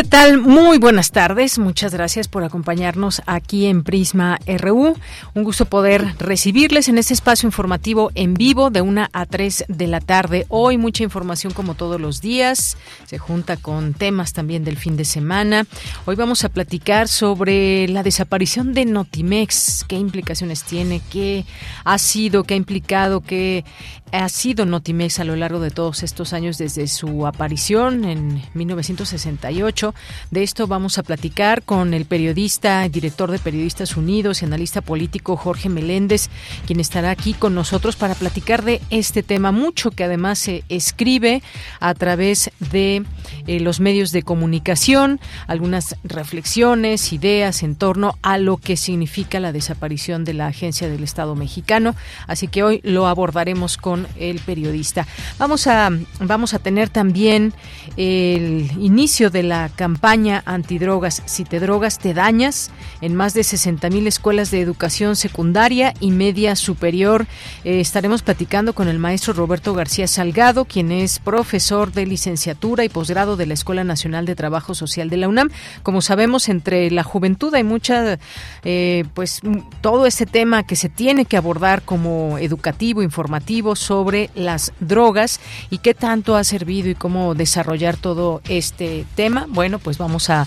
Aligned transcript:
¿Qué 0.00 0.08
tal? 0.08 0.38
Muy 0.38 0.78
buenas 0.78 1.10
tardes. 1.10 1.58
Muchas 1.58 1.92
gracias 1.92 2.26
por 2.26 2.42
acompañarnos 2.42 3.20
aquí 3.26 3.66
en 3.66 3.84
Prisma 3.84 4.38
RU. 4.46 4.96
Un 5.34 5.44
gusto 5.44 5.66
poder 5.66 6.14
recibirles 6.18 6.88
en 6.88 6.96
este 6.96 7.12
espacio 7.12 7.46
informativo 7.46 8.10
en 8.14 8.32
vivo 8.32 8.70
de 8.70 8.80
una 8.80 9.10
a 9.12 9.26
3 9.26 9.66
de 9.68 9.86
la 9.88 10.00
tarde. 10.00 10.46
Hoy 10.48 10.78
mucha 10.78 11.02
información 11.02 11.52
como 11.52 11.74
todos 11.74 12.00
los 12.00 12.22
días. 12.22 12.78
Se 13.04 13.18
junta 13.18 13.58
con 13.58 13.92
temas 13.92 14.32
también 14.32 14.64
del 14.64 14.78
fin 14.78 14.96
de 14.96 15.04
semana. 15.04 15.66
Hoy 16.06 16.16
vamos 16.16 16.44
a 16.44 16.48
platicar 16.48 17.06
sobre 17.06 17.86
la 17.88 18.02
desaparición 18.02 18.72
de 18.72 18.86
Notimex. 18.86 19.84
¿Qué 19.86 19.96
implicaciones 19.96 20.62
tiene? 20.62 21.02
¿Qué 21.10 21.44
ha 21.84 21.98
sido? 21.98 22.44
¿Qué 22.44 22.54
ha 22.54 22.56
implicado? 22.56 23.20
¿Qué 23.20 23.66
ha 24.12 24.30
sido 24.30 24.64
Notimex 24.64 25.20
a 25.20 25.24
lo 25.24 25.36
largo 25.36 25.60
de 25.60 25.70
todos 25.70 26.02
estos 26.02 26.32
años 26.32 26.56
desde 26.56 26.88
su 26.88 27.26
aparición 27.26 28.06
en 28.06 28.42
1968? 28.54 29.89
De 30.30 30.42
esto 30.42 30.66
vamos 30.66 30.98
a 30.98 31.02
platicar 31.02 31.62
con 31.62 31.94
el 31.94 32.04
periodista, 32.04 32.88
director 32.88 33.30
de 33.30 33.38
Periodistas 33.38 33.96
Unidos 33.96 34.42
y 34.42 34.44
analista 34.44 34.80
político 34.80 35.36
Jorge 35.36 35.68
Meléndez, 35.68 36.28
quien 36.66 36.80
estará 36.80 37.10
aquí 37.10 37.34
con 37.34 37.54
nosotros 37.54 37.96
para 37.96 38.14
platicar 38.14 38.64
de 38.64 38.80
este 38.90 39.22
tema, 39.22 39.52
mucho 39.52 39.90
que 39.90 40.04
además 40.04 40.38
se 40.38 40.64
escribe 40.68 41.42
a 41.80 41.94
través 41.94 42.50
de 42.70 43.04
eh, 43.46 43.60
los 43.60 43.80
medios 43.80 44.12
de 44.12 44.22
comunicación, 44.22 45.20
algunas 45.46 45.96
reflexiones, 46.04 47.12
ideas 47.12 47.62
en 47.62 47.76
torno 47.76 48.18
a 48.22 48.38
lo 48.38 48.56
que 48.56 48.76
significa 48.76 49.40
la 49.40 49.52
desaparición 49.52 50.24
de 50.24 50.34
la 50.34 50.46
Agencia 50.46 50.88
del 50.88 51.02
Estado 51.02 51.34
mexicano. 51.34 51.94
Así 52.26 52.48
que 52.48 52.62
hoy 52.62 52.80
lo 52.84 53.06
abordaremos 53.06 53.76
con 53.76 54.06
el 54.18 54.40
periodista. 54.40 55.06
Vamos 55.38 55.66
a, 55.66 55.90
vamos 56.20 56.54
a 56.54 56.58
tener 56.58 56.88
también 56.88 57.52
el 57.96 58.70
inicio 58.78 59.30
de 59.30 59.42
la 59.42 59.68
campaña 59.80 60.42
antidrogas. 60.44 61.22
Si 61.24 61.44
te 61.44 61.58
drogas, 61.58 61.98
te 61.98 62.12
dañas. 62.12 62.70
En 63.00 63.14
más 63.14 63.32
de 63.32 63.42
60 63.42 63.88
mil 63.88 64.06
escuelas 64.06 64.50
de 64.50 64.60
educación 64.60 65.16
secundaria 65.16 65.94
y 66.00 66.10
media 66.10 66.54
superior 66.54 67.26
eh, 67.64 67.80
estaremos 67.80 68.20
platicando 68.20 68.74
con 68.74 68.88
el 68.88 68.98
maestro 68.98 69.32
Roberto 69.32 69.72
García 69.72 70.06
Salgado, 70.06 70.66
quien 70.66 70.92
es 70.92 71.18
profesor 71.18 71.92
de 71.92 72.04
licenciatura 72.04 72.84
y 72.84 72.90
posgrado 72.90 73.38
de 73.38 73.46
la 73.46 73.54
Escuela 73.54 73.82
Nacional 73.82 74.26
de 74.26 74.36
Trabajo 74.36 74.74
Social 74.74 75.08
de 75.08 75.16
la 75.16 75.28
UNAM. 75.28 75.48
Como 75.82 76.02
sabemos, 76.02 76.50
entre 76.50 76.90
la 76.90 77.02
juventud 77.02 77.54
hay 77.54 77.64
mucha, 77.64 78.18
eh, 78.64 79.04
pues 79.14 79.40
todo 79.80 80.04
este 80.04 80.26
tema 80.26 80.62
que 80.62 80.76
se 80.76 80.90
tiene 80.90 81.24
que 81.24 81.38
abordar 81.38 81.80
como 81.80 82.36
educativo, 82.36 83.00
informativo 83.00 83.76
sobre 83.76 84.28
las 84.34 84.74
drogas 84.78 85.40
y 85.70 85.78
qué 85.78 85.94
tanto 85.94 86.36
ha 86.36 86.44
servido 86.44 86.90
y 86.90 86.94
cómo 86.94 87.34
desarrollar 87.34 87.96
todo 87.96 88.42
este 88.46 89.06
tema. 89.14 89.46
Pues 89.78 89.98
vamos 89.98 90.30
a, 90.30 90.46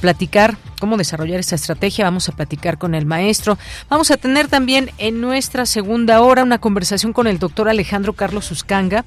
platicar 0.00 0.56
cómo 0.80 0.96
desarrollar 0.96 1.40
esta 1.40 1.56
estrategia, 1.56 2.04
vamos 2.04 2.28
a 2.30 2.32
platicar 2.32 2.78
con 2.78 2.94
el 2.94 3.04
maestro. 3.04 3.58
Vamos 3.90 4.10
a 4.10 4.16
tener 4.16 4.48
también 4.48 4.90
en 4.96 5.20
nuestra 5.20 5.66
segunda 5.66 6.22
hora 6.22 6.42
una 6.42 6.58
conversación 6.58 7.12
con 7.12 7.26
el 7.26 7.38
doctor 7.38 7.68
Alejandro 7.68 8.14
Carlos 8.14 8.50
Uscanga, 8.50 9.04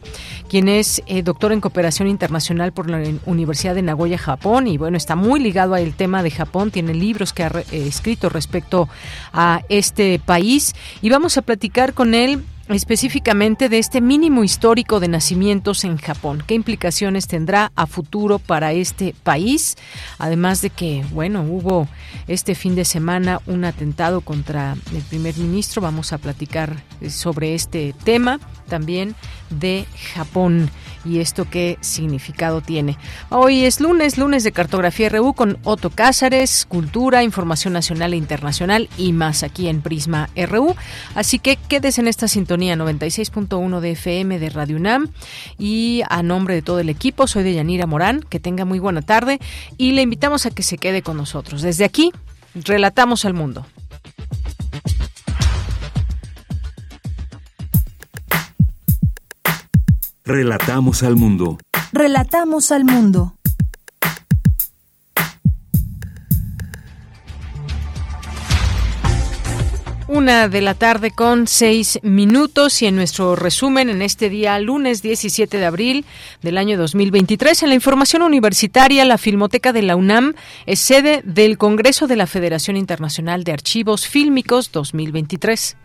quien 0.49 0.69
es 0.69 1.01
eh, 1.07 1.23
doctor 1.23 1.51
en 1.51 1.61
cooperación 1.61 2.07
internacional 2.07 2.73
por 2.73 2.89
la 2.89 3.01
Universidad 3.25 3.73
de 3.73 3.81
Nagoya, 3.81 4.17
Japón, 4.17 4.67
y 4.67 4.77
bueno, 4.77 4.97
está 4.97 5.15
muy 5.15 5.39
ligado 5.39 5.73
al 5.73 5.93
tema 5.93 6.21
de 6.21 6.29
Japón, 6.29 6.69
tiene 6.69 6.93
libros 6.93 7.33
que 7.33 7.43
ha 7.43 7.47
eh, 7.47 7.87
escrito 7.87 8.29
respecto 8.29 8.87
a 9.33 9.61
este 9.69 10.19
país, 10.19 10.75
y 11.01 11.09
vamos 11.09 11.37
a 11.37 11.41
platicar 11.41 11.93
con 11.93 12.13
él 12.13 12.43
específicamente 12.69 13.69
de 13.69 13.79
este 13.79 14.01
mínimo 14.01 14.43
histórico 14.43 14.99
de 14.99 15.07
nacimientos 15.07 15.83
en 15.83 15.97
Japón. 15.97 16.43
¿Qué 16.45 16.53
implicaciones 16.53 17.27
tendrá 17.27 17.71
a 17.75 17.87
futuro 17.87 18.39
para 18.39 18.73
este 18.73 19.15
país? 19.23 19.75
Además 20.17 20.61
de 20.61 20.69
que, 20.69 21.05
bueno, 21.11 21.43
hubo 21.43 21.87
este 22.27 22.55
fin 22.55 22.75
de 22.75 22.85
semana 22.85 23.41
un 23.47 23.65
atentado 23.65 24.21
contra 24.21 24.75
el 24.93 25.01
primer 25.03 25.37
ministro. 25.37 25.81
Vamos 25.81 26.13
a 26.13 26.17
platicar 26.17 26.75
sobre 27.09 27.55
este 27.55 27.93
tema 28.03 28.39
también 28.67 29.15
de 29.49 29.85
Japón 30.13 30.69
y 31.07 31.19
esto 31.19 31.47
qué 31.49 31.77
significado 31.81 32.61
tiene. 32.61 32.97
Hoy 33.29 33.63
es 33.63 33.79
lunes, 33.79 34.17
lunes 34.17 34.43
de 34.43 34.51
cartografía 34.51 35.09
RU 35.09 35.33
con 35.33 35.57
Otto 35.63 35.89
Cázares, 35.89 36.65
cultura, 36.65 37.23
información 37.23 37.73
nacional 37.73 38.13
e 38.13 38.17
internacional 38.17 38.89
y 38.97 39.13
más 39.13 39.43
aquí 39.43 39.67
en 39.67 39.81
Prisma 39.81 40.29
RU. 40.35 40.75
Así 41.15 41.39
que 41.39 41.55
quédese 41.55 42.01
en 42.01 42.07
esta 42.07 42.27
sintonía 42.27 42.75
96.1 42.75 43.79
de 43.79 43.91
FM 43.91 44.39
de 44.39 44.49
Radio 44.49 44.77
UNAM 44.77 45.09
y 45.57 46.01
a 46.09 46.23
nombre 46.23 46.55
de 46.55 46.61
todo 46.61 46.79
el 46.79 46.89
equipo 46.89 47.27
soy 47.27 47.43
de 47.43 47.53
Yanira 47.53 47.87
Morán, 47.87 48.21
que 48.21 48.39
tenga 48.39 48.65
muy 48.65 48.79
buena 48.79 49.01
tarde 49.01 49.39
y 49.77 49.93
le 49.93 50.01
invitamos 50.01 50.45
a 50.45 50.51
que 50.51 50.63
se 50.63 50.77
quede 50.77 51.01
con 51.01 51.17
nosotros. 51.17 51.61
Desde 51.61 51.85
aquí, 51.85 52.11
relatamos 52.53 53.25
al 53.25 53.33
mundo. 53.33 53.65
Relatamos 60.27 61.03
al 61.03 61.15
mundo. 61.15 61.57
Relatamos 61.93 62.73
al 62.73 62.83
mundo. 62.83 63.33
Una 70.09 70.49
de 70.49 70.59
la 70.59 70.73
tarde 70.73 71.11
con 71.11 71.47
seis 71.47 71.99
minutos 72.03 72.81
y 72.81 72.87
en 72.87 72.97
nuestro 72.97 73.37
resumen 73.37 73.87
en 73.87 74.01
este 74.01 74.29
día, 74.29 74.59
lunes 74.59 75.01
17 75.01 75.57
de 75.57 75.65
abril 75.65 76.05
del 76.41 76.57
año 76.57 76.77
2023, 76.77 77.63
en 77.63 77.69
la 77.69 77.75
información 77.75 78.21
universitaria, 78.21 79.05
la 79.05 79.17
Filmoteca 79.17 79.71
de 79.71 79.83
la 79.83 79.95
UNAM 79.95 80.33
es 80.65 80.81
sede 80.81 81.21
del 81.23 81.57
Congreso 81.57 82.05
de 82.05 82.17
la 82.17 82.27
Federación 82.27 82.75
Internacional 82.75 83.45
de 83.45 83.53
Archivos 83.53 84.05
Fílmicos 84.05 84.73
2023 84.73 85.77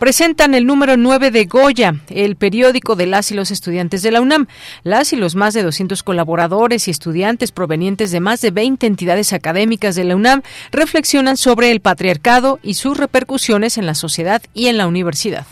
presentan 0.00 0.54
el 0.54 0.66
número 0.66 0.96
9 0.96 1.30
de 1.30 1.44
Goya, 1.44 1.94
el 2.08 2.34
periódico 2.34 2.96
de 2.96 3.04
las 3.04 3.30
y 3.30 3.34
los 3.34 3.50
estudiantes 3.50 4.02
de 4.02 4.10
la 4.10 4.22
UNAM. 4.22 4.46
Las 4.82 5.12
y 5.12 5.16
los 5.16 5.36
más 5.36 5.52
de 5.52 5.62
200 5.62 6.02
colaboradores 6.02 6.88
y 6.88 6.90
estudiantes 6.90 7.52
provenientes 7.52 8.10
de 8.10 8.18
más 8.18 8.40
de 8.40 8.50
20 8.50 8.86
entidades 8.86 9.34
académicas 9.34 9.94
de 9.94 10.04
la 10.04 10.16
UNAM 10.16 10.40
reflexionan 10.72 11.36
sobre 11.36 11.70
el 11.70 11.80
patriarcado 11.80 12.58
y 12.62 12.74
sus 12.74 12.96
repercusiones 12.96 13.76
en 13.76 13.84
la 13.84 13.94
sociedad 13.94 14.42
y 14.54 14.68
en 14.68 14.78
la 14.78 14.86
universidad. 14.86 15.46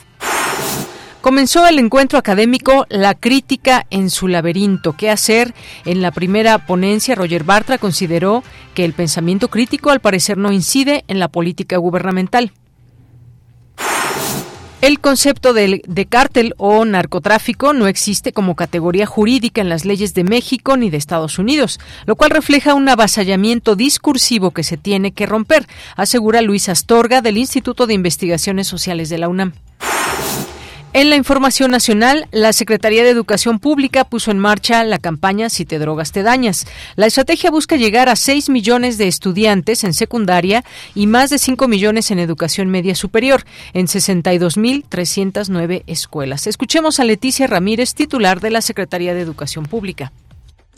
Comenzó 1.21 1.67
el 1.67 1.79
encuentro 1.79 2.19
académico 2.19 2.87
La 2.89 3.15
crítica 3.15 3.87
en 3.91 4.09
su 4.09 4.29
laberinto. 4.29 4.95
¿Qué 4.97 5.11
hacer? 5.11 5.53
En 5.85 6.01
la 6.01 6.11
primera 6.11 6.65
ponencia, 6.67 7.15
Roger 7.15 7.44
Bartra 7.44 7.77
consideró 7.77 8.43
que 8.73 8.87
el 8.87 8.94
pensamiento 8.94 9.49
crítico 9.49 9.91
al 9.91 10.01
parecer 10.01 10.39
no 10.39 10.53
incide 10.53 11.05
en 11.06 11.19
la 11.19 11.29
política 11.29 11.77
gubernamental. 11.77 12.53
El 14.81 15.01
concepto 15.01 15.55
de, 15.55 16.07
cártel 16.09 16.55
o 16.57 16.85
narcotráfico 16.85 17.73
no 17.73 17.89
existe 17.89 18.33
como 18.33 18.55
categoría 18.55 19.07
jurídica 19.07 19.61
en 19.61 19.69
las 19.69 19.85
leyes 19.85 20.15
de 20.15 20.23
México 20.23 20.77
ni 20.77 20.89
de 20.89 20.97
Estados 20.97 21.41
Unidos, 21.41 21.81
lo 22.07 22.15
cual 22.15 22.31
refleja 22.31 22.75
un 22.75 22.89
avasallamiento 22.89 23.75
discursivo 23.75 24.53
que 24.53 24.63
se 24.63 24.77
tiene 24.77 25.11
que 25.11 25.27
romper, 25.27 25.67
asegura 25.97 26.43
Luis 26.43 26.69
Astorga 26.69 27.23
del 27.23 27.39
Instituto 27.39 27.89
de 27.89 27.95
Investigaciones 27.95 28.69
Sociales 28.69 29.09
de 29.09 29.19
la 29.19 29.29
UNAM. 29.29 29.53
En 30.99 31.11
la 31.11 31.17
información 31.17 31.71
nacional, 31.71 32.27
la 32.33 32.53
Secretaría 32.53 33.05
de 33.05 33.11
Educación 33.11 33.61
Pública 33.61 34.03
puso 34.03 34.33
en 34.33 34.41
marcha 34.41 34.83
la 34.83 34.99
campaña 34.99 35.49
Si 35.49 35.65
te 35.65 35.79
drogas 35.79 36.11
te 36.11 36.25
dañas. 36.25 36.67
La 36.97 37.06
estrategia 37.06 37.53
busca 37.53 37.77
llegar 37.77 38.09
a 38.09 38.17
6 38.17 38.49
millones 38.49 38.99
de 38.99 39.06
estudiantes 39.06 39.85
en 39.85 39.95
secundaria 39.95 40.65
y 40.97 41.06
más 41.06 41.31
de 41.31 41.39
5 41.39 41.69
millones 41.69 42.11
en 42.11 42.19
educación 42.19 42.69
media 42.69 42.97
superior, 42.97 43.45
en 43.75 43.87
62.309 43.87 45.85
escuelas. 45.87 46.49
Escuchemos 46.49 46.99
a 46.99 47.05
Leticia 47.05 47.47
Ramírez, 47.47 47.94
titular 47.94 48.41
de 48.41 48.51
la 48.51 48.61
Secretaría 48.61 49.15
de 49.15 49.21
Educación 49.21 49.67
Pública. 49.67 50.11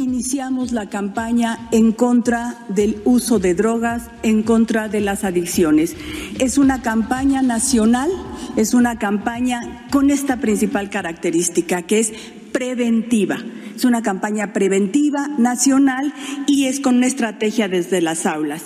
Iniciamos 0.00 0.72
la 0.72 0.88
campaña 0.88 1.68
en 1.72 1.92
contra 1.92 2.64
del 2.70 3.02
uso 3.04 3.38
de 3.38 3.54
drogas, 3.54 4.04
en 4.22 4.42
contra 4.42 4.88
de 4.88 5.02
las 5.02 5.24
adicciones. 5.24 5.94
Es 6.38 6.56
una 6.56 6.80
campaña 6.80 7.42
nacional, 7.42 8.10
es 8.56 8.72
una 8.72 8.98
campaña 8.98 9.86
con 9.90 10.08
esta 10.08 10.38
principal 10.38 10.88
característica, 10.88 11.82
que 11.82 11.98
es 11.98 12.14
preventiva. 12.50 13.40
Es 13.76 13.84
una 13.84 14.00
campaña 14.00 14.54
preventiva 14.54 15.28
nacional 15.36 16.14
y 16.46 16.64
es 16.64 16.80
con 16.80 16.96
una 16.96 17.06
estrategia 17.06 17.68
desde 17.68 18.00
las 18.00 18.24
aulas. 18.24 18.62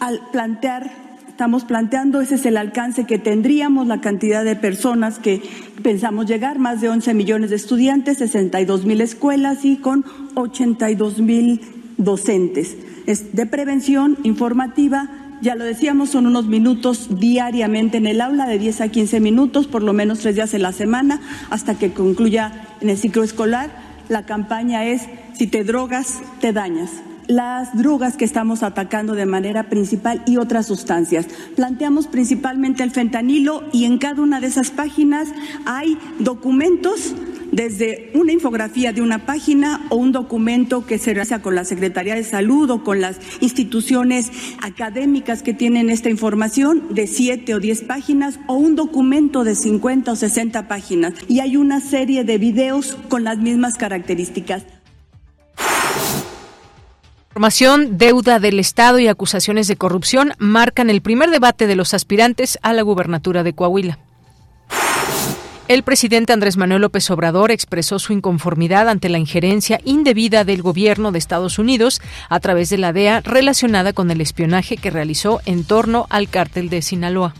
Al 0.00 0.22
plantear 0.32 1.07
estamos 1.38 1.62
planteando, 1.62 2.20
ese 2.20 2.34
es 2.34 2.46
el 2.46 2.56
alcance 2.56 3.04
que 3.04 3.16
tendríamos, 3.16 3.86
la 3.86 4.00
cantidad 4.00 4.44
de 4.44 4.56
personas 4.56 5.20
que 5.20 5.40
pensamos 5.84 6.26
llegar, 6.26 6.58
más 6.58 6.80
de 6.80 6.88
11 6.88 7.14
millones 7.14 7.50
de 7.50 7.54
estudiantes, 7.54 8.18
62 8.18 8.84
mil 8.84 9.00
escuelas 9.00 9.64
y 9.64 9.76
con 9.76 10.04
82 10.34 11.20
mil 11.20 11.60
docentes. 11.96 12.76
Es 13.06 13.36
de 13.36 13.46
prevención 13.46 14.18
informativa, 14.24 15.10
ya 15.40 15.54
lo 15.54 15.62
decíamos, 15.62 16.10
son 16.10 16.26
unos 16.26 16.48
minutos 16.48 17.06
diariamente 17.20 17.98
en 17.98 18.08
el 18.08 18.20
aula, 18.20 18.48
de 18.48 18.58
10 18.58 18.80
a 18.80 18.88
15 18.88 19.20
minutos, 19.20 19.68
por 19.68 19.84
lo 19.84 19.92
menos 19.92 20.18
tres 20.18 20.34
días 20.34 20.54
en 20.54 20.62
la 20.62 20.72
semana, 20.72 21.20
hasta 21.50 21.78
que 21.78 21.92
concluya 21.92 22.66
en 22.80 22.90
el 22.90 22.98
ciclo 22.98 23.22
escolar. 23.22 23.70
La 24.08 24.26
campaña 24.26 24.86
es, 24.86 25.02
si 25.34 25.46
te 25.46 25.62
drogas, 25.62 26.20
te 26.40 26.52
dañas 26.52 26.90
las 27.28 27.76
drogas 27.76 28.16
que 28.16 28.24
estamos 28.24 28.62
atacando 28.62 29.14
de 29.14 29.26
manera 29.26 29.68
principal 29.68 30.22
y 30.26 30.38
otras 30.38 30.66
sustancias. 30.66 31.26
Planteamos 31.54 32.08
principalmente 32.08 32.82
el 32.82 32.90
fentanilo 32.90 33.62
y 33.72 33.84
en 33.84 33.98
cada 33.98 34.22
una 34.22 34.40
de 34.40 34.48
esas 34.48 34.70
páginas 34.70 35.28
hay 35.66 35.96
documentos 36.18 37.14
desde 37.52 38.10
una 38.14 38.32
infografía 38.32 38.92
de 38.92 39.02
una 39.02 39.24
página 39.24 39.86
o 39.90 39.96
un 39.96 40.12
documento 40.12 40.86
que 40.86 40.98
se 40.98 41.14
realiza 41.14 41.40
con 41.40 41.54
la 41.54 41.64
Secretaría 41.64 42.14
de 42.14 42.24
Salud 42.24 42.70
o 42.70 42.84
con 42.84 43.00
las 43.00 43.18
instituciones 43.40 44.30
académicas 44.60 45.42
que 45.42 45.54
tienen 45.54 45.90
esta 45.90 46.10
información 46.10 46.82
de 46.90 47.06
siete 47.06 47.54
o 47.54 47.60
diez 47.60 47.82
páginas 47.82 48.38
o 48.46 48.54
un 48.54 48.76
documento 48.76 49.44
de 49.44 49.54
50 49.54 50.12
o 50.12 50.16
60 50.16 50.68
páginas. 50.68 51.14
Y 51.26 51.40
hay 51.40 51.56
una 51.56 51.80
serie 51.80 52.24
de 52.24 52.38
videos 52.38 52.96
con 53.08 53.24
las 53.24 53.38
mismas 53.38 53.76
características. 53.76 54.64
Información, 57.38 57.98
deuda 57.98 58.40
del 58.40 58.58
Estado 58.58 58.98
y 58.98 59.06
acusaciones 59.06 59.68
de 59.68 59.76
corrupción 59.76 60.32
marcan 60.38 60.90
el 60.90 61.02
primer 61.02 61.30
debate 61.30 61.68
de 61.68 61.76
los 61.76 61.94
aspirantes 61.94 62.58
a 62.62 62.72
la 62.72 62.82
gubernatura 62.82 63.44
de 63.44 63.52
Coahuila. 63.52 64.00
El 65.68 65.84
presidente 65.84 66.32
Andrés 66.32 66.56
Manuel 66.56 66.82
López 66.82 67.08
Obrador 67.12 67.52
expresó 67.52 68.00
su 68.00 68.12
inconformidad 68.12 68.88
ante 68.88 69.08
la 69.08 69.18
injerencia 69.18 69.80
indebida 69.84 70.42
del 70.42 70.62
gobierno 70.62 71.12
de 71.12 71.20
Estados 71.20 71.60
Unidos 71.60 72.02
a 72.28 72.40
través 72.40 72.70
de 72.70 72.78
la 72.78 72.92
DEA 72.92 73.20
relacionada 73.20 73.92
con 73.92 74.10
el 74.10 74.20
espionaje 74.20 74.76
que 74.76 74.90
realizó 74.90 75.40
en 75.46 75.62
torno 75.62 76.08
al 76.10 76.28
cártel 76.28 76.68
de 76.68 76.82
Sinaloa. 76.82 77.34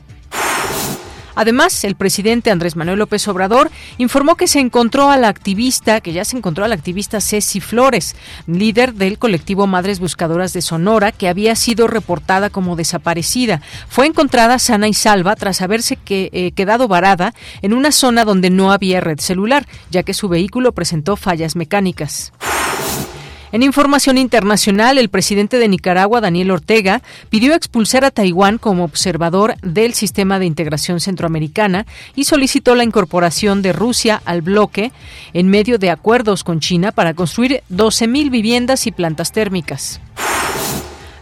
Además, 1.39 1.85
el 1.85 1.95
presidente 1.95 2.51
Andrés 2.51 2.75
Manuel 2.75 2.99
López 2.99 3.29
Obrador 3.29 3.71
informó 3.97 4.35
que 4.35 4.49
se 4.49 4.59
encontró 4.59 5.09
a 5.09 5.17
la 5.17 5.29
activista, 5.29 6.01
que 6.01 6.13
ya 6.13 6.25
se 6.25 6.37
encontró 6.37 6.65
a 6.65 6.69
la 6.69 6.75
activista 6.75 7.21
Ceci 7.21 7.61
Flores, 7.61 8.17
líder 8.49 8.95
del 8.95 9.21
colectivo 9.21 9.69
Madres 9.69 10.01
Buscadoras 10.01 10.53
de 10.53 10.63
Sonora, 10.63 11.13
que 11.13 11.29
había 11.29 11.55
sido 11.55 11.87
reportada 11.87 12.51
como 12.51 12.75
desaparecida. 12.75 13.63
Fue 13.89 14.07
encontrada 14.07 14.59
sana 14.59 14.89
y 14.89 14.95
salva 14.95 15.37
tras 15.37 15.63
haberse 15.63 15.97
eh, 16.09 16.51
quedado 16.57 16.89
varada 16.89 17.33
en 17.63 17.73
una 17.73 17.93
zona 17.93 18.25
donde 18.25 18.51
no 18.51 18.73
había 18.73 19.01
red 19.01 19.21
celular, 19.21 19.65
ya 19.91 20.03
que 20.03 20.15
su 20.15 20.29
vehículo 20.29 20.73
presentó 20.73 21.15
fallas 21.15 21.55
mecánicas. 21.55 22.33
En 23.51 23.63
información 23.63 24.19
internacional, 24.19 24.99
el 24.99 25.09
presidente 25.09 25.59
de 25.59 25.69
Nicaragua, 25.69 26.21
Daniel 26.21 26.51
Ortega, 26.51 27.03
pidió 27.31 27.55
expulsar 27.55 28.05
a 28.05 28.11
Taiwán 28.11 28.59
como 28.59 28.85
observador 28.85 29.55
del 29.63 29.95
sistema 29.95 30.39
de 30.39 30.47
integración 30.47 31.01
centroamericana 31.01 31.87
y 32.15 32.25
solicitó 32.25 32.75
la 32.75 32.85
incorporación 32.85 33.63
de 33.63 33.73
Rusia 33.73 34.21
al 34.27 34.43
bloque 34.43 34.93
en 35.33 35.49
medio 35.49 35.79
de 35.79 35.91
acuerdos 35.91 36.45
con 36.45 36.61
China 36.61 36.93
para 36.93 37.15
construir 37.15 37.63
12.000 37.71 38.31
viviendas 38.31 38.87
y 38.87 38.93
plantas 38.93 39.33
térmicas. 39.33 40.01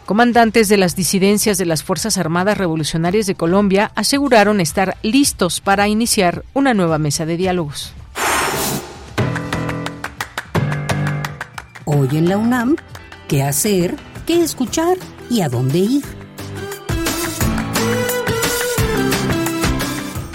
Comandantes 0.04 0.68
de 0.68 0.76
las 0.76 0.94
disidencias 0.94 1.58
de 1.58 1.66
las 1.66 1.82
Fuerzas 1.82 2.16
Armadas 2.16 2.58
Revolucionarias 2.58 3.26
de 3.26 3.34
Colombia 3.34 3.90
aseguraron 3.96 4.60
estar 4.60 4.96
listos 5.02 5.60
para 5.60 5.88
iniciar 5.88 6.44
una 6.54 6.74
nueva 6.74 6.98
mesa 6.98 7.26
de 7.26 7.36
diálogos. 7.36 7.92
Hoy 11.98 12.18
en 12.18 12.28
la 12.28 12.36
UNAM, 12.36 12.76
¿qué 13.26 13.42
hacer? 13.42 13.96
¿Qué 14.26 14.42
escuchar? 14.42 14.98
¿Y 15.30 15.40
a 15.40 15.48
dónde 15.48 15.78
ir? 15.78 16.25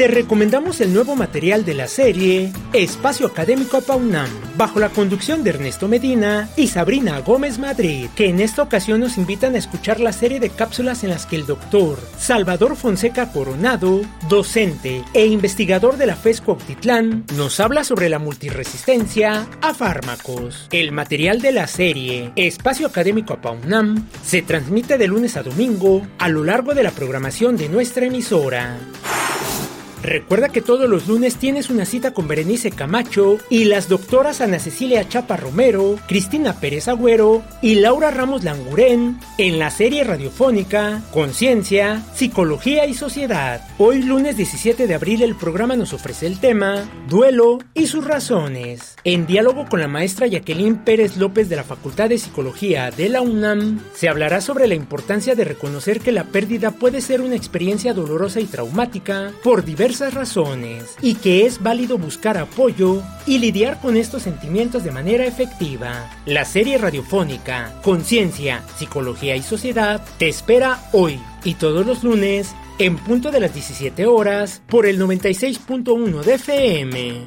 Te 0.02 0.08
recomendamos 0.08 0.82
el 0.82 0.96
nuevo 0.96 1.16
material 1.16 1.64
de 1.64 1.76
la 1.76 1.88
serie 1.88 2.52
Espacio 2.74 3.28
Académico 3.28 3.82
PAUNAM, 3.82 4.32
bajo 4.58 4.80
la 4.80 4.90
conducción 4.90 5.44
de 5.44 5.52
Ernesto 5.52 5.88
Medina 5.88 6.50
y 6.58 6.70
Sabrina 6.70 7.20
Gómez 7.20 7.60
Madrid, 7.60 8.08
que 8.16 8.28
en 8.28 8.40
esta 8.40 8.64
ocasión 8.64 9.02
nos 9.02 9.20
invitan 9.20 9.54
a 9.54 9.60
escuchar 9.60 10.00
la 10.00 10.12
serie 10.12 10.40
de 10.40 10.50
cápsulas 10.50 11.04
en 11.04 11.12
las 11.12 11.28
que 11.28 11.36
el 11.36 11.46
doctor 11.46 12.00
Salvador 12.18 12.76
Fonseca 12.78 13.32
Coronado, 13.32 14.02
docente 14.28 15.04
e 15.14 15.28
investigador 15.28 15.98
de 15.98 16.08
la 16.08 16.16
FESCO 16.16 16.54
Octitlán, 16.54 17.24
nos 17.36 17.60
habla 17.60 17.84
sobre 17.84 18.10
la 18.10 18.18
multiresistencia 18.18 19.46
a 19.62 19.76
fármacos. 19.76 20.68
El 20.72 20.94
material 20.94 21.44
de 21.44 21.52
la 21.52 21.68
serie 21.68 22.32
Espacio 22.36 22.88
Académico 22.88 23.40
PAUNAM 23.40 24.08
se 24.24 24.42
transmite 24.42 24.98
de 24.98 25.08
lunes 25.08 25.38
a 25.38 25.44
domingo 25.44 26.02
a 26.18 26.28
lo 26.28 26.44
largo 26.44 26.74
de 26.74 26.82
la 26.82 26.90
programación 26.90 27.56
de 27.56 27.70
nuestra 27.70 28.08
emisora. 28.08 28.80
Recuerda 30.02 30.50
que 30.50 30.62
todos 30.62 30.90
los 30.90 31.08
lunes 31.08 31.36
tienes 31.36 31.70
una 31.70 31.86
cita 31.86 32.12
con 32.12 32.28
Berenice 32.28 32.72
Camacho 32.72 33.38
y 33.52 33.66
las 33.66 33.88
doctoras 33.88 34.42
Ana 34.42 34.58
Cecilia 34.58 35.08
Chapa 35.08 35.38
Romero, 35.38 36.00
Cristina 36.08 36.60
Pérez 36.60 36.88
Agüero 36.88 37.44
y 37.62 37.76
Laura 37.76 38.10
Ramos 38.10 38.44
Langurén 38.44 39.20
en 39.38 39.60
la 39.60 39.70
serie 39.70 40.04
radiofónica 40.04 41.04
Conciencia, 41.14 42.02
Psicología 42.16 42.88
y 42.88 42.96
Sociedad. 42.96 43.62
Hoy 43.78 44.02
lunes 44.02 44.38
17 44.38 44.88
de 44.88 44.96
abril 44.96 45.22
el 45.22 45.36
programa 45.36 45.76
nos 45.76 45.94
ofrece 45.94 46.26
el 46.26 46.40
tema 46.40 46.90
Duelo 47.08 47.60
y 47.76 47.86
sus 47.86 48.04
razones. 48.04 48.96
En 49.04 49.28
diálogo 49.28 49.68
con 49.70 49.82
la 49.82 49.88
maestra 49.88 50.26
Jacqueline 50.26 50.78
Pérez 50.84 51.18
López 51.18 51.48
de 51.48 51.58
la 51.58 51.64
Facultad 51.64 52.10
de 52.10 52.18
Psicología 52.18 52.90
de 52.90 53.08
la 53.10 53.22
UNAM, 53.22 53.80
se 53.94 54.10
hablará 54.10 54.42
sobre 54.42 54.68
la 54.68 54.74
importancia 54.74 55.36
de 55.36 55.44
reconocer 55.44 56.00
que 56.00 56.12
la 56.12 56.24
pérdida 56.24 56.72
puede 56.72 57.02
ser 57.02 57.22
una 57.22 57.36
experiencia 57.36 57.94
dolorosa 57.94 58.40
y 58.40 58.46
traumática 58.46 59.32
por 59.44 59.64
diversos 59.64 59.91
razones 60.00 60.96
y 61.02 61.16
que 61.16 61.46
es 61.46 61.62
válido 61.62 61.98
buscar 61.98 62.38
apoyo 62.38 63.02
y 63.26 63.40
lidiar 63.40 63.80
con 63.80 63.98
estos 63.98 64.24
sentimientos 64.24 64.84
de 64.84 64.92
manera 64.92 65.26
efectiva. 65.26 66.10
La 66.26 66.46
serie 66.46 66.78
radiofónica 66.78 67.74
Conciencia, 67.84 68.64
Psicología 68.78 69.36
y 69.36 69.44
Sociedad 69.44 70.04
te 70.18 70.30
espera 70.30 70.80
hoy 70.94 71.20
y 71.44 71.56
todos 71.56 71.86
los 71.86 72.04
lunes 72.04 72.56
en 72.80 72.98
punto 72.98 73.32
de 73.32 73.40
las 73.40 73.54
17 73.54 74.06
horas 74.06 74.62
por 74.68 74.86
el 74.86 75.00
96.1 75.00 76.24
de 76.24 76.34
FM. 76.34 77.26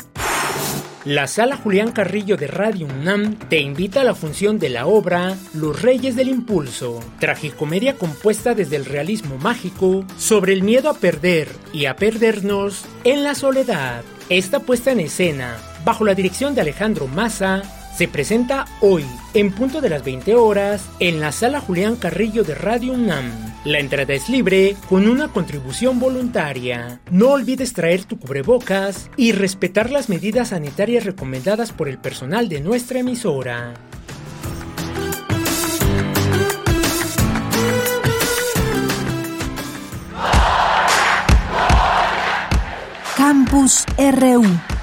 La 1.05 1.27
Sala 1.27 1.59
Julián 1.59 1.93
Carrillo 1.93 2.39
de 2.39 2.47
Radio 2.47 2.87
UNAM 2.87 3.35
te 3.51 3.61
invita 3.61 4.01
a 4.01 4.05
la 4.05 4.15
función 4.15 4.59
de 4.59 4.71
la 4.71 4.87
obra 4.87 5.37
Los 5.53 5.83
Reyes 5.83 6.17
del 6.17 6.31
Impulso, 6.31 7.05
tragicomedia 7.21 7.99
compuesta 7.99 8.55
desde 8.55 8.77
el 8.77 8.87
realismo 8.87 9.37
mágico 9.37 10.07
sobre 10.17 10.55
el 10.55 10.63
miedo 10.63 10.89
a 10.89 10.95
perder 10.95 11.49
y 11.75 11.85
a 11.85 11.97
perdernos 11.97 12.87
en 13.05 13.23
la 13.23 13.35
soledad. 13.35 14.03
Esta 14.31 14.61
puesta 14.61 14.93
en 14.93 15.01
escena, 15.01 15.59
bajo 15.85 16.07
la 16.07 16.15
dirección 16.15 16.55
de 16.55 16.63
Alejandro 16.63 17.07
Massa, 17.07 17.84
se 17.97 18.09
presenta 18.09 18.65
hoy, 18.81 19.05
en 19.35 19.53
punto 19.53 19.81
de 19.81 19.89
las 19.89 20.05
20 20.05 20.35
horas, 20.35 20.89
en 20.99 21.21
la 21.21 21.31
Sala 21.31 21.61
Julián 21.61 21.95
Carrillo 21.95 22.43
de 22.43 22.55
Radio 22.55 22.93
UNAM. 22.93 23.31
La 23.65 23.79
entrada 23.79 24.13
es 24.15 24.29
libre 24.29 24.77
con 24.89 25.09
una 25.09 25.29
contribución 25.29 26.01
voluntaria. 26.01 27.01
No 27.11 27.31
olvides 27.31 27.73
traer 27.73 28.05
tu 28.05 28.19
cubrebocas 28.19 29.11
y 29.17 29.33
respetar 29.33 29.91
las 29.91 30.09
medidas 30.09 30.49
sanitarias 30.49 31.05
recomendadas 31.05 31.73
por 31.73 31.89
el 31.89 31.99
personal 31.99 32.49
de 32.49 32.61
nuestra 32.61 32.99
emisora. 32.99 33.75
Campus 43.17 43.85
RU 43.97 44.74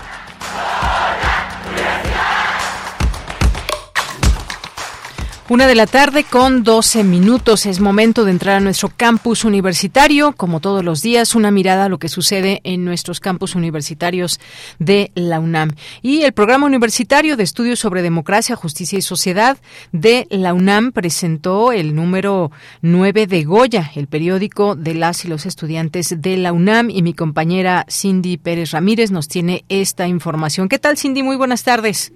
Una 5.52 5.68
de 5.68 5.76
la 5.76 5.86
tarde 5.86 6.24
con 6.24 6.64
12 6.64 7.04
minutos. 7.04 7.66
Es 7.66 7.82
momento 7.82 8.24
de 8.24 8.32
entrar 8.32 8.56
a 8.56 8.60
nuestro 8.62 8.88
campus 8.88 9.44
universitario. 9.44 10.32
Como 10.32 10.62
todos 10.62 10.82
los 10.82 11.02
días, 11.02 11.36
una 11.36 11.52
mirada 11.52 11.84
a 11.84 11.90
lo 11.90 12.00
que 12.00 12.08
sucede 12.08 12.62
en 12.64 12.86
nuestros 12.86 13.20
campus 13.20 13.54
universitarios 13.54 14.40
de 14.80 15.12
la 15.14 15.42
UNAM. 15.42 15.72
Y 16.02 16.22
el 16.22 16.32
programa 16.32 16.68
universitario 16.68 17.36
de 17.36 17.44
estudios 17.44 17.80
sobre 17.80 18.02
democracia, 18.02 18.56
justicia 18.56 18.98
y 18.98 19.02
sociedad 19.02 19.58
de 19.92 20.26
la 20.30 20.54
UNAM 20.54 20.94
presentó 20.94 21.74
el 21.74 21.96
número 21.96 22.50
9 22.82 23.28
de 23.28 23.44
Goya, 23.44 23.92
el 23.94 24.08
periódico 24.08 24.76
de 24.78 24.96
las 24.96 25.26
y 25.26 25.28
los 25.28 25.46
estudiantes 25.46 26.22
de 26.22 26.38
la 26.38 26.54
UNAM. 26.54 26.90
Y 26.90 27.02
mi 27.02 27.14
compañera 27.14 27.86
Cindy 27.90 28.38
Pérez 28.38 28.72
Ramírez 28.72 29.12
nos 29.12 29.28
tiene 29.28 29.66
esta 29.68 30.08
información. 30.08 30.70
¿Qué 30.70 30.80
tal, 30.80 30.98
Cindy? 30.98 31.24
Muy 31.24 31.36
buenas 31.36 31.66
tardes. 31.66 32.14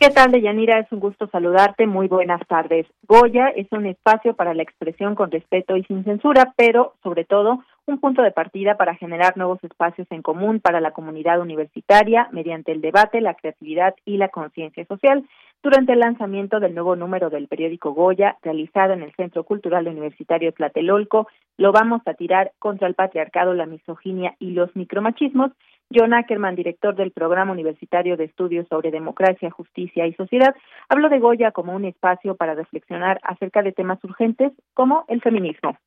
¿Qué 0.00 0.10
tal, 0.10 0.30
Deyanira? 0.30 0.78
Es 0.78 0.92
un 0.92 1.00
gusto 1.00 1.26
saludarte. 1.26 1.88
Muy 1.88 2.06
buenas 2.06 2.40
tardes. 2.46 2.86
Goya 3.08 3.48
es 3.48 3.66
un 3.72 3.84
espacio 3.84 4.34
para 4.34 4.54
la 4.54 4.62
expresión 4.62 5.16
con 5.16 5.32
respeto 5.32 5.76
y 5.76 5.82
sin 5.84 6.04
censura, 6.04 6.54
pero 6.56 6.94
sobre 7.02 7.24
todo 7.24 7.64
un 7.86 7.98
punto 7.98 8.22
de 8.22 8.30
partida 8.30 8.76
para 8.76 8.94
generar 8.94 9.36
nuevos 9.36 9.58
espacios 9.64 10.06
en 10.10 10.22
común 10.22 10.60
para 10.60 10.80
la 10.80 10.92
comunidad 10.92 11.40
universitaria 11.40 12.28
mediante 12.30 12.70
el 12.70 12.80
debate, 12.80 13.20
la 13.20 13.34
creatividad 13.34 13.96
y 14.04 14.18
la 14.18 14.28
conciencia 14.28 14.84
social. 14.86 15.24
Durante 15.62 15.92
el 15.92 15.98
lanzamiento 15.98 16.60
del 16.60 16.74
nuevo 16.74 16.94
número 16.94 17.30
del 17.30 17.48
periódico 17.48 17.92
Goya, 17.92 18.36
realizado 18.42 18.92
en 18.92 19.02
el 19.02 19.12
Centro 19.14 19.42
Cultural 19.42 19.88
Universitario 19.88 20.52
Tlatelolco, 20.52 21.26
lo 21.56 21.72
vamos 21.72 22.00
a 22.06 22.14
tirar 22.14 22.52
contra 22.60 22.86
el 22.86 22.94
patriarcado, 22.94 23.54
la 23.54 23.66
misoginia 23.66 24.36
y 24.38 24.52
los 24.52 24.74
micromachismos 24.76 25.50
John 25.92 26.12
Ackerman, 26.12 26.54
director 26.54 26.94
del 26.94 27.12
Programa 27.12 27.52
Universitario 27.52 28.16
de 28.16 28.24
Estudios 28.24 28.68
sobre 28.68 28.90
Democracia, 28.90 29.50
Justicia 29.50 30.06
y 30.06 30.12
Sociedad, 30.14 30.54
habló 30.88 31.08
de 31.08 31.18
Goya 31.18 31.50
como 31.50 31.74
un 31.74 31.86
espacio 31.86 32.36
para 32.36 32.54
reflexionar 32.54 33.18
acerca 33.22 33.62
de 33.62 33.72
temas 33.72 34.02
urgentes 34.04 34.52
como 34.74 35.04
el 35.08 35.22
feminismo. 35.22 35.78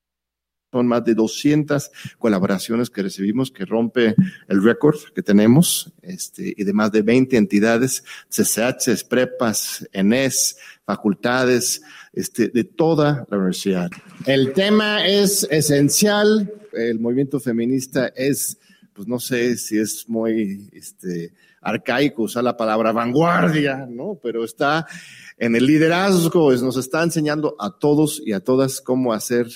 Son 0.72 0.88
más 0.88 1.04
de 1.04 1.16
200 1.16 1.92
colaboraciones 2.18 2.90
que 2.90 3.04
recibimos 3.04 3.52
que 3.52 3.66
rompe 3.66 4.16
el 4.48 4.64
récord 4.64 4.98
que 5.14 5.22
tenemos 5.22 5.92
este, 6.02 6.54
y 6.56 6.64
de 6.64 6.74
más 6.74 6.92
de 6.92 7.02
20 7.02 7.36
entidades, 7.38 8.04
CCH, 8.30 9.08
prepas, 9.10 9.88
ENES, 9.92 10.58
facultades, 10.86 11.82
este, 12.14 12.48
de 12.48 12.64
toda 12.64 13.26
la 13.30 13.38
universidad. 13.38 13.90
El 14.26 14.54
tema 14.54 15.06
es 15.06 15.48
esencial, 15.52 16.54
el 16.74 17.00
movimiento 17.00 17.40
feminista 17.40 18.08
es 18.16 18.58
pues 18.94 19.08
no 19.08 19.20
sé 19.20 19.58
si 19.58 19.80
es 19.80 20.08
muy 20.10 20.70
este, 20.74 21.34
arcaico 21.62 22.24
usar 22.24 22.44
la 22.44 22.58
palabra 22.58 22.92
vanguardia, 22.92 23.88
¿no? 23.90 24.20
Pero 24.22 24.44
está 24.44 24.86
en 25.38 25.56
el 25.56 25.66
liderazgo, 25.66 26.54
nos 26.54 26.78
está 26.78 27.02
enseñando 27.02 27.56
a 27.60 27.72
todos 27.80 28.22
y 28.26 28.34
a 28.34 28.42
todas 28.42 28.82
cómo 28.82 29.14
hacer 29.14 29.48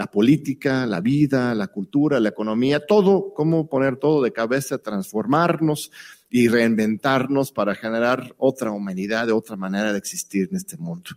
la 0.00 0.06
política, 0.06 0.86
la 0.86 1.02
vida, 1.02 1.54
la 1.54 1.66
cultura, 1.66 2.18
la 2.20 2.30
economía, 2.30 2.86
todo, 2.86 3.34
cómo 3.34 3.68
poner 3.68 3.98
todo 3.98 4.22
de 4.22 4.32
cabeza, 4.32 4.78
transformarnos 4.78 5.92
y 6.30 6.48
reinventarnos 6.48 7.52
para 7.52 7.74
generar 7.74 8.32
otra 8.38 8.70
humanidad, 8.70 9.28
otra 9.28 9.56
manera 9.56 9.92
de 9.92 9.98
existir 9.98 10.48
en 10.50 10.56
este 10.56 10.78
mundo. 10.78 11.10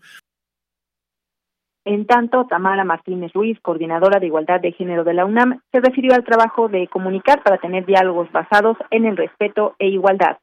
En 1.86 2.06
tanto, 2.06 2.46
Tamara 2.46 2.84
Martínez 2.84 3.32
Ruiz, 3.32 3.58
coordinadora 3.62 4.20
de 4.20 4.26
Igualdad 4.26 4.60
de 4.60 4.74
Género 4.74 5.06
de 5.06 5.14
la 5.14 5.26
UNAM, 5.26 5.62
se 5.72 5.80
refirió 5.80 6.14
al 6.14 6.26
trabajo 6.26 6.68
de 6.68 6.90
comunicar 6.90 7.42
para 7.42 7.60
tener 7.60 7.86
diálogos 7.86 8.30
basados 8.34 8.76
en 8.92 9.06
el 9.06 9.16
respeto 9.16 9.76
e 9.80 9.88
igualdad. 9.88 10.40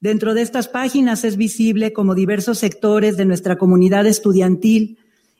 Dentro 0.00 0.32
de 0.32 0.40
estas 0.40 0.68
páginas 0.68 1.24
es 1.24 1.36
visible 1.36 1.92
como 1.92 2.14
diversos 2.14 2.56
sectores 2.56 3.18
de 3.18 3.26
nuestra 3.26 3.56
comunidad 3.56 4.06
estudiantil 4.06 4.98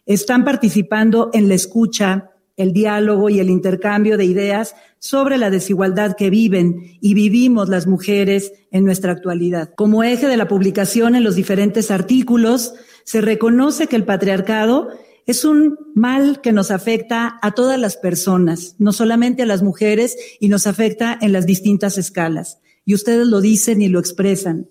están 0.09 0.45
participando 0.45 1.29
en 1.35 1.49
la 1.49 1.55
escucha, 1.55 2.31
el 2.57 2.73
diálogo 2.73 3.29
y 3.29 3.38
el 3.38 3.50
intercambio 3.50 4.17
de 4.17 4.25
ideas 4.25 4.75
sobre 4.99 5.37
la 5.37 5.50
desigualdad 5.50 6.17
que 6.17 6.31
viven 6.31 6.97
y 7.00 7.15
vivimos 7.15 7.69
las 7.69 7.87
mujeres 7.87 8.53
en 8.73 8.85
nuestra 8.85 9.12
actualidad. 9.12 9.73
Como 9.77 10.03
eje 10.03 10.27
de 10.27 10.38
la 10.38 10.49
publicación 10.49 11.15
en 11.15 11.23
los 11.23 11.37
diferentes 11.37 11.91
artículos, 11.91 12.75
se 13.05 13.21
reconoce 13.21 13.87
que 13.87 13.97
el 13.97 14.05
patriarcado 14.05 14.88
es 15.27 15.45
un 15.45 15.79
mal 15.95 16.41
que 16.41 16.53
nos 16.53 16.71
afecta 16.71 17.38
a 17.43 17.53
todas 17.53 17.79
las 17.79 17.99
personas, 17.99 18.77
no 18.79 18.93
solamente 18.93 19.43
a 19.43 19.47
las 19.47 19.62
mujeres, 19.62 20.17
y 20.41 20.49
nos 20.49 20.67
afecta 20.67 21.17
en 21.21 21.33
las 21.33 21.45
distintas 21.45 21.99
escalas. 21.99 22.61
Y 22.87 22.95
ustedes 22.95 23.27
lo 23.27 23.43
dicen 23.43 23.83
y 23.83 23.88
lo 23.88 24.00
expresan. 24.00 24.69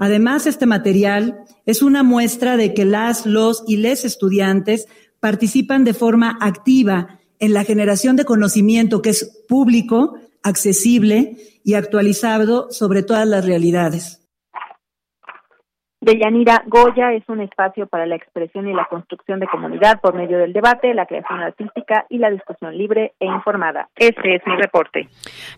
Además, 0.00 0.46
este 0.46 0.64
material 0.64 1.44
es 1.66 1.82
una 1.82 2.02
muestra 2.02 2.56
de 2.56 2.72
que 2.72 2.86
las, 2.86 3.26
los 3.26 3.64
y 3.66 3.76
les 3.76 4.06
estudiantes 4.06 4.86
participan 5.20 5.84
de 5.84 5.92
forma 5.92 6.38
activa 6.40 7.20
en 7.38 7.52
la 7.52 7.64
generación 7.64 8.16
de 8.16 8.24
conocimiento 8.24 9.02
que 9.02 9.10
es 9.10 9.42
público, 9.46 10.14
accesible 10.42 11.36
y 11.62 11.74
actualizado 11.74 12.68
sobre 12.70 13.02
todas 13.02 13.28
las 13.28 13.44
realidades. 13.44 14.19
Deyanira 16.02 16.62
Goya 16.66 17.12
es 17.12 17.28
un 17.28 17.42
espacio 17.42 17.86
para 17.86 18.06
la 18.06 18.16
expresión 18.16 18.66
y 18.66 18.72
la 18.72 18.86
construcción 18.86 19.38
de 19.38 19.46
comunidad 19.46 20.00
por 20.00 20.14
medio 20.14 20.38
del 20.38 20.54
debate, 20.54 20.94
la 20.94 21.04
creación 21.04 21.40
artística 21.40 22.06
y 22.08 22.16
la 22.16 22.30
discusión 22.30 22.76
libre 22.76 23.12
e 23.20 23.26
informada. 23.26 23.90
Este 23.96 24.36
es 24.36 24.42
mi 24.46 24.56
reporte. 24.56 25.08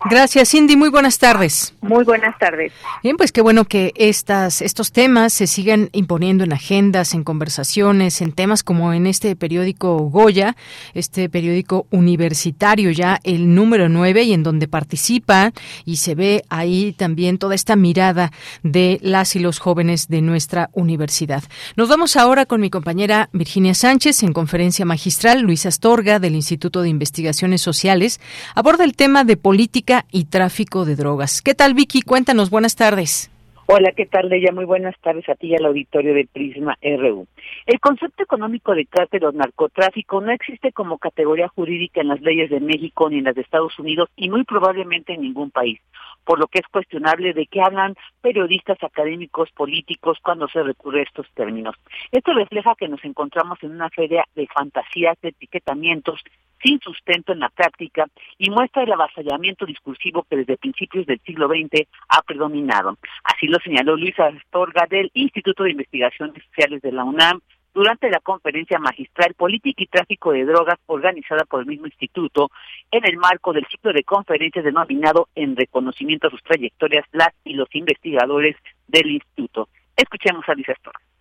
Gracias, 0.09 0.49
Cindy. 0.49 0.75
Muy 0.75 0.89
buenas 0.89 1.17
tardes. 1.17 1.77
Muy 1.81 2.03
buenas 2.03 2.37
tardes. 2.39 2.73
Bien, 3.01 3.15
pues 3.15 3.31
qué 3.31 3.41
bueno 3.41 3.63
que 3.63 3.93
estas, 3.95 4.61
estos 4.61 4.91
temas 4.91 5.31
se 5.31 5.47
sigan 5.47 5.87
imponiendo 5.93 6.43
en 6.43 6.51
agendas, 6.51 7.13
en 7.13 7.23
conversaciones, 7.23 8.21
en 8.21 8.33
temas 8.33 8.63
como 8.63 8.91
en 8.91 9.07
este 9.07 9.37
periódico 9.37 9.97
Goya, 10.09 10.55
este 10.93 11.29
periódico 11.29 11.87
universitario 11.89 12.91
ya 12.91 13.17
el 13.23 13.55
número 13.55 13.87
9 13.87 14.23
y 14.23 14.33
en 14.33 14.43
donde 14.43 14.67
participa 14.67 15.51
y 15.85 15.97
se 15.97 16.15
ve 16.15 16.41
ahí 16.49 16.91
también 16.91 17.37
toda 17.37 17.55
esta 17.55 17.77
mirada 17.77 18.31
de 18.61 18.99
las 19.01 19.37
y 19.37 19.39
los 19.39 19.59
jóvenes 19.59 20.09
de 20.09 20.21
nuestra 20.33 20.71
universidad. 20.73 21.43
Nos 21.77 21.89
vamos 21.89 22.17
ahora 22.17 22.47
con 22.47 22.59
mi 22.59 22.71
compañera 22.71 23.29
Virginia 23.33 23.75
Sánchez 23.75 24.23
en 24.23 24.33
conferencia 24.33 24.83
magistral. 24.83 25.41
Luisa 25.41 25.69
Astorga 25.69 26.17
del 26.17 26.33
Instituto 26.33 26.81
de 26.81 26.89
Investigaciones 26.89 27.61
Sociales 27.61 28.19
aborda 28.55 28.83
el 28.83 28.95
tema 28.95 29.25
de 29.25 29.37
política 29.37 30.05
y 30.11 30.25
tráfico 30.25 30.85
de 30.85 30.95
drogas. 30.95 31.43
¿Qué 31.43 31.53
tal, 31.53 31.75
Vicky? 31.75 32.01
Cuéntanos. 32.01 32.49
Buenas 32.49 32.75
tardes. 32.75 33.29
Hola, 33.65 33.93
¿qué 33.95 34.05
tal, 34.05 34.27
Leia? 34.27 34.51
Muy 34.51 34.65
buenas 34.65 34.93
tardes 34.99 35.29
a 35.29 35.35
ti 35.35 35.47
y 35.47 35.55
al 35.55 35.65
auditorio 35.65 36.13
de 36.13 36.27
Prisma 36.31 36.77
RU. 36.81 37.27
El 37.65 37.79
concepto 37.79 38.21
económico 38.21 38.75
de 38.75 38.85
cártel 38.85 39.23
o 39.23 39.31
narcotráfico 39.31 40.19
no 40.19 40.31
existe 40.31 40.73
como 40.73 40.97
categoría 40.97 41.47
jurídica 41.47 42.01
en 42.01 42.09
las 42.09 42.21
leyes 42.21 42.49
de 42.49 42.59
México 42.59 43.09
ni 43.09 43.19
en 43.19 43.23
las 43.23 43.35
de 43.35 43.41
Estados 43.41 43.79
Unidos 43.79 44.09
y 44.17 44.29
muy 44.29 44.43
probablemente 44.43 45.13
en 45.13 45.21
ningún 45.21 45.49
país, 45.49 45.79
por 46.25 46.39
lo 46.39 46.47
que 46.47 46.59
es 46.59 46.67
cuestionable 46.67 47.33
de 47.33 47.47
qué 47.47 47.61
hablan 47.61 47.95
periodistas 48.21 48.81
académicos 48.83 49.49
políticos 49.51 50.17
cuando 50.21 50.47
se 50.47 50.63
recurre 50.63 51.01
a 51.01 51.03
estos 51.03 51.29
términos. 51.33 51.75
Esto 52.11 52.33
refleja 52.33 52.75
que 52.77 52.87
nos 52.87 53.03
encontramos 53.03 53.57
en 53.61 53.71
una 53.71 53.89
feria 53.89 54.25
de 54.35 54.47
fantasías, 54.47 55.19
de 55.21 55.29
etiquetamientos 55.29 56.21
sin 56.63 56.79
sustento 56.79 57.33
en 57.33 57.39
la 57.39 57.49
práctica 57.49 58.05
y 58.37 58.49
muestra 58.49 58.83
el 58.83 58.91
avasallamiento 58.93 59.65
discursivo 59.65 60.23
que 60.23 60.37
desde 60.37 60.57
principios 60.57 61.05
del 61.05 61.19
siglo 61.19 61.47
XX 61.47 61.87
ha 62.07 62.21
predominado. 62.21 62.97
Así 63.23 63.47
lo 63.47 63.59
señaló 63.59 63.97
Luisa 63.97 64.27
Astorga 64.27 64.87
del 64.89 65.11
Instituto 65.13 65.63
de 65.63 65.71
Investigaciones 65.71 66.41
Sociales 66.45 66.81
de 66.81 66.91
la 66.91 67.03
UNAM 67.03 67.41
durante 67.73 68.09
la 68.09 68.19
conferencia 68.19 68.79
magistral 68.79 69.33
Política 69.33 69.83
y 69.83 69.87
Tráfico 69.87 70.31
de 70.31 70.45
Drogas 70.45 70.79
organizada 70.85 71.43
por 71.45 71.61
el 71.61 71.65
mismo 71.65 71.87
instituto 71.87 72.51
en 72.91 73.05
el 73.05 73.17
marco 73.17 73.53
del 73.53 73.65
ciclo 73.67 73.91
de 73.93 74.03
conferencias 74.03 74.65
denominado 74.65 75.29
En 75.35 75.55
reconocimiento 75.55 76.27
a 76.27 76.31
sus 76.31 76.43
trayectorias 76.43 77.05
las 77.11 77.33
y 77.43 77.53
los 77.53 77.73
investigadores 77.73 78.55
del 78.87 79.11
instituto. 79.11 79.69
Escuchemos 79.95 80.47
a 80.47 80.53
Luisa 80.53 80.73
Astorga. 80.73 81.12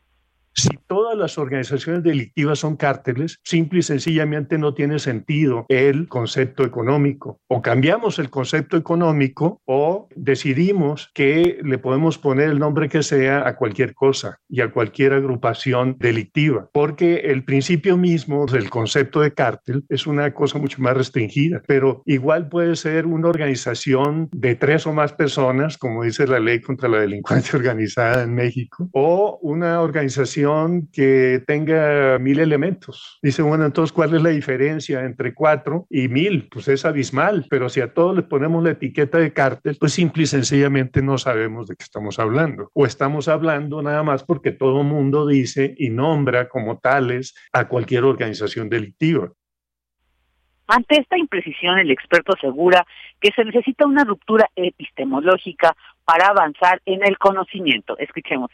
Si 0.63 0.79
todas 0.87 1.19
las 1.19 1.39
organizaciones 1.39 2.05
delictivas 2.05 2.61
son 2.61 2.77
cárteles, 2.77 3.41
simple 3.43 3.81
y 3.81 3.83
sencillamente 3.83 4.59
no 4.59 4.75
tiene 4.75 5.01
sentido 5.01 5.67
el 5.69 6.07
concepto 6.07 6.63
económico. 6.63 7.41
O 7.49 7.61
cambiamos 7.61 8.21
el 8.21 8.31
concepto 8.31 8.77
económico 8.77 9.61
o 9.65 10.09
decidimos 10.15 11.11
que 11.15 11.59
le 11.65 11.79
podemos 11.79 12.17
poner 12.17 12.49
el 12.49 12.61
nombre 12.61 12.89
que 12.89 13.03
sea 13.03 13.49
a 13.49 13.57
cualquier 13.57 13.93
cosa 13.93 14.39
y 14.49 14.61
a 14.61 14.71
cualquier 14.71 15.15
agrupación 15.15 15.97
delictiva, 15.99 16.69
porque 16.73 17.17
el 17.25 17.43
principio 17.45 17.97
mismo 17.97 18.47
del 18.47 18.71
concepto 18.71 19.19
de 19.19 19.35
cártel 19.35 19.85
es 19.89 20.07
una 20.07 20.33
cosa 20.33 20.59
mucho 20.59 20.81
más 20.81 20.97
restringida, 20.97 21.61
pero 21.67 22.05
igual 22.07 22.49
puede 22.49 22.77
ser 22.77 23.07
una 23.07 23.27
organización 23.27 24.29
de 24.31 24.55
tres 24.55 24.87
o 24.87 24.93
más 24.93 25.13
personas, 25.13 25.77
como 25.77 26.05
dice 26.05 26.25
la 26.29 26.39
ley 26.39 26.61
contra 26.61 26.89
la 26.89 27.01
delincuencia 27.01 27.57
organizada 27.59 28.23
en 28.23 28.33
México, 28.33 28.89
o 28.93 29.41
una 29.43 29.81
organización 29.81 30.52
que 30.93 31.43
tenga 31.47 32.19
mil 32.19 32.41
elementos. 32.41 33.19
Dice, 33.23 33.43
bueno, 33.43 33.65
entonces, 33.65 33.93
¿cuál 33.93 34.15
es 34.15 34.23
la 34.23 34.31
diferencia 34.31 35.05
entre 35.05 35.35
cuatro 35.35 35.87
y 35.91 36.09
mil? 36.09 36.49
Pues 36.51 36.69
es 36.69 36.85
abismal, 36.85 37.47
pero 37.49 37.69
si 37.69 37.81
a 37.81 37.93
todos 37.93 38.17
les 38.17 38.25
ponemos 38.25 38.63
la 38.63 38.71
etiqueta 38.71 39.19
de 39.19 39.33
cártel, 39.33 39.77
pues 39.79 39.93
simple 39.93 40.25
y 40.25 40.27
sencillamente 40.27 41.03
no 41.03 41.19
sabemos 41.19 41.69
de 41.69 41.77
qué 41.77 41.85
estamos 41.85 42.19
hablando. 42.19 42.71
O 42.75 42.87
estamos 42.87 43.29
hablando 43.29 43.83
nada 43.83 44.03
más 44.03 44.25
porque 44.25 44.53
todo 44.53 44.83
mundo 44.83 45.27
dice 45.27 45.75
y 45.77 45.91
nombra 45.91 46.49
como 46.49 46.79
tales 46.79 47.35
a 47.53 47.69
cualquier 47.69 48.05
organización 48.05 48.69
delictiva. 48.69 49.33
Ante 50.67 51.01
esta 51.01 51.19
imprecisión, 51.19 51.79
el 51.79 51.91
experto 51.91 52.33
asegura 52.35 52.87
que 53.21 53.31
se 53.35 53.45
necesita 53.45 53.85
una 53.85 54.05
ruptura 54.05 54.49
epistemológica 54.57 55.75
para 56.05 56.29
avanzar 56.29 56.81
en 56.87 57.05
el 57.07 57.19
conocimiento. 57.19 57.99
Escuchemos. 57.99 58.51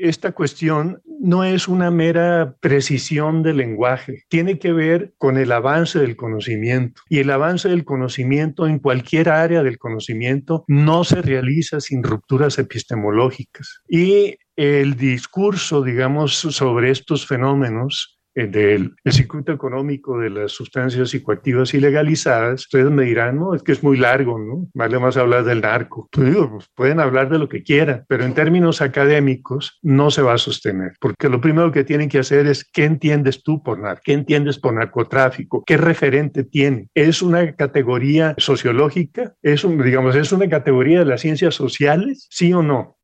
Esta 0.00 0.32
cuestión 0.32 1.02
no 1.20 1.44
es 1.44 1.68
una 1.68 1.90
mera 1.90 2.56
precisión 2.60 3.42
del 3.42 3.58
lenguaje, 3.58 4.24
tiene 4.28 4.58
que 4.58 4.72
ver 4.72 5.12
con 5.18 5.36
el 5.36 5.52
avance 5.52 5.98
del 5.98 6.16
conocimiento. 6.16 7.02
Y 7.10 7.18
el 7.18 7.30
avance 7.30 7.68
del 7.68 7.84
conocimiento 7.84 8.66
en 8.66 8.78
cualquier 8.78 9.28
área 9.28 9.62
del 9.62 9.78
conocimiento 9.78 10.64
no 10.68 11.04
se 11.04 11.20
realiza 11.20 11.80
sin 11.80 12.02
rupturas 12.02 12.58
epistemológicas. 12.58 13.82
Y 13.88 14.38
el 14.56 14.96
discurso, 14.96 15.82
digamos, 15.82 16.34
sobre 16.34 16.90
estos 16.90 17.26
fenómenos 17.26 18.19
eh, 18.34 18.46
del 18.46 18.94
circuito 19.06 19.52
económico 19.52 20.18
de 20.18 20.30
las 20.30 20.52
sustancias 20.52 21.10
psicoactivas 21.10 21.74
ilegalizadas, 21.74 22.62
ustedes 22.62 22.90
me 22.90 23.04
dirán, 23.04 23.38
no, 23.38 23.54
es 23.54 23.62
que 23.62 23.72
es 23.72 23.82
muy 23.82 23.96
largo, 23.96 24.38
¿no? 24.38 24.68
Vale 24.74 24.98
más 24.98 25.16
hablar 25.16 25.44
del 25.44 25.60
narco. 25.60 26.08
Pues 26.12 26.36
pues 26.36 26.68
pueden 26.74 27.00
hablar 27.00 27.28
de 27.28 27.38
lo 27.38 27.48
que 27.48 27.62
quieran, 27.62 28.04
pero 28.08 28.24
en 28.24 28.34
términos 28.34 28.80
académicos 28.82 29.78
no 29.82 30.10
se 30.10 30.22
va 30.22 30.34
a 30.34 30.38
sostener, 30.38 30.92
porque 31.00 31.28
lo 31.28 31.40
primero 31.40 31.72
que 31.72 31.84
tienen 31.84 32.08
que 32.08 32.18
hacer 32.18 32.46
es, 32.46 32.64
¿qué 32.64 32.84
entiendes 32.84 33.42
tú 33.42 33.62
por 33.62 33.78
narco? 33.78 34.02
¿Qué 34.04 34.12
entiendes 34.12 34.58
por 34.58 34.74
narcotráfico? 34.74 35.64
¿Qué 35.64 35.76
referente 35.76 36.44
tiene? 36.44 36.88
¿Es 36.94 37.22
una 37.22 37.54
categoría 37.54 38.34
sociológica? 38.38 39.34
¿Es, 39.42 39.64
un, 39.64 39.82
digamos, 39.82 40.14
es 40.14 40.32
una 40.32 40.48
categoría 40.48 41.00
de 41.00 41.06
las 41.06 41.20
ciencias 41.20 41.54
sociales? 41.54 42.26
¿Sí 42.30 42.52
o 42.52 42.62
no? 42.62 42.99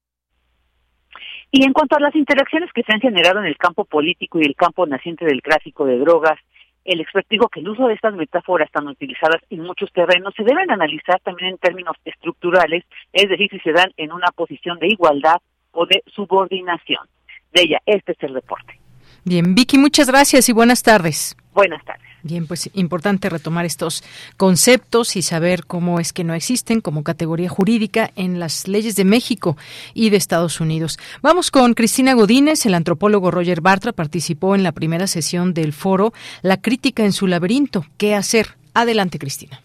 Y 1.50 1.64
en 1.64 1.72
cuanto 1.72 1.96
a 1.96 2.00
las 2.00 2.14
interacciones 2.14 2.70
que 2.72 2.82
se 2.82 2.92
han 2.92 3.00
generado 3.00 3.40
en 3.40 3.46
el 3.46 3.56
campo 3.56 3.84
político 3.84 4.38
y 4.40 4.44
el 4.44 4.56
campo 4.56 4.86
naciente 4.86 5.24
del 5.24 5.42
tráfico 5.42 5.86
de 5.86 5.98
drogas, 5.98 6.38
el 6.84 7.00
experto 7.00 7.28
dijo 7.30 7.48
que 7.48 7.60
el 7.60 7.68
uso 7.68 7.88
de 7.88 7.94
estas 7.94 8.14
metáforas 8.14 8.70
tan 8.70 8.86
utilizadas 8.86 9.42
en 9.50 9.62
muchos 9.62 9.92
terrenos 9.92 10.34
se 10.36 10.44
deben 10.44 10.70
analizar 10.70 11.20
también 11.20 11.50
en 11.50 11.58
términos 11.58 11.96
estructurales, 12.04 12.84
es 13.12 13.28
decir, 13.28 13.48
si 13.50 13.58
se 13.60 13.72
dan 13.72 13.90
en 13.96 14.12
una 14.12 14.28
posición 14.34 14.78
de 14.78 14.88
igualdad 14.88 15.36
o 15.72 15.86
de 15.86 16.02
subordinación. 16.06 17.06
De 17.52 17.62
ella, 17.62 17.78
este 17.86 18.12
es 18.12 18.22
el 18.22 18.34
reporte. 18.34 18.78
Bien, 19.24 19.54
Vicky, 19.54 19.78
muchas 19.78 20.08
gracias 20.08 20.48
y 20.48 20.52
buenas 20.52 20.82
tardes. 20.82 21.36
Buenas 21.52 21.84
tardes. 21.84 22.06
Bien, 22.26 22.48
pues 22.48 22.68
importante 22.74 23.30
retomar 23.30 23.64
estos 23.64 24.02
conceptos 24.36 25.14
y 25.14 25.22
saber 25.22 25.60
cómo 25.64 26.00
es 26.00 26.12
que 26.12 26.24
no 26.24 26.34
existen 26.34 26.80
como 26.80 27.04
categoría 27.04 27.48
jurídica 27.48 28.10
en 28.16 28.40
las 28.40 28.66
leyes 28.66 28.96
de 28.96 29.04
México 29.04 29.56
y 29.94 30.10
de 30.10 30.16
Estados 30.16 30.60
Unidos. 30.60 30.98
Vamos 31.22 31.52
con 31.52 31.74
Cristina 31.74 32.14
Godínez, 32.14 32.66
el 32.66 32.74
antropólogo 32.74 33.30
Roger 33.30 33.60
Bartra 33.60 33.92
participó 33.92 34.56
en 34.56 34.64
la 34.64 34.72
primera 34.72 35.06
sesión 35.06 35.54
del 35.54 35.72
foro 35.72 36.12
La 36.42 36.56
crítica 36.56 37.04
en 37.04 37.12
su 37.12 37.28
laberinto. 37.28 37.84
¿Qué 37.96 38.16
hacer? 38.16 38.46
Adelante, 38.74 39.20
Cristina. 39.20 39.60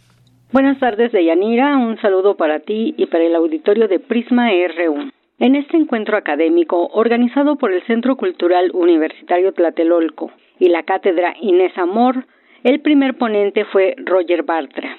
Buenas 0.52 0.80
tardes, 0.80 1.12
Deyanira. 1.12 1.78
Un 1.78 2.00
saludo 2.00 2.36
para 2.36 2.60
ti 2.60 2.94
y 2.96 3.08
para 3.08 3.24
el 3.24 3.36
auditorio 3.36 3.88
de 3.88 4.00
Prisma 4.00 4.50
RU. 4.52 5.10
En 5.40 5.56
este 5.56 5.78
encuentro 5.78 6.16
académico 6.16 6.90
organizado 6.94 7.56
por 7.56 7.74
el 7.74 7.82
Centro 7.88 8.16
Cultural 8.18 8.70
Universitario 8.76 9.52
Tlatelolco 9.54 10.30
y 10.60 10.70
la 10.70 10.84
Cátedra 10.84 11.34
Inés 11.42 11.76
Amor, 11.80 12.26
el 12.64 12.82
primer 12.82 13.18
ponente 13.18 13.66
fue 13.66 13.96
Roger 14.06 14.44
Bartra, 14.44 14.98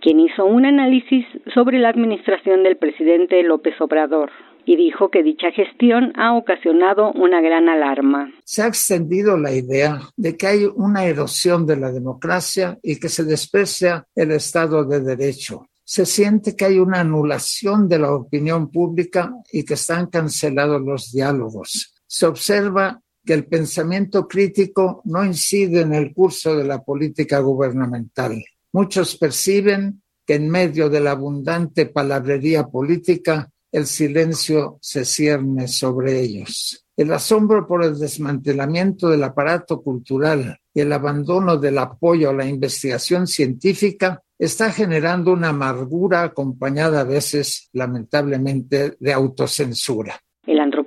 quien 0.00 0.20
hizo 0.20 0.44
un 0.44 0.66
análisis 0.66 1.24
sobre 1.54 1.78
la 1.78 1.88
administración 1.88 2.62
del 2.62 2.76
presidente 2.76 3.42
López 3.42 3.80
Obrador 3.80 4.30
y 4.68 4.76
dijo 4.76 5.10
que 5.10 5.22
dicha 5.22 5.50
gestión 5.50 6.12
ha 6.16 6.34
ocasionado 6.34 7.12
una 7.12 7.40
gran 7.40 7.70
alarma. 7.70 8.30
Se 8.44 8.62
ha 8.62 8.66
extendido 8.66 9.38
la 9.38 9.50
idea 9.50 10.00
de 10.14 10.36
que 10.36 10.46
hay 10.46 10.66
una 10.76 11.06
erosión 11.06 11.64
de 11.64 11.76
la 11.76 11.90
democracia 11.90 12.78
y 12.82 13.00
que 13.00 13.08
se 13.08 13.24
desprecia 13.24 14.04
el 14.14 14.30
Estado 14.32 14.84
de 14.84 15.00
Derecho. 15.00 15.66
Se 15.84 16.04
siente 16.04 16.54
que 16.54 16.66
hay 16.66 16.78
una 16.78 17.00
anulación 17.00 17.88
de 17.88 17.98
la 17.98 18.12
opinión 18.12 18.70
pública 18.70 19.32
y 19.50 19.64
que 19.64 19.72
están 19.72 20.08
cancelados 20.08 20.82
los 20.82 21.12
diálogos. 21.12 21.94
Se 22.06 22.26
observa 22.26 23.00
que 23.28 23.34
el 23.34 23.44
pensamiento 23.44 24.26
crítico 24.26 25.02
no 25.04 25.22
incide 25.22 25.82
en 25.82 25.92
el 25.92 26.14
curso 26.14 26.56
de 26.56 26.64
la 26.64 26.82
política 26.82 27.40
gubernamental. 27.40 28.42
Muchos 28.72 29.18
perciben 29.18 30.02
que 30.24 30.36
en 30.36 30.48
medio 30.48 30.88
de 30.88 31.00
la 31.00 31.10
abundante 31.10 31.84
palabrería 31.84 32.68
política, 32.68 33.50
el 33.70 33.84
silencio 33.84 34.78
se 34.80 35.04
cierne 35.04 35.68
sobre 35.68 36.22
ellos. 36.22 36.86
El 36.96 37.12
asombro 37.12 37.66
por 37.66 37.84
el 37.84 37.98
desmantelamiento 37.98 39.10
del 39.10 39.22
aparato 39.24 39.82
cultural 39.82 40.58
y 40.72 40.80
el 40.80 40.90
abandono 40.90 41.58
del 41.58 41.76
apoyo 41.76 42.30
a 42.30 42.32
la 42.32 42.46
investigación 42.46 43.26
científica 43.26 44.22
está 44.38 44.72
generando 44.72 45.34
una 45.34 45.50
amargura 45.50 46.22
acompañada 46.22 47.02
a 47.02 47.04
veces, 47.04 47.68
lamentablemente, 47.74 48.96
de 48.98 49.12
autocensura. 49.12 50.18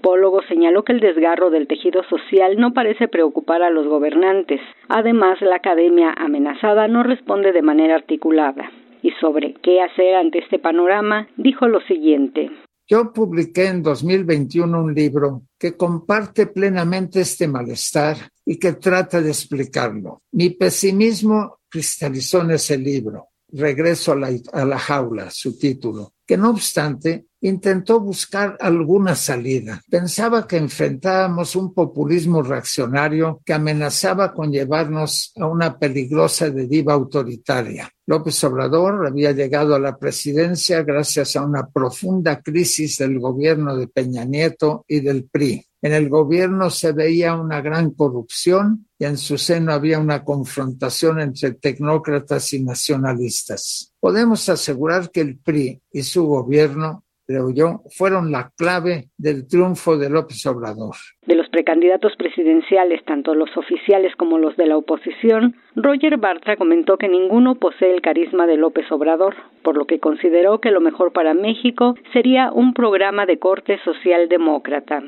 Antropólogo 0.02 0.42
señaló 0.48 0.84
que 0.84 0.94
el 0.94 1.00
desgarro 1.00 1.52
del 1.52 1.68
tejido 1.68 2.02
social 2.10 2.58
no 2.58 2.74
parece 2.74 3.08
preocupar 3.08 3.62
a 3.62 3.70
los 3.70 3.88
gobernantes. 3.88 4.60
Además, 4.90 5.40
la 5.42 5.58
academia 5.58 6.12
amenazada 6.18 6.88
no 6.88 7.04
responde 7.04 7.52
de 7.52 7.62
manera 7.62 7.96
articulada. 7.96 8.72
Y 9.04 9.12
sobre 9.22 9.54
qué 9.62 9.80
hacer 9.82 10.16
ante 10.16 10.40
este 10.40 10.58
panorama, 10.58 11.28
dijo 11.38 11.68
lo 11.68 11.82
siguiente. 11.82 12.50
Yo 12.88 13.14
publiqué 13.14 13.68
en 13.68 13.84
2021 13.84 14.84
un 14.84 14.94
libro 14.94 15.44
que 15.60 15.78
comparte 15.78 16.48
plenamente 16.48 17.22
este 17.22 17.48
malestar 17.48 18.18
y 18.44 18.58
que 18.58 18.74
trata 18.74 19.22
de 19.22 19.30
explicarlo. 19.30 20.24
Mi 20.32 20.50
pesimismo 20.50 21.60
cristalizó 21.70 22.42
en 22.42 22.52
ese 22.52 22.76
libro. 22.78 23.28
Regreso 23.54 24.14
a 24.14 24.16
la, 24.16 24.30
a 24.54 24.66
la 24.66 24.80
jaula, 24.80 25.30
su 25.30 25.60
título, 25.60 26.14
que 26.32 26.38
no 26.38 26.52
obstante 26.52 27.26
intentó 27.42 28.00
buscar 28.00 28.56
alguna 28.62 29.16
salida. 29.16 29.82
Pensaba 29.90 30.48
que 30.48 30.56
enfrentábamos 30.56 31.58
un 31.58 31.74
populismo 31.74 32.42
reaccionario 32.42 33.42
que 33.46 33.52
amenazaba 33.52 34.34
con 34.34 34.50
llevarnos 34.50 35.34
a 35.36 35.48
una 35.48 35.78
peligrosa 35.78 36.50
deriva 36.50 36.94
autoritaria. 36.94 37.92
López 38.06 38.42
Obrador 38.46 39.06
había 39.06 39.34
llegado 39.34 39.76
a 39.76 39.80
la 39.80 39.98
presidencia 39.98 40.84
gracias 40.84 41.36
a 41.36 41.44
una 41.44 41.68
profunda 41.68 42.42
crisis 42.42 43.00
del 43.00 43.20
gobierno 43.20 43.76
de 43.76 43.90
Peña 43.90 44.24
Nieto 44.24 44.86
y 44.88 45.02
del 45.02 45.26
PRI. 45.26 45.66
En 45.82 45.94
el 45.94 46.10
gobierno 46.10 46.70
se 46.70 46.92
veía 46.92 47.36
una 47.36 47.62
gran 47.62 47.92
corrupción 47.92 48.86
y 49.00 49.06
en 49.06 49.18
su 49.18 49.38
seno 49.38 49.74
había 49.74 50.00
una 50.00 50.24
confrontación 50.24 51.20
entre 51.20 51.54
tecnócratas 51.54 52.54
y 52.54 52.64
nacionalistas. 52.64 53.94
Podemos 54.00 54.48
asegurar 54.50 55.10
que 55.12 55.22
el 55.22 55.40
PRI 55.40 55.82
y 55.92 56.04
su 56.04 56.26
gobierno 56.26 57.04
creo 57.32 57.50
yo, 57.52 57.82
fueron 57.98 58.32
la 58.32 58.52
clave 58.58 59.06
del 59.18 59.48
triunfo 59.48 59.98
de 59.98 60.10
López 60.10 60.46
Obrador. 60.48 60.96
De 61.26 61.36
los 61.36 61.48
precandidatos 61.50 62.14
presidenciales, 62.18 63.04
tanto 63.06 63.36
los 63.36 63.56
oficiales 63.56 64.14
como 64.18 64.38
los 64.38 64.58
de 64.58 64.66
la 64.66 64.76
oposición, 64.76 65.56
Roger 65.76 66.18
Bartra 66.18 66.58
comentó 66.58 66.98
que 66.98 67.08
ninguno 67.08 67.56
posee 67.56 67.94
el 67.94 68.02
carisma 68.02 68.48
de 68.48 68.58
López 68.58 68.92
Obrador, 68.92 69.36
por 69.64 69.78
lo 69.78 69.86
que 69.86 70.00
consideró 70.00 70.60
que 70.60 70.72
lo 70.72 70.82
mejor 70.82 71.14
para 71.14 71.34
México 71.34 71.96
sería 72.12 72.52
un 72.52 72.74
programa 72.74 73.26
de 73.26 73.40
corte 73.40 73.80
socialdemócrata. 73.86 75.02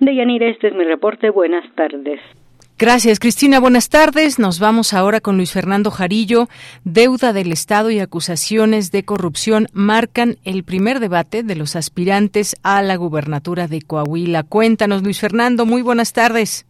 Deyanira, 0.00 0.48
este 0.48 0.68
es 0.68 0.74
mi 0.74 0.84
reporte. 0.84 1.30
Buenas 1.30 1.64
tardes. 1.74 2.20
Gracias, 2.78 3.18
Cristina. 3.18 3.58
Buenas 3.58 3.88
tardes. 3.88 4.38
Nos 4.38 4.60
vamos 4.60 4.94
ahora 4.94 5.20
con 5.20 5.36
Luis 5.36 5.52
Fernando 5.52 5.90
Jarillo. 5.90 6.46
Deuda 6.84 7.32
del 7.32 7.50
Estado 7.50 7.90
y 7.90 7.98
acusaciones 7.98 8.92
de 8.92 9.04
corrupción 9.04 9.66
marcan 9.72 10.36
el 10.44 10.62
primer 10.62 11.00
debate 11.00 11.42
de 11.42 11.56
los 11.56 11.74
aspirantes 11.74 12.54
a 12.62 12.80
la 12.82 12.94
gubernatura 12.94 13.66
de 13.66 13.80
Coahuila. 13.82 14.44
Cuéntanos, 14.44 15.02
Luis 15.02 15.20
Fernando. 15.20 15.66
Muy 15.66 15.82
buenas 15.82 16.12
tardes. 16.12 16.66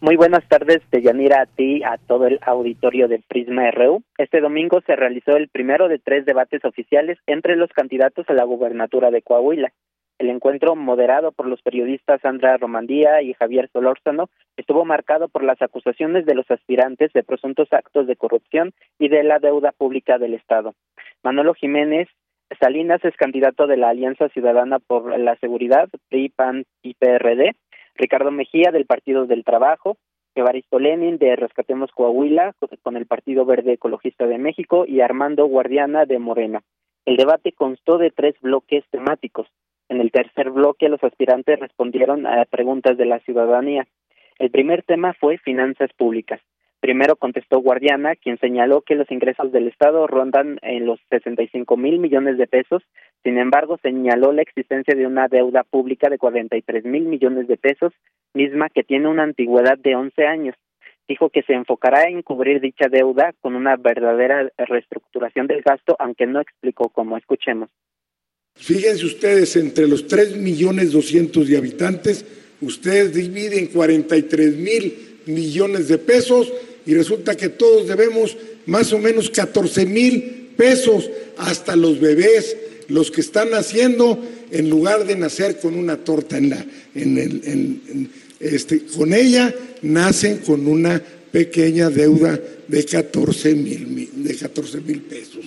Muy 0.00 0.16
buenas 0.16 0.42
tardes, 0.48 0.78
Deyanira, 0.90 1.42
a 1.42 1.46
ti, 1.46 1.84
a 1.84 1.98
todo 1.98 2.26
el 2.26 2.40
auditorio 2.42 3.06
de 3.06 3.20
Prisma 3.28 3.70
RU. 3.70 4.02
Este 4.16 4.40
domingo 4.40 4.80
se 4.86 4.96
realizó 4.96 5.36
el 5.36 5.48
primero 5.48 5.88
de 5.88 5.98
tres 5.98 6.24
debates 6.24 6.64
oficiales 6.64 7.18
entre 7.26 7.54
los 7.54 7.70
candidatos 7.70 8.24
a 8.30 8.32
la 8.32 8.44
gubernatura 8.44 9.10
de 9.10 9.20
Coahuila. 9.20 9.70
El 10.20 10.28
encuentro, 10.28 10.76
moderado 10.76 11.32
por 11.32 11.46
los 11.46 11.62
periodistas 11.62 12.20
Sandra 12.20 12.58
Romandía 12.58 13.22
y 13.22 13.32
Javier 13.32 13.70
Solórzano, 13.72 14.28
estuvo 14.58 14.84
marcado 14.84 15.28
por 15.28 15.42
las 15.42 15.62
acusaciones 15.62 16.26
de 16.26 16.34
los 16.34 16.50
aspirantes 16.50 17.10
de 17.14 17.22
presuntos 17.22 17.72
actos 17.72 18.06
de 18.06 18.16
corrupción 18.16 18.72
y 18.98 19.08
de 19.08 19.24
la 19.24 19.38
deuda 19.38 19.72
pública 19.72 20.18
del 20.18 20.34
Estado. 20.34 20.74
Manolo 21.22 21.54
Jiménez 21.54 22.06
Salinas 22.60 23.02
es 23.02 23.16
candidato 23.16 23.66
de 23.66 23.78
la 23.78 23.88
Alianza 23.88 24.28
Ciudadana 24.28 24.78
por 24.78 25.18
la 25.18 25.36
Seguridad, 25.36 25.88
PRI, 26.10 26.28
PAN 26.28 26.64
y 26.82 26.92
PRD. 26.92 27.56
Ricardo 27.94 28.30
Mejía 28.30 28.72
del 28.72 28.84
Partido 28.84 29.24
del 29.24 29.42
Trabajo, 29.42 29.96
Evaristo 30.34 30.78
Lenin 30.78 31.16
de 31.16 31.34
Rescatemos 31.34 31.92
Coahuila 31.92 32.54
con 32.82 32.98
el 32.98 33.06
Partido 33.06 33.46
Verde 33.46 33.72
Ecologista 33.72 34.26
de 34.26 34.36
México 34.36 34.84
y 34.86 35.00
Armando 35.00 35.46
Guardiana 35.46 36.04
de 36.04 36.18
Morena. 36.18 36.60
El 37.06 37.16
debate 37.16 37.52
constó 37.52 37.96
de 37.96 38.10
tres 38.10 38.34
bloques 38.42 38.84
temáticos. 38.90 39.48
En 39.90 40.00
el 40.00 40.12
tercer 40.12 40.50
bloque 40.50 40.88
los 40.88 41.02
aspirantes 41.02 41.58
respondieron 41.58 42.24
a 42.24 42.44
preguntas 42.44 42.96
de 42.96 43.06
la 43.06 43.18
ciudadanía. 43.18 43.88
El 44.38 44.52
primer 44.52 44.84
tema 44.84 45.14
fue 45.14 45.38
finanzas 45.38 45.92
públicas. 45.94 46.40
Primero 46.78 47.16
contestó 47.16 47.58
Guardiana, 47.58 48.14
quien 48.14 48.38
señaló 48.38 48.82
que 48.82 48.94
los 48.94 49.10
ingresos 49.10 49.50
del 49.50 49.66
Estado 49.66 50.06
rondan 50.06 50.60
en 50.62 50.86
los 50.86 51.00
65 51.10 51.76
mil 51.76 51.98
millones 51.98 52.38
de 52.38 52.46
pesos. 52.46 52.84
Sin 53.24 53.36
embargo, 53.36 53.78
señaló 53.82 54.30
la 54.30 54.42
existencia 54.42 54.94
de 54.94 55.08
una 55.08 55.26
deuda 55.26 55.64
pública 55.64 56.08
de 56.08 56.18
43 56.18 56.84
mil 56.84 57.06
millones 57.06 57.48
de 57.48 57.56
pesos, 57.56 57.92
misma 58.32 58.68
que 58.68 58.84
tiene 58.84 59.08
una 59.08 59.24
antigüedad 59.24 59.76
de 59.76 59.96
11 59.96 60.24
años. 60.24 60.54
Dijo 61.08 61.30
que 61.30 61.42
se 61.42 61.54
enfocará 61.54 62.04
en 62.04 62.22
cubrir 62.22 62.60
dicha 62.60 62.86
deuda 62.88 63.32
con 63.40 63.56
una 63.56 63.74
verdadera 63.74 64.48
reestructuración 64.56 65.48
del 65.48 65.62
gasto, 65.62 65.96
aunque 65.98 66.28
no 66.28 66.40
explicó 66.40 66.90
cómo. 66.90 67.16
Escuchemos. 67.16 67.70
Fíjense 68.60 69.06
ustedes, 69.06 69.56
entre 69.56 69.88
los 69.88 70.06
3 70.06 70.36
millones 70.36 70.92
200 70.92 71.48
de 71.48 71.56
habitantes, 71.56 72.24
ustedes 72.60 73.14
dividen 73.14 73.68
43 73.68 74.54
mil 74.54 74.94
millones 75.24 75.88
de 75.88 75.96
pesos 75.96 76.52
y 76.84 76.94
resulta 76.94 77.36
que 77.36 77.48
todos 77.48 77.88
debemos 77.88 78.36
más 78.66 78.92
o 78.92 78.98
menos 78.98 79.30
14 79.30 79.86
mil 79.86 80.50
pesos 80.58 81.10
hasta 81.38 81.74
los 81.74 82.00
bebés, 82.00 82.54
los 82.88 83.10
que 83.10 83.22
están 83.22 83.50
naciendo, 83.50 84.22
en 84.50 84.68
lugar 84.68 85.06
de 85.06 85.16
nacer 85.16 85.58
con 85.58 85.74
una 85.74 85.96
torta 85.96 86.36
en 86.36 86.50
la, 86.50 86.66
en 86.94 87.18
el, 87.18 88.10
este, 88.40 88.82
con 88.84 89.14
ella, 89.14 89.54
nacen 89.80 90.38
con 90.38 90.66
una 90.66 91.02
pequeña 91.32 91.88
deuda 91.88 92.38
de 92.68 92.84
14 92.84 93.54
mil 93.54 94.10
de 94.16 94.36
14 94.36 94.80
mil 94.82 95.00
pesos. 95.00 95.46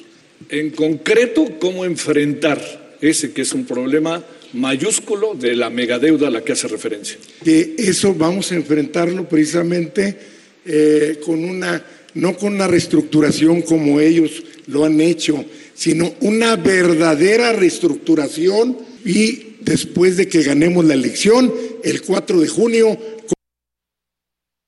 En 0.49 0.71
concreto, 0.71 1.45
¿cómo 1.59 1.85
enfrentar 1.85 2.82
ese 3.09 3.33
que 3.33 3.41
es 3.41 3.53
un 3.53 3.65
problema 3.65 4.23
mayúsculo 4.53 5.33
de 5.35 5.55
la 5.55 5.69
megadeuda 5.69 6.27
a 6.27 6.31
la 6.31 6.43
que 6.43 6.53
hace 6.53 6.67
referencia? 6.67 7.17
Que 7.43 7.75
eso 7.77 8.13
vamos 8.13 8.51
a 8.51 8.55
enfrentarlo 8.55 9.27
precisamente 9.27 10.17
eh, 10.65 11.19
con 11.25 11.43
una, 11.43 11.83
no 12.15 12.35
con 12.35 12.53
una 12.53 12.67
reestructuración 12.67 13.61
como 13.63 13.99
ellos 13.99 14.43
lo 14.67 14.85
han 14.85 15.01
hecho, 15.01 15.43
sino 15.73 16.13
una 16.21 16.55
verdadera 16.55 17.51
reestructuración 17.53 18.77
y 19.03 19.57
después 19.61 20.17
de 20.17 20.27
que 20.27 20.43
ganemos 20.43 20.85
la 20.85 20.93
elección, 20.93 21.51
el 21.83 22.01
4 22.01 22.39
de 22.39 22.47
junio. 22.47 22.97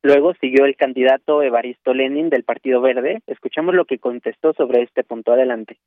Luego 0.03 0.33
siguió 0.39 0.65
el 0.65 0.75
candidato 0.75 1.41
Evaristo 1.41 1.93
Lenin 1.93 2.29
del 2.29 2.43
Partido 2.43 2.81
Verde. 2.81 3.21
Escuchamos 3.25 3.73
lo 3.73 3.85
que 3.85 3.97
contestó 3.97 4.53
sobre 4.53 4.83
este 4.83 5.03
punto. 5.03 5.33
Adelante. 5.33 5.77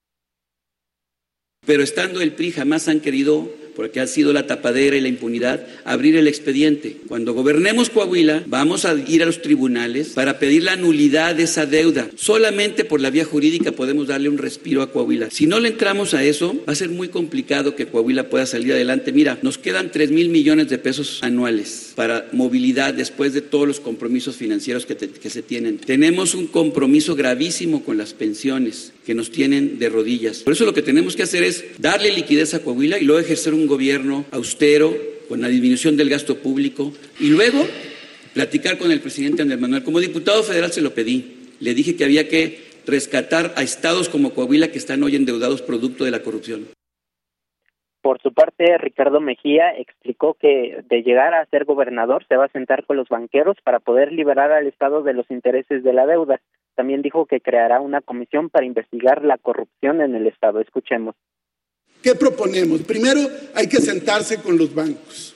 Pero 1.69 1.83
estando 1.83 2.23
el 2.23 2.33
PRI 2.33 2.53
jamás 2.53 2.89
han 2.89 3.01
querido 3.01 3.47
porque 3.79 4.01
ha 4.01 4.09
sido 4.09 4.33
la 4.33 4.45
tapadera 4.49 4.97
y 4.97 5.01
la 5.01 5.07
impunidad, 5.07 5.65
abrir 5.85 6.17
el 6.17 6.27
expediente. 6.27 6.97
Cuando 7.07 7.33
gobernemos 7.33 7.91
Coahuila, 7.91 8.43
vamos 8.49 8.85
a 8.85 8.97
ir 9.07 9.23
a 9.23 9.27
los 9.27 9.41
tribunales 9.41 10.09
para 10.09 10.41
pedir 10.41 10.65
la 10.65 10.75
nulidad 10.75 11.37
de 11.37 11.45
esa 11.45 11.65
deuda. 11.65 12.11
Solamente 12.17 12.85
por 12.85 13.01
la 13.01 13.11
vía 13.11 13.25
jurídica 13.25 13.71
podemos 13.71 14.09
darle 14.09 14.31
un 14.31 14.39
respiro 14.39 14.83
a 14.83 14.91
Coahuila. 14.91 15.31
Si 15.31 15.47
no 15.47 15.61
le 15.61 15.69
entramos 15.69 16.13
a 16.13 16.25
eso, 16.25 16.61
va 16.69 16.73
a 16.73 16.75
ser 16.75 16.89
muy 16.89 17.07
complicado 17.07 17.77
que 17.77 17.87
Coahuila 17.87 18.29
pueda 18.29 18.47
salir 18.47 18.73
adelante. 18.73 19.13
Mira, 19.13 19.39
nos 19.43 19.59
quedan 19.59 19.93
3 19.93 20.11
mil 20.11 20.29
millones 20.29 20.69
de 20.71 20.79
pesos 20.79 21.21
anuales 21.23 21.93
para 21.95 22.29
movilidad 22.33 22.95
después 22.95 23.33
de 23.33 23.43
todos 23.43 23.69
los 23.69 23.79
compromisos 23.79 24.35
financieros 24.35 24.87
que, 24.87 24.97
que 24.97 25.31
se 25.31 25.43
tienen. 25.43 25.79
Tenemos 25.79 26.35
un 26.35 26.49
compromiso 26.49 27.15
gravísimo 27.15 27.85
con 27.85 27.97
las 27.97 28.13
pensiones 28.13 28.93
que 29.07 29.15
nos 29.15 29.31
tienen 29.31 29.79
de 29.79 29.89
rodillas. 29.89 30.41
Por 30.41 30.53
eso 30.53 30.67
lo 30.67 30.75
que 30.75 30.83
tenemos 30.83 31.17
que 31.17 31.23
hacer 31.23 31.43
es 31.45 31.58
darle 31.79 32.13
liquidez 32.13 32.55
a 32.55 32.63
Coahuila 32.63 32.99
y 32.99 33.05
luego 33.05 33.21
ejercer 33.21 33.55
un 33.55 33.67
gobierno 33.67 34.25
austero, 34.31 34.95
con 35.29 35.41
la 35.41 35.49
disminución 35.49 35.97
del 35.97 36.09
gasto 36.09 36.37
público, 36.37 36.93
y 37.21 37.29
luego 37.29 37.67
platicar 38.35 38.79
con 38.79 38.91
el 38.91 39.01
presidente 39.01 39.43
Andrés 39.43 39.61
Manuel. 39.61 39.85
Como 39.85 40.01
diputado 40.01 40.43
federal 40.43 40.73
se 40.73 40.81
lo 40.81 40.95
pedí. 40.95 41.49
Le 41.61 41.75
dije 41.75 41.97
que 41.97 42.05
había 42.05 42.29
que 42.29 42.69
rescatar 42.87 43.53
a 43.57 43.63
estados 43.63 44.09
como 44.09 44.33
Coahuila 44.33 44.69
que 44.69 44.79
están 44.79 45.03
hoy 45.03 45.17
endeudados 45.17 45.63
producto 45.63 46.05
de 46.05 46.11
la 46.11 46.23
corrupción. 46.23 46.67
Por 48.01 48.23
su 48.23 48.33
parte, 48.33 48.79
Ricardo 48.79 49.21
Mejía 49.21 49.77
explicó 49.77 50.35
que 50.35 50.83
de 50.89 51.03
llegar 51.03 51.35
a 51.35 51.45
ser 51.47 51.65
gobernador 51.65 52.25
se 52.29 52.37
va 52.37 52.47
a 52.47 52.53
sentar 52.53 52.87
con 52.87 52.97
los 52.97 53.09
banqueros 53.09 53.57
para 53.63 53.81
poder 53.81 54.13
liberar 54.13 54.53
al 54.53 54.67
Estado 54.67 55.03
de 55.03 55.15
los 55.15 55.31
intereses 55.31 55.83
de 55.83 55.93
la 55.93 56.07
deuda. 56.07 56.41
También 56.75 57.03
dijo 57.03 57.27
que 57.27 57.41
creará 57.41 57.81
una 57.81 58.01
comisión 58.01 58.51
para 58.51 58.65
investigar 58.65 59.25
la 59.25 59.37
corrupción 59.37 60.01
en 60.01 60.15
el 60.15 60.27
Estado. 60.29 60.61
Escuchemos. 60.61 61.17
¿Qué 62.03 62.15
proponemos? 62.15 62.83
Primero, 62.83 63.29
hay 63.55 63.69
que 63.69 63.81
sentarse 63.81 64.39
con 64.39 64.57
los 64.57 64.75
bancos. 64.75 65.35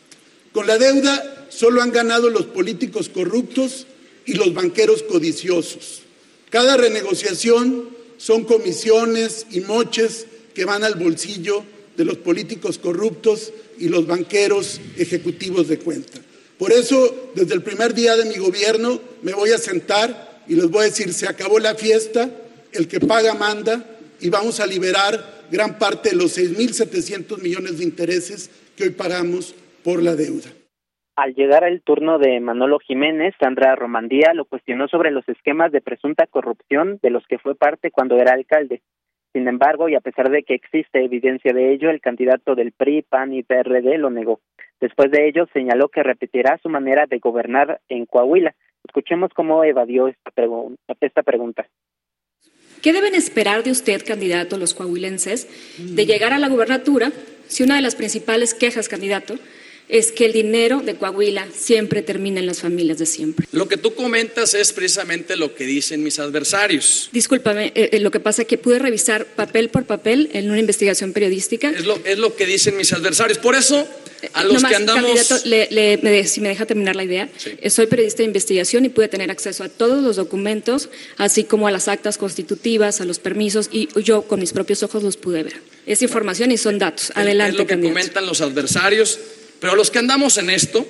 Con 0.53 0.67
la 0.67 0.79
deuda 0.79 1.47
solo 1.49 1.83
han 1.83 1.93
ganado 1.93 2.31
los 2.31 2.47
políticos 2.47 3.09
corruptos 3.09 3.87
y 4.27 4.35
los 4.35 4.55
banqueros 4.55 5.03
codiciosos. 5.03 6.03
Cada 6.51 6.77
renegociación 6.77 7.89
son 8.17 8.45
comisiones 8.45 9.47
y 9.51 9.61
moches 9.61 10.27
que 10.55 10.65
van 10.65 10.85
al 10.85 10.95
bolsillo 10.95 11.65
de 11.97 12.05
los 12.05 12.19
políticos 12.19 12.79
corruptos 12.79 13.53
y 13.79 13.89
los 13.89 14.07
banqueros 14.07 14.81
ejecutivos 14.97 15.69
de 15.69 15.79
cuenta. 15.79 16.21
Por 16.59 16.73
eso, 16.73 17.33
desde 17.35 17.55
el 17.55 17.63
primer 17.63 17.95
día 17.95 18.17
de 18.17 18.27
mi 18.27 18.37
gobierno, 18.37 19.01
me 19.23 19.33
voy 19.33 19.51
a 19.51 19.59
sentar 19.59 20.43
y 20.47 20.55
les 20.55 20.69
voy 20.69 20.83
a 20.83 20.91
decir, 20.91 21.13
se 21.13 21.27
acabó 21.27 21.59
la 21.59 21.75
fiesta, 21.75 22.31
el 22.73 22.87
que 22.87 23.01
paga 23.01 23.35
manda 23.35 23.99
y 24.21 24.29
vamos 24.29 24.61
a 24.61 24.67
liberar 24.67 25.32
gran 25.53 25.79
parte 25.79 26.11
de 26.11 26.17
los 26.17 26.39
6.700 26.39 27.43
millones 27.43 27.79
de 27.79 27.85
intereses 27.85 28.49
que 28.75 28.85
hoy 28.85 28.91
pagamos 28.91 29.53
por 29.85 30.03
la 30.03 30.17
deuda. 30.17 30.49
Al 31.15 31.35
llegar 31.35 31.63
el 31.65 31.83
turno 31.83 32.19
de 32.19 32.41
Manolo 32.41 32.79
Jiménez, 32.79 33.35
Sandra 33.39 33.77
Romandía 33.77 34.33
lo 34.33 34.47
cuestionó 34.47 34.89
sobre 34.89 35.11
los 35.11 35.29
esquemas 35.29 35.71
de 35.71 35.83
presunta 35.83 36.27
corrupción 36.27 36.99
de 37.03 37.11
los 37.11 37.27
que 37.27 37.39
fue 37.39 37.55
parte 37.55 37.91
cuando 37.91 38.17
era 38.17 38.33
alcalde. 38.33 38.81
Sin 39.35 39.47
embargo, 39.47 39.91
y 39.91 39.95
a 39.95 40.01
pesar 40.01 40.31
de 40.31 40.43
que 40.43 40.55
existe 40.55 41.05
evidencia 41.05 41.53
de 41.53 41.73
ello, 41.73 41.91
el 41.91 42.01
candidato 42.01 42.55
del 42.55 42.73
PRI, 42.73 43.03
PAN 43.03 43.35
y 43.35 43.43
PRD 43.43 43.99
lo 43.99 44.09
negó. 44.09 44.41
Después 44.81 45.11
de 45.11 45.29
ello, 45.29 45.47
señaló 45.53 45.89
que 45.91 46.03
repetirá 46.03 46.59
su 46.63 46.71
manera 46.71 47.07
de 47.07 47.19
gobernar 47.19 47.81
en 47.91 48.07
Coahuila. 48.07 48.55
Escuchemos 48.85 49.31
cómo 49.35 49.65
evadió 49.65 50.09
esta, 50.09 50.33
esta 51.01 51.23
pregunta. 51.23 51.67
¿Qué 52.81 52.93
deben 52.93 53.15
esperar 53.15 53.63
de 53.63 53.71
usted, 53.71 54.05
candidato, 54.05 54.59
los 54.59 54.75
coahuilenses, 54.75 55.47
de 55.79 56.07
llegar 56.07 56.33
a 56.33 56.39
la 56.39 56.49
gubernatura 56.49 57.13
si 57.49 57.63
una 57.63 57.77
de 57.77 57.83
las 57.83 57.95
principales 57.95 58.55
quejas, 58.55 58.89
candidato, 58.89 59.39
es 59.89 60.13
que 60.13 60.25
el 60.25 60.33
dinero 60.33 60.81
de 60.81 60.95
Coahuila 60.95 61.47
siempre 61.55 62.03
termina 62.03 62.41
en 62.41 62.47
las 62.47 62.61
familias 62.61 62.99
de 62.99 63.07
siempre. 63.07 63.47
Lo 63.53 63.69
que 63.69 63.77
tú 63.77 63.95
comentas 63.95 64.55
es 64.55 64.73
precisamente 64.73 65.37
lo 65.37 65.55
que 65.55 65.65
dicen 65.65 66.03
mis 66.03 66.19
adversarios. 66.19 67.11
Discúlpame, 67.13 67.73
eh, 67.75 67.91
eh, 67.93 68.01
lo 68.01 68.11
que 68.11 68.21
pasa 68.21 68.43
es 68.43 68.49
que 68.49 68.59
pude 68.59 68.79
revisar 68.79 69.27
papel 69.27 69.69
por 69.69 69.85
papel 69.85 70.31
en 70.33 70.51
una 70.51 70.61
investigación 70.61 71.13
periodística. 71.13 71.71
Es 71.71 71.85
lo, 71.85 71.99
es 72.05 72.19
lo 72.19 72.35
que 72.35 72.47
dicen 72.47 72.77
mis 72.77 72.93
adversarios. 72.93 73.39
Por 73.39 73.55
eso, 73.55 73.87
a 74.33 74.45
los 74.45 74.65
que 74.65 74.75
andamos... 74.75 75.03
Candidato, 75.03 76.27
si 76.27 76.41
me 76.41 76.49
deja 76.49 76.65
terminar 76.65 76.97
la 76.97 77.05
idea, 77.05 77.29
eh, 77.45 77.69
soy 77.69 77.87
periodista 77.87 78.19
de 78.19 78.27
investigación 78.27 78.85
y 78.85 78.89
pude 78.89 79.09
tener 79.09 79.31
acceso 79.31 79.65
a 79.65 79.69
todos 79.69 80.03
los 80.03 80.17
documentos, 80.17 80.89
así 81.19 81.45
como 81.45 81.69
a 81.69 81.71
las 81.71 81.89
actas 81.89 82.19
constitutivas, 82.19 83.01
a 83.01 83.05
los 83.05 83.19
permisos, 83.19 83.69
y 83.71 83.89
yo 84.03 84.23
con 84.23 84.41
mis 84.41 84.53
propios 84.53 84.83
ojos 84.83 85.03
los 85.03 85.17
pude 85.17 85.43
ver. 85.43 85.61
Es 85.87 86.01
información 86.03 86.51
y 86.53 86.57
son 86.57 86.79
datos. 86.79 87.13
Adelante, 87.15 87.53
Es 87.53 87.59
lo 87.59 87.67
que 87.67 87.81
comentan 87.81 88.25
los 88.25 88.41
adversarios 88.41 89.19
pero 89.63 89.77
los 89.77 89.93
que 89.93 90.01
andamos 90.01 90.39
en 90.39 90.51
esto, 90.51 90.85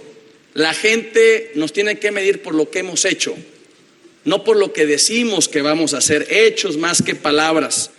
la 0.55 0.73
gente 0.73 1.51
nos 1.57 1.75
tiene 1.75 1.99
que 1.99 2.11
medir 2.11 2.43
por 2.43 2.55
lo 2.55 2.71
que 2.71 2.79
hemos 2.79 3.05
hecho, 3.05 3.35
no 4.25 4.45
por 4.45 4.59
lo 4.59 4.73
que 4.73 4.87
decimos 4.87 5.47
que 5.47 5.61
vamos 5.61 5.93
a 5.93 5.99
hacer, 5.99 6.25
hechos 6.31 6.79
más 6.79 7.03
que 7.03 7.15
palabras. 7.15 7.93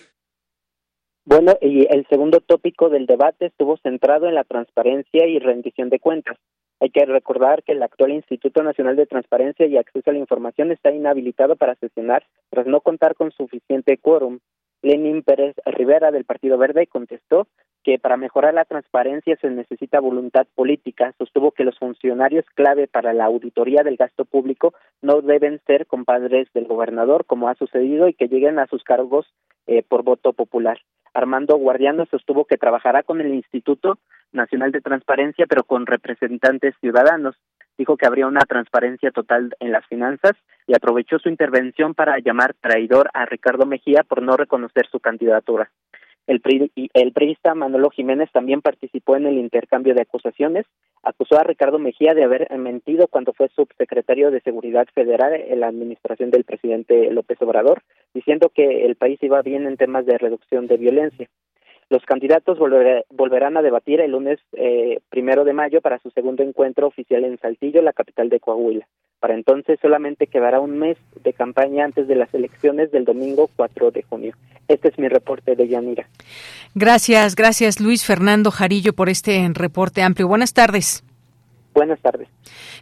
Bueno, 1.26 1.56
y 1.62 1.86
el 1.94 2.08
segundo 2.10 2.40
tópico 2.42 2.90
del 2.90 3.06
debate 3.06 3.46
estuvo 3.46 3.78
centrado 3.78 4.28
en 4.28 4.34
la 4.34 4.46
transparencia 4.46 5.28
y 5.28 5.38
rendición 5.38 5.92
de 5.92 6.00
cuentas. 6.00 6.38
Hay 6.80 6.90
que 6.90 7.06
recordar 7.06 7.62
que 7.62 7.74
el 7.74 7.84
actual 7.84 8.12
Instituto 8.12 8.64
Nacional 8.64 8.96
de 8.96 9.06
Transparencia 9.06 9.68
y 9.68 9.78
Acceso 9.78 10.10
a 10.10 10.14
la 10.14 10.20
Información 10.20 10.72
está 10.72 10.92
inhabilitado 10.92 11.56
para 11.56 11.76
sesionar 11.76 12.26
tras 12.50 12.66
no 12.66 12.82
contar 12.82 13.14
con 13.14 13.32
suficiente 13.32 13.98
quórum. 13.98 14.40
Lenin 14.82 15.22
Pérez 15.22 15.56
Rivera 15.66 16.12
del 16.12 16.26
Partido 16.26 16.58
Verde 16.58 16.88
contestó 16.88 17.48
que 17.84 18.00
para 18.00 18.18
mejorar 18.18 18.54
la 18.54 18.66
transparencia 18.66 19.36
se 19.38 19.50
necesita 19.50 20.00
voluntad 20.00 20.48
política. 20.56 21.14
Sostuvo 21.18 21.52
que 21.52 21.66
los 21.66 21.78
funcionarios 21.78 22.46
clave 22.56 22.88
para 22.88 23.14
la 23.14 23.26
auditoría 23.26 23.84
del 23.84 23.98
gasto 23.98 24.26
público 24.26 24.74
no 25.02 25.22
deben 25.22 25.60
ser 25.68 25.86
compadres 25.86 26.48
del 26.54 26.66
gobernador, 26.66 27.26
como 27.26 27.50
ha 27.50 27.56
sucedido, 27.56 28.08
y 28.08 28.14
que 28.14 28.28
lleguen 28.28 28.60
a 28.60 28.68
sus 28.68 28.84
cargos 28.84 29.28
eh, 29.68 29.84
por 29.84 30.04
voto 30.04 30.34
popular. 30.34 30.80
Armando 31.14 31.58
Guardiano 31.58 32.06
sostuvo 32.08 32.46
que 32.46 32.58
trabajará 32.58 33.04
con 33.04 33.22
el 33.22 33.34
Instituto 33.34 34.00
Nacional 34.32 34.72
de 34.72 34.82
Transparencia, 34.82 35.46
pero 35.48 35.64
con 35.64 35.86
representantes 35.86 36.76
ciudadanos. 36.80 37.36
dijo 37.78 37.98
que 37.98 38.06
habría 38.06 38.28
una 38.28 38.42
transparencia 38.42 39.12
total 39.12 39.56
en 39.60 39.72
las 39.72 39.86
finanzas 39.88 40.34
y 40.68 40.76
aprovechó 40.76 41.18
su 41.20 41.30
intervención 41.30 41.94
para 41.96 42.20
llamar 42.20 42.54
traidor 42.54 43.10
a 43.14 43.26
Ricardo 43.26 43.66
Mejía 43.66 44.04
por 44.04 44.22
no 44.22 44.38
reconocer 44.38 44.88
su 44.88 45.00
candidatura. 45.00 45.72
El, 46.26 46.40
pri, 46.40 46.72
priista 47.14 47.54
Manolo 47.54 47.90
Jiménez 47.90 48.32
también 48.32 48.62
participó 48.62 49.18
en 49.18 49.26
el 49.26 49.38
intercambio 49.38 49.94
de 49.94 50.04
acusaciones. 50.04 50.66
Acusó 51.04 51.38
a 51.38 51.44
Ricardo 51.44 51.80
Mejía 51.80 52.14
de 52.14 52.24
haber 52.24 52.50
mentido 52.58 53.08
cuando 53.08 53.34
fue 53.34 53.50
subsecretario 53.50 54.32
de 54.32 54.40
Seguridad 54.40 54.88
Federal 54.94 55.34
en 55.34 55.60
la 55.60 55.68
administración 55.68 56.32
del 56.32 56.46
presidente 56.46 57.12
López 57.12 57.42
Obrador, 57.42 57.84
diciendo 58.14 58.50
que 58.50 58.86
el 58.86 58.96
país 58.96 59.22
iba 59.22 59.42
bien 59.42 59.68
en 59.68 59.76
temas 59.76 60.06
de 60.06 60.18
reducción 60.18 60.68
de 60.68 60.78
violencia. 60.78 61.28
Los 61.90 62.04
candidatos 62.04 62.58
volverán 62.58 63.58
a 63.58 63.62
debatir 63.62 64.00
el 64.00 64.12
lunes 64.12 64.40
eh, 64.54 65.00
primero 65.10 65.44
de 65.44 65.54
mayo 65.54 65.82
para 65.82 66.00
su 66.00 66.10
segundo 66.12 66.44
encuentro 66.44 66.88
oficial 66.88 67.24
en 67.24 67.38
Saltillo, 67.40 67.82
la 67.82 67.94
capital 67.94 68.30
de 68.30 68.40
Coahuila. 68.40 68.88
Para 69.20 69.36
entonces 69.36 69.80
solamente 69.82 70.28
quedará 70.28 70.60
un 70.60 70.78
mes 70.78 70.98
de 71.24 71.34
campaña 71.34 71.86
antes 71.86 72.08
de 72.08 72.16
las 72.16 72.34
elecciones 72.34 72.92
del 72.92 73.06
domingo 73.06 73.50
4 73.56 73.92
de 73.92 74.04
junio. 74.04 74.36
Este 74.68 74.90
es 74.90 75.00
mi 75.00 75.08
reporte 75.08 75.56
de 75.56 75.68
Yanira. 75.68 76.08
Gracias, 76.76 77.36
gracias 77.36 77.80
Luis 77.80 78.06
Fernando 78.06 78.52
Jarillo 78.52 78.94
por 78.94 79.10
este 79.10 79.50
reporte 79.54 80.02
amplio. 80.02 80.28
Buenas 80.28 80.54
tardes. 80.54 81.04
Buenas 81.74 82.00
tardes. 82.02 82.28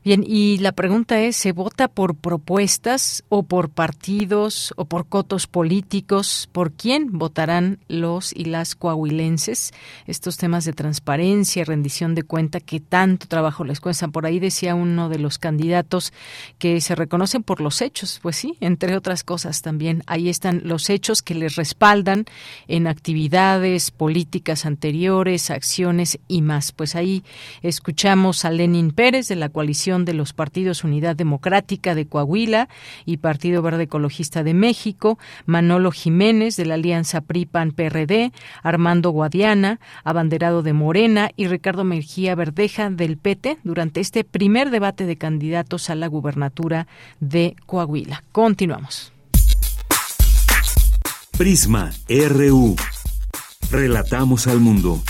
Bien, 0.03 0.23
y 0.25 0.57
la 0.57 0.71
pregunta 0.71 1.19
es, 1.19 1.35
¿se 1.35 1.51
vota 1.51 1.87
por 1.87 2.15
propuestas 2.15 3.23
o 3.29 3.43
por 3.43 3.69
partidos 3.69 4.73
o 4.77 4.85
por 4.85 5.07
cotos 5.07 5.47
políticos? 5.47 6.49
¿Por 6.51 6.71
quién 6.73 7.17
votarán 7.17 7.79
los 7.87 8.33
y 8.33 8.45
las 8.45 8.75
coahuilenses? 8.75 9.71
Estos 10.07 10.37
temas 10.37 10.65
de 10.65 10.73
transparencia, 10.73 11.63
rendición 11.63 12.15
de 12.15 12.23
cuenta, 12.23 12.59
que 12.59 12.79
tanto 12.79 13.27
trabajo 13.27 13.63
les 13.63 13.79
cuestan. 13.79 14.11
Por 14.11 14.25
ahí 14.25 14.39
decía 14.39 14.75
uno 14.75 15.09
de 15.09 15.19
los 15.19 15.37
candidatos 15.37 16.13
que 16.57 16.81
se 16.81 16.95
reconocen 16.95 17.43
por 17.43 17.61
los 17.61 17.81
hechos. 17.81 18.19
Pues 18.21 18.35
sí, 18.35 18.57
entre 18.59 18.95
otras 18.95 19.23
cosas 19.23 19.61
también. 19.61 20.03
Ahí 20.07 20.29
están 20.29 20.61
los 20.63 20.89
hechos 20.89 21.21
que 21.21 21.35
les 21.35 21.55
respaldan 21.55 22.25
en 22.67 22.87
actividades 22.87 23.91
políticas 23.91 24.65
anteriores, 24.65 25.49
acciones 25.51 26.19
y 26.27 26.41
más. 26.41 26.71
Pues 26.71 26.95
ahí 26.95 27.23
escuchamos 27.61 28.45
a 28.45 28.51
Lenin 28.51 28.91
Pérez 28.91 29.27
de 29.27 29.35
la 29.35 29.49
coalición 29.51 30.05
de 30.05 30.13
los 30.13 30.33
partidos 30.33 30.83
Unidad 30.83 31.15
Democrática 31.15 31.95
de 31.95 32.07
Coahuila 32.07 32.67
y 33.05 33.17
Partido 33.17 33.61
Verde 33.61 33.83
Ecologista 33.83 34.43
de 34.43 34.53
México, 34.53 35.19
Manolo 35.45 35.91
Jiménez 35.91 36.55
de 36.55 36.65
la 36.65 36.73
Alianza 36.73 37.21
PRI-PAN-PRD, 37.21 38.31
Armando 38.63 39.11
Guadiana, 39.11 39.79
abanderado 40.03 40.63
de 40.63 40.73
Morena 40.73 41.29
y 41.35 41.47
Ricardo 41.47 41.83
Mejía 41.83 42.35
Verdeja 42.35 42.89
del 42.89 43.17
PT 43.17 43.59
durante 43.63 43.99
este 43.99 44.23
primer 44.23 44.71
debate 44.71 45.05
de 45.05 45.17
candidatos 45.17 45.89
a 45.89 45.95
la 45.95 46.07
gubernatura 46.07 46.87
de 47.19 47.55
Coahuila. 47.65 48.23
Continuamos. 48.31 49.13
Prisma 51.37 51.91
RU. 52.07 52.75
Relatamos 53.71 54.47
al 54.47 54.59
mundo. 54.59 55.01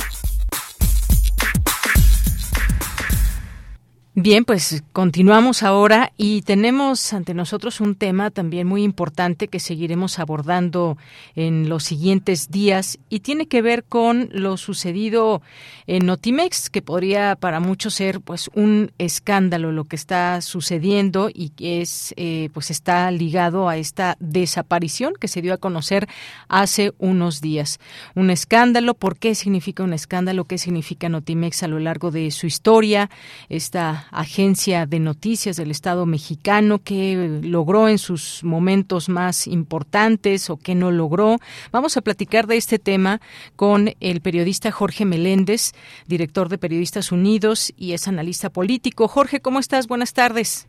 Bien, 4.14 4.44
pues 4.44 4.84
continuamos 4.92 5.64
ahora 5.64 6.12
y 6.18 6.42
tenemos 6.42 7.14
ante 7.14 7.34
nosotros 7.34 7.80
un 7.80 7.96
tema 7.96 8.30
también 8.30 8.68
muy 8.68 8.84
importante 8.84 9.48
que 9.48 9.62
seguiremos 9.62 10.20
abordando 10.20 10.98
en 11.34 11.70
los 11.70 11.86
siguientes 11.86 12.52
días 12.52 13.00
y 13.08 13.22
tiene 13.22 13.46
que 13.48 13.62
ver 13.62 13.86
con 13.86 14.28
lo 14.34 14.58
sucedido 14.58 15.42
en 15.88 16.08
Notimex, 16.08 16.70
que 16.70 16.82
podría 16.82 17.38
para 17.38 17.62
muchos 17.62 17.94
ser 17.94 18.20
pues 18.20 18.50
un 18.54 18.92
escándalo 18.98 19.72
lo 19.72 19.86
que 19.86 19.96
está 19.96 20.42
sucediendo 20.42 21.30
y 21.34 21.52
que 21.52 21.82
es 21.82 22.14
eh, 22.18 22.50
pues 22.54 22.70
está 22.70 23.10
ligado 23.12 23.70
a 23.70 23.78
esta 23.78 24.18
desaparición 24.20 25.14
que 25.18 25.30
se 25.30 25.42
dio 25.42 25.54
a 25.54 25.58
conocer 25.58 26.10
hace 26.50 26.92
unos 26.98 27.40
días. 27.40 27.80
Un 28.14 28.30
escándalo, 28.30 28.94
¿por 28.94 29.18
qué 29.18 29.36
significa 29.36 29.84
un 29.84 29.94
escándalo? 29.94 30.44
¿Qué 30.44 30.58
significa 30.58 31.08
Notimex 31.08 31.64
a 31.64 31.70
lo 31.70 31.80
largo 31.80 32.12
de 32.12 32.30
su 32.32 32.46
historia? 32.46 33.10
Esta 33.48 34.01
agencia 34.12 34.86
de 34.86 35.00
noticias 35.00 35.58
del 35.58 35.72
Estado 35.72 36.06
mexicano, 36.06 36.80
qué 36.84 37.40
logró 37.44 37.88
en 37.88 37.98
sus 37.98 38.44
momentos 38.44 39.10
más 39.10 39.48
importantes 39.48 40.50
o 40.50 40.58
qué 40.58 40.76
no 40.76 40.92
logró. 40.92 41.38
Vamos 41.72 41.98
a 41.98 42.02
platicar 42.02 42.48
de 42.48 42.58
este 42.58 42.80
tema 42.80 43.22
con 43.56 43.90
el 44.00 44.22
periodista 44.22 44.72
Jorge 44.72 45.06
Meléndez, 45.06 45.74
director 46.08 46.50
de 46.50 46.58
Periodistas 46.58 47.12
Unidos 47.12 47.74
y 47.78 47.94
es 47.94 48.08
analista 48.08 48.50
político. 48.50 49.08
Jorge, 49.08 49.42
¿cómo 49.42 49.60
estás? 49.60 49.88
Buenas 49.88 50.14
tardes. 50.14 50.68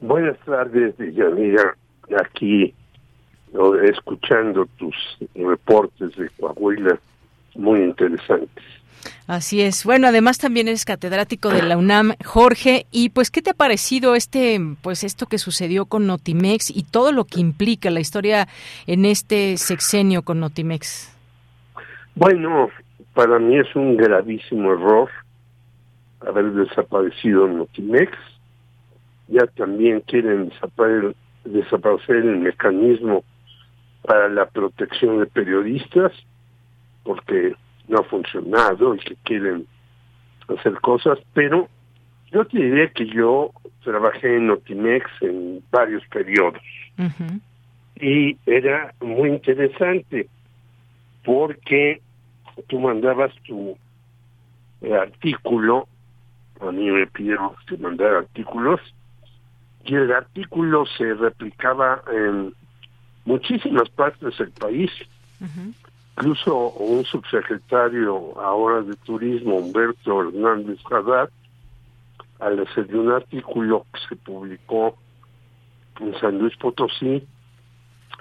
Buenas 0.00 0.38
tardes, 0.40 0.94
Yanira. 0.98 1.76
Aquí 2.20 2.74
escuchando 3.82 4.66
tus 4.78 4.94
reportes 5.34 6.14
de 6.16 6.28
Coahuila, 6.38 6.98
muy 7.54 7.80
interesantes. 7.80 8.64
Así 9.28 9.60
es. 9.60 9.84
Bueno, 9.84 10.06
además 10.06 10.38
también 10.38 10.68
eres 10.68 10.86
catedrático 10.86 11.50
de 11.50 11.62
la 11.62 11.76
UNAM, 11.76 12.14
Jorge, 12.24 12.86
y 12.90 13.10
pues 13.10 13.30
¿qué 13.30 13.42
te 13.42 13.50
ha 13.50 13.54
parecido 13.54 14.14
este 14.14 14.58
pues 14.80 15.04
esto 15.04 15.26
que 15.26 15.36
sucedió 15.36 15.84
con 15.84 16.06
Notimex 16.06 16.74
y 16.74 16.82
todo 16.82 17.12
lo 17.12 17.26
que 17.26 17.38
implica 17.38 17.90
la 17.90 18.00
historia 18.00 18.48
en 18.86 19.04
este 19.04 19.58
sexenio 19.58 20.22
con 20.22 20.40
Notimex? 20.40 21.14
Bueno, 22.14 22.70
para 23.12 23.38
mí 23.38 23.58
es 23.58 23.66
un 23.76 23.98
gravísimo 23.98 24.72
error 24.72 25.10
haber 26.26 26.50
desaparecido 26.52 27.46
Notimex. 27.46 28.12
Ya 29.28 29.46
también 29.58 30.00
quieren 30.06 30.48
desaparecer, 30.48 31.14
desaparecer 31.44 32.16
el 32.16 32.38
mecanismo 32.38 33.24
para 34.00 34.30
la 34.30 34.46
protección 34.46 35.20
de 35.20 35.26
periodistas, 35.26 36.12
porque 37.02 37.54
no 37.88 37.98
ha 37.98 38.04
funcionado 38.04 38.94
y 38.94 38.98
que 38.98 39.16
quieren 39.24 39.66
hacer 40.48 40.80
cosas, 40.80 41.18
pero 41.34 41.68
yo 42.30 42.44
te 42.46 42.58
diría 42.58 42.88
que 42.90 43.06
yo 43.06 43.52
trabajé 43.82 44.36
en 44.36 44.48
Notimex 44.48 45.06
en 45.20 45.62
varios 45.70 46.06
periodos. 46.08 46.62
Y 48.00 48.36
era 48.46 48.94
muy 49.00 49.30
interesante 49.30 50.28
porque 51.24 52.00
tú 52.68 52.80
mandabas 52.80 53.32
tu 53.46 53.76
eh, 54.82 54.94
artículo, 54.94 55.88
a 56.60 56.70
mí 56.72 56.90
me 56.90 57.06
pidieron 57.06 57.50
que 57.66 57.76
mandara 57.76 58.18
artículos, 58.18 58.80
y 59.84 59.94
el 59.94 60.12
artículo 60.12 60.84
se 60.86 61.14
replicaba 61.14 62.02
en 62.12 62.52
muchísimas 63.24 63.88
partes 63.90 64.36
del 64.38 64.50
país 64.52 64.90
incluso 66.18 66.70
un 66.70 67.04
subsecretario 67.04 68.40
ahora 68.40 68.82
de 68.82 68.96
turismo, 68.96 69.56
Humberto 69.56 70.20
Hernández 70.20 70.80
Haddad, 70.90 71.30
al 72.40 72.60
hacer 72.60 72.94
un 72.96 73.12
artículo 73.12 73.86
que 73.92 74.00
se 74.08 74.16
publicó 74.16 74.96
en 76.00 76.18
San 76.18 76.38
Luis 76.38 76.56
Potosí, 76.56 77.24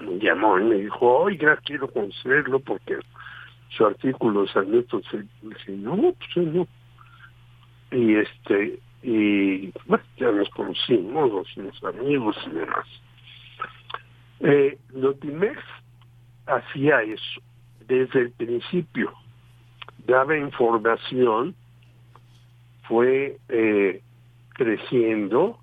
me 0.01 0.19
llamó 0.19 0.59
y 0.59 0.63
me 0.63 0.75
dijo, 0.75 1.07
oiga, 1.07 1.57
quiero 1.65 1.87
conocerlo 1.87 2.59
porque 2.59 2.99
su 3.69 3.85
artículo 3.85 4.45
de 4.45 4.65
Luis 4.65 4.85
Potosí, 4.85 5.27
dije, 5.41 5.71
no, 5.71 5.95
pues 5.95 6.47
no. 6.47 6.67
Y 7.91 8.15
este, 8.15 8.79
y 9.01 9.71
bueno, 9.87 10.03
ya 10.17 10.31
nos 10.31 10.49
conocimos, 10.49 11.47
los 11.55 11.83
amigos 11.83 12.35
y 12.45 12.49
demás. 12.51 12.87
Eh, 14.41 14.77
Lotimex 14.93 15.59
hacía 16.45 17.01
eso 17.01 17.41
desde 17.87 18.21
el 18.21 18.31
principio 18.31 19.13
daba 20.05 20.37
información, 20.37 21.55
fue 22.87 23.37
eh, 23.49 24.01
creciendo, 24.53 25.59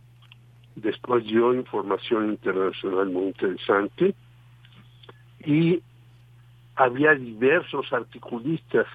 después 0.76 1.24
dio 1.24 1.54
información 1.54 2.30
internacional 2.30 3.10
muy 3.10 3.26
interesante. 3.26 4.14
Y 5.44 5.82
había 6.76 7.14
diversos 7.14 7.92
articulistas 7.92 8.86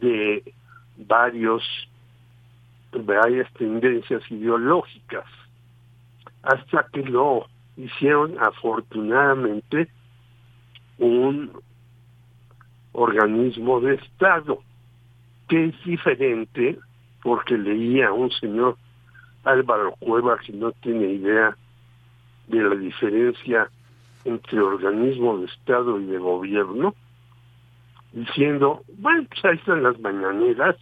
de 0.00 0.42
varios 0.96 1.62
varias 2.92 3.52
tendencias 3.54 4.22
ideológicas 4.30 5.26
hasta 6.42 6.86
que 6.92 7.02
lo 7.02 7.46
hicieron 7.76 8.36
afortunadamente 8.40 9.88
un 10.98 11.52
organismo 12.96 13.80
de 13.80 13.94
Estado, 13.94 14.58
que 15.48 15.66
es 15.66 15.84
diferente 15.84 16.78
porque 17.22 17.56
leía 17.56 18.08
a 18.08 18.12
un 18.12 18.30
señor 18.30 18.76
Álvaro 19.44 19.94
Cueva 19.98 20.38
que 20.38 20.52
no 20.52 20.72
tiene 20.72 21.12
idea 21.12 21.56
de 22.48 22.62
la 22.62 22.74
diferencia 22.74 23.68
entre 24.24 24.60
organismo 24.60 25.38
de 25.38 25.46
Estado 25.46 26.00
y 26.00 26.06
de 26.06 26.18
gobierno, 26.18 26.94
diciendo, 28.12 28.82
bueno, 28.98 29.26
pues 29.28 29.44
ahí 29.44 29.56
están 29.56 29.82
las 29.82 30.00
mañaneras, 30.00 30.76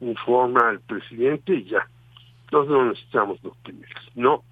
informa 0.00 0.70
al 0.70 0.80
presidente 0.80 1.54
y 1.54 1.64
ya. 1.64 1.86
entonces 2.44 2.72
no 2.72 2.84
necesitamos 2.86 3.42
Notimex. 3.44 3.90
No, 4.14 4.42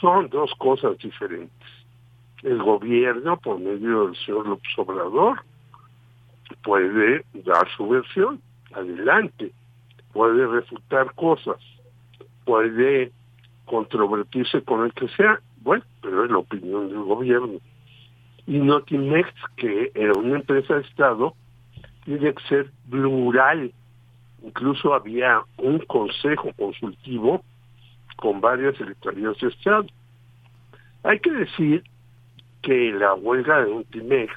son 0.00 0.28
dos 0.28 0.52
cosas 0.58 0.98
diferentes. 0.98 1.68
El 2.42 2.62
gobierno, 2.62 3.38
por 3.38 3.58
medio 3.58 4.06
del 4.06 4.16
señor 4.16 4.48
López 4.48 4.72
Obrador, 4.76 5.42
puede 6.62 7.24
dar 7.44 7.68
su 7.76 7.88
versión, 7.88 8.40
adelante, 8.72 9.52
puede 10.12 10.46
refutar 10.46 11.14
cosas, 11.14 11.56
puede 12.44 13.12
controvertirse 13.64 14.62
con 14.62 14.84
el 14.84 14.92
que 14.92 15.08
sea, 15.08 15.40
bueno, 15.62 15.84
pero 16.02 16.24
es 16.24 16.30
la 16.30 16.38
opinión 16.38 16.88
del 16.88 17.02
gobierno. 17.02 17.58
Y 18.46 18.58
Notimex, 18.58 19.30
que 19.56 19.90
era 19.94 20.12
una 20.18 20.36
empresa 20.36 20.74
de 20.74 20.82
Estado, 20.82 21.34
tiene 22.04 22.34
que 22.34 22.42
ser 22.48 22.70
plural. 22.90 23.72
Incluso 24.42 24.92
había 24.92 25.40
un 25.56 25.78
consejo 25.78 26.52
consultivo 26.58 27.42
con 28.16 28.42
varias 28.42 28.76
secretarías 28.76 29.38
de 29.38 29.48
Estado. 29.48 29.86
Hay 31.02 31.18
que 31.20 31.30
decir 31.30 31.82
que 32.60 32.92
la 32.92 33.14
huelga 33.14 33.64
de 33.64 33.74
Notimex 33.74 34.32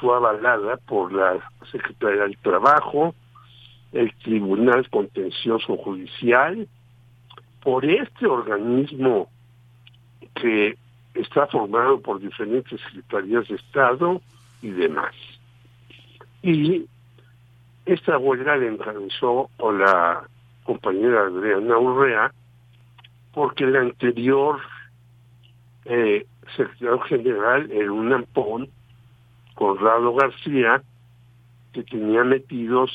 fue 0.00 0.16
avalada 0.16 0.76
por 0.76 1.12
la 1.12 1.38
Secretaría 1.70 2.22
del 2.22 2.38
Trabajo, 2.38 3.14
el 3.92 4.12
Tribunal 4.22 4.88
Contencioso 4.90 5.76
Judicial, 5.76 6.68
por 7.62 7.84
este 7.84 8.26
organismo 8.26 9.28
que 10.34 10.76
está 11.14 11.46
formado 11.46 12.00
por 12.00 12.20
diferentes 12.20 12.80
secretarías 12.80 13.48
de 13.48 13.56
Estado 13.56 14.20
y 14.62 14.70
demás. 14.70 15.14
Y 16.42 16.86
esta 17.86 18.18
huelga 18.18 18.56
la 18.56 18.66
encabezó 18.66 19.50
la 19.58 20.24
compañera 20.64 21.22
Adriana 21.22 21.78
Urrea, 21.78 22.32
porque 23.32 23.64
el 23.64 23.76
anterior 23.76 24.60
eh, 25.84 26.26
secretario 26.56 27.00
general 27.00 27.70
era 27.70 27.92
un 27.92 28.12
ampón, 28.12 28.68
Conrado 29.56 30.14
García, 30.14 30.82
que 31.72 31.82
tenía 31.82 32.22
metidos 32.22 32.90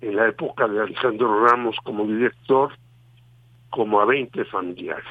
en 0.00 0.16
la 0.16 0.28
época 0.28 0.66
de 0.68 0.80
Alejandro 0.80 1.46
Ramos 1.46 1.76
como 1.84 2.04
director, 2.04 2.72
como 3.70 4.00
a 4.00 4.04
20 4.04 4.44
familiares. 4.46 5.04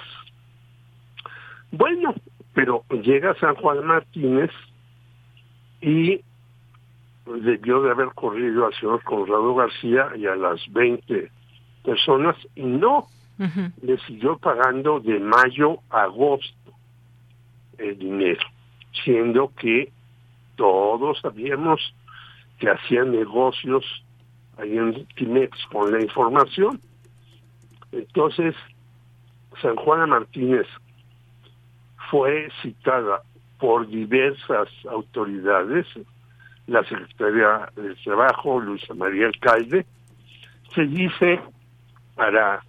Bueno, 1.72 2.14
pero 2.54 2.84
llega 2.90 3.34
San 3.40 3.56
Juan 3.56 3.86
Martínez 3.86 4.52
y 5.80 6.22
debió 7.26 7.82
de 7.82 7.92
haber 7.92 8.10
corrido 8.10 8.66
al 8.66 8.74
señor 8.74 9.02
Conrado 9.04 9.56
García 9.56 10.10
y 10.18 10.28
a 10.28 10.36
las 10.36 10.60
20 10.74 11.32
personas 11.84 12.36
y 12.56 12.64
no, 12.64 13.08
le 13.82 13.98
siguió 14.00 14.38
pagando 14.38 15.00
de 15.00 15.20
mayo 15.20 15.80
a 15.90 16.04
agosto 16.04 16.74
el 17.78 17.98
dinero, 17.98 18.42
siendo 19.04 19.52
que 19.56 19.92
todos 20.56 21.20
sabíamos 21.22 21.94
que 22.60 22.70
hacían 22.70 23.12
negocios 23.12 23.84
ahí 24.58 24.78
en 24.78 25.06
Timex 25.16 25.58
con 25.72 25.92
la 25.92 26.02
información. 26.02 26.80
Entonces, 27.92 28.56
San 29.62 29.76
Juana 29.76 30.06
Martínez 30.08 30.68
fue 32.10 32.50
citada 32.62 33.22
por 33.60 33.88
diversas 33.88 34.70
autoridades, 34.90 35.86
la 36.68 36.84
Secretaría 36.84 37.70
del 37.76 37.96
Trabajo, 38.04 38.60
Luisa 38.60 38.94
María 38.94 39.28
Alcalde, 39.28 39.86
se 40.74 40.86
dice 40.88 41.40
para 42.16 42.64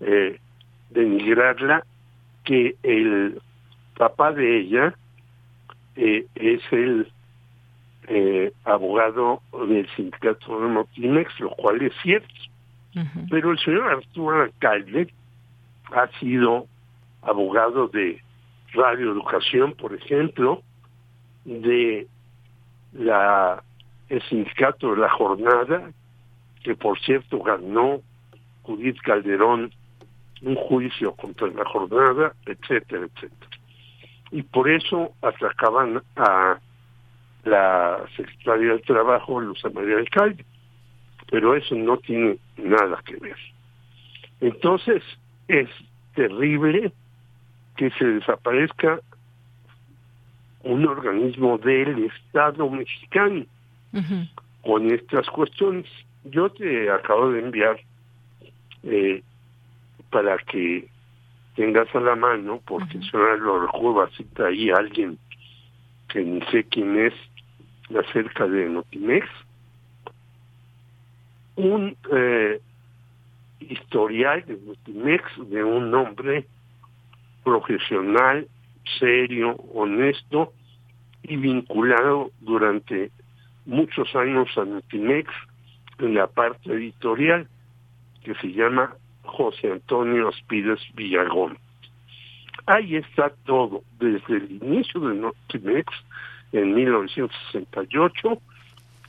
eh, 0.00 0.38
denigrarla 0.90 1.84
que 2.44 2.76
el 2.82 3.40
papá 3.96 4.32
de 4.32 4.60
ella 4.60 4.94
eh, 5.96 6.26
es 6.34 6.60
el 6.72 7.10
eh, 8.08 8.52
abogado 8.64 9.42
del 9.68 9.88
sindicato 9.94 10.60
de 10.60 10.68
Notimex, 10.68 11.40
lo 11.40 11.50
cual 11.50 11.82
es 11.82 11.92
cierto. 12.02 12.34
Pero 13.30 13.52
el 13.52 13.58
señor 13.58 13.88
Arturo 13.88 14.42
Alcalde 14.42 15.08
ha 15.92 16.08
sido 16.18 16.66
abogado 17.22 17.88
de 17.88 18.20
Radio 18.74 19.12
Educación, 19.12 19.72
por 19.72 19.94
ejemplo, 19.94 20.62
de 21.44 22.06
la 22.92 23.62
el 24.10 24.22
sindicato 24.28 24.90
de 24.90 25.00
la 25.00 25.08
jornada, 25.08 25.90
que 26.62 26.74
por 26.74 27.00
cierto 27.00 27.42
ganó 27.42 28.02
Judith 28.62 29.00
Calderón 29.02 29.72
un 30.42 30.54
juicio 30.54 31.12
contra 31.12 31.48
la 31.48 31.64
jornada, 31.64 32.34
etcétera, 32.44 33.06
etcétera. 33.06 33.51
Y 34.32 34.42
por 34.42 34.68
eso 34.68 35.12
atacaban 35.22 36.02
a 36.16 36.58
la 37.44 38.04
Secretaría 38.16 38.70
del 38.70 38.82
Trabajo, 38.82 39.40
Luz 39.40 39.62
María 39.72 39.98
Alcalde. 39.98 40.44
Pero 41.30 41.54
eso 41.54 41.74
no 41.74 41.98
tiene 41.98 42.38
nada 42.56 43.00
que 43.04 43.16
ver. 43.16 43.36
Entonces, 44.40 45.02
es 45.48 45.68
terrible 46.14 46.92
que 47.76 47.90
se 47.90 48.04
desaparezca 48.04 49.00
un 50.62 50.86
organismo 50.86 51.58
del 51.58 52.04
Estado 52.04 52.68
mexicano 52.70 53.44
con 54.62 54.90
estas 54.90 55.28
cuestiones. 55.28 55.86
Yo 56.24 56.50
te 56.50 56.90
acabo 56.90 57.30
de 57.30 57.40
enviar 57.40 57.80
eh, 58.84 59.22
para 60.10 60.36
que 60.38 60.88
tengas 61.54 61.94
a 61.94 62.00
la 62.00 62.16
mano, 62.16 62.60
porque 62.66 62.98
uh 62.98 63.00
-huh. 63.00 63.38
lo 63.38 63.66
recuerdo, 63.66 64.08
cita 64.16 64.46
ahí 64.46 64.70
alguien 64.70 65.18
que 66.08 66.22
ni 66.22 66.40
sé 66.50 66.64
quién 66.64 66.98
es, 66.98 67.14
acerca 67.96 68.46
de 68.46 68.68
Notimex, 68.68 69.26
un 71.56 71.96
eh, 72.12 72.60
historial 73.60 74.44
de 74.46 74.56
Notimex 74.56 75.24
de 75.50 75.62
un 75.64 75.94
hombre 75.94 76.46
profesional, 77.44 78.46
serio, 78.98 79.56
honesto 79.74 80.52
y 81.22 81.36
vinculado 81.36 82.30
durante 82.40 83.10
muchos 83.66 84.14
años 84.16 84.48
a 84.56 84.64
Notimex 84.64 85.30
en 85.98 86.14
la 86.14 86.26
parte 86.26 86.72
editorial 86.72 87.46
que 88.24 88.34
se 88.36 88.52
llama 88.52 88.94
José 89.24 89.72
Antonio 89.72 90.28
Aspides 90.28 90.80
Villagón. 90.94 91.58
Ahí 92.66 92.96
está 92.96 93.30
todo, 93.44 93.82
desde 93.98 94.36
el 94.36 94.62
inicio 94.62 95.00
de 95.00 95.14
Notimex 95.16 95.92
en 96.52 96.74
1968 96.74 98.40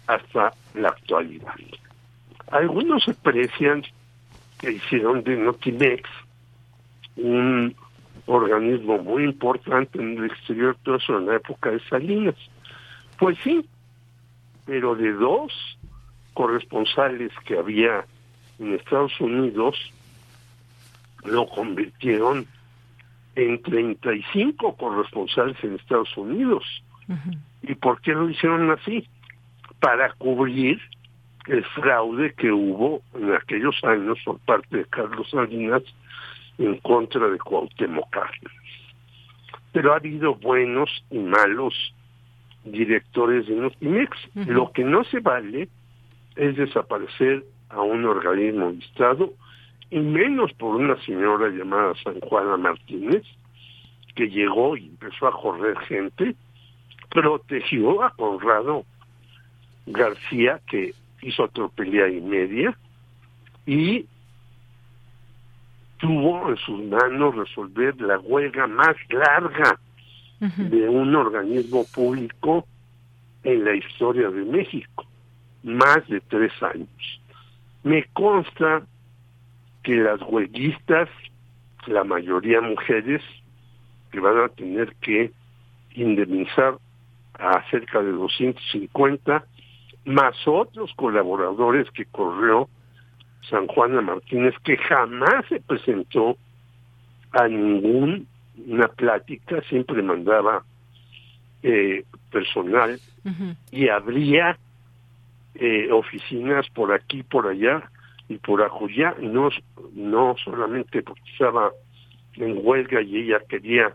hasta 0.08 0.54
la 0.74 0.90
actualidad. 0.90 1.54
Algunos 2.52 3.08
aprecian 3.08 3.84
que 4.60 4.72
hicieron 4.72 5.24
de 5.24 5.38
Notimex 5.38 6.10
un 7.16 7.76
organismo 8.26 8.98
muy 9.00 9.24
importante 9.24 10.00
en 10.00 10.18
el 10.18 10.26
exterior, 10.26 10.78
todo 10.84 10.96
eso 10.96 11.18
en 11.18 11.28
la 11.28 11.36
época 11.36 11.72
de 11.72 11.80
Salinas. 11.90 12.36
Pues 13.18 13.38
sí, 13.44 13.66
pero 14.66 14.96
de 14.96 15.12
dos 15.14 15.52
corresponsales 16.34 17.32
que 17.46 17.58
había 17.58 18.06
en 18.60 18.74
Estados 18.74 19.20
Unidos, 19.20 19.76
lo 21.26 21.48
convirtieron 21.48 22.48
en 23.36 23.62
35 23.62 24.76
corresponsales 24.76 25.58
en 25.64 25.76
Estados 25.76 26.16
Unidos. 26.18 26.64
¿Y 27.62 27.76
por 27.76 28.02
qué 28.02 28.14
lo 28.14 28.30
hicieron 28.30 28.70
así? 28.72 29.08
Para 29.80 30.14
cubrir 30.14 30.80
el 31.48 31.64
fraude 31.66 32.34
que 32.34 32.52
hubo 32.52 33.02
en 33.16 33.34
aquellos 33.34 33.76
años 33.84 34.18
por 34.24 34.40
parte 34.40 34.78
de 34.78 34.86
Carlos 34.86 35.30
Salinas 35.30 35.84
en 36.58 36.78
contra 36.78 37.28
de 37.28 37.38
Cuauhtémoc 37.38 38.10
Cárdenas. 38.10 38.54
Pero 39.72 39.94
ha 39.94 39.98
habido 39.98 40.36
buenos 40.36 41.04
y 41.10 41.18
malos 41.18 41.74
directores 42.64 43.48
de 43.48 43.56
Notimex. 43.56 44.18
Lo 44.36 44.72
que 44.72 44.84
no 44.84 45.04
se 45.06 45.20
vale 45.20 45.68
es 46.36 46.56
desaparecer 46.56 47.44
a 47.70 47.82
un 47.82 48.06
organismo 48.06 48.72
de 48.72 48.80
Estado 48.80 49.34
y 49.94 50.00
menos 50.00 50.52
por 50.54 50.76
una 50.76 51.00
señora 51.04 51.50
llamada 51.50 51.94
San 52.04 52.20
Juana 52.22 52.58
Martínez 52.58 53.24
que 54.16 54.28
llegó 54.28 54.76
y 54.76 54.88
empezó 54.88 55.28
a 55.28 55.40
correr 55.40 55.78
gente, 55.82 56.36
protegió 57.12 58.04
a 58.04 58.10
Conrado 58.16 58.86
García 59.86 60.60
que 60.68 60.96
hizo 61.22 61.44
atropelía 61.44 62.08
y 62.08 62.22
media 62.22 62.76
y 63.68 64.08
tuvo 65.98 66.50
en 66.50 66.58
sus 66.58 66.84
manos 66.86 67.36
resolver 67.36 68.02
la 68.02 68.18
huelga 68.18 68.66
más 68.66 68.96
larga 69.10 69.80
uh 70.42 70.46
-huh. 70.46 70.70
de 70.70 70.90
un 70.90 71.16
organismo 71.16 71.86
público 71.94 72.66
en 73.44 73.64
la 73.64 73.76
historia 73.76 74.32
de 74.32 74.44
México, 74.44 75.06
más 75.62 76.08
de 76.08 76.20
tres 76.22 76.52
años. 76.64 77.22
Me 77.84 78.06
consta 78.14 78.82
que 79.84 79.96
las 79.96 80.22
huelguistas, 80.22 81.10
la 81.86 82.04
mayoría 82.04 82.62
mujeres, 82.62 83.22
que 84.12 84.20
van 84.20 84.38
a 84.40 84.50
tener 84.50 84.96
que 84.96 85.32
indemnizar 85.96 86.78
a 87.34 87.70
cerca 87.70 88.02
de 88.02 88.12
250, 88.12 89.46
más 90.06 90.36
otros 90.48 90.94
colaboradores 90.96 91.90
que 91.92 92.06
corrió 92.06 92.70
San 93.50 93.68
Juana 93.68 94.02
Martínez, 94.02 94.56
que 94.64 94.78
jamás 94.78 95.46
se 95.50 95.60
presentó 95.60 96.38
a 97.32 97.48
ninguna 97.48 98.88
plática, 98.96 99.62
siempre 99.64 100.02
mandaba 100.02 100.64
eh, 101.64 102.06
personal. 102.32 103.00
Y 103.72 103.88
habría 103.88 104.58
eh, 105.56 105.90
oficinas 105.92 106.70
por 106.70 106.94
aquí, 106.94 107.24
por 107.24 107.48
allá 107.48 107.90
y 108.34 108.38
por 108.38 108.62
acullá, 108.64 109.16
no, 109.22 109.50
no 109.94 110.36
solamente 110.44 111.04
porque 111.04 111.32
estaba 111.32 111.72
en 112.36 112.60
huelga 112.64 113.02
y 113.02 113.18
ella 113.18 113.40
quería 113.48 113.94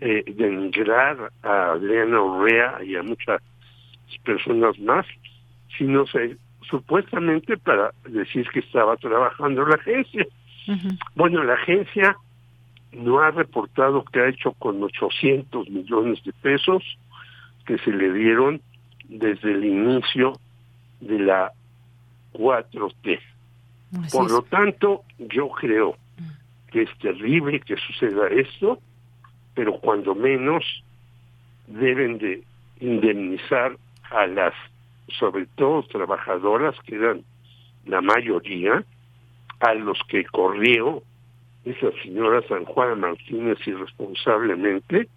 eh, 0.00 0.22
denigrar 0.26 1.32
a 1.42 1.72
Adriana 1.72 2.22
Urrea 2.22 2.78
y 2.84 2.94
a 2.94 3.02
muchas 3.02 3.42
personas 4.24 4.78
más, 4.78 5.06
sino 5.76 6.06
se, 6.06 6.36
supuestamente 6.70 7.56
para 7.56 7.92
decir 8.08 8.48
que 8.50 8.60
estaba 8.60 8.96
trabajando 8.96 9.66
la 9.66 9.74
agencia. 9.74 10.26
Bueno, 11.14 11.42
la 11.42 11.54
agencia 11.54 12.16
no 12.92 13.20
ha 13.20 13.30
reportado 13.30 14.04
que 14.04 14.20
ha 14.20 14.28
hecho 14.28 14.52
con 14.52 14.82
800 14.82 15.68
millones 15.70 16.22
de 16.22 16.32
pesos 16.32 16.82
que 17.66 17.78
se 17.78 17.90
le 17.90 18.12
dieron 18.12 18.60
desde 19.08 19.52
el 19.52 19.64
inicio 19.64 20.38
de 21.00 21.18
la 21.18 21.52
4T. 22.34 23.18
Por 24.12 24.30
lo 24.30 24.42
tanto, 24.42 25.02
yo 25.18 25.48
creo 25.48 25.96
que 26.70 26.82
es 26.82 26.98
terrible 26.98 27.60
que 27.60 27.76
suceda 27.76 28.28
esto, 28.28 28.78
pero 29.54 29.78
cuando 29.80 30.14
menos 30.14 30.64
deben 31.66 32.18
de 32.18 32.42
indemnizar 32.80 33.76
a 34.10 34.26
las, 34.26 34.54
sobre 35.18 35.46
todo 35.56 35.82
trabajadoras, 35.84 36.74
que 36.86 36.96
eran 36.96 37.22
la 37.86 38.00
mayoría, 38.00 38.84
a 39.60 39.74
los 39.74 39.98
que 40.08 40.24
corrió 40.24 41.02
esa 41.64 41.90
señora 42.02 42.42
San 42.48 42.64
Juan 42.64 43.00
Martínez 43.00 43.58
irresponsablemente, 43.66 45.08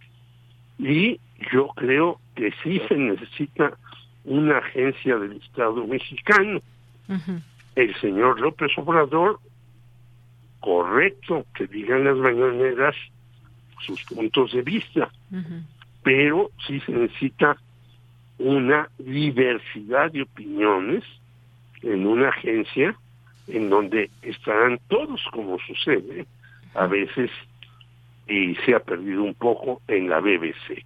y 0.79 1.19
yo 1.51 1.67
creo 1.75 2.19
que 2.35 2.51
sí 2.63 2.81
se 2.87 2.95
necesita 2.95 3.77
una 4.23 4.57
agencia 4.57 5.17
del 5.17 5.33
Estado 5.33 5.85
mexicano. 5.85 6.59
El 7.81 7.95
señor 7.95 8.39
López 8.39 8.71
Obrador, 8.77 9.39
correcto 10.59 11.47
que 11.55 11.65
digan 11.65 12.03
las 12.03 12.15
mañaneras 12.15 12.95
sus 13.79 14.03
puntos 14.03 14.51
de 14.51 14.61
vista, 14.61 15.09
pero 16.03 16.51
sí 16.67 16.79
se 16.81 16.91
necesita 16.91 17.57
una 18.37 18.87
diversidad 18.99 20.11
de 20.11 20.21
opiniones 20.21 21.03
en 21.81 22.05
una 22.05 22.29
agencia 22.29 22.95
en 23.47 23.71
donde 23.71 24.11
estarán 24.21 24.79
todos 24.87 25.19
como 25.31 25.57
sucede 25.61 26.27
a 26.75 26.85
veces 26.85 27.31
y 28.27 28.53
se 28.63 28.75
ha 28.75 28.79
perdido 28.79 29.23
un 29.23 29.33
poco 29.33 29.81
en 29.87 30.07
la 30.07 30.19
BBC. 30.19 30.85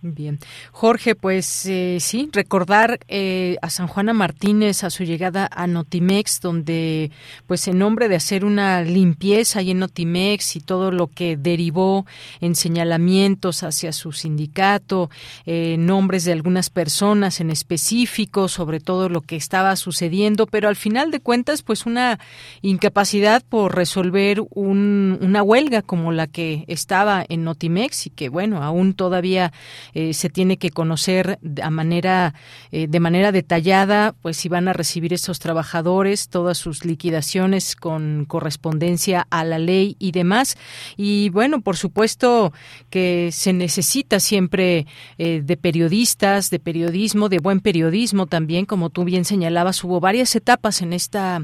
Bien. 0.00 0.38
Jorge, 0.70 1.16
pues 1.16 1.66
eh, 1.66 1.98
sí, 1.98 2.28
recordar 2.32 3.00
eh, 3.08 3.56
a 3.62 3.68
San 3.68 3.88
Juana 3.88 4.12
Martínez 4.12 4.84
a 4.84 4.90
su 4.90 5.02
llegada 5.02 5.50
a 5.52 5.66
Notimex, 5.66 6.40
donde 6.40 7.10
pues 7.48 7.66
en 7.66 7.78
nombre 7.78 8.08
de 8.08 8.14
hacer 8.14 8.44
una 8.44 8.82
limpieza 8.82 9.58
ahí 9.58 9.72
en 9.72 9.80
Notimex 9.80 10.54
y 10.54 10.60
todo 10.60 10.92
lo 10.92 11.08
que 11.08 11.36
derivó 11.36 12.06
en 12.40 12.54
señalamientos 12.54 13.64
hacia 13.64 13.90
su 13.92 14.12
sindicato, 14.12 15.10
eh, 15.46 15.74
nombres 15.80 16.24
de 16.24 16.32
algunas 16.32 16.70
personas 16.70 17.40
en 17.40 17.50
específico 17.50 18.46
sobre 18.46 18.78
todo 18.78 19.08
lo 19.08 19.22
que 19.22 19.34
estaba 19.34 19.74
sucediendo, 19.74 20.46
pero 20.46 20.68
al 20.68 20.76
final 20.76 21.10
de 21.10 21.18
cuentas 21.18 21.62
pues 21.62 21.86
una 21.86 22.20
incapacidad 22.62 23.42
por 23.48 23.74
resolver 23.74 24.42
un, 24.50 25.18
una 25.20 25.42
huelga 25.42 25.82
como 25.82 26.12
la 26.12 26.28
que 26.28 26.64
estaba 26.68 27.24
en 27.28 27.42
Notimex 27.42 28.06
y 28.06 28.10
que 28.10 28.28
bueno, 28.28 28.62
aún 28.62 28.94
todavía 28.94 29.52
eh, 29.98 30.14
se 30.14 30.30
tiene 30.30 30.58
que 30.58 30.70
conocer 30.70 31.40
de 31.42 31.68
manera, 31.70 32.32
eh, 32.70 32.86
de 32.86 33.00
manera 33.00 33.32
detallada, 33.32 34.14
pues 34.22 34.36
si 34.36 34.48
van 34.48 34.68
a 34.68 34.72
recibir 34.72 35.12
esos 35.12 35.40
trabajadores, 35.40 36.28
todas 36.28 36.56
sus 36.56 36.84
liquidaciones 36.84 37.74
con 37.74 38.24
correspondencia 38.24 39.26
a 39.28 39.42
la 39.42 39.58
ley 39.58 39.96
y 39.98 40.12
demás. 40.12 40.56
Y 40.96 41.30
bueno, 41.30 41.62
por 41.62 41.76
supuesto 41.76 42.52
que 42.90 43.30
se 43.32 43.52
necesita 43.52 44.20
siempre 44.20 44.86
eh, 45.18 45.42
de 45.44 45.56
periodistas, 45.56 46.50
de 46.50 46.60
periodismo, 46.60 47.28
de 47.28 47.40
buen 47.40 47.58
periodismo 47.58 48.28
también, 48.28 48.66
como 48.66 48.90
tú 48.90 49.02
bien 49.02 49.24
señalabas, 49.24 49.82
hubo 49.82 49.98
varias 49.98 50.36
etapas 50.36 50.80
en 50.80 50.92
esta, 50.92 51.42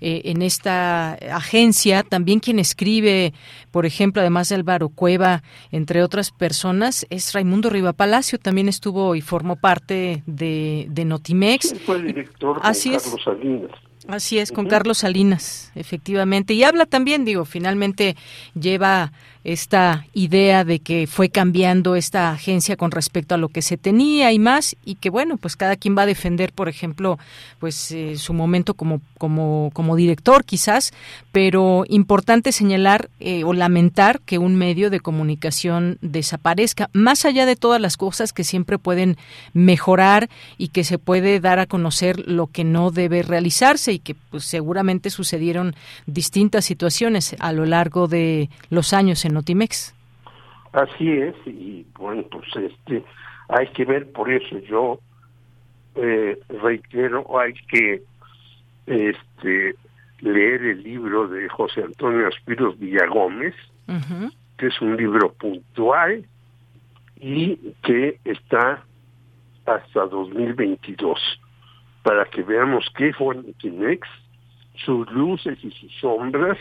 en 0.00 0.42
esta 0.42 1.14
agencia. 1.14 2.04
También 2.04 2.38
quien 2.38 2.60
escribe, 2.60 3.34
por 3.72 3.84
ejemplo, 3.84 4.20
además 4.22 4.48
de 4.48 4.54
Álvaro 4.54 4.90
Cueva, 4.90 5.42
entre 5.72 6.04
otras 6.04 6.30
personas, 6.30 7.04
es 7.10 7.32
Raimundo 7.32 7.68
Riva 7.68 7.95
Palacio 7.96 8.38
también 8.38 8.68
estuvo 8.68 9.14
y 9.14 9.20
formó 9.20 9.56
parte 9.56 10.22
de, 10.26 10.86
de 10.88 11.04
Notimex. 11.04 11.74
fue 11.84 12.02
director 12.02 12.60
Así 12.62 12.90
Carlos 12.90 13.22
Salinas. 13.24 13.70
Así 14.08 14.38
es, 14.38 14.52
con 14.52 14.66
Carlos 14.66 14.98
Salinas, 14.98 15.72
efectivamente. 15.74 16.54
Y 16.54 16.62
habla 16.62 16.86
también, 16.86 17.24
digo, 17.24 17.44
finalmente 17.44 18.16
lleva 18.54 19.12
esta 19.46 20.06
idea 20.12 20.64
de 20.64 20.80
que 20.80 21.06
fue 21.06 21.28
cambiando 21.28 21.94
esta 21.94 22.32
agencia 22.32 22.76
con 22.76 22.90
respecto 22.90 23.36
a 23.36 23.38
lo 23.38 23.48
que 23.48 23.62
se 23.62 23.76
tenía 23.76 24.32
y 24.32 24.40
más 24.40 24.74
y 24.84 24.96
que 24.96 25.08
bueno 25.08 25.36
pues 25.36 25.54
cada 25.54 25.76
quien 25.76 25.96
va 25.96 26.02
a 26.02 26.06
defender 26.06 26.52
por 26.52 26.68
ejemplo 26.68 27.16
pues 27.60 27.92
eh, 27.92 28.16
su 28.16 28.32
momento 28.32 28.74
como 28.74 29.00
como 29.18 29.70
como 29.72 29.94
director 29.94 30.44
quizás 30.44 30.92
pero 31.30 31.84
importante 31.88 32.50
señalar 32.50 33.08
eh, 33.20 33.44
o 33.44 33.52
lamentar 33.52 34.20
que 34.22 34.38
un 34.38 34.56
medio 34.56 34.90
de 34.90 34.98
comunicación 34.98 35.98
desaparezca 36.00 36.90
más 36.92 37.24
allá 37.24 37.46
de 37.46 37.54
todas 37.54 37.80
las 37.80 37.96
cosas 37.96 38.32
que 38.32 38.42
siempre 38.42 38.78
pueden 38.78 39.16
mejorar 39.52 40.28
y 40.58 40.68
que 40.68 40.82
se 40.82 40.98
puede 40.98 41.38
dar 41.38 41.60
a 41.60 41.66
conocer 41.66 42.18
lo 42.28 42.48
que 42.48 42.64
no 42.64 42.90
debe 42.90 43.22
realizarse 43.22 43.92
y 43.92 44.00
que 44.00 44.16
pues 44.16 44.44
seguramente 44.44 45.08
sucedieron 45.10 45.76
distintas 46.06 46.64
situaciones 46.64 47.36
a 47.38 47.52
lo 47.52 47.64
largo 47.64 48.08
de 48.08 48.50
los 48.70 48.92
años 48.92 49.24
en 49.24 49.35
Notimex. 49.36 49.94
Así 50.72 51.10
es, 51.10 51.34
y 51.46 51.86
bueno, 51.98 52.24
pues 52.30 52.44
este, 52.56 53.04
hay 53.48 53.68
que 53.68 53.84
ver, 53.84 54.10
por 54.12 54.30
eso 54.30 54.58
yo 54.58 54.98
eh, 55.94 56.38
reitero, 56.48 57.24
hay 57.38 57.54
que 57.68 58.02
este 58.86 59.74
leer 60.20 60.62
el 60.62 60.82
libro 60.82 61.28
de 61.28 61.48
José 61.48 61.82
Antonio 61.82 62.28
Aspiros 62.28 62.78
Villagómez, 62.78 63.54
que 64.58 64.66
es 64.66 64.80
un 64.80 64.96
libro 64.96 65.32
puntual 65.32 66.24
y 67.20 67.56
que 67.82 68.18
está 68.24 68.82
hasta 69.66 70.06
2022, 70.06 71.18
para 72.02 72.24
que 72.26 72.42
veamos 72.42 72.86
qué 72.96 73.12
fue 73.12 73.34
Notimex, 73.34 74.08
sus 74.84 75.10
luces 75.10 75.58
y 75.62 75.70
sus 75.70 75.92
sombras, 76.00 76.58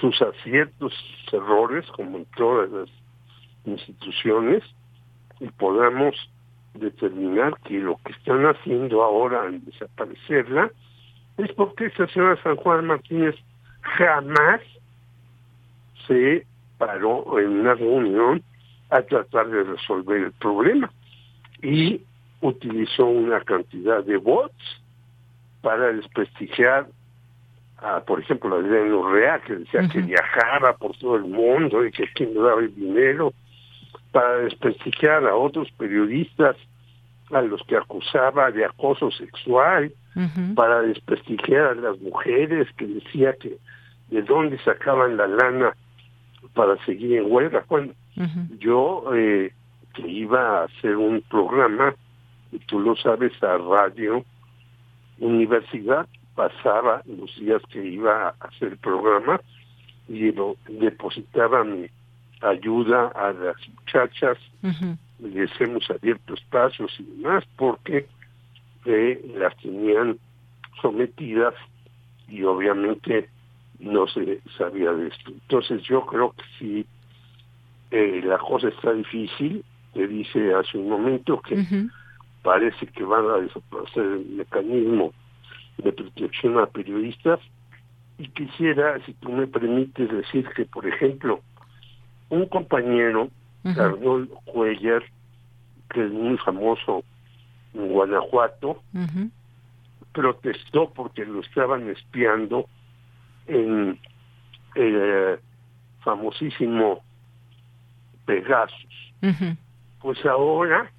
sus 0.00 0.20
aciertos, 0.22 0.92
sus 0.92 1.34
errores, 1.34 1.86
como 1.92 2.18
en 2.18 2.24
todas 2.36 2.70
las 2.70 2.88
instituciones, 3.64 4.62
y 5.40 5.48
podamos 5.48 6.14
determinar 6.74 7.58
que 7.64 7.78
lo 7.78 7.96
que 8.04 8.12
están 8.12 8.46
haciendo 8.46 9.02
ahora 9.02 9.46
en 9.46 9.64
desaparecerla 9.64 10.70
es 11.36 11.52
porque 11.52 11.86
esta 11.86 12.06
señora 12.08 12.40
San 12.42 12.56
Juan 12.56 12.86
Martínez 12.86 13.34
jamás 13.80 14.60
se 16.06 16.46
paró 16.78 17.38
en 17.38 17.60
una 17.60 17.74
reunión 17.74 18.42
a 18.90 19.02
tratar 19.02 19.48
de 19.48 19.64
resolver 19.64 20.24
el 20.24 20.32
problema 20.32 20.90
y 21.62 22.02
utilizó 22.40 23.06
una 23.06 23.40
cantidad 23.40 24.04
de 24.04 24.16
bots 24.16 24.82
para 25.62 25.92
desprestigiar 25.92 26.88
por 28.06 28.20
ejemplo, 28.20 28.60
la 28.60 28.68
de 28.68 28.92
Urrea, 28.92 29.40
que 29.40 29.56
decía 29.56 29.88
que 29.88 30.00
viajaba 30.00 30.74
por 30.74 30.96
todo 30.98 31.16
el 31.16 31.24
mundo 31.24 31.84
y 31.84 31.90
que 31.90 32.06
quien 32.12 32.34
le 32.34 32.40
daba 32.40 32.60
el 32.60 32.74
dinero, 32.74 33.32
para 34.12 34.38
desprestigiar 34.38 35.26
a 35.26 35.34
otros 35.34 35.70
periodistas 35.72 36.56
a 37.32 37.42
los 37.42 37.62
que 37.62 37.76
acusaba 37.76 38.50
de 38.50 38.64
acoso 38.64 39.10
sexual, 39.12 39.92
para 40.54 40.82
desprestigiar 40.82 41.66
a 41.66 41.74
las 41.74 42.00
mujeres 42.00 42.68
que 42.76 42.86
decía 42.86 43.32
que 43.34 43.56
de 44.08 44.22
dónde 44.22 44.58
sacaban 44.58 45.16
la 45.16 45.28
lana 45.28 45.74
para 46.54 46.76
seguir 46.84 47.18
en 47.18 47.30
huelga. 47.30 47.64
Bueno, 47.68 47.92
yo 48.58 49.04
eh, 49.14 49.52
que 49.94 50.08
iba 50.08 50.60
a 50.60 50.64
hacer 50.64 50.96
un 50.96 51.22
programa, 51.22 51.94
y 52.52 52.58
tú 52.58 52.80
lo 52.80 52.96
sabes, 52.96 53.32
a 53.42 53.56
Radio 53.56 54.24
Universidad, 55.20 56.06
pasaba 56.40 57.02
los 57.06 57.36
días 57.38 57.60
que 57.70 57.84
iba 57.84 58.28
a 58.28 58.34
hacer 58.46 58.68
el 58.68 58.78
programa 58.78 59.38
y 60.08 60.32
depositaba 60.68 61.64
mi 61.64 61.86
ayuda 62.40 63.08
a 63.08 63.32
las 63.34 63.56
muchachas, 63.68 64.38
les 65.18 65.50
hemos 65.60 65.90
abierto 65.90 66.32
espacios 66.32 66.90
y 66.98 67.02
demás 67.02 67.44
porque 67.56 68.06
eh, 68.86 69.34
las 69.36 69.54
tenían 69.58 70.18
sometidas 70.80 71.52
y 72.26 72.42
obviamente 72.44 73.28
no 73.78 74.06
se 74.06 74.40
sabía 74.56 74.92
de 74.92 75.08
esto. 75.08 75.30
Entonces 75.30 75.82
yo 75.82 76.06
creo 76.06 76.32
que 76.32 76.44
si 76.58 76.86
eh, 77.90 78.22
la 78.24 78.38
cosa 78.38 78.68
está 78.68 78.94
difícil, 78.94 79.62
te 79.92 80.08
dice 80.08 80.54
hace 80.54 80.78
un 80.78 80.88
momento 80.88 81.42
que 81.42 81.66
parece 82.42 82.86
que 82.86 83.04
van 83.04 83.28
a 83.28 83.36
desaparecer 83.36 84.04
el 84.04 84.26
mecanismo 84.36 85.12
de 85.80 85.92
protección 85.92 86.58
a 86.58 86.66
periodistas. 86.66 87.40
Y 88.18 88.28
quisiera, 88.28 89.02
si 89.06 89.14
tú 89.14 89.32
me 89.32 89.46
permites 89.46 90.10
decir 90.10 90.48
que, 90.54 90.66
por 90.66 90.86
ejemplo, 90.86 91.40
un 92.28 92.46
compañero, 92.46 93.30
Carlos 93.74 94.28
Cuellar, 94.44 95.02
que 95.90 96.04
es 96.04 96.12
muy 96.12 96.36
famoso 96.38 97.02
en 97.74 97.88
Guanajuato, 97.88 98.82
protestó 100.12 100.90
porque 100.90 101.24
lo 101.24 101.40
estaban 101.40 101.88
espiando 101.88 102.66
en 103.46 103.98
el 104.74 104.96
eh, 105.00 105.38
famosísimo 106.00 107.02
Pegasus. 108.26 109.12
Pues 110.00 110.24
ahora 110.24 110.90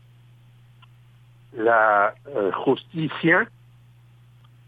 la 1.54 2.14
eh, 2.28 2.52
justicia 2.54 3.50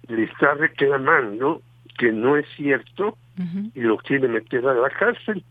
le 0.07 0.23
está 0.23 0.53
reclamando 0.55 1.61
que 1.97 2.11
no 2.11 2.37
es 2.37 2.45
cierto 2.55 3.17
y 3.73 3.81
lo 3.81 3.97
quiere 3.97 4.27
meter 4.27 4.67
a 4.67 4.73
la 4.73 4.89
cárcel. 4.89 5.43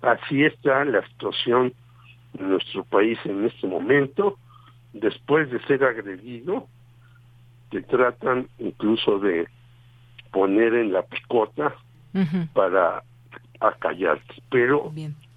Así 0.00 0.44
está 0.44 0.84
la 0.84 1.06
situación 1.08 1.72
en 2.38 2.50
nuestro 2.50 2.84
país 2.84 3.18
en 3.24 3.44
este 3.44 3.66
momento. 3.66 4.38
Después 4.92 5.50
de 5.50 5.60
ser 5.66 5.84
agredido, 5.84 6.66
te 7.70 7.82
tratan 7.82 8.48
incluso 8.58 9.18
de 9.18 9.46
poner 10.30 10.74
en 10.74 10.92
la 10.92 11.02
picota 11.02 11.74
para 12.52 13.02
acallarte. 13.60 14.42
Pero 14.50 14.92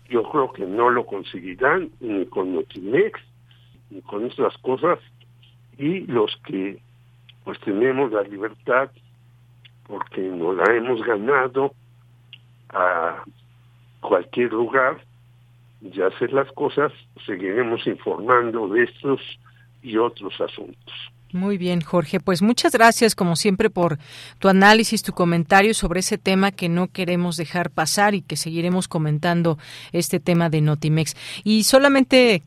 yo 0.10 0.24
creo 0.30 0.52
que 0.52 0.66
no 0.66 0.90
lo 0.90 1.06
conseguirán 1.06 1.90
ni 2.00 2.26
con 2.26 2.54
Notimex 2.54 3.20
ni 3.90 4.02
con 4.02 4.26
estas 4.26 4.58
cosas 4.60 5.00
y 5.78 6.02
los 6.02 6.36
que 6.48 6.80
pues 7.46 7.60
tenemos 7.62 8.12
la 8.12 8.24
libertad 8.24 8.90
porque 9.88 10.22
nos 10.22 10.58
la 10.58 10.76
hemos 10.76 11.02
ganado 11.04 11.74
a 12.70 13.24
cualquier 14.02 14.52
lugar 14.52 14.98
y 15.82 16.02
hacer 16.02 16.34
las 16.34 16.52
cosas, 16.54 16.92
seguiremos 17.26 17.86
informando 17.86 18.68
de 18.68 18.84
estos 18.84 19.22
y 19.84 19.98
otros 19.98 20.34
asuntos. 20.42 21.15
Muy 21.36 21.58
bien, 21.58 21.82
Jorge. 21.82 22.22
Pues 22.22 22.42
muchas 22.42 22.72
gracias, 22.72 23.14
como 23.14 23.36
siempre, 23.36 23.70
por 23.70 23.98
tu 24.40 24.48
análisis, 24.48 25.04
tu 25.04 25.12
comentario 25.12 25.74
sobre 25.74 26.00
ese 26.00 26.18
tema 26.18 26.54
que 26.54 26.70
no 26.70 26.88
queremos 26.88 27.36
dejar 27.36 27.72
pasar 27.72 28.16
y 28.16 28.22
que 28.22 28.38
seguiremos 28.38 28.88
comentando 28.88 29.58
este 29.92 30.22
tema 30.22 30.50
de 30.50 30.62
Notimex. 30.62 31.14
Y 31.44 31.64
solamente 31.64 32.42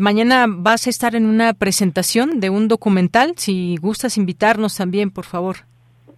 mañana 0.00 0.46
vas 0.48 0.88
a 0.88 0.90
estar 0.90 1.14
en 1.14 1.26
una 1.26 1.54
presentación 1.54 2.40
de 2.40 2.50
un 2.50 2.66
documental. 2.66 3.34
Si 3.36 3.76
gustas 3.76 4.18
invitarnos 4.18 4.76
también, 4.76 5.12
por 5.12 5.24
favor. 5.24 5.58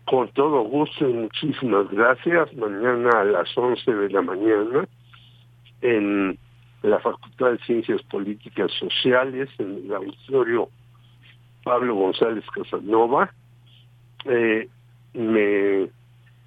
Con 0.07 0.31
todo 0.31 0.63
gusto 0.63 1.07
y 1.07 1.13
muchísimas 1.13 1.91
gracias. 1.91 2.55
Mañana 2.55 3.21
a 3.21 3.25
las 3.25 3.49
11 3.55 3.93
de 3.93 4.09
la 4.09 4.23
mañana 4.23 4.89
en 5.83 6.39
la 6.83 6.99
Facultad 7.01 7.51
de 7.51 7.59
Ciencias 7.67 8.01
Políticas 8.05 8.73
Sociales, 8.81 9.51
en 9.59 9.85
el 9.85 9.95
auditorio 9.95 10.71
Pablo 11.65 11.95
González 11.95 12.45
Casanova. 12.55 13.33
Eh, 14.27 14.69
me 15.15 15.89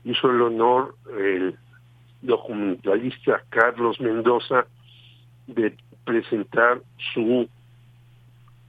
hizo 0.03 0.31
el 0.31 0.41
honor 0.41 0.95
el 1.19 1.55
documentalista 2.21 3.41
Carlos 3.49 3.99
Mendoza 3.99 4.65
de 5.47 5.75
presentar 6.05 6.81
su 7.13 7.47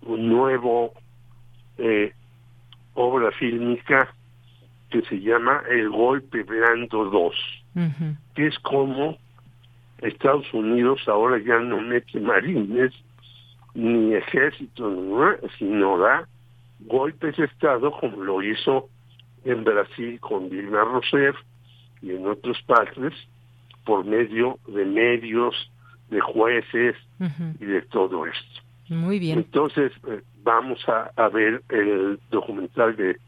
nuevo 0.07 0.93
eh, 1.79 2.13
obra 2.95 3.31
fílmica 3.33 4.13
que 4.91 5.03
se 5.03 5.21
llama 5.21 5.63
El 5.71 5.91
Golpe 5.91 6.43
Blando 6.43 7.05
2, 7.05 7.35
que 8.35 8.47
es 8.47 8.59
como 8.61 9.19
Estados 9.99 10.53
Unidos 10.55 11.01
ahora 11.09 11.39
ya 11.39 11.59
no 11.59 11.81
mete 11.81 12.21
marines 12.21 12.93
ni 13.75 14.15
ejército, 14.15 14.91
sino 15.59 15.99
da 15.99 16.27
golpes 16.81 17.37
de 17.37 17.45
Estado 17.45 17.91
como 17.93 18.23
lo 18.23 18.43
hizo 18.43 18.89
en 19.45 19.65
Brasil 19.65 20.19
con 20.21 20.49
Dilma 20.49 20.85
Rousseff 20.85 21.37
y 22.03 22.11
en 22.11 22.27
otros 22.27 22.61
países 22.63 23.13
por 23.85 24.05
medio 24.05 24.59
de 24.69 24.85
medios, 24.85 25.55
de 26.11 26.21
jueces 26.21 26.97
y 27.61 27.65
de 27.65 27.83
todo 27.83 28.27
esto. 28.27 28.63
Muy 28.89 29.19
bien. 29.19 29.39
Entonces 29.39 29.93
eh, 30.07 30.23
vamos 30.43 30.79
a, 30.89 31.29
ver 31.29 31.63
el 31.69 32.19
documental 32.31 32.97
de 32.97 33.19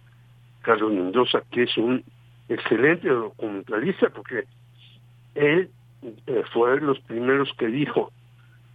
Carlos 0.63 0.93
Mendoza, 0.93 1.43
que 1.51 1.65
es 1.65 1.77
un 1.77 2.03
excelente 2.49 3.09
documentalista 3.09 4.09
porque 4.11 4.45
él 5.35 5.71
eh, 6.03 6.43
fue 6.53 6.73
de 6.73 6.81
los 6.81 6.99
primeros 7.01 7.53
que 7.59 7.67
dijo 7.67 8.13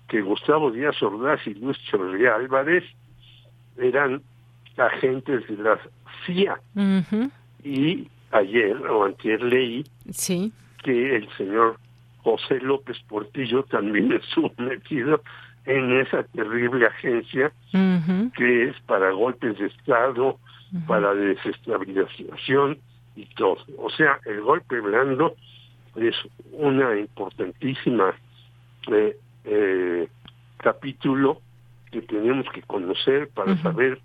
que 0.07 0.21
Gustavo 0.21 0.71
Díaz 0.71 1.01
Ordaz 1.01 1.45
y 1.47 1.55
Luis 1.55 1.77
Chorría 1.89 2.35
Álvarez 2.35 2.83
eran 3.77 4.21
agentes 4.77 5.47
de 5.47 5.57
la 5.57 5.79
CIA. 6.25 6.59
Y 7.63 8.07
ayer 8.31 8.75
o 8.87 9.05
antier 9.05 9.41
leí 9.41 9.83
sí. 10.11 10.51
que 10.83 11.15
el 11.15 11.29
señor 11.37 11.77
José 12.19 12.59
López 12.59 12.97
Portillo 13.07 13.63
también 13.63 14.11
estuvo 14.23 14.51
metido 14.57 15.21
en 15.65 15.99
esa 15.99 16.23
terrible 16.23 16.87
agencia 16.87 17.51
que 18.35 18.69
es 18.69 18.79
para 18.81 19.11
golpes 19.11 19.57
de 19.57 19.67
Estado, 19.67 20.37
para 20.87 21.13
desestabilización 21.13 22.77
y 23.15 23.25
todo. 23.35 23.57
O 23.77 23.89
sea, 23.89 24.19
el 24.25 24.41
golpe 24.41 24.79
blando 24.79 25.35
es 25.95 26.15
una 26.51 26.97
importantísima 26.97 28.13
eh, 28.91 29.17
eh, 29.45 30.07
capítulo 30.57 31.41
que 31.91 32.01
tenemos 32.01 32.45
que 32.51 32.61
conocer 32.63 33.29
para 33.29 33.57
saber 33.61 33.99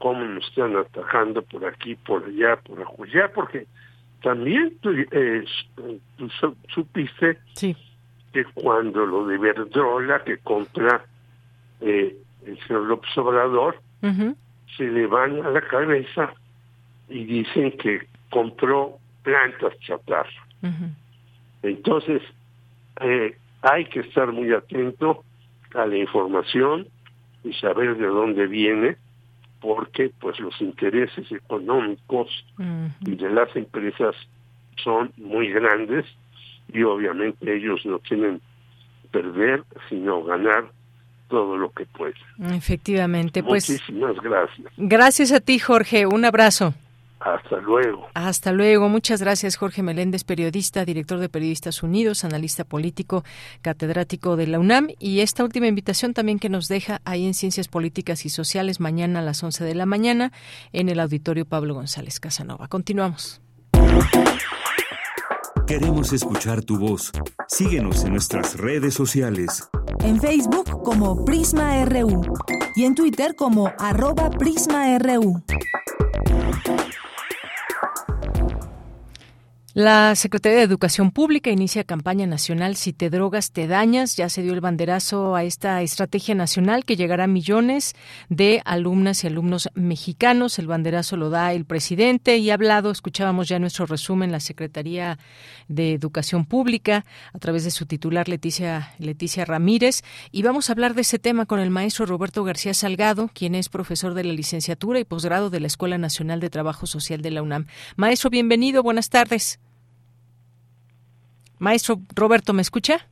cómo 0.00 0.24
nos 0.24 0.48
están 0.48 0.76
atacando 0.76 1.42
por 1.42 1.64
aquí, 1.66 1.94
por 1.94 2.24
allá, 2.24 2.56
por 2.56 2.80
allá, 2.80 3.30
porque 3.32 3.66
también 4.22 4.72
tú, 4.80 4.90
eh, 4.90 5.44
supiste 6.74 7.38
que 8.32 8.44
cuando 8.54 9.04
lo 9.04 9.26
de 9.26 9.36
Verdrola, 9.36 10.24
que 10.24 10.38
contra 10.38 11.04
eh, 11.82 12.16
el 12.46 12.58
señor 12.66 12.84
López 12.84 13.10
Obrador, 13.18 13.80
se 14.76 14.84
le 14.84 15.06
van 15.06 15.44
a 15.44 15.50
la 15.50 15.60
cabeza 15.60 16.32
y 17.10 17.24
dicen 17.24 17.72
que 17.72 18.06
compró 18.30 18.96
plantas 19.22 19.78
chatarra. 19.80 20.30
Entonces, 21.62 22.22
eh, 23.02 23.36
hay 23.60 23.84
que 23.84 24.00
estar 24.00 24.32
muy 24.32 24.50
atento 24.54 25.24
a 25.74 25.84
la 25.84 25.96
información 25.96 26.88
y 27.44 27.52
saber 27.54 27.98
de 27.98 28.06
dónde 28.06 28.46
viene 28.46 28.96
porque 29.60 30.10
pues 30.20 30.38
los 30.40 30.60
intereses 30.60 31.30
económicos 31.30 32.28
de 32.56 33.30
las 33.30 33.54
empresas 33.54 34.14
son 34.82 35.12
muy 35.16 35.50
grandes 35.52 36.06
y 36.72 36.82
obviamente 36.82 37.54
ellos 37.54 37.84
no 37.84 37.98
tienen 37.98 38.40
perder 39.10 39.64
sino 39.88 40.22
ganar 40.22 40.70
todo 41.28 41.56
lo 41.56 41.70
que 41.70 41.86
pueden. 41.86 42.14
Efectivamente, 42.52 43.42
pues 43.42 43.70
muchísimas 43.70 44.16
gracias. 44.16 44.72
Gracias 44.76 45.32
a 45.32 45.40
ti, 45.40 45.58
Jorge. 45.58 46.06
Un 46.06 46.24
abrazo. 46.24 46.74
Hasta 47.20 47.56
luego. 47.58 48.08
Hasta 48.14 48.52
luego. 48.52 48.88
Muchas 48.88 49.20
gracias, 49.20 49.56
Jorge 49.56 49.82
Meléndez, 49.82 50.24
periodista, 50.24 50.86
director 50.86 51.18
de 51.18 51.28
Periodistas 51.28 51.82
Unidos, 51.82 52.24
analista 52.24 52.64
político, 52.64 53.24
catedrático 53.60 54.36
de 54.36 54.46
la 54.46 54.58
UNAM. 54.58 54.88
Y 54.98 55.20
esta 55.20 55.44
última 55.44 55.66
invitación 55.66 56.14
también 56.14 56.38
que 56.38 56.48
nos 56.48 56.68
deja 56.68 57.02
ahí 57.04 57.26
en 57.26 57.34
Ciencias 57.34 57.68
Políticas 57.68 58.24
y 58.24 58.30
Sociales 58.30 58.80
mañana 58.80 59.18
a 59.18 59.22
las 59.22 59.42
11 59.42 59.64
de 59.64 59.74
la 59.74 59.84
mañana 59.84 60.32
en 60.72 60.88
el 60.88 60.98
auditorio 60.98 61.44
Pablo 61.44 61.74
González 61.74 62.20
Casanova. 62.20 62.68
Continuamos. 62.68 63.42
Queremos 65.66 66.12
escuchar 66.12 66.62
tu 66.62 66.78
voz. 66.78 67.12
Síguenos 67.46 68.04
en 68.04 68.12
nuestras 68.12 68.56
redes 68.56 68.94
sociales. 68.94 69.68
En 70.00 70.20
Facebook 70.20 70.82
como 70.82 71.24
Prisma 71.24 71.84
RU 71.84 72.22
y 72.74 72.84
en 72.84 72.94
Twitter 72.94 73.36
como 73.36 73.72
arroba 73.78 74.30
PrismaRU. 74.30 75.44
La 79.72 80.16
Secretaría 80.16 80.58
de 80.58 80.64
Educación 80.64 81.12
Pública 81.12 81.48
inicia 81.48 81.84
campaña 81.84 82.26
nacional 82.26 82.74
Si 82.74 82.92
te 82.92 83.08
drogas, 83.08 83.52
te 83.52 83.68
dañas. 83.68 84.16
Ya 84.16 84.28
se 84.28 84.42
dio 84.42 84.52
el 84.52 84.60
banderazo 84.60 85.36
a 85.36 85.44
esta 85.44 85.80
estrategia 85.80 86.34
nacional 86.34 86.84
que 86.84 86.96
llegará 86.96 87.24
a 87.24 87.28
millones 87.28 87.94
de 88.28 88.62
alumnas 88.64 89.22
y 89.22 89.28
alumnos 89.28 89.68
mexicanos. 89.74 90.58
El 90.58 90.66
banderazo 90.66 91.16
lo 91.16 91.30
da 91.30 91.52
el 91.52 91.66
presidente 91.66 92.36
y 92.38 92.50
ha 92.50 92.54
hablado, 92.54 92.90
escuchábamos 92.90 93.46
ya 93.46 93.60
nuestro 93.60 93.86
resumen, 93.86 94.32
la 94.32 94.40
Secretaría 94.40 95.20
de 95.68 95.94
Educación 95.94 96.46
Pública 96.46 97.04
a 97.32 97.38
través 97.38 97.62
de 97.62 97.70
su 97.70 97.86
titular 97.86 98.28
Leticia, 98.28 98.92
Leticia 98.98 99.44
Ramírez. 99.44 100.02
Y 100.32 100.42
vamos 100.42 100.68
a 100.68 100.72
hablar 100.72 100.94
de 100.94 101.02
ese 101.02 101.20
tema 101.20 101.46
con 101.46 101.60
el 101.60 101.70
maestro 101.70 102.06
Roberto 102.06 102.42
García 102.42 102.74
Salgado, 102.74 103.30
quien 103.32 103.54
es 103.54 103.68
profesor 103.68 104.14
de 104.14 104.24
la 104.24 104.32
licenciatura 104.32 104.98
y 104.98 105.04
posgrado 105.04 105.48
de 105.48 105.60
la 105.60 105.68
Escuela 105.68 105.96
Nacional 105.96 106.40
de 106.40 106.50
Trabajo 106.50 106.88
Social 106.88 107.22
de 107.22 107.30
la 107.30 107.42
UNAM. 107.42 107.66
Maestro, 107.94 108.30
bienvenido, 108.30 108.82
buenas 108.82 109.10
tardes. 109.10 109.59
Maestro 111.60 112.00
Roberto, 112.14 112.54
¿me 112.54 112.62
escucha? 112.62 113.06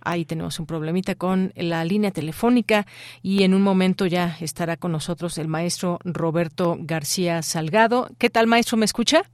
Ahí 0.00 0.24
tenemos 0.24 0.60
un 0.60 0.66
problemita 0.66 1.16
con 1.16 1.52
la 1.56 1.84
línea 1.84 2.12
telefónica 2.12 2.86
y 3.20 3.42
en 3.42 3.52
un 3.52 3.62
momento 3.62 4.06
ya 4.06 4.36
estará 4.40 4.76
con 4.76 4.92
nosotros 4.92 5.36
el 5.36 5.48
maestro 5.48 5.98
Roberto 6.04 6.78
García 6.80 7.42
Salgado. 7.42 8.08
¿Qué 8.16 8.30
tal, 8.30 8.46
maestro? 8.46 8.78
¿Me 8.78 8.86
escucha? 8.86 9.24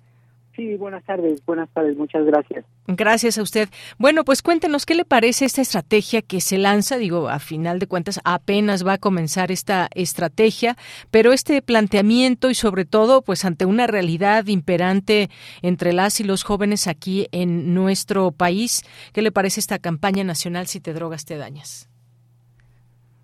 Sí, 0.56 0.74
buenas 0.76 1.04
tardes, 1.04 1.44
buenas 1.44 1.68
tardes, 1.68 1.98
muchas 1.98 2.24
gracias. 2.24 2.64
Gracias 2.86 3.36
a 3.36 3.42
usted. 3.42 3.68
Bueno, 3.98 4.24
pues 4.24 4.40
cuéntenos 4.40 4.86
qué 4.86 4.94
le 4.94 5.04
parece 5.04 5.44
esta 5.44 5.60
estrategia 5.60 6.22
que 6.22 6.40
se 6.40 6.56
lanza. 6.56 6.96
Digo, 6.96 7.28
a 7.28 7.38
final 7.40 7.78
de 7.78 7.86
cuentas 7.86 8.20
apenas 8.24 8.86
va 8.86 8.94
a 8.94 8.98
comenzar 8.98 9.52
esta 9.52 9.88
estrategia, 9.94 10.76
pero 11.10 11.34
este 11.34 11.60
planteamiento 11.60 12.48
y 12.48 12.54
sobre 12.54 12.86
todo, 12.86 13.20
pues 13.20 13.44
ante 13.44 13.66
una 13.66 13.86
realidad 13.86 14.46
imperante 14.46 15.28
entre 15.60 15.92
las 15.92 16.20
y 16.20 16.24
los 16.24 16.42
jóvenes 16.42 16.86
aquí 16.86 17.26
en 17.32 17.74
nuestro 17.74 18.30
país, 18.30 18.82
¿qué 19.12 19.20
le 19.20 19.32
parece 19.32 19.60
esta 19.60 19.78
campaña 19.78 20.24
nacional 20.24 20.66
Si 20.68 20.80
te 20.80 20.94
drogas 20.94 21.26
te 21.26 21.36
dañas? 21.36 21.90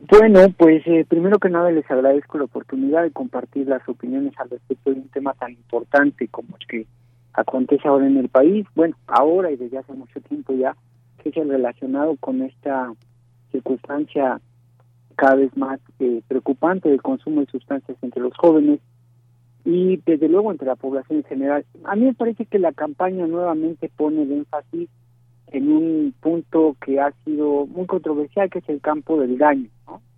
Bueno, 0.01 0.51
pues 0.59 0.83
eh, 0.87 1.07
primero 1.09 1.39
que 1.39 1.49
nada 1.49 1.71
les 1.71 1.89
agradezco 1.91 2.37
la 2.37 2.45
oportunidad 2.45 3.05
de 3.05 3.13
compartir 3.13 3.69
las 3.69 3.89
opiniones 3.89 4.35
al 4.39 4.51
respecto 4.51 4.91
de 4.91 4.97
un 4.97 5.09
tema 5.09 5.33
tan 5.35 5.53
importante 5.53 6.29
como 6.29 6.57
el 6.59 6.67
que 6.67 6.87
acontece 7.35 7.89
ahora 7.89 8.07
en 8.07 8.17
el 8.17 8.29
país, 8.29 8.67
bueno, 8.75 8.97
ahora 9.07 9.51
y 9.51 9.57
desde 9.57 9.79
hace 9.79 9.93
mucho 9.93 10.21
tiempo 10.21 10.53
ya, 10.55 10.77
que 11.19 11.31
es 11.31 11.37
el 11.37 11.49
relacionado 11.49 12.17
con 12.17 12.43
esta 12.43 12.93
circunstancia 13.51 14.41
cada 15.17 15.37
vez 15.37 15.57
más 15.57 15.81
eh, 15.99 16.23
preocupante 16.27 16.89
del 16.89 17.03
consumo 17.03 17.41
de 17.41 17.47
sustancias 17.47 17.97
entre 18.03 18.23
los 18.23 18.35
jóvenes 18.37 18.81
y 19.65 19.99
desde 20.05 20.29
luego 20.29 20.51
entre 20.51 20.67
la 20.67 20.77
población 20.77 21.19
en 21.19 21.25
general. 21.25 21.65
A 21.85 21.95
mí 21.95 22.07
me 22.07 22.15
parece 22.15 22.47
que 22.47 22.59
la 22.59 22.73
campaña 22.73 23.27
nuevamente 23.27 23.91
pone 23.95 24.23
el 24.23 24.33
énfasis 24.33 24.89
en 25.49 25.71
un 25.71 26.15
punto 26.21 26.77
que 26.85 26.99
ha 26.99 27.13
sido 27.25 27.67
muy 27.67 27.87
controversial, 27.87 28.51
que 28.51 28.61
es 28.61 28.69
el 28.69 28.81
campo 28.81 29.21
del 29.21 29.39
daño. 29.39 29.69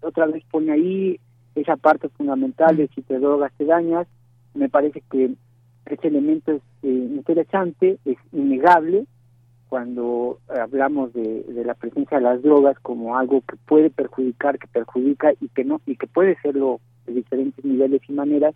Otra 0.01 0.27
vez 0.27 0.45
pone 0.51 0.73
ahí 0.73 1.21
esa 1.55 1.77
parte 1.77 2.09
fundamental 2.09 2.77
de 2.77 2.89
si 2.89 3.03
te 3.03 3.19
drogas 3.19 3.53
te 3.57 3.65
dañas. 3.65 4.07
Me 4.55 4.69
parece 4.69 5.03
que 5.11 5.35
ese 5.87 6.09
elemento 6.09 6.53
es 6.53 6.63
interesante, 6.89 7.99
es 8.05 8.17
innegable 8.33 9.07
cuando 9.69 10.39
hablamos 10.49 11.13
de, 11.13 11.43
de, 11.43 11.65
la 11.65 11.75
presencia 11.75 12.19
de 12.19 12.25
las 12.25 12.43
drogas 12.43 12.79
como 12.81 13.17
algo 13.17 13.41
que 13.41 13.57
puede 13.67 13.91
perjudicar, 13.91 14.59
que 14.59 14.69
perjudica 14.69 15.33
y 15.41 15.49
que 15.49 15.65
no 15.65 15.81
y 15.87 15.97
que 15.97 16.07
puede 16.07 16.37
serlo 16.43 16.81
de 17.07 17.15
diferentes 17.15 17.65
niveles 17.65 18.03
y 18.09 18.13
maneras. 18.13 18.55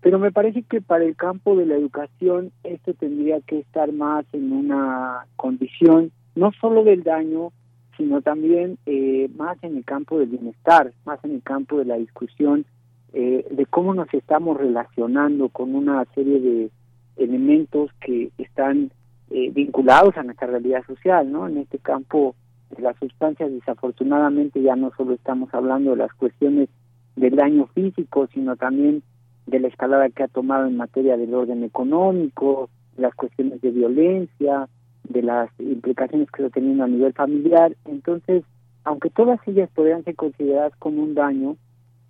Pero 0.00 0.18
me 0.18 0.32
parece 0.32 0.62
que 0.62 0.80
para 0.80 1.04
el 1.04 1.14
campo 1.14 1.56
de 1.56 1.66
la 1.66 1.74
educación 1.74 2.52
esto 2.64 2.94
tendría 2.94 3.40
que 3.42 3.58
estar 3.58 3.92
más 3.92 4.24
en 4.32 4.52
una 4.52 5.26
condición 5.36 6.10
no 6.34 6.52
solo 6.58 6.84
del 6.84 7.02
daño, 7.02 7.52
sino 7.96 8.22
también 8.22 8.78
eh, 8.86 9.28
más 9.36 9.62
en 9.62 9.76
el 9.76 9.84
campo 9.84 10.18
del 10.18 10.30
bienestar, 10.30 10.92
más 11.04 11.22
en 11.24 11.32
el 11.32 11.42
campo 11.42 11.78
de 11.78 11.84
la 11.84 11.96
discusión 11.96 12.64
eh, 13.12 13.46
de 13.50 13.66
cómo 13.66 13.92
nos 13.92 14.12
estamos 14.14 14.56
relacionando 14.56 15.50
con 15.50 15.74
una 15.74 16.04
serie 16.14 16.40
de 16.40 16.70
elementos 17.16 17.90
que 18.00 18.30
están 18.38 18.90
eh, 19.30 19.50
vinculados 19.52 20.16
a 20.16 20.22
nuestra 20.22 20.46
realidad 20.46 20.84
social, 20.86 21.30
¿no? 21.30 21.46
En 21.46 21.58
este 21.58 21.78
campo 21.78 22.34
de 22.70 22.82
las 22.82 22.96
sustancias, 22.98 23.50
desafortunadamente 23.50 24.62
ya 24.62 24.76
no 24.76 24.92
solo 24.96 25.14
estamos 25.14 25.52
hablando 25.52 25.90
de 25.90 25.96
las 25.96 26.12
cuestiones 26.14 26.68
del 27.16 27.36
daño 27.36 27.66
físico, 27.68 28.28
sino 28.32 28.56
también 28.56 29.02
de 29.46 29.60
la 29.60 29.68
escalada 29.68 30.08
que 30.10 30.22
ha 30.22 30.28
tomado 30.28 30.66
en 30.66 30.76
materia 30.76 31.16
del 31.16 31.34
orden 31.34 31.64
económico, 31.64 32.70
las 32.96 33.14
cuestiones 33.14 33.60
de 33.60 33.70
violencia, 33.70 34.68
de 35.04 35.22
las 35.22 35.50
implicaciones 35.58 36.30
que 36.30 36.42
está 36.42 36.54
teniendo 36.54 36.84
a 36.84 36.88
nivel 36.88 37.12
familiar. 37.12 37.76
Entonces, 37.84 38.44
aunque 38.84 39.10
todas 39.10 39.40
ellas 39.46 39.68
podrían 39.74 40.04
ser 40.04 40.14
consideradas 40.14 40.74
como 40.78 41.02
un 41.02 41.14
daño, 41.14 41.56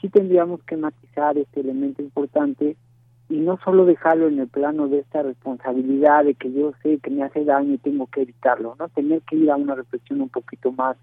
sí 0.01 0.09
tendríamos 0.09 0.63
que 0.65 0.77
matizar 0.77 1.37
este 1.39 1.61
elemento 1.61 2.03
importante 2.03 2.77
y 3.31 3.39
no 3.39 3.59
solo 3.65 3.87
dejarlo 3.87 4.29
en 4.29 4.41
el 4.41 4.49
plano 4.49 4.89
de 4.89 4.99
esta 4.99 5.23
responsabilidad 5.23 6.25
de 6.25 6.35
que 6.35 6.53
yo 6.53 6.73
sé 6.83 6.99
que 6.99 7.11
me 7.11 7.23
hace 7.23 7.45
daño 7.45 7.75
y 7.75 7.79
tengo 7.79 8.07
que 8.09 8.23
evitarlo, 8.23 8.77
no 8.79 8.89
tener 8.89 9.23
que 9.23 9.37
ir 9.37 9.51
a 9.51 9.57
una 9.57 9.75
reflexión 9.75 10.21
un 10.21 10.29
poquito 10.29 10.73
más 10.73 10.97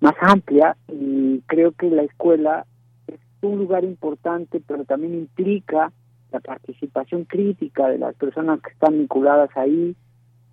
más 0.00 0.14
amplia 0.20 0.76
y 0.88 1.40
creo 1.46 1.72
que 1.72 1.90
la 1.90 2.02
escuela 2.02 2.66
es 3.06 3.18
un 3.42 3.58
lugar 3.58 3.84
importante, 3.84 4.62
pero 4.66 4.84
también 4.84 5.14
implica 5.14 5.92
la 6.30 6.40
participación 6.40 7.24
crítica 7.24 7.88
de 7.88 7.98
las 7.98 8.14
personas 8.14 8.60
que 8.60 8.70
están 8.70 8.96
vinculadas 8.98 9.50
ahí, 9.56 9.96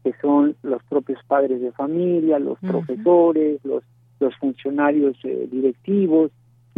que 0.03 0.13
son 0.21 0.55
los 0.63 0.83
propios 0.83 1.19
padres 1.27 1.61
de 1.61 1.71
familia, 1.71 2.39
los 2.39 2.59
profesores, 2.59 3.63
los 3.63 3.83
los 4.19 4.35
funcionarios 4.37 5.15
eh, 5.23 5.47
directivos, 5.51 6.31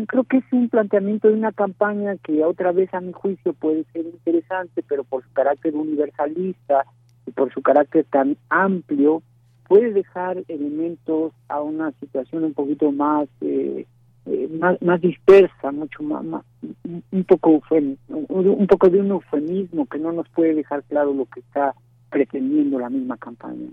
creo 0.05 0.23
que 0.23 0.37
es 0.37 0.43
un 0.51 0.69
planteamiento 0.69 1.27
de 1.27 1.33
una 1.33 1.51
campaña 1.51 2.17
que 2.17 2.43
otra 2.43 2.71
vez 2.71 2.93
a 2.93 3.01
mi 3.01 3.11
juicio 3.11 3.53
puede 3.53 3.83
ser 3.93 4.05
interesante, 4.05 4.83
pero 4.87 5.03
por 5.03 5.23
su 5.23 5.31
carácter 5.33 5.75
universalista 5.75 6.85
y 7.25 7.31
por 7.31 7.53
su 7.53 7.61
carácter 7.61 8.05
tan 8.09 8.37
amplio, 8.49 9.21
puede 9.67 9.93
dejar 9.93 10.43
elementos 10.47 11.33
a 11.47 11.61
una 11.61 11.91
situación 11.99 12.43
un 12.43 12.53
poquito 12.53 12.91
más 12.91 13.27
eh, 13.41 13.85
eh, 14.25 14.47
más, 14.81 15.01
dispersa, 15.01 15.71
mucho 15.71 16.03
más, 16.03 16.23
un 17.11 17.23
poco 17.23 17.61
un 17.69 18.67
poco 18.67 18.89
de 18.89 18.99
un 18.99 19.11
eufemismo 19.11 19.87
que 19.87 19.97
no 19.97 20.11
nos 20.11 20.27
puede 20.29 20.53
dejar 20.53 20.83
claro 20.83 21.13
lo 21.13 21.25
que 21.25 21.39
está 21.39 21.73
pretendiendo 22.11 22.77
la 22.79 22.89
misma 22.89 23.17
campaña. 23.17 23.69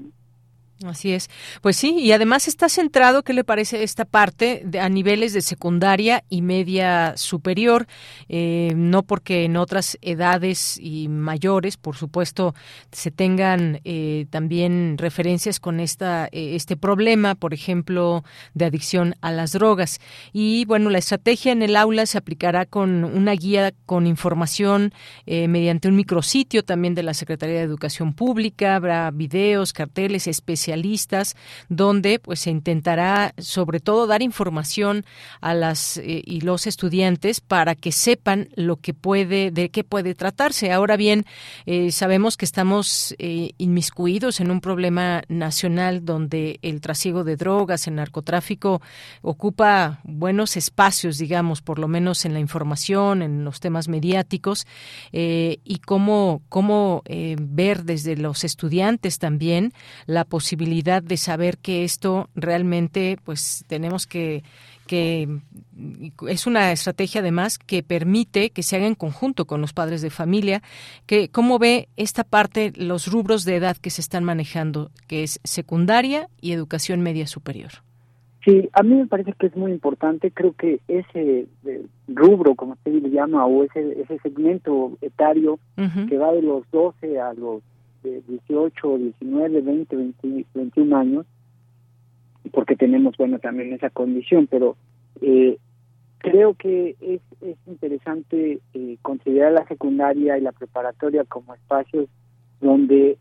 Así 0.84 1.12
es. 1.12 1.30
Pues 1.62 1.76
sí, 1.76 1.96
y 1.98 2.12
además 2.12 2.48
está 2.48 2.68
centrado, 2.68 3.22
¿qué 3.22 3.32
le 3.32 3.44
parece 3.44 3.82
esta 3.82 4.04
parte 4.04 4.60
de, 4.62 4.78
a 4.78 4.90
niveles 4.90 5.32
de 5.32 5.40
secundaria 5.40 6.22
y 6.28 6.42
media 6.42 7.14
superior? 7.16 7.86
Eh, 8.28 8.74
no 8.76 9.02
porque 9.02 9.44
en 9.44 9.56
otras 9.56 9.96
edades 10.02 10.76
y 10.78 11.08
mayores, 11.08 11.78
por 11.78 11.96
supuesto, 11.96 12.54
se 12.92 13.10
tengan 13.10 13.80
eh, 13.84 14.26
también 14.28 14.98
referencias 14.98 15.60
con 15.60 15.80
esta 15.80 16.26
eh, 16.26 16.56
este 16.56 16.76
problema, 16.76 17.36
por 17.36 17.54
ejemplo, 17.54 18.22
de 18.52 18.66
adicción 18.66 19.14
a 19.22 19.32
las 19.32 19.52
drogas. 19.52 19.98
Y 20.34 20.66
bueno, 20.66 20.90
la 20.90 20.98
estrategia 20.98 21.52
en 21.52 21.62
el 21.62 21.74
aula 21.74 22.04
se 22.04 22.18
aplicará 22.18 22.66
con 22.66 23.02
una 23.04 23.32
guía 23.32 23.72
con 23.86 24.06
información 24.06 24.92
mediante 25.26 25.88
un 25.88 25.96
micrositio 25.96 26.62
también 26.62 26.94
de 26.94 27.02
la 27.02 27.14
Secretaría 27.14 27.56
de 27.56 27.62
Educación 27.62 28.12
Pública. 28.12 28.76
Habrá 28.76 29.10
videos, 29.10 29.72
carteles 29.72 30.26
especiales 30.26 30.65
especialistas, 30.66 31.36
donde 31.68 32.18
pues 32.18 32.40
se 32.40 32.50
intentará 32.50 33.32
sobre 33.38 33.80
todo 33.80 34.06
dar 34.06 34.22
información 34.22 35.04
a 35.40 35.54
las 35.54 35.98
eh, 35.98 36.22
y 36.24 36.40
los 36.40 36.66
estudiantes 36.66 37.40
para 37.40 37.74
que 37.74 37.92
sepan 37.92 38.48
lo 38.56 38.76
que 38.76 38.94
puede, 38.94 39.50
de 39.50 39.70
qué 39.70 39.84
puede 39.84 40.14
tratarse. 40.14 40.72
Ahora 40.72 40.96
bien, 40.96 41.24
eh, 41.66 41.92
sabemos 41.92 42.36
que 42.36 42.44
estamos 42.44 43.14
eh, 43.18 43.52
inmiscuidos 43.58 44.40
en 44.40 44.50
un 44.50 44.60
problema 44.60 45.22
nacional 45.28 46.04
donde 46.04 46.58
el 46.62 46.80
trasiego 46.80 47.22
de 47.22 47.36
drogas, 47.36 47.86
el 47.86 47.94
narcotráfico 47.94 48.82
ocupa 49.22 50.00
buenos 50.02 50.56
espacios, 50.56 51.18
digamos, 51.18 51.62
por 51.62 51.78
lo 51.78 51.86
menos 51.86 52.24
en 52.24 52.32
la 52.32 52.40
información, 52.40 53.22
en 53.22 53.44
los 53.44 53.60
temas 53.60 53.88
mediáticos, 53.88 54.66
y 55.12 55.78
cómo, 55.84 56.42
cómo 56.48 57.02
ver 57.38 57.84
desde 57.84 58.16
los 58.16 58.44
estudiantes 58.44 59.18
también 59.18 59.72
la 60.06 60.24
posibilidad 60.24 60.55
de 60.56 61.16
saber 61.16 61.58
que 61.58 61.84
esto 61.84 62.28
realmente 62.34 63.18
pues 63.24 63.64
tenemos 63.68 64.06
que 64.06 64.42
que 64.86 65.28
es 66.28 66.46
una 66.46 66.72
estrategia 66.72 67.20
además 67.20 67.58
que 67.58 67.82
permite 67.82 68.50
que 68.50 68.62
se 68.62 68.76
haga 68.76 68.86
en 68.86 68.94
conjunto 68.94 69.44
con 69.44 69.60
los 69.60 69.72
padres 69.72 70.00
de 70.00 70.10
familia, 70.10 70.62
que 71.06 71.28
cómo 71.28 71.58
ve 71.58 71.88
esta 71.96 72.24
parte 72.24 72.72
los 72.76 73.10
rubros 73.10 73.44
de 73.44 73.56
edad 73.56 73.76
que 73.76 73.90
se 73.90 74.00
están 74.00 74.24
manejando, 74.24 74.90
que 75.08 75.22
es 75.24 75.40
secundaria 75.44 76.28
y 76.40 76.52
educación 76.52 77.00
media 77.00 77.26
superior. 77.26 77.72
Sí, 78.44 78.68
a 78.74 78.84
mí 78.84 78.94
me 78.94 79.06
parece 79.06 79.32
que 79.32 79.48
es 79.48 79.56
muy 79.56 79.72
importante, 79.72 80.30
creo 80.30 80.52
que 80.52 80.78
ese 80.86 81.48
eh, 81.64 81.86
rubro, 82.06 82.54
como 82.54 82.74
usted 82.74 82.92
le 82.92 83.10
llama, 83.10 83.44
o 83.44 83.64
ese, 83.64 84.00
ese 84.00 84.20
segmento 84.20 84.96
etario 85.00 85.58
que 86.08 86.16
va 86.16 86.32
de 86.32 86.42
los 86.42 86.62
12 86.70 87.18
a 87.20 87.34
los 87.34 87.62
de 88.06 88.22
18, 88.22 88.98
19, 88.98 89.60
20, 89.60 89.96
21 90.54 90.96
años, 90.96 91.26
porque 92.52 92.76
tenemos, 92.76 93.16
bueno, 93.16 93.38
también 93.38 93.72
esa 93.72 93.90
condición, 93.90 94.46
pero 94.46 94.76
eh, 95.20 95.58
creo 96.18 96.54
que 96.54 96.96
es, 97.00 97.20
es 97.40 97.56
interesante 97.66 98.60
eh, 98.74 98.96
considerar 99.02 99.52
la 99.52 99.66
secundaria 99.66 100.38
y 100.38 100.40
la 100.40 100.52
preparatoria 100.52 101.24
como 101.24 101.54
espacios 101.54 102.08
donde 102.60 103.18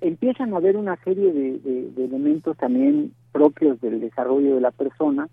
empiezan 0.00 0.54
a 0.54 0.56
haber 0.56 0.76
una 0.76 0.96
serie 1.04 1.32
de, 1.32 1.90
elementos 2.02 2.56
también 2.56 3.12
propios 3.32 3.80
del 3.80 4.00
desarrollo 4.00 4.54
de 4.54 4.60
la 4.60 4.70
persona 4.70 5.28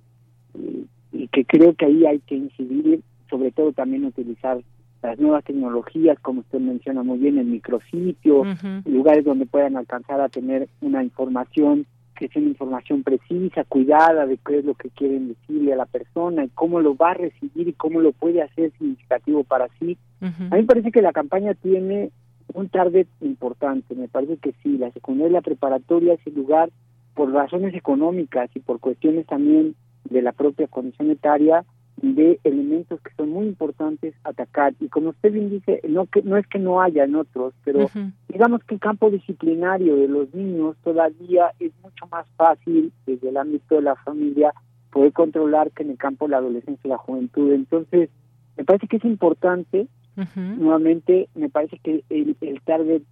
y, 0.54 0.88
y 1.12 1.28
que 1.30 1.46
creo 1.46 1.74
que 1.74 1.86
ahí 1.86 2.06
hay 2.06 2.20
que 2.20 2.36
incidir, 2.36 3.02
sobre 3.30 3.52
todo 3.52 3.72
también 3.72 4.04
utilizar 4.06 4.62
las 5.02 5.20
nuevas 5.20 5.44
tecnologías, 5.44 6.20
como 6.20 6.42
usted 6.42 6.60
menciona 6.60 7.04
muy 7.04 7.20
bien, 7.20 7.38
el 7.38 7.46
micrositio, 7.46 8.44
lugares 8.86 9.26
donde 9.26 9.46
puedan 9.46 9.78
alcanzar 9.78 10.22
a 10.22 10.30
tener 10.30 10.68
una 10.82 11.04
información 11.04 11.86
que 12.18 12.28
sea 12.30 12.42
una 12.42 12.50
información 12.50 13.04
precisa, 13.04 13.64
cuidada 13.64 14.26
de 14.26 14.38
qué 14.38 14.60
es 14.60 14.66
lo 14.66 14.74
que 14.74 14.90
quieren 14.90 15.28
decirle 15.28 15.74
a 15.74 15.78
la 15.78 15.86
persona 15.86 16.44
y 16.44 16.50
cómo 16.50 16.80
lo 16.80 16.96
va 16.96 17.12
a 17.12 17.14
recibir 17.14 17.68
y 17.68 17.74
cómo 17.74 18.02
lo 18.02 18.12
puede 18.12 18.42
hacer 18.42 18.72
significativo 18.72 19.44
para 19.44 19.68
sí. 19.80 19.98
A 20.22 20.26
mí 20.26 20.62
me 20.62 20.64
parece 20.64 20.92
que 20.92 21.04
la 21.04 21.14
campaña 21.14 21.54
tiene 21.54 22.10
un 22.54 22.70
target 22.70 23.08
importante, 23.22 23.94
me 23.94 24.08
parece 24.08 24.38
que 24.38 24.54
sí, 24.64 24.78
la 24.78 24.92
secundaria 24.92 25.30
y 25.30 25.34
la 25.34 25.42
preparatoria 25.42 26.14
es 26.14 26.20
el 26.26 26.34
lugar 26.34 26.72
por 27.14 27.32
razones 27.32 27.76
económicas 27.76 28.50
y 28.56 28.60
por 28.60 28.80
cuestiones 28.80 29.28
también 29.28 29.76
de 30.06 30.22
la 30.22 30.32
propia 30.32 30.68
condición 30.68 31.12
etaria, 31.12 31.66
de 32.02 32.40
elementos 32.44 33.02
que 33.02 33.12
son 33.16 33.30
muy 33.30 33.48
importantes 33.48 34.14
atacar. 34.24 34.74
Y 34.80 34.88
como 34.88 35.10
usted 35.10 35.32
bien 35.32 35.50
dice 35.50 35.82
no 35.88 36.06
que 36.06 36.22
no 36.22 36.38
es 36.38 36.46
que 36.48 36.60
no 36.60 36.82
haya 36.82 37.06
en 37.06 37.16
otros 37.16 37.54
pero 37.64 37.90
digamos 38.28 38.64
que 38.64 38.76
el 38.76 38.80
campo 38.80 39.10
disciplinario 39.10 39.96
de 39.96 40.08
los 40.08 40.34
niños 40.34 40.76
todavía 40.84 41.52
es 41.60 41.72
mucho 41.82 42.06
más 42.08 42.28
fácil 42.38 42.94
desde 43.06 43.30
el 43.30 43.38
ámbito 43.38 43.76
de 43.76 43.82
la 43.82 43.96
familia 43.96 44.54
poder 44.92 45.12
controlar 45.14 45.72
que 45.72 45.84
en 45.84 45.92
el 45.92 45.98
campo 45.98 46.26
de 46.26 46.32
la 46.32 46.38
adolescencia 46.38 46.88
y 46.88 46.90
la 46.90 46.98
juventud. 46.98 47.52
Entonces 47.52 48.10
me 48.56 48.64
parece 48.64 48.88
que 48.88 48.98
es 48.98 49.06
importante 49.06 49.88
nuevamente 50.36 51.30
me 51.36 51.50
parece 51.50 51.78
que 51.80 52.04
el, 52.10 52.36
el 52.42 52.62
target 52.62 53.04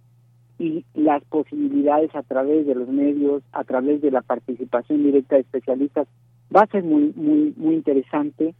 y 0.58 0.84
las 0.94 1.22
posibilidades 1.24 2.14
a 2.14 2.22
través 2.22 2.66
de 2.66 2.74
los 2.74 2.88
medios 2.88 3.42
a 3.52 3.62
través 3.64 4.00
de 4.00 4.10
la 4.10 4.22
participación 4.22 5.04
directa 5.04 5.36
de 5.36 5.42
especialistas 5.42 6.08
va 6.54 6.62
a 6.62 6.66
ser 6.66 6.82
muy 6.82 7.12
muy 7.14 7.54
muy 7.56 7.74
interesante 7.74 8.54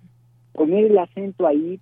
poner 0.56 0.86
el 0.86 0.98
acento 0.98 1.46
ahí 1.46 1.78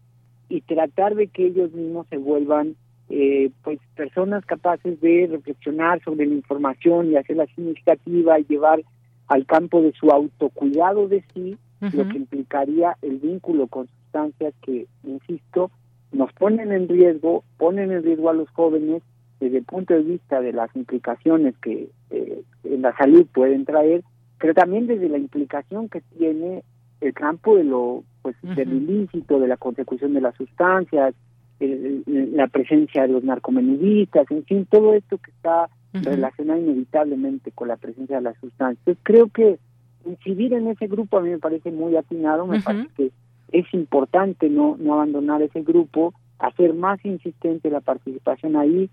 y 0.48 0.60
tratar 0.62 1.14
de 1.14 1.28
que 1.28 1.46
ellos 1.46 1.72
mismos 1.72 2.06
se 2.10 2.18
vuelvan 2.18 2.76
eh, 3.08 3.50
pues 3.62 3.78
personas 3.94 4.44
capaces 4.44 5.00
de 5.00 5.28
reflexionar 5.30 6.02
sobre 6.02 6.26
la 6.26 6.34
información 6.34 7.10
y 7.10 7.16
hacerla 7.16 7.46
significativa 7.54 8.38
y 8.38 8.44
llevar 8.44 8.82
al 9.28 9.46
campo 9.46 9.80
de 9.80 9.92
su 9.92 10.10
autocuidado 10.10 11.08
de 11.08 11.24
sí 11.32 11.56
lo 11.80 12.08
que 12.08 12.16
implicaría 12.16 12.96
el 13.02 13.18
vínculo 13.18 13.66
con 13.66 13.86
sustancias 13.88 14.54
que, 14.62 14.86
insisto, 15.02 15.70
nos 16.12 16.32
ponen 16.32 16.72
en 16.72 16.88
riesgo, 16.88 17.44
ponen 17.58 17.92
en 17.92 18.02
riesgo 18.02 18.30
a 18.30 18.32
los 18.32 18.48
jóvenes 18.50 19.02
desde 19.38 19.58
el 19.58 19.64
punto 19.64 19.92
de 19.92 20.02
vista 20.02 20.40
de 20.40 20.54
las 20.54 20.74
implicaciones 20.74 21.54
que 21.58 21.90
eh, 22.08 22.42
en 22.64 22.80
la 22.80 22.96
salud 22.96 23.26
pueden 23.34 23.66
traer, 23.66 24.02
pero 24.38 24.54
también 24.54 24.86
desde 24.86 25.10
la 25.10 25.18
implicación 25.18 25.90
que 25.90 26.00
tiene 26.16 26.64
el 27.02 27.12
campo 27.12 27.56
de 27.56 27.64
lo 27.64 28.02
pues 28.24 28.36
del 28.40 28.72
ilícito, 28.72 29.38
de 29.38 29.48
la 29.48 29.58
consecución 29.58 30.14
de 30.14 30.22
las 30.22 30.34
sustancias, 30.34 31.14
la 31.60 32.46
presencia 32.46 33.02
de 33.02 33.08
los 33.08 33.22
narcomenudistas, 33.22 34.30
en 34.30 34.44
fin, 34.44 34.64
todo 34.64 34.94
esto 34.94 35.18
que 35.18 35.30
está 35.30 35.68
relacionado 35.92 36.58
inevitablemente 36.58 37.52
con 37.52 37.68
la 37.68 37.76
presencia 37.76 38.16
de 38.16 38.22
las 38.22 38.36
sustancias. 38.38 38.96
creo 39.02 39.28
que 39.28 39.58
incidir 40.06 40.54
en 40.54 40.68
ese 40.68 40.86
grupo 40.86 41.18
a 41.18 41.20
mí 41.20 41.28
me 41.28 41.38
parece 41.38 41.70
muy 41.70 41.96
atinado, 41.96 42.46
me 42.46 42.60
parece 42.60 42.88
que 42.96 43.10
es 43.52 43.66
importante 43.74 44.48
no, 44.48 44.76
no 44.78 44.94
abandonar 44.94 45.42
ese 45.42 45.60
grupo, 45.60 46.14
hacer 46.38 46.72
más 46.72 47.04
insistente 47.04 47.68
la 47.68 47.80
participación 47.80 48.56
ahí 48.56 48.88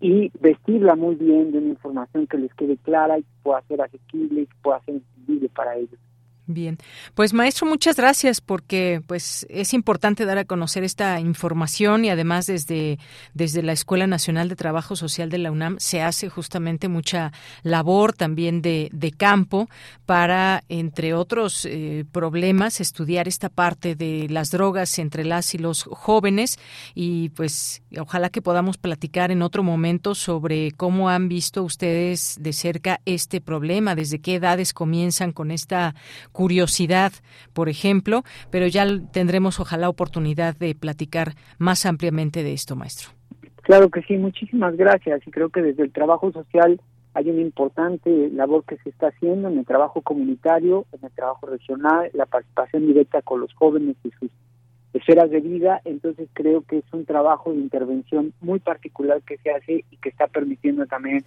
y 0.00 0.32
vestirla 0.40 0.96
muy 0.96 1.14
bien 1.14 1.52
de 1.52 1.58
una 1.58 1.68
información 1.68 2.26
que 2.26 2.36
les 2.36 2.52
quede 2.54 2.76
clara 2.78 3.18
y 3.18 3.22
que 3.22 3.28
pueda 3.44 3.62
ser 3.62 3.80
asequible 3.80 4.42
y 4.42 4.46
que 4.46 4.56
pueda 4.60 4.80
ser 4.80 4.96
entendible 4.96 5.48
para 5.54 5.76
ellos. 5.76 6.00
Bien, 6.46 6.76
pues 7.14 7.34
maestro, 7.34 7.68
muchas 7.68 7.94
gracias 7.94 8.40
porque 8.40 9.00
pues 9.06 9.46
es 9.48 9.72
importante 9.74 10.24
dar 10.24 10.38
a 10.38 10.44
conocer 10.44 10.82
esta 10.82 11.20
información 11.20 12.04
y 12.04 12.10
además 12.10 12.46
desde, 12.46 12.98
desde 13.32 13.62
la 13.62 13.70
Escuela 13.70 14.08
Nacional 14.08 14.48
de 14.48 14.56
Trabajo 14.56 14.96
Social 14.96 15.30
de 15.30 15.38
la 15.38 15.52
UNAM 15.52 15.76
se 15.78 16.02
hace 16.02 16.28
justamente 16.28 16.88
mucha 16.88 17.32
labor 17.62 18.12
también 18.12 18.60
de, 18.60 18.88
de 18.92 19.12
campo 19.12 19.68
para, 20.04 20.64
entre 20.68 21.14
otros 21.14 21.64
eh, 21.64 22.04
problemas, 22.10 22.80
estudiar 22.80 23.28
esta 23.28 23.48
parte 23.48 23.94
de 23.94 24.26
las 24.28 24.50
drogas 24.50 24.98
entre 24.98 25.24
las 25.24 25.54
y 25.54 25.58
los 25.58 25.84
jóvenes 25.84 26.58
y 26.92 27.28
pues 27.30 27.82
ojalá 27.96 28.30
que 28.30 28.42
podamos 28.42 28.78
platicar 28.78 29.30
en 29.30 29.42
otro 29.42 29.62
momento 29.62 30.16
sobre 30.16 30.72
cómo 30.72 31.08
han 31.08 31.28
visto 31.28 31.62
ustedes 31.62 32.36
de 32.40 32.52
cerca 32.52 33.00
este 33.06 33.40
problema, 33.40 33.94
desde 33.94 34.18
qué 34.18 34.34
edades 34.34 34.74
comienzan 34.74 35.30
con 35.30 35.52
esta 35.52 35.94
curiosidad, 36.32 37.12
por 37.52 37.68
ejemplo, 37.68 38.22
pero 38.50 38.66
ya 38.66 38.86
tendremos 39.12 39.60
ojalá 39.60 39.88
oportunidad 39.88 40.56
de 40.56 40.74
platicar 40.74 41.32
más 41.58 41.86
ampliamente 41.86 42.42
de 42.42 42.52
esto, 42.52 42.76
maestro. 42.76 43.10
Claro 43.62 43.90
que 43.90 44.02
sí, 44.02 44.16
muchísimas 44.16 44.76
gracias 44.76 45.20
y 45.26 45.30
creo 45.30 45.50
que 45.50 45.62
desde 45.62 45.84
el 45.84 45.92
trabajo 45.92 46.32
social 46.32 46.80
hay 47.14 47.30
una 47.30 47.42
importante 47.42 48.30
labor 48.30 48.64
que 48.64 48.78
se 48.78 48.88
está 48.88 49.08
haciendo 49.08 49.48
en 49.48 49.58
el 49.58 49.66
trabajo 49.66 50.00
comunitario, 50.00 50.86
en 50.92 51.04
el 51.04 51.12
trabajo 51.12 51.46
regional, 51.46 52.10
la 52.14 52.26
participación 52.26 52.86
directa 52.86 53.22
con 53.22 53.40
los 53.40 53.52
jóvenes 53.54 53.96
y 54.02 54.10
sus 54.18 54.30
esferas 54.94 55.30
de 55.30 55.40
vida, 55.40 55.80
entonces 55.84 56.28
creo 56.32 56.62
que 56.62 56.78
es 56.78 56.84
un 56.92 57.04
trabajo 57.04 57.52
de 57.52 57.58
intervención 57.58 58.32
muy 58.40 58.58
particular 58.60 59.22
que 59.22 59.38
se 59.38 59.50
hace 59.50 59.84
y 59.90 59.96
que 59.98 60.08
está 60.08 60.26
permitiendo 60.26 60.86
también 60.86 61.24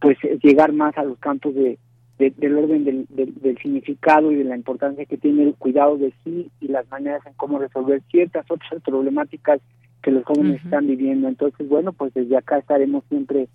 pues 0.00 0.18
llegar 0.42 0.72
más 0.72 0.96
a 0.98 1.04
los 1.04 1.18
campos 1.18 1.54
de, 1.54 1.78
del 2.18 2.56
orden 2.56 2.84
del, 2.84 3.06
del, 3.08 3.58
significado 3.58 4.32
y 4.32 4.36
de 4.36 4.44
la 4.44 4.56
importancia 4.56 5.04
que 5.04 5.18
tiene 5.18 5.42
el 5.42 5.54
cuidado 5.54 5.98
de 5.98 6.14
sí 6.24 6.50
y 6.60 6.68
las 6.68 6.88
maneras 6.90 7.20
en 7.26 7.34
cómo 7.34 7.58
resolver 7.58 8.02
ciertas 8.10 8.46
otras 8.50 8.82
problemáticas 8.82 9.60
que 10.02 10.10
los 10.10 10.24
jóvenes 10.24 10.64
están 10.64 10.86
viviendo. 10.86 11.28
Entonces, 11.28 11.68
bueno, 11.68 11.92
pues 11.92 12.14
desde 12.14 12.36
acá 12.36 12.58
estaremos 12.58 13.04
siempre 13.08 13.48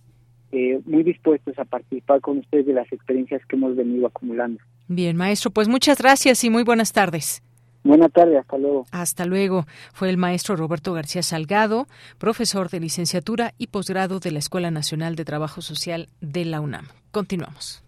eh, 0.51 0.80
muy 0.86 1.03
dispuestos 1.03 1.57
a 1.57 1.66
participar 1.66 2.22
con 2.22 2.39
ustedes 2.39 2.66
de 2.66 2.74
las 2.74 2.91
experiencias 2.91 3.41
que 3.47 3.55
hemos 3.55 3.76
venido 3.76 4.05
acumulando. 4.05 4.59
Bien, 4.88 5.16
maestro, 5.16 5.49
pues 5.49 5.68
muchas 5.68 5.97
gracias 5.97 6.43
y 6.43 6.49
muy 6.49 6.64
buenas 6.64 6.91
tardes. 6.91 7.41
Buenas 7.84 8.12
tardes, 8.12 8.39
hasta 8.39 8.57
luego. 8.57 8.86
Hasta 8.91 9.26
luego. 9.26 9.66
Fue 9.93 10.09
el 10.09 10.18
maestro 10.18 10.55
Roberto 10.55 10.93
García 10.93 11.24
Salgado, 11.24 11.88
profesor 12.20 12.70
de 12.70 12.80
licenciatura 12.80 13.53
y 13.57 13.68
posgrado 13.68 14.20
de 14.20 14.32
la 14.32 14.39
Escuela 14.39 14.70
Nacional 14.70 15.16
de 15.16 15.26
Trabajo 15.26 15.62
Social 15.62 16.09
de 16.20 16.45
la 16.45 16.62
UNAM. 16.62 16.86
Continuamos. 17.12 17.84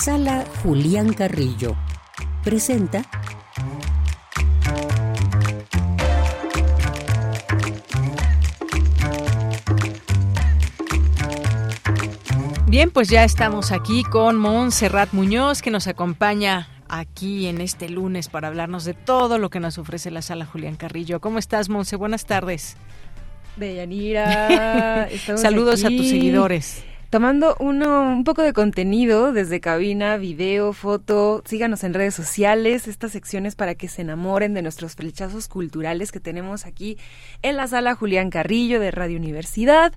Sala 0.00 0.44
Julián 0.62 1.12
Carrillo 1.12 1.76
presenta 2.44 3.04
Bien, 12.68 12.92
pues 12.92 13.08
ya 13.08 13.24
estamos 13.24 13.72
aquí 13.72 14.04
con 14.04 14.36
Montserrat 14.36 15.12
Muñoz 15.12 15.62
que 15.62 15.72
nos 15.72 15.88
acompaña 15.88 16.68
aquí 16.88 17.48
en 17.48 17.60
este 17.60 17.88
lunes 17.88 18.28
para 18.28 18.46
hablarnos 18.46 18.84
de 18.84 18.94
todo 18.94 19.38
lo 19.38 19.50
que 19.50 19.58
nos 19.58 19.78
ofrece 19.78 20.12
la 20.12 20.22
sala 20.22 20.46
Julián 20.46 20.76
Carrillo. 20.76 21.20
¿Cómo 21.20 21.40
estás, 21.40 21.68
Monse? 21.68 21.96
Buenas 21.96 22.24
tardes. 22.24 22.76
Deyanira. 23.56 25.08
Saludos 25.36 25.84
a 25.84 25.88
tus 25.88 26.08
seguidores 26.08 26.84
tomando 27.10 27.56
uno, 27.58 28.02
un 28.02 28.24
poco 28.24 28.42
de 28.42 28.52
contenido 28.52 29.32
desde 29.32 29.60
cabina, 29.60 30.16
video, 30.16 30.72
foto. 30.72 31.42
Síganos 31.46 31.84
en 31.84 31.94
redes 31.94 32.14
sociales, 32.14 32.86
estas 32.86 33.12
secciones 33.12 33.54
para 33.54 33.74
que 33.74 33.88
se 33.88 34.02
enamoren 34.02 34.54
de 34.54 34.62
nuestros 34.62 34.94
flechazos 34.94 35.48
culturales 35.48 36.12
que 36.12 36.20
tenemos 36.20 36.66
aquí 36.66 36.98
en 37.42 37.56
la 37.56 37.66
sala 37.66 37.94
Julián 37.94 38.30
Carrillo 38.30 38.80
de 38.80 38.90
Radio 38.90 39.18
Universidad. 39.18 39.92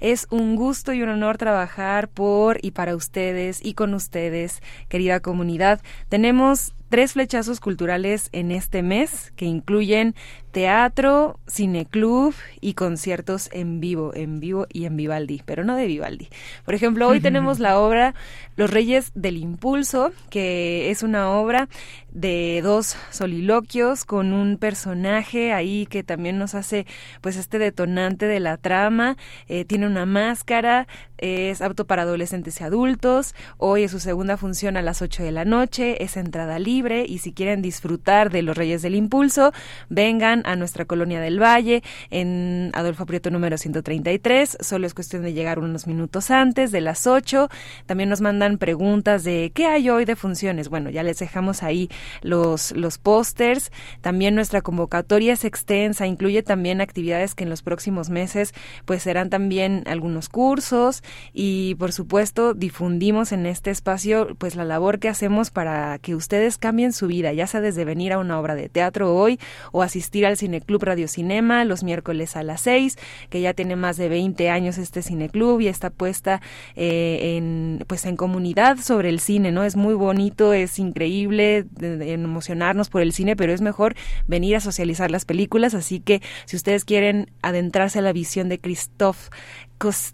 Es 0.00 0.26
un 0.30 0.56
gusto 0.56 0.92
y 0.92 1.02
un 1.02 1.08
honor 1.08 1.38
trabajar 1.38 2.08
por 2.08 2.58
y 2.62 2.72
para 2.72 2.94
ustedes 2.94 3.64
y 3.64 3.74
con 3.74 3.94
ustedes, 3.94 4.62
querida 4.88 5.20
comunidad. 5.20 5.80
Tenemos 6.08 6.74
tres 6.88 7.12
flechazos 7.12 7.60
culturales 7.60 8.28
en 8.32 8.50
este 8.50 8.82
mes 8.82 9.32
que 9.36 9.44
incluyen 9.44 10.14
teatro, 10.50 11.38
cineclub 11.46 12.34
y 12.60 12.74
conciertos 12.74 13.50
en 13.52 13.80
vivo, 13.80 14.14
en 14.14 14.40
vivo 14.40 14.66
y 14.72 14.86
en 14.86 14.96
Vivaldi, 14.96 15.42
pero 15.44 15.62
no 15.64 15.76
de 15.76 15.86
Vivaldi. 15.86 16.28
Por 16.64 16.74
ejemplo, 16.74 17.06
hoy 17.06 17.20
tenemos 17.28 17.58
la 17.58 17.78
obra 17.78 18.14
Los 18.56 18.70
Reyes 18.70 19.12
del 19.14 19.36
Impulso, 19.36 20.10
que 20.30 20.90
es 20.90 21.02
una 21.02 21.30
obra 21.30 21.68
de 22.10 22.60
dos 22.62 22.96
soliloquios 23.10 24.04
con 24.04 24.32
un 24.32 24.56
personaje 24.56 25.52
ahí 25.52 25.86
que 25.86 26.02
también 26.02 26.38
nos 26.38 26.54
hace 26.54 26.86
pues 27.20 27.36
este 27.36 27.58
detonante 27.58 28.26
de 28.26 28.40
la 28.40 28.56
trama, 28.56 29.16
eh, 29.46 29.66
tiene 29.66 29.86
una 29.86 30.06
máscara, 30.06 30.88
es 31.18 31.60
apto 31.60 31.86
para 31.86 32.02
adolescentes 32.02 32.60
y 32.60 32.64
adultos, 32.64 33.34
hoy 33.58 33.82
es 33.82 33.90
su 33.90 34.00
segunda 34.00 34.38
función 34.38 34.76
a 34.78 34.82
las 34.82 35.02
8 35.02 35.22
de 35.22 35.32
la 35.32 35.44
noche, 35.44 36.02
es 36.02 36.16
entrada 36.16 36.58
libre 36.58 36.77
y 36.78 37.18
si 37.18 37.32
quieren 37.32 37.60
disfrutar 37.60 38.30
de 38.30 38.42
Los 38.42 38.56
Reyes 38.56 38.82
del 38.82 38.94
Impulso, 38.94 39.52
vengan 39.88 40.42
a 40.46 40.54
nuestra 40.54 40.84
colonia 40.84 41.20
del 41.20 41.42
Valle 41.42 41.82
en 42.10 42.70
Adolfo 42.72 43.04
Prieto 43.04 43.30
número 43.30 43.58
133, 43.58 44.58
solo 44.60 44.86
es 44.86 44.94
cuestión 44.94 45.22
de 45.22 45.32
llegar 45.32 45.58
unos 45.58 45.88
minutos 45.88 46.30
antes 46.30 46.70
de 46.70 46.80
las 46.80 47.08
8, 47.08 47.48
también 47.86 48.08
nos 48.08 48.20
mandan 48.20 48.58
preguntas 48.58 49.24
de 49.24 49.50
¿qué 49.52 49.66
hay 49.66 49.90
hoy 49.90 50.04
de 50.04 50.14
funciones? 50.14 50.68
Bueno, 50.68 50.88
ya 50.88 51.02
les 51.02 51.18
dejamos 51.18 51.64
ahí 51.64 51.88
los, 52.22 52.72
los 52.72 52.98
pósters. 52.98 53.72
También 54.00 54.36
nuestra 54.36 54.62
convocatoria 54.62 55.32
es 55.32 55.44
extensa, 55.44 56.06
incluye 56.06 56.42
también 56.42 56.80
actividades 56.80 57.34
que 57.34 57.44
en 57.44 57.50
los 57.50 57.62
próximos 57.62 58.08
meses 58.08 58.54
pues 58.84 59.02
serán 59.02 59.30
también 59.30 59.82
algunos 59.86 60.28
cursos 60.28 61.02
y 61.32 61.74
por 61.76 61.92
supuesto 61.92 62.54
difundimos 62.54 63.32
en 63.32 63.46
este 63.46 63.70
espacio 63.70 64.36
pues 64.38 64.54
la 64.54 64.64
labor 64.64 64.98
que 64.98 65.08
hacemos 65.08 65.50
para 65.50 65.98
que 65.98 66.14
ustedes 66.14 66.58
cambien 66.68 66.92
su 66.92 67.06
vida, 67.06 67.32
ya 67.32 67.46
sea 67.46 67.62
desde 67.62 67.86
venir 67.86 68.12
a 68.12 68.18
una 68.18 68.38
obra 68.38 68.54
de 68.54 68.68
teatro 68.68 69.16
hoy 69.16 69.40
o 69.72 69.80
asistir 69.80 70.26
al 70.26 70.36
Cineclub 70.36 70.84
Radio 70.84 71.08
Cinema 71.08 71.64
los 71.64 71.82
miércoles 71.82 72.36
a 72.36 72.42
las 72.42 72.60
6, 72.60 72.98
que 73.30 73.40
ya 73.40 73.54
tiene 73.54 73.74
más 73.74 73.96
de 73.96 74.10
20 74.10 74.50
años 74.50 74.76
este 74.76 75.00
cineclub 75.00 75.60
y 75.60 75.68
está 75.68 75.88
puesta 75.88 76.42
eh, 76.76 77.38
en 77.38 77.82
pues 77.86 78.04
en 78.04 78.16
comunidad 78.16 78.76
sobre 78.80 79.08
el 79.08 79.18
cine, 79.18 79.50
¿no? 79.50 79.64
Es 79.64 79.76
muy 79.76 79.94
bonito, 79.94 80.52
es 80.52 80.78
increíble, 80.78 81.64
emocionarnos 81.80 82.90
por 82.90 83.00
el 83.00 83.14
cine, 83.14 83.34
pero 83.34 83.54
es 83.54 83.62
mejor 83.62 83.94
venir 84.26 84.54
a 84.54 84.60
socializar 84.60 85.10
las 85.10 85.24
películas. 85.24 85.72
Así 85.72 86.00
que 86.00 86.20
si 86.44 86.54
ustedes 86.54 86.84
quieren 86.84 87.30
adentrarse 87.40 88.00
a 88.00 88.02
la 88.02 88.12
visión 88.12 88.50
de 88.50 88.58
Christoph 88.60 89.30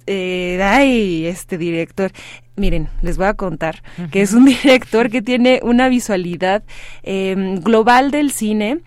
eh, 0.07 0.61
ay, 0.63 1.27
este 1.27 1.59
director. 1.59 2.13
Miren, 2.57 2.89
les 3.03 3.17
voy 3.17 3.27
a 3.27 3.35
contar 3.35 3.83
que 4.13 4.23
es 4.23 4.33
un 4.33 4.45
director 4.63 5.11
que 5.11 5.23
tiene 5.23 5.61
una 5.63 5.89
visualidad 5.89 6.63
eh, 7.03 7.35
global 7.61 8.11
del 8.11 8.31
cine 8.31 8.81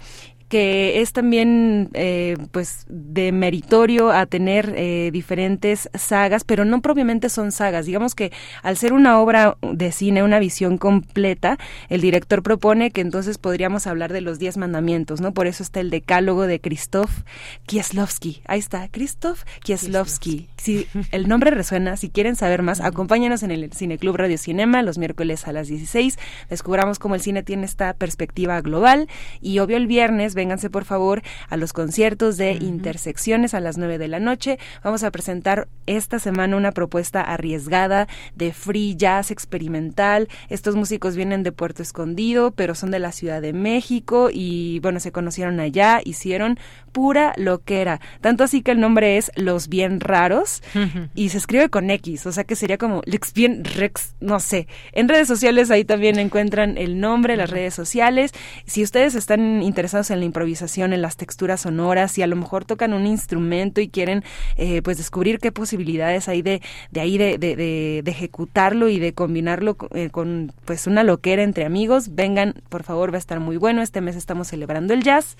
que 0.49 1.01
es 1.01 1.13
también 1.13 1.89
eh, 1.93 2.37
pues 2.51 2.85
de 2.87 3.31
meritorio 3.31 4.11
a 4.11 4.25
tener 4.25 4.73
eh, 4.75 5.09
diferentes 5.11 5.89
sagas, 5.93 6.43
pero 6.43 6.63
no 6.63 6.81
propiamente 6.81 7.29
son 7.29 7.51
sagas. 7.51 7.85
Digamos 7.85 8.15
que 8.15 8.31
al 8.63 8.77
ser 8.77 8.93
una 8.93 9.19
obra 9.19 9.57
de 9.61 9.91
cine, 9.91 10.23
una 10.23 10.39
visión 10.39 10.77
completa, 10.77 11.57
el 11.89 12.01
director 12.01 12.43
propone 12.43 12.91
que 12.91 13.01
entonces 13.01 13.37
podríamos 13.37 13.87
hablar 13.87 14.13
de 14.13 14.21
los 14.21 14.39
diez 14.39 14.57
mandamientos, 14.57 15.19
¿no? 15.19 15.33
Por 15.33 15.47
eso 15.47 15.63
está 15.63 15.79
el 15.81 15.89
decálogo 15.89 16.47
de 16.47 16.59
Krzysztof 16.59 17.23
Kieslowski. 17.65 18.41
Ahí 18.45 18.59
está, 18.59 18.87
Krzysztof 18.87 19.43
Kieslowski. 19.63 20.47
Si 20.57 20.87
el 21.11 21.27
nombre 21.27 21.51
resuena, 21.51 21.97
si 21.97 22.09
quieren 22.09 22.35
saber 22.35 22.61
más, 22.61 22.79
acompáñanos 22.79 23.43
en 23.43 23.51
el 23.51 23.71
Cineclub 23.73 24.15
Radio 24.15 24.37
Cinema 24.37 24.81
los 24.81 24.97
miércoles 24.97 25.47
a 25.47 25.51
las 25.51 25.67
16. 25.67 26.17
Descubramos 26.49 26.99
cómo 26.99 27.15
el 27.15 27.21
cine 27.21 27.43
tiene 27.43 27.65
esta 27.65 27.93
perspectiva 27.93 28.61
global 28.61 29.09
y 29.41 29.59
obvio 29.59 29.77
el 29.77 29.87
viernes 29.87 30.35
vénganse 30.37 30.69
por 30.69 30.85
favor 30.85 31.21
a 31.49 31.57
los 31.57 31.73
conciertos 31.73 32.37
de 32.37 32.53
Intersecciones 32.53 33.53
a 33.53 33.59
las 33.59 33.77
9 33.77 33.97
de 33.97 34.07
la 34.07 34.21
noche. 34.21 34.59
Vamos 34.83 35.03
a 35.03 35.11
presentar 35.11 35.67
esta 35.85 36.19
semana 36.19 36.55
una 36.55 36.71
propuesta 36.71 37.21
arriesgada 37.21 38.07
de 38.35 38.53
free 38.53 38.95
jazz 38.95 39.31
experimental. 39.31 40.29
Estos 40.47 40.75
músicos 40.75 41.15
vienen 41.15 41.43
de 41.43 41.51
Puerto 41.51 41.81
Escondido, 41.81 42.51
pero 42.51 42.75
son 42.75 42.91
de 42.91 42.99
la 42.99 43.11
Ciudad 43.11 43.41
de 43.41 43.51
México 43.51 44.29
y 44.31 44.79
bueno, 44.79 44.99
se 44.99 45.11
conocieron 45.11 45.59
allá, 45.59 45.99
hicieron 46.05 46.59
pura 46.91 47.33
loquera. 47.37 47.99
Tanto 48.21 48.43
así 48.43 48.61
que 48.61 48.71
el 48.71 48.79
nombre 48.79 49.17
es 49.17 49.31
Los 49.35 49.67
Bien 49.67 49.99
Raros 49.99 50.61
y 51.15 51.29
se 51.29 51.37
escribe 51.37 51.69
con 51.69 51.89
X, 51.89 52.25
o 52.25 52.31
sea 52.31 52.43
que 52.43 52.55
sería 52.55 52.77
como 52.77 53.01
Lex 53.05 53.33
Bien 53.33 53.63
Rex, 53.65 54.15
no 54.19 54.39
sé. 54.39 54.67
En 54.91 55.09
redes 55.09 55.27
sociales 55.27 55.71
ahí 55.71 55.83
también 55.83 56.19
encuentran 56.19 56.77
el 56.77 56.99
nombre, 56.99 57.37
las 57.37 57.49
redes 57.49 57.73
sociales. 57.73 58.31
Si 58.65 58.83
ustedes 58.83 59.15
están 59.15 59.63
interesados 59.63 60.11
en 60.11 60.19
la 60.19 60.25
improvisación, 60.27 60.93
en 60.93 61.01
las 61.01 61.17
texturas 61.17 61.61
sonoras 61.61 62.17
y 62.17 62.21
a 62.21 62.27
lo 62.27 62.35
mejor 62.35 62.65
tocan 62.65 62.93
un 62.93 63.07
instrumento 63.07 63.81
y 63.81 63.89
quieren 63.89 64.23
eh, 64.57 64.81
pues 64.81 64.97
descubrir 64.97 65.39
qué 65.39 65.51
posibilidades 65.51 66.27
hay 66.27 66.41
de, 66.41 66.61
de 66.91 67.01
ahí 67.01 67.17
de, 67.17 67.37
de, 67.37 68.03
ejecutarlo 68.05 68.89
y 68.89 68.99
de 68.99 69.13
combinarlo 69.13 69.77
eh, 69.93 70.09
con 70.09 70.51
pues 70.65 70.87
una 70.87 71.03
loquera 71.03 71.43
entre 71.43 71.65
amigos, 71.65 72.15
vengan, 72.15 72.55
por 72.69 72.83
favor, 72.83 73.11
va 73.11 73.15
a 73.15 73.19
estar 73.19 73.39
muy 73.39 73.57
bueno. 73.57 73.81
Este 73.81 74.01
mes 74.01 74.15
estamos 74.15 74.47
celebrando 74.47 74.93
el 74.93 75.03
jazz 75.03 75.37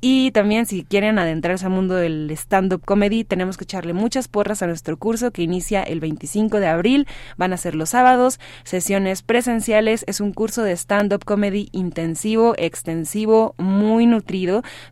y 0.00 0.30
también 0.30 0.66
si 0.66 0.84
quieren 0.84 1.18
adentrarse 1.18 1.66
al 1.66 1.72
mundo 1.72 1.94
del 1.94 2.30
stand-up 2.32 2.84
comedy, 2.84 3.24
tenemos 3.24 3.56
que 3.56 3.64
echarle 3.64 3.92
muchas 3.92 4.28
porras 4.28 4.62
a 4.62 4.66
nuestro 4.66 4.96
curso 4.96 5.30
que 5.30 5.42
inicia 5.42 5.82
el 5.82 6.00
25 6.00 6.60
de 6.60 6.66
abril. 6.66 7.06
Van 7.36 7.52
a 7.52 7.56
ser 7.56 7.74
los 7.74 7.90
sábados, 7.90 8.38
sesiones 8.64 9.22
presenciales. 9.22 10.04
Es 10.06 10.20
un 10.20 10.32
curso 10.32 10.62
de 10.62 10.72
stand-up 10.72 11.24
comedy 11.24 11.68
intensivo, 11.72 12.54
extensivo, 12.56 13.54
muy 13.58 14.06
nutritivo 14.06 14.27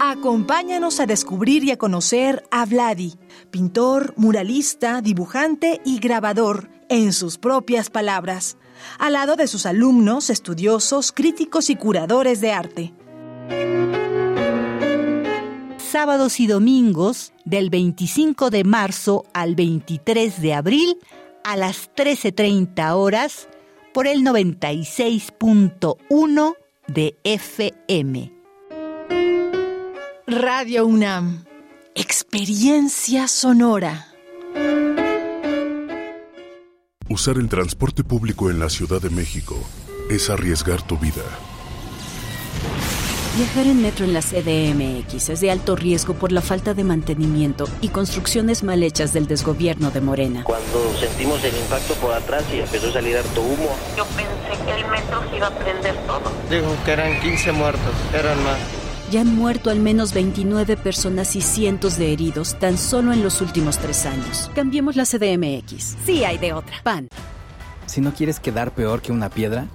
Acompáñanos 0.00 1.00
a 1.00 1.06
descubrir 1.06 1.64
y 1.64 1.70
a 1.70 1.76
conocer 1.76 2.44
a 2.50 2.66
Vladi, 2.66 3.14
pintor, 3.50 4.14
muralista, 4.16 5.00
dibujante 5.00 5.80
y 5.84 5.98
grabador, 5.98 6.68
en 6.88 7.12
sus 7.12 7.38
propias 7.38 7.90
palabras. 7.90 8.56
al 8.98 9.14
lado 9.14 9.36
de 9.36 9.46
sus 9.46 9.66
alumnos, 9.66 10.30
estudiosos, 10.30 11.10
críticos 11.12 11.70
y 11.70 11.76
curadores 11.76 12.40
de 12.40 12.52
arte. 12.52 12.94
Sábados 15.94 16.40
y 16.40 16.48
domingos 16.48 17.32
del 17.44 17.70
25 17.70 18.50
de 18.50 18.64
marzo 18.64 19.26
al 19.32 19.54
23 19.54 20.42
de 20.42 20.52
abril 20.52 20.98
a 21.44 21.56
las 21.56 21.88
13.30 21.94 22.96
horas 22.96 23.48
por 23.92 24.08
el 24.08 24.22
96.1 24.22 26.56
de 26.88 27.16
FM. 27.22 28.32
Radio 30.26 30.84
UNAM. 30.84 31.44
Experiencia 31.94 33.28
sonora. 33.28 34.08
Usar 37.08 37.36
el 37.36 37.48
transporte 37.48 38.02
público 38.02 38.50
en 38.50 38.58
la 38.58 38.68
Ciudad 38.68 39.00
de 39.00 39.10
México 39.10 39.54
es 40.10 40.28
arriesgar 40.28 40.84
tu 40.84 40.98
vida. 40.98 41.22
Viajar 43.36 43.66
en 43.66 43.82
metro 43.82 44.04
en 44.04 44.14
la 44.14 44.20
CDMX 44.20 45.28
es 45.28 45.40
de 45.40 45.50
alto 45.50 45.74
riesgo 45.74 46.14
por 46.14 46.30
la 46.30 46.40
falta 46.40 46.72
de 46.72 46.84
mantenimiento 46.84 47.64
y 47.80 47.88
construcciones 47.88 48.62
mal 48.62 48.80
hechas 48.84 49.12
del 49.12 49.26
desgobierno 49.26 49.90
de 49.90 50.00
Morena. 50.00 50.44
Cuando 50.44 50.94
sentimos 51.00 51.42
el 51.42 51.56
impacto 51.56 51.94
por 51.94 52.12
atrás 52.12 52.44
y 52.54 52.60
empezó 52.60 52.90
a 52.90 52.92
salir 52.92 53.16
harto 53.16 53.42
humo. 53.42 53.76
Yo 53.96 54.04
pensé 54.06 54.64
que 54.64 54.70
el 54.80 54.88
metro 54.88 55.28
se 55.28 55.36
iba 55.36 55.48
a 55.48 55.58
prender 55.58 55.96
todo. 56.06 56.30
Dijo 56.48 56.76
que 56.84 56.92
eran 56.92 57.20
15 57.20 57.50
muertos, 57.50 57.92
eran 58.12 58.40
más. 58.44 58.58
Ya 59.10 59.22
han 59.22 59.34
muerto 59.34 59.70
al 59.70 59.80
menos 59.80 60.14
29 60.14 60.76
personas 60.76 61.34
y 61.34 61.40
cientos 61.40 61.98
de 61.98 62.12
heridos 62.12 62.56
tan 62.60 62.78
solo 62.78 63.12
en 63.12 63.24
los 63.24 63.40
últimos 63.40 63.78
tres 63.78 64.06
años. 64.06 64.48
Cambiemos 64.54 64.94
la 64.94 65.06
CDMX. 65.06 65.96
Sí 66.06 66.24
hay 66.24 66.38
de 66.38 66.52
otra. 66.52 66.76
PAN. 66.84 67.08
Si 67.86 68.00
no 68.00 68.14
quieres 68.14 68.38
quedar 68.38 68.72
peor 68.72 69.02
que 69.02 69.10
una 69.10 69.28
piedra, 69.28 69.66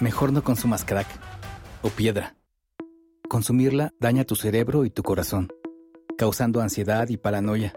mejor 0.00 0.32
no 0.32 0.42
consumas 0.42 0.86
crack 0.86 1.06
o 1.82 1.90
piedra. 1.90 2.37
Consumirla 3.28 3.92
daña 4.00 4.24
tu 4.24 4.36
cerebro 4.36 4.86
y 4.86 4.90
tu 4.90 5.02
corazón, 5.02 5.52
causando 6.16 6.62
ansiedad 6.62 7.10
y 7.10 7.18
paranoia. 7.18 7.74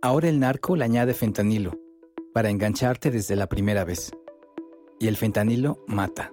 Ahora 0.00 0.30
el 0.30 0.40
narco 0.40 0.76
le 0.76 0.84
añade 0.84 1.12
fentanilo 1.12 1.78
para 2.32 2.48
engancharte 2.48 3.10
desde 3.10 3.36
la 3.36 3.48
primera 3.48 3.84
vez. 3.84 4.12
Y 4.98 5.08
el 5.08 5.18
fentanilo 5.18 5.84
mata. 5.86 6.32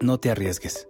No 0.00 0.18
te 0.18 0.32
arriesgues. 0.32 0.88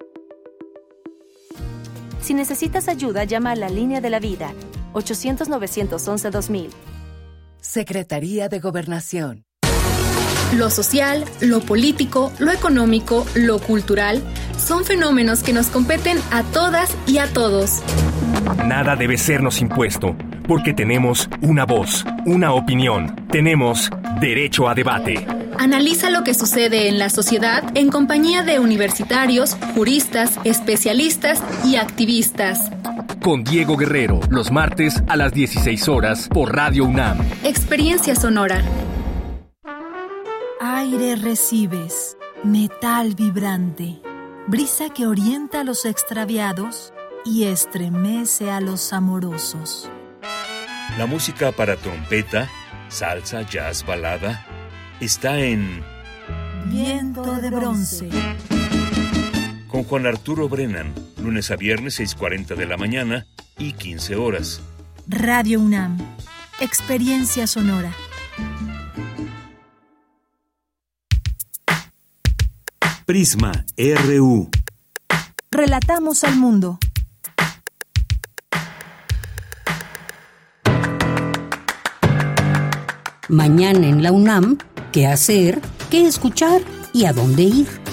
Si 2.23 2.33
necesitas 2.33 2.89
ayuda, 2.89 3.25
llama 3.25 3.51
a 3.51 3.57
la 3.57 3.69
línea 3.69 4.01
de 4.01 4.09
la 4.09 4.19
vida 4.19 4.55
800-911-2000. 4.95 6.71
Secretaría 7.61 8.49
de 8.49 8.61
Gobernación. 8.61 9.45
Lo 10.57 10.71
social, 10.71 11.25
lo 11.41 11.61
político, 11.61 12.33
lo 12.39 12.53
económico, 12.53 13.27
lo 13.35 13.59
cultural 13.59 14.23
son 14.57 14.85
fenómenos 14.85 15.43
que 15.43 15.53
nos 15.53 15.67
competen 15.67 16.17
a 16.31 16.45
todas 16.45 16.97
y 17.09 17.19
a 17.19 17.27
todos. 17.27 17.83
Nada 18.65 18.95
debe 18.95 19.19
sernos 19.19 19.61
impuesto, 19.61 20.17
porque 20.47 20.73
tenemos 20.73 21.29
una 21.41 21.65
voz, 21.65 22.05
una 22.25 22.53
opinión, 22.53 23.27
tenemos 23.33 23.91
derecho 24.21 24.69
a 24.69 24.75
debate. 24.77 25.27
Analiza 25.59 26.11
lo 26.11 26.23
que 26.23 26.35
sucede 26.35 26.89
en 26.89 27.01
la 27.01 27.11
sociedad 27.11 27.65
en 27.75 27.91
compañía 27.91 28.45
de 28.45 28.61
universitarios, 28.61 29.57
juristas, 29.75 30.39
especialistas 30.45 31.43
y 31.65 31.77
activistas. 31.77 32.71
Con 33.21 33.43
Diego 33.43 33.77
Guerrero, 33.77 34.21
los 34.31 34.53
martes 34.53 35.03
a 35.09 35.17
las 35.17 35.33
16 35.33 35.89
horas 35.89 36.29
por 36.29 36.55
Radio 36.55 36.85
UNAM. 36.85 37.19
Experiencia 37.43 38.15
sonora. 38.15 38.63
Aire 40.85 41.17
recibes, 41.17 42.15
metal 42.43 43.15
vibrante, 43.15 44.03
brisa 44.47 44.91
que 44.91 45.07
orienta 45.07 45.63
a 45.63 45.65
los 45.65 45.87
extraviados 45.87 46.93
y 47.25 47.45
estremece 47.45 48.51
a 48.51 48.61
los 48.61 48.93
amorosos. 48.93 49.91
La 50.99 51.07
música 51.07 51.53
para 51.53 51.77
trompeta, 51.77 52.51
salsa, 52.89 53.49
jazz, 53.49 53.87
balada, 53.87 54.45
está 55.01 55.41
en 55.41 55.83
Viento 56.67 57.35
de 57.37 57.49
bronce. 57.49 58.11
Con 59.69 59.85
Juan 59.85 60.07
Arturo 60.07 60.51
Brennan, 60.51 60.93
lunes 61.17 61.51
a 61.51 61.57
viernes 61.57 61.99
6.40 61.99 62.57
de 62.57 62.67
la 62.67 62.77
mañana 62.77 63.27
y 63.57 63.73
15 63.73 64.17
horas. 64.17 64.61
Radio 65.09 65.61
UNAM. 65.61 65.97
Experiencia 66.61 67.47
sonora. 67.47 67.91
Prisma 73.05 73.67
RU. 73.77 74.49
Relatamos 75.51 76.25
al 76.25 76.37
mundo. 76.37 76.79
Mañana 83.29 83.87
en 83.87 84.03
la 84.03 84.11
UNAM, 84.11 84.57
¿qué 84.91 85.07
hacer? 85.07 85.61
¿Qué 85.91 86.07
escuchar? 86.07 86.63
¿Y 86.95 87.05
a 87.05 87.13
dónde 87.13 87.43
ir? 87.43 87.84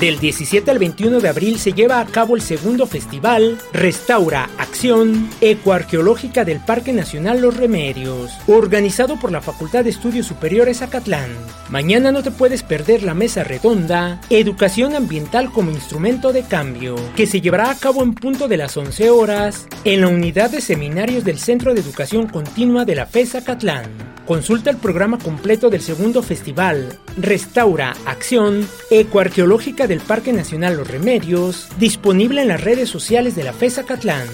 Del 0.00 0.20
17 0.20 0.70
al 0.70 0.78
21 0.78 1.18
de 1.18 1.28
abril 1.28 1.58
se 1.58 1.72
lleva 1.72 1.98
a 1.98 2.06
cabo 2.06 2.36
el 2.36 2.42
segundo 2.42 2.86
festival 2.86 3.58
Restaura 3.72 4.48
Acción 4.56 5.28
Ecoarqueológica 5.40 6.44
del 6.44 6.60
Parque 6.60 6.92
Nacional 6.92 7.40
Los 7.40 7.56
Remedios, 7.56 8.30
organizado 8.46 9.18
por 9.18 9.32
la 9.32 9.40
Facultad 9.40 9.82
de 9.82 9.90
Estudios 9.90 10.26
Superiores 10.26 10.82
Acatlán. 10.82 11.30
Mañana 11.68 12.12
no 12.12 12.22
te 12.22 12.30
puedes 12.30 12.62
perder 12.62 13.02
la 13.02 13.14
mesa 13.14 13.42
redonda 13.42 14.20
Educación 14.30 14.94
Ambiental 14.94 15.50
como 15.50 15.72
Instrumento 15.72 16.32
de 16.32 16.44
Cambio, 16.44 16.94
que 17.16 17.26
se 17.26 17.40
llevará 17.40 17.68
a 17.68 17.76
cabo 17.76 18.04
en 18.04 18.14
punto 18.14 18.46
de 18.46 18.56
las 18.56 18.76
11 18.76 19.10
horas 19.10 19.66
en 19.82 20.02
la 20.02 20.08
unidad 20.08 20.50
de 20.50 20.60
seminarios 20.60 21.24
del 21.24 21.40
Centro 21.40 21.74
de 21.74 21.80
Educación 21.80 22.28
Continua 22.28 22.84
de 22.84 22.94
la 22.94 23.06
FES 23.06 23.34
Acatlán. 23.34 23.90
Consulta 24.28 24.68
el 24.68 24.76
programa 24.76 25.18
completo 25.18 25.70
del 25.70 25.80
segundo 25.80 26.22
festival 26.22 26.98
Restaura 27.16 27.96
Acción 28.04 28.68
Ecoarqueológica 28.90 29.87
del 29.88 30.00
Parque 30.00 30.32
Nacional 30.32 30.76
Los 30.76 30.86
Remedios, 30.86 31.68
disponible 31.78 32.42
en 32.42 32.48
las 32.48 32.60
redes 32.60 32.88
sociales 32.88 33.34
de 33.34 33.42
la 33.42 33.52
FESA 33.52 33.84
Catlán. 33.84 34.28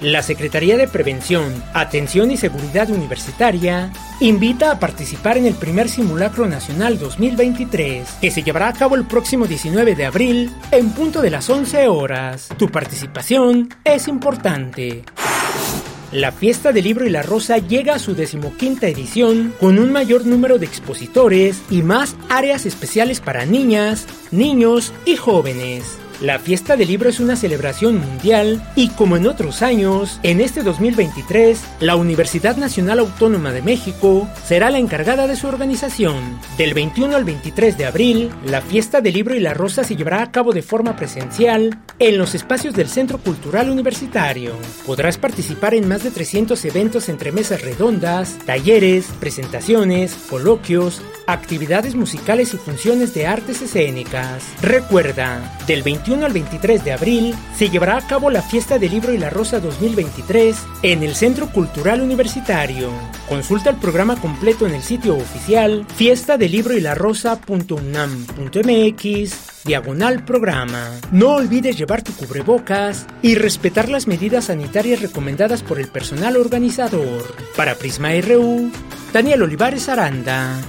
La 0.00 0.22
Secretaría 0.22 0.76
de 0.76 0.88
Prevención, 0.88 1.62
Atención 1.72 2.30
y 2.30 2.36
Seguridad 2.36 2.90
Universitaria 2.90 3.92
invita 4.20 4.70
a 4.70 4.78
participar 4.78 5.38
en 5.38 5.46
el 5.46 5.54
primer 5.54 5.88
simulacro 5.88 6.46
nacional 6.46 6.98
2023, 6.98 8.18
que 8.20 8.30
se 8.30 8.42
llevará 8.42 8.68
a 8.68 8.72
cabo 8.72 8.96
el 8.96 9.04
próximo 9.04 9.46
19 9.46 9.94
de 9.94 10.04
abril 10.04 10.50
en 10.72 10.90
punto 10.90 11.22
de 11.22 11.30
las 11.30 11.48
11 11.48 11.88
horas. 11.88 12.48
Tu 12.58 12.68
participación 12.68 13.68
es 13.84 14.08
importante. 14.08 15.04
La 16.14 16.30
Fiesta 16.30 16.70
del 16.70 16.84
Libro 16.84 17.08
y 17.08 17.10
la 17.10 17.22
Rosa 17.22 17.58
llega 17.58 17.96
a 17.96 17.98
su 17.98 18.14
decimoquinta 18.14 18.86
edición 18.86 19.52
con 19.58 19.80
un 19.80 19.90
mayor 19.90 20.24
número 20.24 20.58
de 20.58 20.66
expositores 20.66 21.60
y 21.70 21.82
más 21.82 22.14
áreas 22.28 22.66
especiales 22.66 23.20
para 23.20 23.46
niñas, 23.46 24.06
niños 24.30 24.92
y 25.06 25.16
jóvenes. 25.16 25.98
La 26.20 26.38
fiesta 26.38 26.76
del 26.76 26.88
libro 26.88 27.08
es 27.08 27.18
una 27.18 27.34
celebración 27.34 27.98
mundial 27.98 28.62
y 28.76 28.88
como 28.90 29.16
en 29.16 29.26
otros 29.26 29.62
años, 29.62 30.20
en 30.22 30.40
este 30.40 30.62
2023, 30.62 31.60
la 31.80 31.96
Universidad 31.96 32.56
Nacional 32.56 33.00
Autónoma 33.00 33.50
de 33.50 33.62
México 33.62 34.28
será 34.46 34.70
la 34.70 34.78
encargada 34.78 35.26
de 35.26 35.34
su 35.34 35.48
organización. 35.48 36.38
Del 36.56 36.72
21 36.72 37.16
al 37.16 37.24
23 37.24 37.76
de 37.76 37.86
abril, 37.86 38.30
la 38.46 38.60
fiesta 38.60 39.00
del 39.00 39.14
libro 39.14 39.34
y 39.34 39.40
la 39.40 39.54
rosa 39.54 39.82
se 39.82 39.96
llevará 39.96 40.22
a 40.22 40.30
cabo 40.30 40.52
de 40.52 40.62
forma 40.62 40.94
presencial 40.94 41.78
en 41.98 42.16
los 42.16 42.34
espacios 42.36 42.74
del 42.74 42.88
Centro 42.88 43.18
Cultural 43.18 43.68
Universitario. 43.68 44.52
Podrás 44.86 45.18
participar 45.18 45.74
en 45.74 45.88
más 45.88 46.04
de 46.04 46.12
300 46.12 46.64
eventos 46.64 47.08
entre 47.08 47.32
mesas 47.32 47.62
redondas, 47.62 48.38
talleres, 48.46 49.06
presentaciones, 49.18 50.14
coloquios, 50.30 51.02
actividades 51.26 51.96
musicales 51.96 52.54
y 52.54 52.58
funciones 52.58 53.14
de 53.14 53.26
artes 53.26 53.62
escénicas. 53.62 54.44
Recuerda, 54.62 55.58
del 55.66 55.82
21 55.82 56.03
al 56.12 56.32
23 56.34 56.84
de 56.84 56.92
abril 56.92 57.34
se 57.56 57.70
llevará 57.70 57.96
a 57.96 58.06
cabo 58.06 58.28
la 58.28 58.42
Fiesta 58.42 58.78
del 58.78 58.90
Libro 58.90 59.12
y 59.12 59.18
la 59.18 59.30
Rosa 59.30 59.58
2023 59.58 60.54
en 60.82 61.02
el 61.02 61.14
Centro 61.14 61.48
Cultural 61.48 62.02
Universitario. 62.02 62.90
Consulta 63.26 63.70
el 63.70 63.76
programa 63.76 64.20
completo 64.20 64.66
en 64.66 64.74
el 64.74 64.82
sitio 64.82 65.16
oficial 65.16 65.86
fiesta 65.96 66.36
del 66.36 66.52
libro 66.52 66.74
y 66.74 66.82
la 66.82 66.94
rosa.unam.mx 66.94 67.84
diagonal 69.64 70.26
programa. 70.26 70.90
No 71.10 71.36
olvides 71.36 71.78
llevar 71.78 72.02
tu 72.02 72.12
cubrebocas 72.12 73.06
y 73.22 73.36
respetar 73.36 73.88
las 73.88 74.06
medidas 74.06 74.44
sanitarias 74.46 75.00
recomendadas 75.00 75.62
por 75.62 75.80
el 75.80 75.88
personal 75.88 76.36
organizador. 76.36 77.34
Para 77.56 77.76
Prisma 77.76 78.10
RU, 78.20 78.70
Daniel 79.12 79.42
Olivares 79.42 79.88
Aranda. 79.88 80.60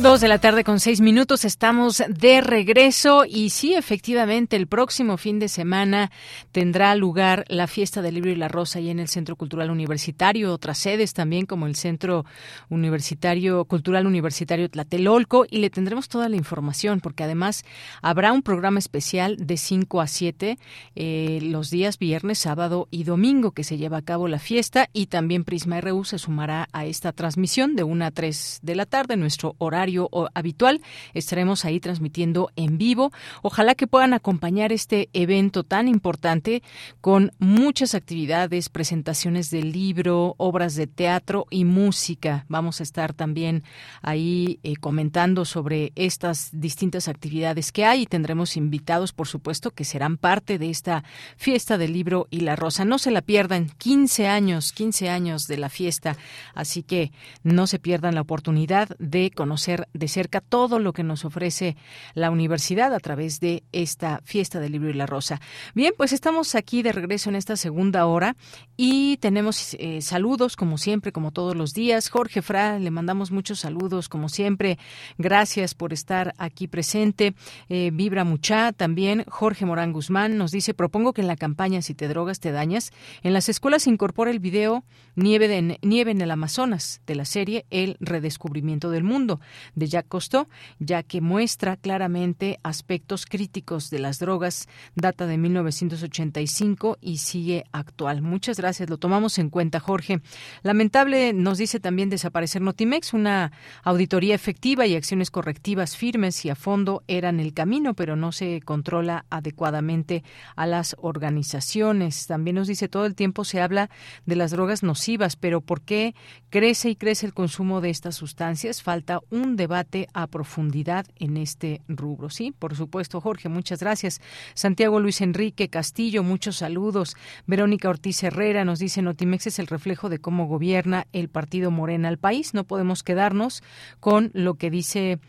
Dos 0.00 0.20
de 0.20 0.28
la 0.28 0.38
tarde 0.38 0.62
con 0.62 0.78
seis 0.78 1.00
minutos, 1.00 1.44
estamos 1.44 2.04
de 2.08 2.40
regreso 2.40 3.24
y 3.28 3.50
sí, 3.50 3.74
efectivamente, 3.74 4.54
el 4.54 4.68
próximo 4.68 5.16
fin 5.16 5.40
de 5.40 5.48
semana 5.48 6.12
tendrá 6.52 6.94
lugar 6.94 7.44
la 7.48 7.66
fiesta 7.66 8.00
del 8.00 8.14
libro 8.14 8.30
y 8.30 8.36
la 8.36 8.46
rosa 8.46 8.78
y 8.78 8.90
en 8.90 9.00
el 9.00 9.08
Centro 9.08 9.34
Cultural 9.34 9.72
Universitario, 9.72 10.52
otras 10.52 10.78
sedes 10.78 11.14
también 11.14 11.46
como 11.46 11.66
el 11.66 11.74
Centro 11.74 12.24
Universitario 12.68 13.64
Cultural 13.64 14.06
Universitario 14.06 14.70
Tlatelolco 14.70 15.46
y 15.50 15.58
le 15.58 15.68
tendremos 15.68 16.08
toda 16.08 16.28
la 16.28 16.36
información 16.36 17.00
porque 17.00 17.24
además 17.24 17.64
habrá 18.00 18.32
un 18.32 18.42
programa 18.42 18.78
especial 18.78 19.36
de 19.36 19.56
5 19.56 20.00
a 20.00 20.06
7 20.06 20.58
eh, 20.94 21.38
los 21.42 21.70
días 21.70 21.98
viernes, 21.98 22.38
sábado 22.38 22.86
y 22.92 23.02
domingo 23.02 23.50
que 23.50 23.64
se 23.64 23.78
lleva 23.78 23.96
a 23.96 24.02
cabo 24.02 24.28
la 24.28 24.38
fiesta 24.38 24.90
y 24.92 25.06
también 25.06 25.42
Prisma 25.42 25.80
RU 25.80 26.04
se 26.04 26.20
sumará 26.20 26.68
a 26.72 26.86
esta 26.86 27.10
transmisión 27.10 27.74
de 27.74 27.82
1 27.82 28.04
a 28.04 28.10
3 28.12 28.60
de 28.62 28.74
la 28.76 28.86
tarde, 28.86 29.16
nuestro 29.16 29.56
horario 29.58 29.87
habitual. 30.34 30.80
Estaremos 31.14 31.64
ahí 31.64 31.80
transmitiendo 31.80 32.50
en 32.56 32.78
vivo. 32.78 33.12
Ojalá 33.42 33.74
que 33.74 33.86
puedan 33.86 34.12
acompañar 34.12 34.72
este 34.72 35.08
evento 35.12 35.64
tan 35.64 35.88
importante 35.88 36.62
con 37.00 37.32
muchas 37.38 37.94
actividades, 37.94 38.68
presentaciones 38.68 39.50
de 39.50 39.62
libro, 39.62 40.34
obras 40.38 40.74
de 40.74 40.86
teatro 40.86 41.46
y 41.50 41.64
música. 41.64 42.44
Vamos 42.48 42.80
a 42.80 42.82
estar 42.82 43.12
también 43.12 43.62
ahí 44.02 44.58
eh, 44.62 44.76
comentando 44.76 45.44
sobre 45.44 45.92
estas 45.94 46.50
distintas 46.52 47.08
actividades 47.08 47.72
que 47.72 47.84
hay 47.84 48.02
y 48.02 48.06
tendremos 48.06 48.56
invitados, 48.56 49.12
por 49.12 49.28
supuesto, 49.28 49.70
que 49.70 49.84
serán 49.84 50.16
parte 50.16 50.58
de 50.58 50.70
esta 50.70 51.04
fiesta 51.36 51.78
del 51.78 51.92
libro 51.92 52.26
y 52.30 52.40
la 52.40 52.56
rosa. 52.56 52.84
No 52.84 52.98
se 52.98 53.10
la 53.10 53.22
pierdan, 53.22 53.70
15 53.78 54.28
años, 54.28 54.72
15 54.72 55.08
años 55.08 55.46
de 55.46 55.56
la 55.56 55.68
fiesta, 55.68 56.16
así 56.54 56.82
que 56.82 57.12
no 57.42 57.66
se 57.66 57.78
pierdan 57.78 58.14
la 58.14 58.22
oportunidad 58.22 58.88
de 58.98 59.30
conocer 59.30 59.77
de 59.92 60.08
cerca 60.08 60.40
todo 60.40 60.78
lo 60.78 60.92
que 60.92 61.02
nos 61.02 61.24
ofrece 61.24 61.76
la 62.14 62.30
universidad 62.30 62.94
a 62.94 63.00
través 63.00 63.40
de 63.40 63.64
esta 63.72 64.20
fiesta 64.24 64.60
del 64.60 64.72
libro 64.72 64.90
y 64.90 64.94
la 64.94 65.06
rosa. 65.06 65.40
Bien, 65.74 65.92
pues 65.96 66.12
estamos 66.12 66.54
aquí 66.54 66.82
de 66.82 66.92
regreso 66.92 67.30
en 67.30 67.36
esta 67.36 67.56
segunda 67.56 68.06
hora 68.06 68.36
y 68.76 69.16
tenemos 69.18 69.74
eh, 69.78 70.00
saludos 70.02 70.56
como 70.56 70.78
siempre, 70.78 71.12
como 71.12 71.32
todos 71.32 71.56
los 71.56 71.72
días. 71.74 72.08
Jorge 72.08 72.42
Fra, 72.42 72.78
le 72.78 72.90
mandamos 72.90 73.30
muchos 73.30 73.60
saludos 73.60 74.08
como 74.08 74.28
siempre. 74.28 74.78
Gracias 75.18 75.74
por 75.74 75.92
estar 75.92 76.34
aquí 76.38 76.68
presente. 76.68 77.34
Eh, 77.68 77.90
Vibra 77.92 78.24
Mucha 78.24 78.72
también. 78.72 79.24
Jorge 79.28 79.66
Morán 79.66 79.92
Guzmán 79.92 80.38
nos 80.38 80.50
dice, 80.50 80.74
propongo 80.74 81.12
que 81.12 81.20
en 81.20 81.28
la 81.28 81.36
campaña 81.36 81.82
Si 81.82 81.94
te 81.94 82.08
drogas, 82.08 82.40
te 82.40 82.52
dañas, 82.52 82.92
en 83.22 83.32
las 83.32 83.48
escuelas 83.48 83.82
se 83.82 83.90
incorpore 83.90 84.30
el 84.30 84.40
video 84.40 84.84
Nieve, 85.18 85.48
de, 85.48 85.78
Nieve 85.82 86.12
en 86.12 86.20
el 86.20 86.30
Amazonas 86.30 87.00
de 87.04 87.16
la 87.16 87.24
serie 87.24 87.66
El 87.70 87.96
redescubrimiento 87.98 88.88
del 88.90 89.02
mundo 89.02 89.40
de 89.74 89.88
Jacques 89.88 90.08
Cousteau, 90.08 90.46
ya 90.78 91.02
que 91.02 91.20
muestra 91.20 91.76
claramente 91.76 92.60
aspectos 92.62 93.26
críticos 93.26 93.90
de 93.90 93.98
las 93.98 94.20
drogas, 94.20 94.68
data 94.94 95.26
de 95.26 95.36
1985 95.36 96.98
y 97.00 97.18
sigue 97.18 97.64
actual. 97.72 98.22
Muchas 98.22 98.58
gracias, 98.58 98.88
lo 98.88 98.98
tomamos 98.98 99.40
en 99.40 99.50
cuenta, 99.50 99.80
Jorge. 99.80 100.20
Lamentable, 100.62 101.32
nos 101.32 101.58
dice 101.58 101.80
también 101.80 102.10
desaparecer 102.10 102.62
Notimex, 102.62 103.12
una 103.12 103.50
auditoría 103.82 104.36
efectiva 104.36 104.86
y 104.86 104.94
acciones 104.94 105.32
correctivas 105.32 105.96
firmes 105.96 106.44
y 106.44 106.50
a 106.50 106.54
fondo 106.54 107.02
eran 107.08 107.40
el 107.40 107.54
camino, 107.54 107.94
pero 107.94 108.14
no 108.14 108.30
se 108.30 108.60
controla 108.60 109.24
adecuadamente 109.30 110.22
a 110.54 110.68
las 110.68 110.94
organizaciones. 111.00 112.28
También 112.28 112.54
nos 112.54 112.68
dice 112.68 112.88
todo 112.88 113.04
el 113.04 113.16
tiempo 113.16 113.44
se 113.44 113.60
habla 113.60 113.90
de 114.24 114.36
las 114.36 114.52
drogas 114.52 114.84
nocivas, 114.84 115.07
pero 115.40 115.60
¿por 115.62 115.80
qué 115.80 116.14
crece 116.50 116.90
y 116.90 116.96
crece 116.96 117.24
el 117.24 117.32
consumo 117.32 117.80
de 117.80 117.88
estas 117.90 118.16
sustancias? 118.16 118.82
Falta 118.82 119.20
un 119.30 119.56
debate 119.56 120.06
a 120.12 120.26
profundidad 120.26 121.06
en 121.16 121.36
este 121.38 121.80
rubro. 121.88 122.28
Sí, 122.28 122.52
por 122.58 122.76
supuesto, 122.76 123.20
Jorge, 123.20 123.48
muchas 123.48 123.80
gracias. 123.80 124.20
Santiago 124.54 125.00
Luis 125.00 125.22
Enrique 125.22 125.70
Castillo, 125.70 126.22
muchos 126.22 126.56
saludos. 126.56 127.16
Verónica 127.46 127.88
Ortiz 127.88 128.22
Herrera 128.22 128.64
nos 128.64 128.78
dice, 128.78 129.00
Notimex 129.00 129.46
es 129.46 129.58
el 129.58 129.66
reflejo 129.66 130.10
de 130.10 130.18
cómo 130.18 130.46
gobierna 130.46 131.06
el 131.12 131.28
partido 131.28 131.70
Morena 131.70 132.08
al 132.08 132.18
país. 132.18 132.52
No 132.52 132.64
podemos 132.64 133.02
quedarnos 133.02 133.62
con 134.00 134.30
lo 134.34 134.54
que 134.54 134.70
dice 134.70 135.20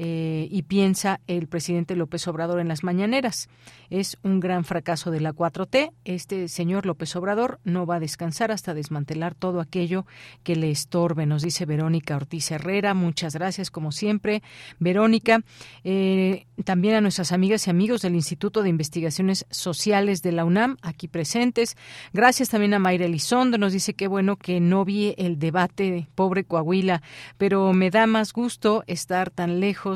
eh, 0.00 0.46
y 0.48 0.62
piensa 0.62 1.20
el 1.26 1.48
presidente 1.48 1.96
López 1.96 2.28
Obrador 2.28 2.60
en 2.60 2.68
las 2.68 2.84
mañaneras. 2.84 3.48
Es 3.90 4.16
un 4.22 4.38
gran 4.38 4.64
fracaso 4.64 5.10
de 5.10 5.20
la 5.20 5.32
4T. 5.32 5.90
Este 6.04 6.46
señor 6.46 6.86
López 6.86 7.16
Obrador 7.16 7.58
no 7.64 7.84
va 7.84 7.96
a 7.96 8.00
descansar 8.00 8.52
hasta 8.52 8.74
desmantelar 8.74 9.34
todo 9.34 9.60
aquello 9.60 10.06
que 10.44 10.54
le 10.54 10.70
estorbe, 10.70 11.26
nos 11.26 11.42
dice 11.42 11.66
Verónica 11.66 12.14
Ortiz 12.14 12.48
Herrera. 12.52 12.94
Muchas 12.94 13.34
gracias, 13.34 13.72
como 13.72 13.90
siempre, 13.90 14.40
Verónica. 14.78 15.40
Eh, 15.82 16.46
también 16.64 16.94
a 16.94 17.00
nuestras 17.00 17.32
amigas 17.32 17.66
y 17.66 17.70
amigos 17.70 18.02
del 18.02 18.14
Instituto 18.14 18.62
de 18.62 18.68
Investigaciones 18.68 19.46
Sociales 19.50 20.22
de 20.22 20.30
la 20.30 20.44
UNAM, 20.44 20.76
aquí 20.80 21.08
presentes. 21.08 21.76
Gracias 22.12 22.50
también 22.50 22.74
a 22.74 22.78
Mayra 22.78 23.06
Elizondo. 23.06 23.58
Nos 23.58 23.72
dice 23.72 23.94
que 23.94 24.06
bueno 24.06 24.36
que 24.36 24.60
no 24.60 24.84
vi 24.84 25.14
el 25.18 25.40
debate, 25.40 26.06
pobre 26.14 26.44
Coahuila, 26.44 27.02
pero 27.36 27.72
me 27.72 27.90
da 27.90 28.06
más 28.06 28.32
gusto 28.32 28.84
estar 28.86 29.30
tan 29.30 29.58
lejos 29.58 29.87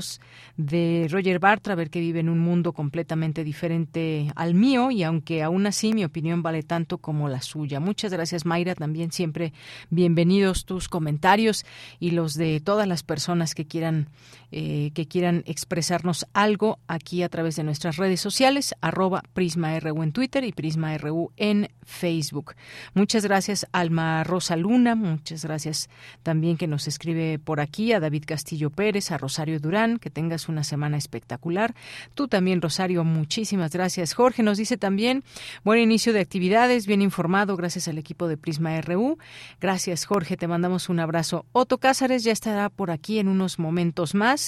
de 0.56 1.08
Roger 1.10 1.38
Bartra, 1.38 1.74
ver 1.74 1.90
que 1.90 2.00
vive 2.00 2.20
en 2.20 2.28
un 2.28 2.38
mundo 2.38 2.72
completamente 2.72 3.44
diferente 3.44 4.30
al 4.34 4.54
mío 4.54 4.90
y 4.90 5.02
aunque 5.02 5.42
aún 5.42 5.66
así 5.66 5.92
mi 5.92 6.04
opinión 6.04 6.42
vale 6.42 6.62
tanto 6.62 6.98
como 6.98 7.28
la 7.28 7.42
suya. 7.42 7.80
Muchas 7.80 8.12
gracias 8.12 8.46
Mayra, 8.46 8.74
también 8.74 9.12
siempre 9.12 9.52
bienvenidos 9.90 10.64
tus 10.64 10.88
comentarios 10.88 11.64
y 12.00 12.12
los 12.12 12.34
de 12.34 12.60
todas 12.60 12.86
las 12.86 13.02
personas 13.02 13.54
que 13.54 13.66
quieran 13.66 14.08
eh, 14.54 14.90
que 14.92 15.08
quieran 15.08 15.42
expresarnos 15.46 16.26
algo 16.34 16.78
aquí 16.86 17.22
a 17.22 17.30
través 17.30 17.56
de 17.56 17.64
nuestras 17.64 17.96
redes 17.96 18.20
sociales, 18.20 18.74
arroba 18.82 19.22
PrismaRU 19.32 20.02
en 20.02 20.12
Twitter 20.12 20.44
y 20.44 20.52
PrismaRU 20.52 21.32
en 21.38 21.70
Facebook. 21.86 22.54
Muchas 22.92 23.24
gracias 23.24 23.66
Alma 23.72 24.22
Rosa 24.24 24.56
Luna, 24.56 24.94
muchas 24.94 25.46
gracias 25.46 25.88
también 26.22 26.58
que 26.58 26.66
nos 26.66 26.86
escribe 26.86 27.38
por 27.38 27.60
aquí 27.60 27.94
a 27.94 28.00
David 28.00 28.24
Castillo 28.26 28.68
Pérez, 28.68 29.10
a 29.10 29.16
Rosario 29.16 29.58
Durán, 29.58 29.98
que 29.98 30.10
tengas 30.10 30.50
una 30.50 30.64
semana 30.64 30.98
espectacular. 30.98 31.74
Tú 32.12 32.28
también, 32.28 32.60
Rosario, 32.60 33.04
muchísimas 33.04 33.72
gracias. 33.72 34.12
Jorge 34.12 34.42
nos 34.42 34.58
dice 34.58 34.76
también, 34.76 35.24
buen 35.64 35.80
inicio 35.80 36.12
de 36.12 36.20
actividades, 36.20 36.86
bien 36.86 37.00
informado, 37.00 37.56
gracias 37.56 37.88
al 37.88 37.96
equipo 37.96 38.28
de 38.28 38.36
Prisma 38.36 38.78
RU. 38.82 39.16
Gracias, 39.62 40.04
Jorge, 40.04 40.36
te 40.36 40.46
mandamos 40.46 40.90
un 40.90 41.00
abrazo. 41.00 41.46
Otto 41.52 41.78
Cázares 41.78 42.22
ya 42.22 42.32
estará 42.32 42.68
por 42.68 42.90
aquí 42.90 43.18
en 43.18 43.28
unos 43.28 43.58
momentos 43.58 44.14
más. 44.14 44.41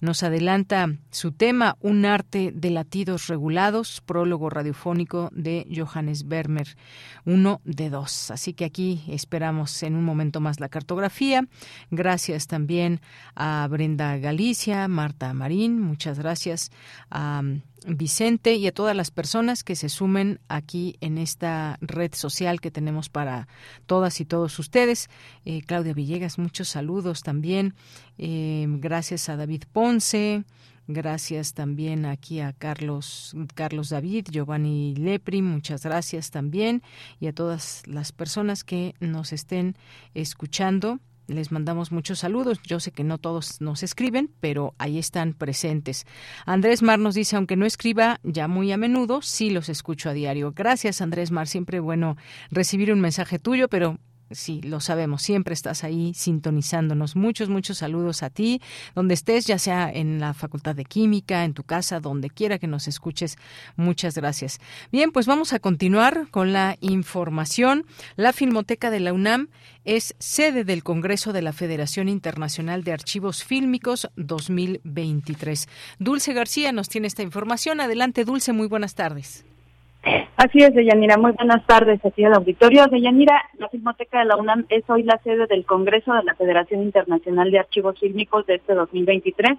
Nos 0.00 0.22
adelanta 0.22 0.88
su 1.10 1.32
tema, 1.32 1.76
Un 1.80 2.04
arte 2.04 2.52
de 2.54 2.70
latidos 2.70 3.28
regulados, 3.28 4.02
prólogo 4.04 4.50
radiofónico 4.50 5.30
de 5.32 5.66
Johannes 5.74 6.26
Vermeer, 6.26 6.76
uno 7.24 7.60
de 7.64 7.90
dos. 7.90 8.30
Así 8.30 8.52
que 8.52 8.64
aquí 8.64 9.04
esperamos 9.08 9.82
en 9.82 9.94
un 9.94 10.04
momento 10.04 10.40
más 10.40 10.60
la 10.60 10.68
cartografía. 10.68 11.46
Gracias 11.90 12.46
también 12.46 13.00
a 13.34 13.66
Brenda 13.70 14.16
Galicia, 14.18 14.88
Marta 14.88 15.32
Marín, 15.34 15.80
muchas 15.80 16.18
gracias 16.18 16.70
Vicente 17.86 18.54
y 18.54 18.66
a 18.66 18.72
todas 18.72 18.96
las 18.96 19.10
personas 19.10 19.62
que 19.62 19.76
se 19.76 19.88
sumen 19.88 20.40
aquí 20.48 20.96
en 21.00 21.18
esta 21.18 21.78
red 21.80 22.14
social 22.14 22.60
que 22.60 22.70
tenemos 22.70 23.08
para 23.08 23.46
todas 23.86 24.20
y 24.20 24.24
todos 24.24 24.58
ustedes. 24.58 25.08
Eh, 25.44 25.62
Claudia 25.62 25.94
Villegas, 25.94 26.38
muchos 26.38 26.68
saludos 26.68 27.22
también. 27.22 27.74
Eh, 28.18 28.66
gracias 28.68 29.28
a 29.28 29.36
David 29.36 29.64
Ponce. 29.72 30.44
Gracias 30.88 31.52
también 31.54 32.06
aquí 32.06 32.38
a 32.38 32.52
Carlos, 32.52 33.34
Carlos 33.54 33.88
David, 33.88 34.28
Giovanni 34.30 34.94
Lepri, 34.94 35.42
muchas 35.42 35.82
gracias 35.82 36.30
también 36.30 36.80
y 37.18 37.26
a 37.26 37.32
todas 37.32 37.82
las 37.86 38.12
personas 38.12 38.62
que 38.62 38.94
nos 39.00 39.32
estén 39.32 39.76
escuchando 40.14 41.00
les 41.26 41.52
mandamos 41.52 41.92
muchos 41.92 42.20
saludos. 42.20 42.60
Yo 42.62 42.80
sé 42.80 42.92
que 42.92 43.04
no 43.04 43.18
todos 43.18 43.60
nos 43.60 43.82
escriben, 43.82 44.30
pero 44.40 44.74
ahí 44.78 44.98
están 44.98 45.32
presentes. 45.32 46.06
Andrés 46.44 46.82
Mar 46.82 46.98
nos 46.98 47.14
dice, 47.14 47.36
aunque 47.36 47.56
no 47.56 47.66
escriba 47.66 48.20
ya 48.22 48.48
muy 48.48 48.72
a 48.72 48.76
menudo, 48.76 49.22
sí 49.22 49.50
los 49.50 49.68
escucho 49.68 50.10
a 50.10 50.12
diario. 50.12 50.52
Gracias, 50.54 51.00
Andrés 51.00 51.30
Mar. 51.30 51.46
Siempre 51.46 51.80
bueno 51.80 52.16
recibir 52.50 52.92
un 52.92 53.00
mensaje 53.00 53.38
tuyo, 53.38 53.68
pero 53.68 53.98
Sí, 54.32 54.60
lo 54.62 54.80
sabemos, 54.80 55.22
siempre 55.22 55.54
estás 55.54 55.84
ahí 55.84 56.12
sintonizándonos. 56.12 57.14
Muchos, 57.14 57.48
muchos 57.48 57.78
saludos 57.78 58.24
a 58.24 58.30
ti, 58.30 58.60
donde 58.96 59.14
estés, 59.14 59.46
ya 59.46 59.56
sea 59.56 59.88
en 59.88 60.18
la 60.18 60.34
Facultad 60.34 60.74
de 60.74 60.84
Química, 60.84 61.44
en 61.44 61.54
tu 61.54 61.62
casa, 61.62 62.00
donde 62.00 62.28
quiera 62.28 62.58
que 62.58 62.66
nos 62.66 62.88
escuches. 62.88 63.36
Muchas 63.76 64.16
gracias. 64.16 64.58
Bien, 64.90 65.12
pues 65.12 65.26
vamos 65.26 65.52
a 65.52 65.60
continuar 65.60 66.26
con 66.32 66.52
la 66.52 66.76
información. 66.80 67.86
La 68.16 68.32
Filmoteca 68.32 68.90
de 68.90 68.98
la 68.98 69.12
UNAM 69.12 69.48
es 69.84 70.16
sede 70.18 70.64
del 70.64 70.82
Congreso 70.82 71.32
de 71.32 71.42
la 71.42 71.52
Federación 71.52 72.08
Internacional 72.08 72.82
de 72.82 72.92
Archivos 72.92 73.44
Fílmicos 73.44 74.10
2023. 74.16 75.68
Dulce 76.00 76.32
García 76.32 76.72
nos 76.72 76.88
tiene 76.88 77.06
esta 77.06 77.22
información. 77.22 77.80
Adelante, 77.80 78.24
Dulce, 78.24 78.52
muy 78.52 78.66
buenas 78.66 78.96
tardes. 78.96 79.44
Así 80.36 80.62
es, 80.62 80.72
Deyanira. 80.72 81.16
Muy 81.16 81.32
buenas 81.32 81.66
tardes 81.66 82.04
aquí 82.04 82.22
al 82.22 82.34
auditorio. 82.34 82.86
Deyanira, 82.86 83.42
la 83.58 83.68
Filmoteca 83.68 84.20
de 84.20 84.26
la 84.26 84.36
UNAM 84.36 84.64
es 84.68 84.88
hoy 84.88 85.02
la 85.02 85.18
sede 85.18 85.46
del 85.46 85.66
Congreso 85.66 86.12
de 86.14 86.22
la 86.22 86.34
Federación 86.36 86.82
Internacional 86.82 87.50
de 87.50 87.58
Archivos 87.58 87.98
Fílmicos 87.98 88.46
de 88.46 88.56
este 88.56 88.74
2023. 88.74 89.58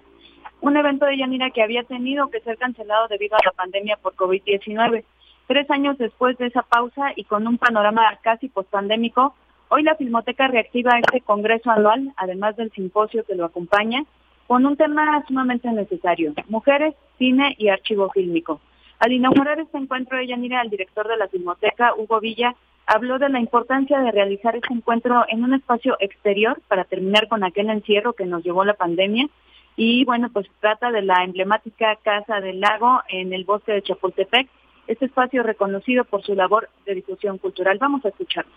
Un 0.61 0.78
evento 0.78 1.06
de 1.06 1.18
Yanira 1.18 1.49
que 1.52 1.61
había 1.61 1.84
tenido 1.84 2.30
que 2.30 2.40
ser 2.40 2.57
cancelado 2.57 3.10
debido 3.10 3.36
a 3.36 3.45
la 3.45 3.52
pandemia 3.52 3.98
por 3.98 4.15
COVID-19. 4.15 5.03
Tres 5.48 5.69
años 5.69 5.98
después 5.98 6.38
de 6.38 6.48
esa 6.48 6.61
pausa 6.61 7.11
y 7.18 7.26
con 7.26 7.45
un 7.45 7.57
panorama 7.57 8.03
casi 8.22 8.48
pospandémico, 8.48 9.36
hoy 9.68 9.84
la 9.84 9.95
Filmoteca 9.95 10.48
reactiva 10.48 10.98
este 10.98 11.19
congreso 11.22 11.72
anual, 11.72 12.14
además 12.15 12.56
del 12.56 12.72
simposio 12.72 13.26
que 13.26 13.36
lo 13.36 13.44
acompaña, 13.44 14.03
con 14.48 14.65
un 14.65 14.78
tema 14.78 15.24
sumamente 15.28 15.69
necesario, 15.69 16.34
mujeres, 16.48 16.95
cine 17.18 17.53
y 17.57 17.68
archivo 17.68 18.10
fílmico. 18.11 18.61
Al 18.99 19.11
inaugurar 19.11 19.60
este 19.60 19.78
encuentro, 19.78 20.22
Yanira, 20.22 20.61
el 20.61 20.69
director 20.69 21.07
de 21.07 21.18
la 21.18 21.28
Filmoteca, 21.28 21.94
Hugo 21.95 22.19
Villa, 22.19 22.56
habló 22.88 23.19
de 23.19 23.30
la 23.30 23.40
importancia 23.40 23.99
de 23.99 24.11
realizar 24.11 24.56
este 24.56 24.74
encuentro 24.74 25.26
en 25.30 25.44
un 25.44 25.53
espacio 25.53 25.98
exterior 25.99 26.60
para 26.68 26.86
terminar 26.86 27.28
con 27.28 27.44
aquel 27.44 27.69
encierro 27.69 28.14
que 28.14 28.26
nos 28.26 28.44
llevó 28.44 28.65
la 28.65 28.74
pandemia. 28.74 29.28
Y 29.76 30.06
bueno, 30.06 30.30
pues 30.34 30.48
trata 30.60 30.91
de 30.91 31.03
la 31.03 31.24
emblemática 31.24 31.95
Casa 32.03 32.40
del 32.40 32.60
Lago 32.60 33.02
en 33.10 33.34
el 33.34 33.44
bosque 33.44 33.74
de 33.74 33.84
Chapultepec, 33.84 34.49
este 34.88 35.06
espacio 35.06 35.44
reconocido 35.44 36.03
por 36.06 36.24
su 36.24 36.34
labor 36.34 36.69
de 36.86 36.95
difusión 36.95 37.38
cultural. 37.38 37.78
Vamos 37.78 38.03
a 38.06 38.10
escucharlo. 38.10 38.52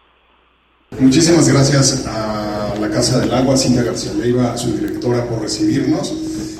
Muchísimas 0.99 1.49
gracias 1.53 2.07
a 2.07 2.75
la 2.81 2.91
Casa 2.91 3.21
del 3.21 3.33
Agua, 3.33 3.57
Cintia 3.57 3.83
García 3.83 4.13
Leiva, 4.15 4.57
su 4.57 4.77
directora, 4.77 5.25
por 5.29 5.41
recibirnos. 5.41 6.13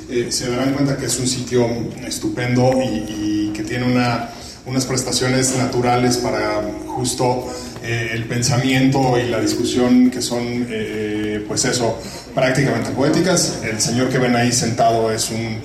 Eh, 0.09 0.31
se 0.31 0.51
darán 0.51 0.73
cuenta 0.73 0.97
que 0.97 1.05
es 1.05 1.19
un 1.19 1.27
sitio 1.27 1.65
estupendo 2.05 2.71
y, 2.81 3.40
que 3.53 3.63
tiene 3.63 3.85
una, 3.85 4.29
unas 4.65 4.85
prestaciones 4.85 5.55
naturales 5.57 6.17
para 6.17 6.61
justo 6.87 7.53
eh, 7.83 8.11
el 8.13 8.25
pensamiento 8.25 9.17
y 9.17 9.29
la 9.29 9.39
discusión 9.39 10.11
que 10.11 10.21
son, 10.21 10.67
eh, 10.69 11.43
pues 11.47 11.65
eso, 11.65 11.99
prácticamente 12.33 12.91
poéticas. 12.91 13.59
El 13.63 13.81
señor 13.81 14.09
que 14.09 14.19
ven 14.19 14.35
ahí 14.35 14.51
sentado 14.51 15.11
es 15.11 15.29
un 15.29 15.61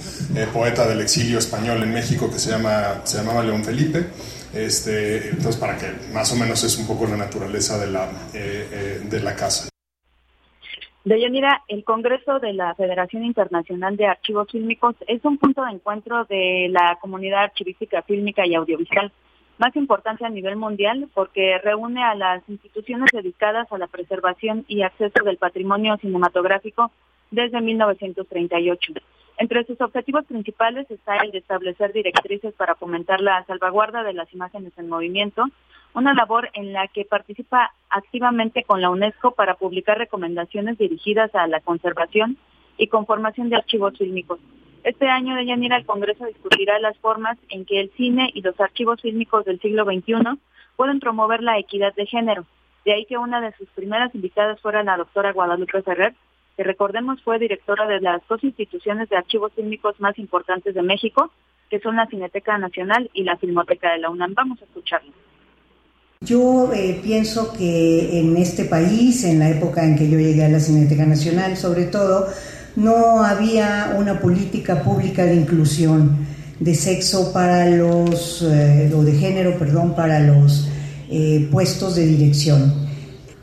poeta 0.52 0.86
del 0.86 1.00
exilio 1.00 1.38
español 1.38 1.82
en 1.82 1.92
México 1.92 2.30
que 2.30 2.38
se, 2.38 2.50
llama, 2.50 3.02
se 3.04 3.18
llamaba 3.18 3.42
León 3.42 3.64
Felipe. 3.64 4.06
Este, 4.54 5.30
entonces, 5.30 5.56
para 5.56 5.76
que 5.76 5.86
más 6.12 6.32
o 6.32 6.36
menos 6.36 6.62
es 6.64 6.76
un 6.78 6.86
poco 6.86 7.06
la 7.06 7.16
naturaleza 7.16 7.78
de 7.78 7.86
la, 7.88 8.08
de 8.32 9.20
la 9.20 9.34
casa. 9.34 9.68
Deyanira, 11.06 11.62
el 11.68 11.84
Congreso 11.84 12.40
de 12.40 12.52
la 12.52 12.74
Federación 12.74 13.24
Internacional 13.24 13.96
de 13.96 14.06
Archivos 14.06 14.50
Fílmicos 14.50 14.96
es 15.06 15.24
un 15.24 15.38
punto 15.38 15.64
de 15.64 15.70
encuentro 15.70 16.24
de 16.24 16.66
la 16.68 16.98
comunidad 17.00 17.44
archivística 17.44 18.02
fílmica 18.02 18.44
y 18.44 18.56
audiovisual 18.56 19.12
más 19.58 19.76
importante 19.76 20.26
a 20.26 20.30
nivel 20.30 20.56
mundial 20.56 21.08
porque 21.14 21.58
reúne 21.62 22.02
a 22.02 22.16
las 22.16 22.42
instituciones 22.48 23.08
dedicadas 23.12 23.70
a 23.70 23.78
la 23.78 23.86
preservación 23.86 24.64
y 24.66 24.82
acceso 24.82 25.22
del 25.24 25.36
patrimonio 25.36 25.96
cinematográfico 25.98 26.90
desde 27.30 27.60
1938. 27.60 28.94
Entre 29.38 29.64
sus 29.64 29.80
objetivos 29.80 30.24
principales 30.24 30.90
está 30.90 31.18
el 31.18 31.30
de 31.30 31.38
establecer 31.38 31.92
directrices 31.92 32.52
para 32.54 32.74
fomentar 32.74 33.20
la 33.20 33.44
salvaguarda 33.44 34.02
de 34.02 34.12
las 34.12 34.32
imágenes 34.34 34.72
en 34.76 34.88
movimiento, 34.88 35.44
una 35.96 36.12
labor 36.12 36.50
en 36.52 36.74
la 36.74 36.88
que 36.88 37.06
participa 37.06 37.72
activamente 37.88 38.64
con 38.64 38.82
la 38.82 38.90
UNESCO 38.90 39.30
para 39.30 39.54
publicar 39.54 39.96
recomendaciones 39.96 40.76
dirigidas 40.76 41.34
a 41.34 41.46
la 41.46 41.60
conservación 41.60 42.36
y 42.76 42.88
conformación 42.88 43.48
de 43.48 43.56
archivos 43.56 43.96
fílmicos. 43.96 44.38
Este 44.84 45.08
año 45.08 45.34
de 45.34 45.46
Yanira 45.46 45.78
el 45.78 45.86
Congreso 45.86 46.26
discutirá 46.26 46.78
las 46.80 46.98
formas 46.98 47.38
en 47.48 47.64
que 47.64 47.80
el 47.80 47.90
cine 47.96 48.30
y 48.34 48.42
los 48.42 48.60
archivos 48.60 49.00
fílmicos 49.00 49.46
del 49.46 49.58
siglo 49.58 49.86
XXI 49.86 50.38
pueden 50.76 51.00
promover 51.00 51.42
la 51.42 51.58
equidad 51.58 51.94
de 51.94 52.04
género. 52.04 52.44
De 52.84 52.92
ahí 52.92 53.06
que 53.06 53.16
una 53.16 53.40
de 53.40 53.54
sus 53.56 53.68
primeras 53.70 54.14
invitadas 54.14 54.60
fuera 54.60 54.82
la 54.82 54.98
doctora 54.98 55.32
Guadalupe 55.32 55.80
Ferrer, 55.80 56.14
que 56.58 56.62
recordemos 56.62 57.22
fue 57.22 57.38
directora 57.38 57.86
de 57.86 58.02
las 58.02 58.20
dos 58.28 58.44
instituciones 58.44 59.08
de 59.08 59.16
archivos 59.16 59.54
fílmicos 59.54 59.98
más 59.98 60.18
importantes 60.18 60.74
de 60.74 60.82
México, 60.82 61.32
que 61.70 61.80
son 61.80 61.96
la 61.96 62.06
Cineteca 62.06 62.58
Nacional 62.58 63.10
y 63.14 63.22
la 63.22 63.38
Filmoteca 63.38 63.92
de 63.92 63.98
la 63.98 64.10
UNAM. 64.10 64.34
Vamos 64.34 64.60
a 64.60 64.66
escucharla. 64.66 65.10
Yo 66.22 66.72
eh, 66.72 66.98
pienso 67.02 67.52
que 67.52 68.20
en 68.20 68.38
este 68.38 68.64
país, 68.64 69.22
en 69.24 69.38
la 69.38 69.50
época 69.50 69.84
en 69.84 69.96
que 69.96 70.08
yo 70.08 70.18
llegué 70.18 70.44
a 70.46 70.48
la 70.48 70.60
Cineteca 70.60 71.04
Nacional, 71.04 71.58
sobre 71.58 71.84
todo, 71.84 72.28
no 72.74 73.22
había 73.22 73.94
una 73.98 74.18
política 74.18 74.82
pública 74.82 75.26
de 75.26 75.34
inclusión 75.34 76.26
de 76.58 76.74
sexo 76.74 77.34
para 77.34 77.68
los, 77.68 78.42
eh, 78.42 78.90
o 78.96 79.02
de 79.04 79.12
género, 79.12 79.58
perdón, 79.58 79.94
para 79.94 80.20
los 80.20 80.68
eh, 81.10 81.48
puestos 81.52 81.96
de 81.96 82.06
dirección. 82.06 82.72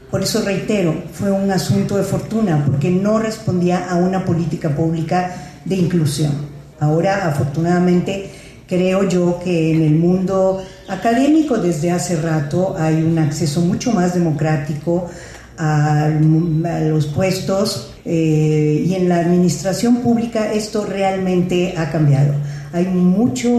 Por 0.09 0.23
eso 0.23 0.41
reitero, 0.41 0.95
fue 1.11 1.29
un 1.31 1.51
asunto 1.51 1.95
de 1.95 2.03
fortuna, 2.03 2.63
porque 2.65 2.89
no 2.89 3.19
respondía 3.19 3.87
a 3.87 3.97
una 3.97 4.25
política 4.25 4.75
pública 4.75 5.59
de 5.63 5.75
inclusión. 5.75 6.31
Ahora, 6.79 7.27
afortunadamente, 7.27 8.31
creo 8.67 9.07
yo 9.07 9.39
que 9.43 9.73
en 9.73 9.81
el 9.81 9.95
mundo 9.95 10.63
académico 10.87 11.57
desde 11.57 11.91
hace 11.91 12.21
rato 12.21 12.75
hay 12.77 13.03
un 13.03 13.17
acceso 13.19 13.61
mucho 13.61 13.91
más 13.91 14.13
democrático 14.13 15.09
a, 15.57 16.09
los 16.09 17.07
puestos 17.07 17.95
eh, 18.05 18.83
y 18.85 18.93
en 18.95 19.07
la 19.09 19.19
administración 19.19 20.01
pública 20.01 20.51
esto 20.53 20.85
realmente 20.85 21.73
ha 21.77 21.91
cambiado. 21.91 22.33
Hay 22.73 22.85
mucho, 22.85 23.49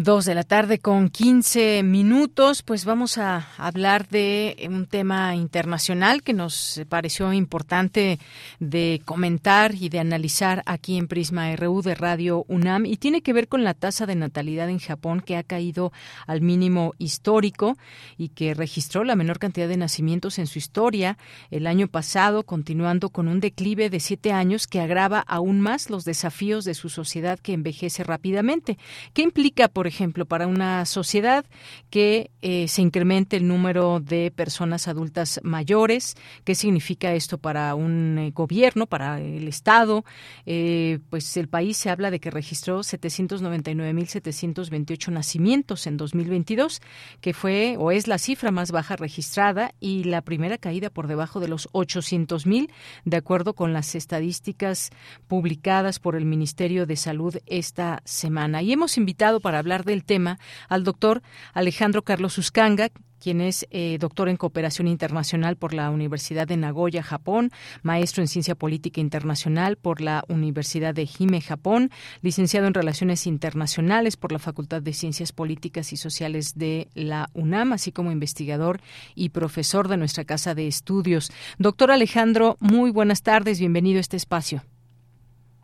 Dos 0.00 0.26
de 0.26 0.36
la 0.36 0.44
tarde 0.44 0.78
con 0.78 1.08
15 1.08 1.82
minutos, 1.82 2.62
pues 2.62 2.84
vamos 2.84 3.18
a 3.18 3.48
hablar 3.56 4.06
de 4.06 4.56
un 4.70 4.86
tema 4.86 5.34
internacional 5.34 6.22
que 6.22 6.34
nos 6.34 6.80
pareció 6.88 7.32
importante 7.32 8.20
de 8.60 9.02
comentar 9.04 9.74
y 9.74 9.88
de 9.88 9.98
analizar 9.98 10.62
aquí 10.66 10.98
en 10.98 11.08
Prisma 11.08 11.56
RU 11.56 11.82
de 11.82 11.96
Radio 11.96 12.44
UNAM 12.46 12.86
y 12.86 12.98
tiene 12.98 13.22
que 13.22 13.32
ver 13.32 13.48
con 13.48 13.64
la 13.64 13.74
tasa 13.74 14.06
de 14.06 14.14
natalidad 14.14 14.70
en 14.70 14.78
Japón 14.78 15.20
que 15.20 15.36
ha 15.36 15.42
caído 15.42 15.90
al 16.28 16.42
mínimo 16.42 16.94
histórico 16.98 17.76
y 18.16 18.28
que 18.28 18.54
registró 18.54 19.02
la 19.02 19.16
menor 19.16 19.40
cantidad 19.40 19.66
de 19.66 19.78
nacimientos 19.78 20.38
en 20.38 20.46
su 20.46 20.60
historia 20.60 21.18
el 21.50 21.66
año 21.66 21.88
pasado, 21.88 22.44
continuando 22.44 23.10
con 23.10 23.26
un 23.26 23.40
declive 23.40 23.90
de 23.90 23.98
siete 23.98 24.30
años 24.30 24.68
que 24.68 24.78
agrava 24.78 25.18
aún 25.18 25.60
más 25.60 25.90
los 25.90 26.04
desafíos 26.04 26.64
de 26.64 26.74
su 26.74 26.88
sociedad 26.88 27.40
que 27.40 27.52
envejece 27.52 28.04
rápidamente. 28.04 28.78
¿Qué 29.12 29.22
implica, 29.22 29.66
por 29.66 29.87
ejemplo, 29.88 30.26
para 30.26 30.46
una 30.46 30.84
sociedad 30.84 31.44
que 31.90 32.30
eh, 32.42 32.68
se 32.68 32.82
incremente 32.82 33.36
el 33.36 33.48
número 33.48 33.98
de 34.00 34.30
personas 34.30 34.86
adultas 34.88 35.40
mayores. 35.42 36.16
¿Qué 36.44 36.54
significa 36.54 37.14
esto 37.14 37.38
para 37.38 37.74
un 37.74 38.18
eh, 38.18 38.30
gobierno, 38.34 38.86
para 38.86 39.20
el 39.20 39.48
Estado? 39.48 40.04
Eh, 40.46 40.98
pues 41.10 41.36
el 41.36 41.48
país 41.48 41.76
se 41.76 41.90
habla 41.90 42.10
de 42.10 42.20
que 42.20 42.30
registró 42.30 42.80
799.728 42.80 45.10
nacimientos 45.10 45.86
en 45.86 45.96
2022, 45.96 46.80
que 47.20 47.34
fue 47.34 47.76
o 47.78 47.90
es 47.90 48.06
la 48.06 48.18
cifra 48.18 48.50
más 48.50 48.70
baja 48.70 48.96
registrada 48.96 49.74
y 49.80 50.04
la 50.04 50.22
primera 50.22 50.58
caída 50.58 50.90
por 50.90 51.08
debajo 51.08 51.40
de 51.40 51.48
los 51.48 51.68
800.000, 51.70 52.70
de 53.04 53.16
acuerdo 53.16 53.54
con 53.54 53.72
las 53.72 53.94
estadísticas 53.94 54.90
publicadas 55.26 55.98
por 55.98 56.16
el 56.16 56.24
Ministerio 56.24 56.86
de 56.86 56.96
Salud 56.96 57.36
esta 57.46 58.02
semana. 58.04 58.62
Y 58.62 58.72
hemos 58.72 58.98
invitado 58.98 59.40
para 59.40 59.58
hablar 59.58 59.77
del 59.84 60.04
tema 60.04 60.38
al 60.68 60.84
doctor 60.84 61.22
Alejandro 61.54 62.02
Carlos 62.02 62.38
Uscanga, 62.38 62.90
quien 63.20 63.40
es 63.40 63.66
eh, 63.70 63.98
doctor 63.98 64.28
en 64.28 64.36
cooperación 64.36 64.88
internacional 64.88 65.56
por 65.56 65.74
la 65.74 65.90
Universidad 65.90 66.46
de 66.46 66.56
Nagoya, 66.56 67.02
Japón, 67.02 67.50
maestro 67.82 68.22
en 68.22 68.28
ciencia 68.28 68.54
política 68.54 69.00
internacional 69.00 69.76
por 69.76 70.00
la 70.00 70.24
Universidad 70.28 70.94
de 70.94 71.08
Hime, 71.18 71.40
Japón, 71.40 71.90
licenciado 72.22 72.66
en 72.66 72.74
relaciones 72.74 73.26
internacionales 73.26 74.16
por 74.16 74.32
la 74.32 74.38
Facultad 74.38 74.82
de 74.82 74.92
Ciencias 74.92 75.32
Políticas 75.32 75.92
y 75.92 75.96
Sociales 75.96 76.56
de 76.56 76.88
la 76.94 77.28
UNAM, 77.34 77.72
así 77.72 77.92
como 77.92 78.12
investigador 78.12 78.80
y 79.14 79.30
profesor 79.30 79.88
de 79.88 79.96
nuestra 79.96 80.24
casa 80.24 80.54
de 80.54 80.66
estudios. 80.66 81.30
Doctor 81.58 81.90
Alejandro, 81.90 82.56
muy 82.60 82.90
buenas 82.90 83.22
tardes, 83.22 83.58
bienvenido 83.58 83.98
a 83.98 84.00
este 84.00 84.16
espacio. 84.16 84.62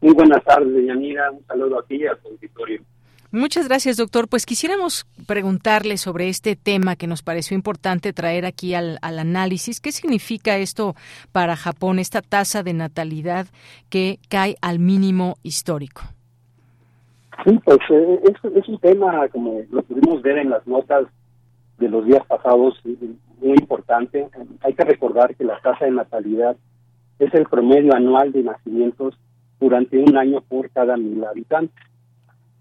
Muy 0.00 0.12
buenas 0.12 0.44
tardes, 0.44 0.86
Yanira, 0.86 1.30
un 1.30 1.44
saludo 1.46 1.78
aquí 1.78 2.06
a 2.06 2.14
su 2.20 2.28
auditorio. 2.28 2.82
Muchas 3.34 3.66
gracias, 3.66 3.96
doctor. 3.96 4.28
Pues 4.28 4.46
quisiéramos 4.46 5.06
preguntarle 5.26 5.96
sobre 5.96 6.28
este 6.28 6.54
tema 6.54 6.94
que 6.94 7.08
nos 7.08 7.22
pareció 7.22 7.56
importante 7.56 8.12
traer 8.12 8.46
aquí 8.46 8.74
al, 8.74 9.00
análisis. 9.02 9.80
¿Qué 9.80 9.90
significa 9.90 10.56
esto 10.56 10.94
para 11.32 11.56
Japón, 11.56 11.98
esta 11.98 12.22
tasa 12.22 12.62
de 12.62 12.74
natalidad 12.74 13.48
que 13.90 14.20
cae 14.28 14.54
al 14.62 14.78
mínimo 14.78 15.34
histórico? 15.42 16.02
Sí, 17.44 17.58
pues 17.64 17.78
eh, 17.90 18.20
es, 18.54 18.68
un 18.68 18.78
tema, 18.78 19.26
como 19.30 19.62
lo 19.68 19.82
pudimos 19.82 20.22
ver 20.22 20.38
en 20.38 20.50
las 20.50 20.64
notas 20.68 21.08
de 21.78 21.88
los 21.88 22.06
días 22.06 22.24
pasados, 22.28 22.80
muy 22.84 23.56
importante. 23.58 24.28
Hay 24.60 24.74
que 24.74 24.84
recordar 24.84 25.34
que 25.34 25.42
la 25.42 25.58
tasa 25.58 25.86
de 25.86 25.90
natalidad 25.90 26.56
es 27.18 27.34
el 27.34 27.46
promedio 27.46 27.94
anual 27.94 28.30
de 28.30 28.44
nacimientos 28.44 29.18
durante 29.58 29.98
un 29.98 30.16
año 30.16 30.40
por 30.40 30.70
cada 30.70 30.96
mil 30.96 31.24
habitantes. 31.24 31.93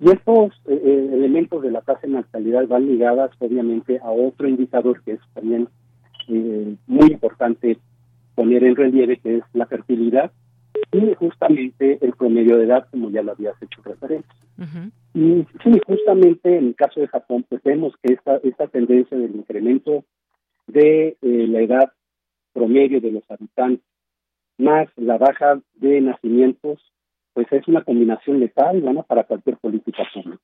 Y 0.04 0.12
estos 0.12 0.52
eh, 0.68 0.82
eh, 0.84 1.10
elementos 1.14 1.62
de 1.62 1.72
la 1.72 1.80
tasa 1.80 2.02
de 2.02 2.10
natalidad 2.10 2.68
van 2.68 2.88
ligadas 2.88 3.32
obviamente 3.40 4.00
a 4.04 4.12
otro 4.12 4.50
indicador 4.50 5.02
que 5.02 5.14
es 5.14 5.22
también 5.34 5.70
eh, 6.28 6.76
muy 6.88 7.12
importante 7.12 7.78
poner 8.36 8.66
en 8.66 8.76
relieve, 8.76 9.18
que 9.18 9.38
es 9.38 9.44
la 9.54 9.66
fertilidad 9.66 10.34
y 10.92 11.14
justamente 11.14 12.00
el 12.02 12.12
promedio 12.14 12.58
de 12.58 12.66
edad, 12.66 12.86
como 12.92 13.12
ya 13.12 13.24
lo 13.24 13.32
habías 13.32 13.56
hecho 13.62 13.82
referencia. 13.82 14.34
Y 15.14 15.46
sí, 15.64 15.82
justamente 15.88 16.58
en 16.58 16.68
el 16.68 16.76
caso 16.76 17.00
de 17.00 17.08
Japón, 17.08 17.46
pues 17.48 17.64
vemos 17.64 17.94
que 18.02 18.14
esta, 18.14 18.38
esta 18.44 18.68
tendencia 18.68 19.18
del 19.18 19.34
incremento 19.34 20.04
de 20.68 21.16
la 21.22 21.62
edad 21.62 21.94
promedio 22.52 23.00
de 23.00 23.12
los 23.12 23.24
habitantes, 23.32 23.86
más 24.58 24.90
la 24.98 25.18
baja 25.18 25.62
de 25.76 26.02
nacimientos, 26.02 26.92
pues 27.34 27.48
es 27.52 27.68
una 27.68 27.84
combinación 27.84 28.40
letal 28.40 28.82
bueno, 28.82 29.04
para 29.04 29.24
cualquier 29.24 29.58
política 29.58 30.04
pública. 30.14 30.42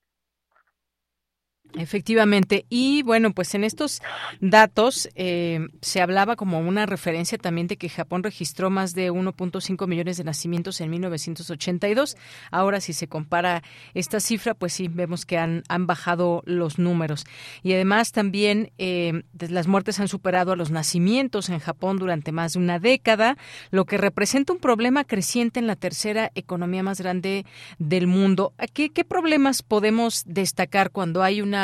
Efectivamente. 1.76 2.66
Y 2.70 3.04
bueno, 3.04 3.32
pues 3.32 3.54
en 3.54 3.64
estos 3.64 4.02
datos 4.42 5.08
eh, 5.14 5.68
se 5.82 6.02
hablaba 6.02 6.36
como 6.36 6.60
una 6.60 6.88
referencia 6.88 7.38
también 7.38 7.68
de 7.68 7.78
que 7.78 7.90
Japón 7.90 8.24
registró 8.24 8.72
más 8.72 8.96
de 8.96 9.12
1.5 9.12 9.88
millones 9.88 10.18
de 10.18 10.24
nacimientos 10.24 10.82
en 10.82 10.90
1982. 10.90 12.18
Ahora, 12.50 12.82
si 12.82 12.94
se 12.94 13.08
compara 13.08 13.62
esta 13.94 14.20
cifra, 14.20 14.56
pues 14.56 14.74
sí, 14.74 14.88
vemos 14.88 15.28
que 15.28 15.38
han, 15.38 15.62
han 15.70 15.86
bajado 15.86 16.42
los 16.46 16.80
números. 16.80 17.26
Y 17.62 17.74
además 17.74 18.14
también 18.14 18.72
eh, 18.80 19.22
las 19.38 19.68
muertes 19.68 20.00
han 20.00 20.08
superado 20.08 20.52
a 20.52 20.56
los 20.56 20.72
nacimientos 20.72 21.50
en 21.50 21.60
Japón 21.60 21.98
durante 21.98 22.32
más 22.32 22.54
de 22.54 22.60
una 22.60 22.80
década, 22.80 23.38
lo 23.70 23.86
que 23.86 24.00
representa 24.00 24.54
un 24.54 24.60
problema 24.60 25.04
creciente 25.04 25.60
en 25.60 25.68
la 25.68 25.76
tercera 25.76 26.32
economía 26.34 26.82
más 26.82 27.00
grande 27.00 27.46
del 27.78 28.08
mundo. 28.08 28.54
¿Qué, 28.74 28.90
qué 28.90 29.04
problemas 29.04 29.62
podemos 29.62 30.24
destacar 30.26 30.90
cuando 30.90 31.22
hay 31.22 31.42
una 31.44 31.59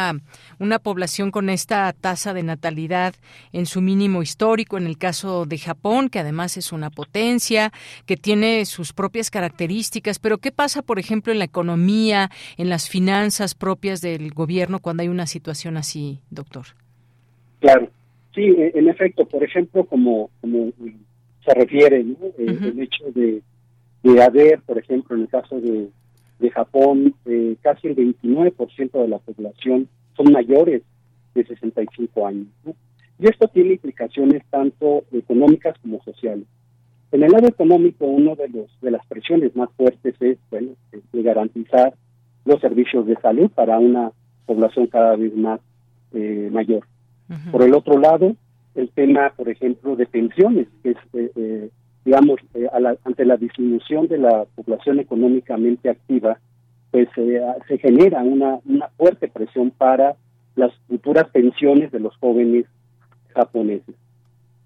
una, 0.60 0.80
población 0.80 1.32
con 1.32 1.50
esta 1.50 1.92
tasa 1.94 2.34
de 2.34 2.44
natalidad 2.44 3.16
en 3.52 3.66
su 3.66 3.82
mínimo 3.82 4.22
histórico, 4.22 4.78
en 4.78 4.88
el 4.88 4.98
caso 4.98 5.46
de 5.46 5.58
Japón, 5.58 6.10
que 6.10 6.20
además 6.20 6.58
es 6.58 6.72
una 6.72 6.90
potencia, 6.90 7.72
que 8.06 8.18
tiene 8.18 8.66
sus 8.66 8.94
propias 8.94 9.30
características, 9.30 10.20
pero 10.20 10.38
¿qué 10.38 10.52
pasa, 10.52 10.82
por 10.82 11.00
ejemplo, 11.00 11.32
en 11.32 11.40
la 11.40 11.46
economía, 11.46 12.30
en 12.58 12.70
las 12.70 12.90
finanzas 12.90 13.56
propias 13.56 14.02
del 14.02 14.32
gobierno 14.32 14.80
cuando 14.80 15.04
hay 15.04 15.10
una 15.10 15.28
situación 15.28 15.78
así, 15.78 16.20
doctor? 16.30 16.66
Claro, 17.60 17.90
sí, 18.34 18.42
e, 18.42 18.72
en 18.76 18.90
efecto, 18.90 19.26
por 19.26 19.44
ejemplo, 19.44 19.86
como, 19.86 20.30
como 20.42 20.72
se 21.46 21.54
refiere, 21.54 22.02
eh, 22.02 22.36
el 22.38 22.80
hecho 22.80 23.06
de, 23.14 23.42
de 24.04 24.24
haber, 24.24 24.62
por 24.62 24.78
ejemplo, 24.78 25.16
en 25.16 25.24
el 25.24 25.28
caso 25.30 25.60
de, 25.60 25.90
de 26.40 26.52
Japón, 26.52 27.16
eh, 27.26 27.56
casi 27.62 27.88
el 27.88 27.96
29% 27.96 29.02
de 29.02 29.08
la 29.08 29.20
población 29.20 29.88
son 30.16 30.32
mayores 30.32 30.84
de 31.34 31.46
65 31.46 32.28
años. 32.28 32.48
Y 33.20 33.28
esto 33.28 33.48
tiene 33.48 33.74
implicaciones 33.74 34.44
tanto 34.50 35.04
económicas 35.12 35.76
como 35.82 36.02
sociales. 36.04 36.46
En 37.12 37.24
el 37.24 37.32
lado 37.32 37.48
económico, 37.48 38.06
uno 38.06 38.36
de 38.36 38.50
los 38.50 38.70
de 38.82 38.92
las 38.92 39.06
presiones 39.06 39.56
más 39.56 39.70
fuertes 39.78 40.16
es 40.20 40.38
bueno, 40.50 40.72
de 40.92 41.24
garantizar 41.24 41.94
los 42.44 42.60
servicios 42.60 43.06
de 43.08 43.16
salud 43.16 43.50
para 43.52 43.80
una 43.80 44.12
población 44.46 44.88
cada 44.88 45.16
vez 45.16 45.36
más 45.36 45.60
eh, 46.14 46.50
mayor. 46.52 46.86
Por 47.52 47.64
el 47.64 47.74
otro 47.74 47.98
lado, 47.98 48.36
el 48.76 48.90
tema, 48.90 49.34
por 49.36 49.50
ejemplo, 49.50 49.96
de 49.96 50.06
pensiones, 50.06 50.68
que 50.84 50.92
es 50.92 50.98
eh, 51.14 51.70
digamos, 52.06 52.40
eh, 52.54 52.68
ante 53.04 53.26
la 53.26 53.36
disminución 53.36 54.08
de 54.08 54.20
la 54.20 54.46
población 54.56 55.00
económicamente 55.00 55.90
activa, 55.90 56.40
pues 56.92 57.10
eh, 57.18 57.42
se 57.68 57.78
genera 57.80 58.22
una, 58.22 58.60
una 58.66 58.90
fuerte 58.96 59.28
presión 59.28 59.72
para 59.72 60.16
las 60.56 60.72
futuras 60.88 61.28
pensiones 61.32 61.92
de 61.92 62.00
los 62.00 62.16
jóvenes 62.18 62.66
japoneses. 63.34 63.96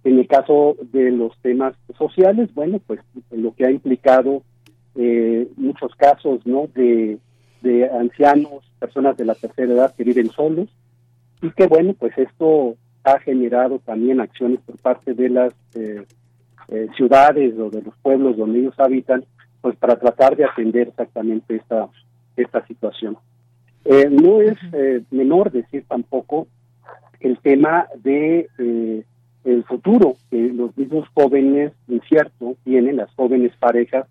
En 0.04 0.20
el 0.20 0.28
caso 0.28 0.76
de 0.92 1.12
los 1.12 1.38
temas 1.42 1.74
sociales, 1.98 2.54
bueno, 2.54 2.80
pues 2.86 3.00
lo 3.32 3.56
que 3.56 3.66
ha 3.66 3.72
implicado 3.72 4.44
eh, 4.96 5.48
muchos 5.56 5.96
casos, 5.96 6.46
¿no? 6.46 6.68
De, 6.76 7.18
de 7.62 7.90
ancianos, 7.90 8.70
personas 8.80 9.18
de 9.18 9.26
la 9.26 9.36
tercera 9.36 9.74
edad 9.74 9.96
que 9.96 10.04
viven 10.04 10.30
solos 10.30 10.70
y 11.42 11.52
que, 11.52 11.68
bueno, 11.68 11.94
pues 11.98 12.18
esto 12.18 12.76
ha 13.04 13.20
generado 13.20 13.80
también 13.80 14.20
acciones 14.20 14.60
por 14.66 14.78
parte 14.78 15.14
de 15.14 15.30
las 15.30 15.54
eh, 15.76 16.06
eh, 16.72 16.88
ciudades 16.96 17.58
o 17.58 17.72
de 17.72 17.82
los 17.82 17.96
pueblos 18.04 18.38
donde 18.38 18.60
ellos 18.60 18.76
habitan, 18.78 19.26
pues 19.60 19.76
para 19.78 19.98
tratar 19.98 20.36
de 20.36 20.46
atender 20.46 20.90
exactamente 20.90 21.56
esta, 21.56 21.90
esta 22.36 22.66
situación. 22.68 23.18
Eh, 23.86 24.08
no 24.10 24.40
es 24.42 24.56
eh, 24.74 25.02
menor 25.10 25.52
decir 25.52 25.86
tampoco 25.88 26.48
el 27.20 27.40
tema 27.40 27.88
de 28.04 28.48
el 29.44 29.64
futuro 29.64 30.16
que 30.30 30.38
los 30.54 30.78
mismos 30.78 31.08
jóvenes 31.16 31.74
incierto 31.88 32.56
tienen, 32.64 32.98
las 32.98 33.12
jóvenes 33.16 33.52
parejas, 33.58 34.06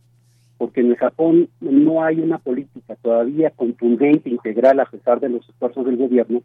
porque 0.57 0.81
en 0.81 0.91
el 0.91 0.97
Japón 0.97 1.49
no 1.61 2.03
hay 2.03 2.19
una 2.19 2.39
política 2.39 2.97
todavía 2.97 3.51
contundente, 3.51 4.31
integral, 4.31 4.81
a 4.81 4.87
pesar 4.87 5.21
de 5.21 5.29
los 5.29 5.49
esfuerzos 5.49 5.87
del 5.87 5.97
gobierno, 5.97 6.43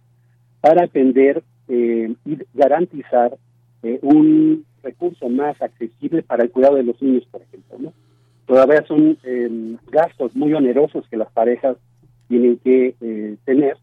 para 0.61 0.84
atender 0.84 1.44
y 1.68 2.15
garantizar 2.53 3.35
un 4.01 4.65
recurso 4.81 5.30
más 5.30 5.61
accesible 5.61 6.23
para 6.23 6.43
el 6.43 6.51
cuidado 6.51 6.76
de 6.76 6.84
los 6.84 7.01
niños, 7.01 7.26
por 7.31 7.41
ejemplo. 7.41 7.77
¿no? 7.80 7.93
Todavía 8.45 8.85
son 8.88 9.18
em, 9.23 9.77
gastos 9.91 10.35
muy 10.35 10.53
onerosos 10.53 11.07
que 11.10 11.18
las 11.18 11.31
parejas 11.31 11.77
tienen 12.27 12.57
que 12.57 12.95
eh, 13.01 13.38
tener 13.45 13.77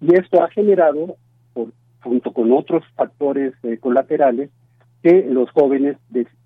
y 0.00 0.14
esto 0.14 0.42
ha 0.42 0.48
generado, 0.48 1.16
por, 1.52 1.68
junto 2.02 2.32
con 2.32 2.52
otros 2.52 2.82
factores 2.96 3.52
eh, 3.62 3.76
colaterales, 3.78 4.50
que 5.02 5.26
los 5.28 5.50
jóvenes 5.50 5.96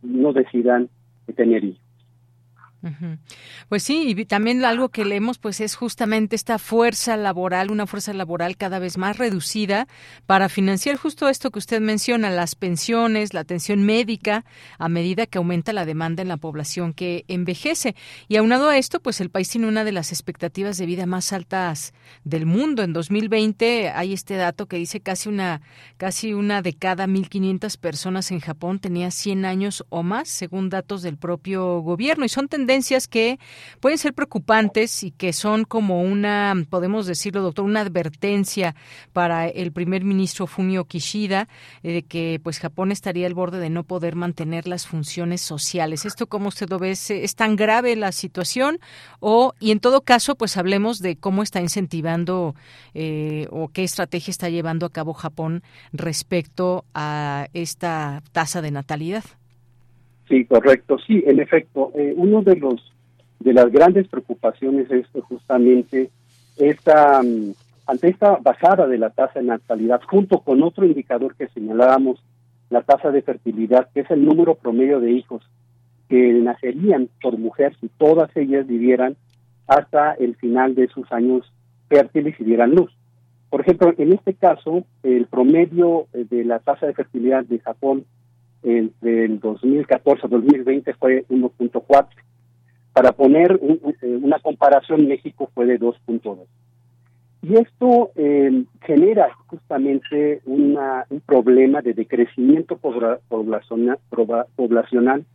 no 0.02 0.32
decidan 0.32 0.88
tener 1.36 1.64
hijos. 1.64 1.83
Pues 3.68 3.82
sí, 3.82 4.14
y 4.16 4.24
también 4.26 4.64
algo 4.64 4.90
que 4.90 5.04
leemos 5.04 5.38
pues 5.38 5.60
es 5.60 5.74
justamente 5.74 6.36
esta 6.36 6.58
fuerza 6.58 7.16
laboral, 7.16 7.70
una 7.70 7.86
fuerza 7.86 8.12
laboral 8.12 8.56
cada 8.56 8.78
vez 8.78 8.98
más 8.98 9.16
reducida 9.16 9.88
para 10.26 10.48
financiar 10.48 10.96
justo 10.96 11.28
esto 11.28 11.50
que 11.50 11.58
usted 11.58 11.80
menciona, 11.80 12.30
las 12.30 12.54
pensiones, 12.54 13.32
la 13.32 13.40
atención 13.40 13.82
médica, 13.84 14.44
a 14.78 14.88
medida 14.88 15.26
que 15.26 15.38
aumenta 15.38 15.72
la 15.72 15.86
demanda 15.86 16.22
en 16.22 16.28
la 16.28 16.36
población 16.36 16.92
que 16.92 17.24
envejece. 17.28 17.94
Y 18.28 18.36
aunado 18.36 18.68
a 18.68 18.76
esto, 18.76 19.00
pues 19.00 19.20
el 19.20 19.30
país 19.30 19.48
tiene 19.48 19.66
una 19.66 19.84
de 19.84 19.92
las 19.92 20.12
expectativas 20.12 20.76
de 20.76 20.86
vida 20.86 21.06
más 21.06 21.32
altas 21.32 21.94
del 22.24 22.44
mundo. 22.44 22.82
En 22.82 22.92
2020 22.92 23.90
hay 23.90 24.12
este 24.12 24.36
dato 24.36 24.66
que 24.66 24.76
dice 24.76 25.00
casi 25.00 25.28
una 25.28 25.62
casi 25.96 26.34
una 26.34 26.60
de 26.60 26.74
cada 26.74 27.06
1500 27.06 27.76
personas 27.76 28.30
en 28.30 28.40
Japón 28.40 28.78
tenía 28.78 29.10
100 29.10 29.44
años 29.44 29.84
o 29.88 30.02
más, 30.02 30.28
según 30.28 30.68
datos 30.68 31.02
del 31.02 31.16
propio 31.16 31.80
gobierno 31.80 32.24
y 32.24 32.28
son 32.28 32.48
tendencias 32.48 32.73
que 33.08 33.38
pueden 33.80 33.98
ser 33.98 34.14
preocupantes 34.14 35.04
y 35.04 35.10
que 35.10 35.32
son 35.32 35.64
como 35.64 36.02
una, 36.02 36.54
podemos 36.68 37.06
decirlo, 37.06 37.42
doctor, 37.42 37.64
una 37.64 37.80
advertencia 37.80 38.74
para 39.12 39.48
el 39.48 39.72
primer 39.72 40.04
ministro 40.04 40.46
Fumio 40.46 40.84
Kishida 40.84 41.48
eh, 41.82 41.92
de 41.92 42.02
que 42.02 42.40
pues 42.42 42.58
Japón 42.58 42.90
estaría 42.90 43.26
al 43.26 43.34
borde 43.34 43.58
de 43.60 43.70
no 43.70 43.84
poder 43.84 44.16
mantener 44.16 44.66
las 44.66 44.86
funciones 44.86 45.40
sociales. 45.40 46.04
¿Esto 46.04 46.26
cómo 46.26 46.48
usted 46.48 46.68
lo 46.68 46.78
ve? 46.78 46.90
¿Es, 46.90 47.34
tan 47.36 47.56
grave 47.56 47.96
la 47.96 48.12
situación? 48.12 48.78
O, 49.20 49.54
y 49.60 49.70
en 49.70 49.80
todo 49.80 50.00
caso, 50.00 50.34
pues 50.34 50.56
hablemos 50.56 50.98
de 50.98 51.16
cómo 51.16 51.42
está 51.42 51.60
incentivando 51.60 52.54
eh, 52.94 53.46
o 53.50 53.68
qué 53.68 53.84
estrategia 53.84 54.30
está 54.30 54.48
llevando 54.48 54.86
a 54.86 54.90
cabo 54.90 55.14
Japón 55.14 55.62
respecto 55.92 56.84
a 56.94 57.48
esta 57.52 58.22
tasa 58.32 58.62
de 58.62 58.70
natalidad. 58.70 59.24
Sí, 60.28 60.44
correcto. 60.46 60.98
Sí, 61.06 61.22
en 61.26 61.40
efecto, 61.40 61.92
eh, 61.94 62.14
uno 62.16 62.42
de 62.42 62.56
los 62.56 62.92
de 63.40 63.52
las 63.52 63.70
grandes 63.70 64.08
preocupaciones 64.08 64.90
es 64.90 65.06
justamente 65.28 66.10
esta 66.56 67.22
mm, 67.22 67.52
ante 67.86 68.08
esta 68.08 68.36
bajada 68.36 68.86
de 68.86 68.98
la 68.98 69.10
tasa 69.10 69.40
de 69.40 69.46
natalidad, 69.46 70.00
junto 70.08 70.40
con 70.40 70.62
otro 70.62 70.86
indicador 70.86 71.34
que 71.36 71.48
señalábamos, 71.48 72.22
la 72.70 72.82
tasa 72.82 73.10
de 73.10 73.22
fertilidad, 73.22 73.88
que 73.92 74.00
es 74.00 74.10
el 74.10 74.24
número 74.24 74.54
promedio 74.54 75.00
de 75.00 75.12
hijos 75.12 75.42
que 76.08 76.32
nacerían 76.32 77.08
por 77.20 77.38
mujer 77.38 77.76
si 77.80 77.88
todas 77.88 78.34
ellas 78.36 78.66
vivieran 78.66 79.16
hasta 79.66 80.12
el 80.12 80.36
final 80.36 80.74
de 80.74 80.88
sus 80.88 81.10
años 81.12 81.50
fértiles 81.88 82.34
y 82.38 82.44
dieran 82.44 82.74
luz. 82.74 82.90
Por 83.50 83.60
ejemplo, 83.60 83.92
en 83.96 84.12
este 84.12 84.34
caso, 84.34 84.84
el 85.02 85.26
promedio 85.26 86.06
eh, 86.12 86.26
de 86.28 86.44
la 86.44 86.58
tasa 86.58 86.86
de 86.86 86.94
fertilidad 86.94 87.44
de 87.44 87.60
Japón 87.60 88.04
entre 88.64 89.26
el 89.26 89.40
2014 89.40 90.26
a 90.26 90.28
2020 90.28 90.94
fue 90.94 91.24
1.4. 91.28 92.08
Para 92.92 93.12
poner 93.12 93.60
eh, 93.62 94.18
una 94.22 94.38
comparación, 94.38 95.06
México 95.06 95.50
fue 95.54 95.66
de 95.66 95.78
2.2. 95.78 96.38
Y 97.42 97.56
esto 97.56 98.10
eh, 98.16 98.64
genera 98.82 99.28
justamente 99.48 100.40
un 100.46 100.78
problema 101.26 101.82
de 101.82 101.92
decrecimiento 101.92 102.78
poblacional, 102.78 103.98
poblacional. 104.56 105.26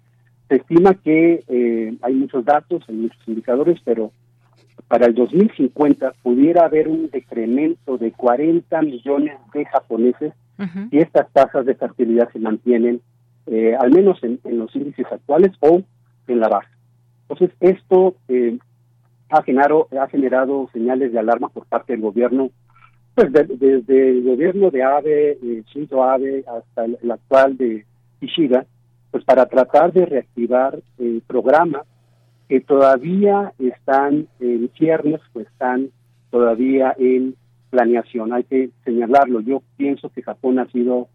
Se 0.48 0.56
estima 0.56 0.96
que 0.96 1.44
eh, 1.48 1.98
hay 2.02 2.14
muchos 2.16 2.44
datos, 2.44 2.84
hay 2.88 2.96
muchos 2.96 3.20
indicadores, 3.28 3.80
pero 3.86 4.12
para 4.88 5.06
el 5.06 5.14
2050 5.14 6.14
pudiera 6.24 6.66
haber 6.66 6.88
un 6.88 7.12
decremento 7.12 8.00
de 8.00 8.12
40 8.12 8.82
millones 8.82 9.38
de 9.54 9.66
japoneses 9.66 10.34
y 10.92 10.98
estas 10.98 11.32
tasas 11.32 11.66
de 11.66 11.76
fertilidad 11.76 12.30
se 12.34 12.40
mantienen 12.40 13.02
eh, 13.52 13.76
al 13.80 13.92
menos 13.92 14.24
en, 14.24 14.40
los 14.44 14.76
índices 14.76 15.08
actuales 15.12 15.52
o 15.62 15.82
en 16.28 16.40
la 16.40 16.50
base. 16.50 16.70
Entonces, 17.28 17.56
esto 17.60 18.16
eh, 18.28 18.60
ha, 19.30 19.42
generado, 19.42 19.88
ha 20.00 20.08
generado 20.08 20.70
señales 20.72 21.12
de 21.12 21.20
alarma 21.20 21.50
por 21.50 21.66
parte 21.66 21.94
del 21.94 22.02
gobierno, 22.02 22.52
pues 23.16 23.34
desde 23.34 24.10
el 24.10 24.24
gobierno 24.24 24.70
de 24.70 24.84
Abe, 24.84 25.32
eh, 25.32 25.64
Shinzo 25.66 26.04
Abe, 26.04 26.46
hasta 26.48 26.86
el, 26.86 27.12
actual 27.12 27.58
de 27.58 27.86
Ishida, 28.22 28.66
pues 29.10 29.24
para 29.24 29.48
tratar 29.48 29.94
de 29.94 30.06
reactivar 30.06 30.80
el 31.00 31.24
programa 31.26 31.82
que 32.48 32.62
todavía 32.62 33.54
están 33.58 34.28
en 34.40 34.70
ciernes, 34.78 35.22
pues 35.34 35.48
están 35.48 35.90
todavía 36.30 36.94
en 37.00 37.36
planeación. 37.72 38.32
Hay 38.32 38.44
que 38.44 38.70
señalarlo. 38.86 39.42
Yo 39.42 39.64
pienso 39.78 40.10
que 40.10 40.22
Japón 40.22 40.60
ha 40.60 40.68
sido 40.68 41.08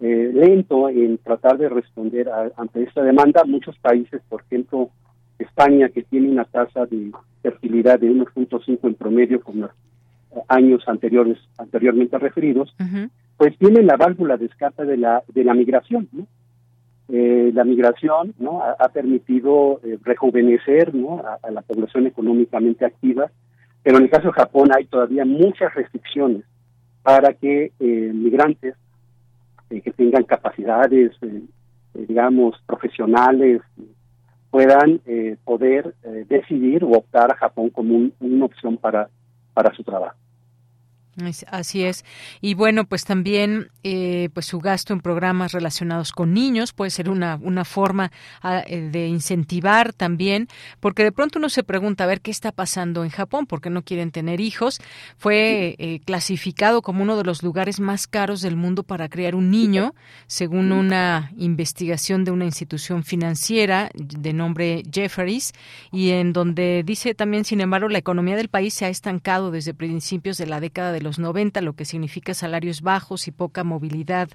eh, 0.00 0.30
lento 0.32 0.88
en 0.88 1.18
tratar 1.18 1.58
de 1.58 1.68
responder 1.68 2.30
ante 2.56 2.82
esta 2.82 3.02
demanda. 3.02 3.44
Muchos 3.44 3.78
países, 3.78 4.22
por 4.28 4.42
ejemplo, 4.42 4.90
España, 5.38 5.88
que 5.88 6.02
tiene 6.02 6.30
una 6.30 6.44
tasa 6.44 6.86
de 6.86 7.12
fertilidad 7.42 8.00
de 8.00 8.10
1.5 8.10 8.78
en 8.82 8.94
promedio 8.94 9.40
con 9.40 9.60
los 9.60 9.70
años 10.48 10.82
anteriores 10.86 11.38
anteriormente 11.58 12.18
referidos, 12.18 12.74
pues 13.36 13.56
tienen 13.58 13.86
la 13.86 13.96
válvula 13.96 14.36
de 14.36 14.46
escape 14.46 14.84
de 14.84 14.96
la 14.96 15.22
de 15.28 15.44
la 15.44 15.54
migración. 15.54 16.08
Eh, 17.12 17.50
la 17.52 17.64
migración 17.64 18.34
no 18.38 18.62
ha, 18.62 18.88
permitido 18.90 19.80
eh, 19.82 19.98
rejuvenecer 20.04 20.94
¿no? 20.94 21.20
a, 21.42 21.50
la 21.50 21.60
población 21.62 22.06
económicamente 22.06 22.84
activa, 22.84 23.32
pero 23.82 23.96
en 23.96 24.04
el 24.04 24.10
caso 24.10 24.28
de 24.28 24.34
Japón 24.34 24.68
hay 24.76 24.84
todavía 24.84 25.24
muchas 25.24 25.74
restricciones 25.74 26.44
para 27.02 27.32
que 27.34 27.72
eh, 27.80 28.12
migrantes 28.14 28.76
que 29.70 29.92
tengan 29.92 30.24
capacidades, 30.24 31.12
digamos, 31.94 32.60
profesionales, 32.66 33.62
puedan 34.50 35.00
poder 35.44 35.94
decidir 36.28 36.82
o 36.82 36.90
optar 36.90 37.30
a 37.30 37.36
Japón 37.36 37.70
como 37.70 38.10
una 38.18 38.44
opción 38.44 38.76
para, 38.76 39.08
para 39.54 39.72
su 39.74 39.84
trabajo. 39.84 40.16
Así 41.50 41.84
es. 41.84 42.04
Y 42.40 42.54
bueno, 42.54 42.84
pues 42.84 43.04
también 43.04 43.68
eh, 43.82 44.28
pues 44.32 44.46
su 44.46 44.58
gasto 44.60 44.92
en 44.92 45.00
programas 45.00 45.52
relacionados 45.52 46.12
con 46.12 46.32
niños 46.32 46.72
puede 46.72 46.90
ser 46.90 47.10
una, 47.10 47.38
una 47.42 47.64
forma 47.64 48.12
ah, 48.42 48.62
eh, 48.66 48.88
de 48.92 49.08
incentivar 49.08 49.92
también, 49.92 50.48
porque 50.78 51.02
de 51.02 51.12
pronto 51.12 51.38
uno 51.38 51.48
se 51.48 51.64
pregunta 51.64 52.04
a 52.04 52.06
ver 52.06 52.20
qué 52.20 52.30
está 52.30 52.52
pasando 52.52 53.04
en 53.04 53.10
Japón, 53.10 53.46
porque 53.46 53.70
no 53.70 53.82
quieren 53.82 54.12
tener 54.12 54.40
hijos. 54.40 54.80
Fue 55.18 55.74
eh, 55.78 56.00
clasificado 56.04 56.80
como 56.80 57.02
uno 57.02 57.16
de 57.16 57.24
los 57.24 57.42
lugares 57.42 57.80
más 57.80 58.06
caros 58.06 58.40
del 58.40 58.56
mundo 58.56 58.82
para 58.84 59.08
crear 59.08 59.34
un 59.34 59.50
niño, 59.50 59.94
según 60.26 60.72
una 60.72 61.32
investigación 61.36 62.24
de 62.24 62.30
una 62.30 62.44
institución 62.44 63.02
financiera 63.02 63.90
de 63.94 64.32
nombre 64.32 64.84
Jefferies, 64.90 65.52
y 65.92 66.10
en 66.10 66.32
donde 66.32 66.82
dice 66.84 67.14
también, 67.14 67.44
sin 67.44 67.60
embargo, 67.60 67.88
la 67.88 67.98
economía 67.98 68.36
del 68.36 68.48
país 68.48 68.74
se 68.74 68.84
ha 68.86 68.88
estancado 68.88 69.50
desde 69.50 69.74
principios 69.74 70.38
de 70.38 70.46
la 70.46 70.60
década 70.60 70.92
de 70.92 70.99
los 71.02 71.18
90, 71.18 71.60
lo 71.60 71.74
que 71.74 71.84
significa 71.84 72.34
salarios 72.34 72.82
bajos 72.82 73.28
y 73.28 73.30
poca 73.30 73.64
movilidad 73.64 74.28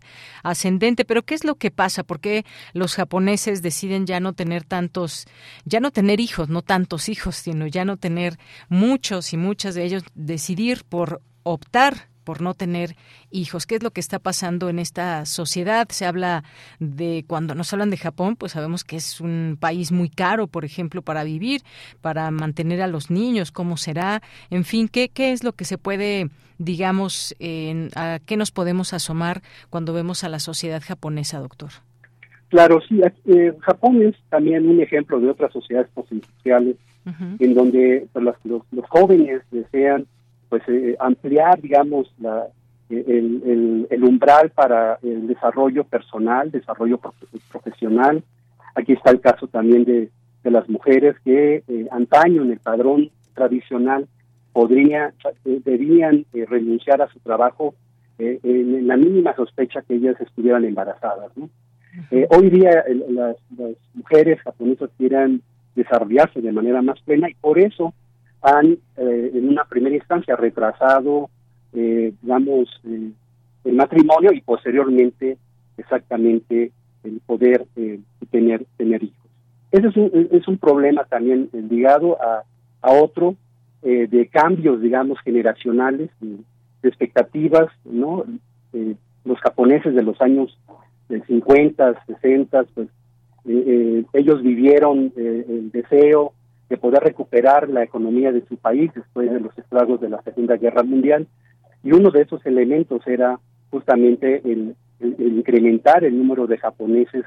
ascendente. 0.43 1.05
Pero 1.05 1.23
¿qué 1.23 1.35
es 1.35 1.43
lo 1.43 1.55
que 1.55 1.71
pasa? 1.71 2.03
¿Por 2.03 2.19
qué 2.19 2.45
los 2.73 2.95
japoneses 2.95 3.61
deciden 3.61 4.05
ya 4.05 4.19
no 4.19 4.33
tener 4.33 4.63
tantos, 4.63 5.25
ya 5.65 5.79
no 5.79 5.91
tener 5.91 6.19
hijos, 6.19 6.49
no 6.49 6.61
tantos 6.61 7.09
hijos, 7.09 7.35
sino 7.35 7.67
ya 7.67 7.85
no 7.85 7.97
tener 7.97 8.37
muchos 8.69 9.33
y 9.33 9.37
muchas 9.37 9.75
de 9.75 9.85
ellos 9.85 10.03
decidir 10.13 10.83
por 10.83 11.21
optar 11.43 12.09
por 12.25 12.41
no 12.41 12.53
tener 12.53 12.95
hijos. 13.31 13.65
¿Qué 13.65 13.75
es 13.75 13.83
lo 13.83 13.91
que 13.91 14.01
está 14.01 14.19
pasando 14.19 14.67
en 14.67 14.79
esta 14.79 15.25
sociedad? 15.25 15.87
Se 15.89 16.05
habla 16.05 16.43
de, 16.79 17.23
cuando 17.27 17.55
nos 17.55 17.71
hablan 17.71 17.91
de 17.91 17.97
Japón, 17.97 18.35
pues 18.35 18.51
sabemos 18.51 18.83
que 18.83 18.97
es 18.97 19.21
un 19.21 19.57
país 19.57 19.93
muy 19.93 20.09
caro, 20.09 20.47
por 20.47 20.65
ejemplo, 20.65 21.01
para 21.01 21.23
vivir, 21.23 21.61
para 22.01 22.29
mantener 22.31 22.81
a 22.81 22.87
los 22.87 23.09
niños, 23.09 23.51
cómo 23.51 23.77
será, 23.77 24.21
en 24.49 24.65
fin, 24.65 24.89
¿qué, 24.89 25.07
qué 25.07 25.31
es 25.31 25.43
lo 25.45 25.53
que 25.53 25.63
se 25.63 25.77
puede, 25.77 26.29
digamos, 26.57 27.35
en, 27.39 27.89
a 27.95 28.19
qué 28.25 28.35
nos 28.35 28.51
podemos 28.51 28.93
asomar 28.93 29.41
cuando 29.69 29.93
vemos 29.93 30.23
a 30.23 30.29
la 30.29 30.39
sociedad 30.39 30.81
japonesa, 30.85 31.39
doctor? 31.39 31.69
Claro, 32.49 32.79
sí, 32.87 33.01
eh, 33.25 33.53
Japón 33.61 34.01
es 34.01 34.15
también 34.29 34.67
un 34.67 34.81
ejemplo 34.81 35.19
de 35.19 35.29
otras 35.29 35.51
sociedades 35.53 35.89
postindustriales 35.93 36.77
en 37.39 37.53
donde 37.53 38.07
pues, 38.13 38.25
los, 38.43 38.63
los 38.71 38.89
jóvenes 38.89 39.41
desean 39.51 40.07
pues 40.49 40.63
eh, 40.67 40.95
ampliar, 40.99 41.61
digamos, 41.61 42.13
la, 42.19 42.47
el, 42.89 43.87
el, 43.89 44.03
umbral 44.03 44.51
para 44.51 44.99
el 45.01 45.27
desarrollo 45.27 45.83
personal, 45.83 46.51
desarrollo 46.51 46.99
profesional. 47.51 48.23
Aquí 48.75 48.93
está 48.93 49.11
el 49.11 49.21
caso 49.21 49.47
también 49.47 49.85
de, 49.85 50.09
de 50.43 50.51
las 50.51 50.69
mujeres 50.69 51.15
que 51.23 51.63
eh, 51.67 51.87
antaño 51.91 52.43
en 52.43 52.51
el 52.51 52.59
padrón 52.59 53.09
tradicional 53.33 54.07
podría, 54.53 55.13
eh, 55.45 55.61
debían 55.65 56.25
renunciar 56.33 57.01
a 57.01 57.07
su 57.07 57.19
trabajo 57.19 57.75
en 58.17 58.87
la 58.87 58.95
mínima 58.95 59.35
sospecha 59.35 59.81
que 59.81 59.95
ellas 59.95 60.15
estuvieran 60.21 60.63
embarazadas. 60.63 61.31
hoy 62.29 62.49
día 62.49 62.85
las, 63.09 63.35
las, 63.57 63.75
mujeres 63.93 64.39
japonesas 64.41 64.89
quieren 64.97 65.41
desarrollarse 65.75 66.39
de 66.39 66.53
manera 66.53 66.81
más 66.81 67.01
plena 67.01 67.29
y 67.29 67.33
por 67.33 67.59
eso 67.59 67.93
han 68.45 68.77
eh, 68.97 69.31
en 69.33 69.49
una 69.49 69.65
primera 69.65 69.95
instancia 69.95 70.35
retrasado, 70.35 71.29
eh, 71.73 72.13
digamos, 72.21 72.69
eh, 72.85 73.09
el 73.63 73.73
matrimonio 73.73 74.31
y 74.31 74.41
posteriormente 74.41 75.37
exactamente 75.77 76.71
el 77.03 77.19
poder 77.25 77.65
tener 78.31 78.65
tener 78.77 79.03
hijos. 79.03 79.27
Ese 79.71 79.87
es 79.87 79.97
un, 79.97 80.29
es 80.31 80.47
un 80.47 80.57
problema 80.59 81.03
también 81.05 81.49
ligado 81.69 82.17
a, 82.21 82.43
a 82.81 82.91
otro 82.91 83.35
de 83.81 84.29
cambios, 84.33 84.81
digamos, 84.81 85.19
generacionales, 85.19 86.09
de 86.19 86.89
expectativas, 86.89 87.67
¿no? 87.83 88.25
los 89.25 89.39
japoneses 89.41 89.93
de 89.93 90.01
los 90.01 90.19
años 90.21 90.57
50, 91.27 92.03
60, 92.07 92.63
pues 92.73 92.87
ellos 94.13 94.41
vivieron 94.41 95.13
el 95.15 95.69
deseo 95.71 96.33
de 96.69 96.77
poder 96.77 97.03
recuperar 97.03 97.69
la 97.69 97.83
economía 97.83 98.31
de 98.31 98.45
su 98.47 98.57
país 98.57 98.91
después 98.93 99.31
de 99.31 99.39
los 99.39 99.57
estragos 99.57 100.01
de 100.01 100.09
la 100.09 100.21
Segunda 100.23 100.57
Guerra 100.57 100.83
Mundial. 100.83 101.27
Y 101.83 101.91
uno 101.91 102.09
de 102.09 102.21
esos 102.21 102.45
elementos 102.45 103.05
era 103.05 103.39
justamente 103.69 104.41
el, 104.43 104.75
incrementar 104.99 106.03
el 106.03 106.17
número 106.17 106.47
de 106.47 106.57
japoneses 106.57 107.25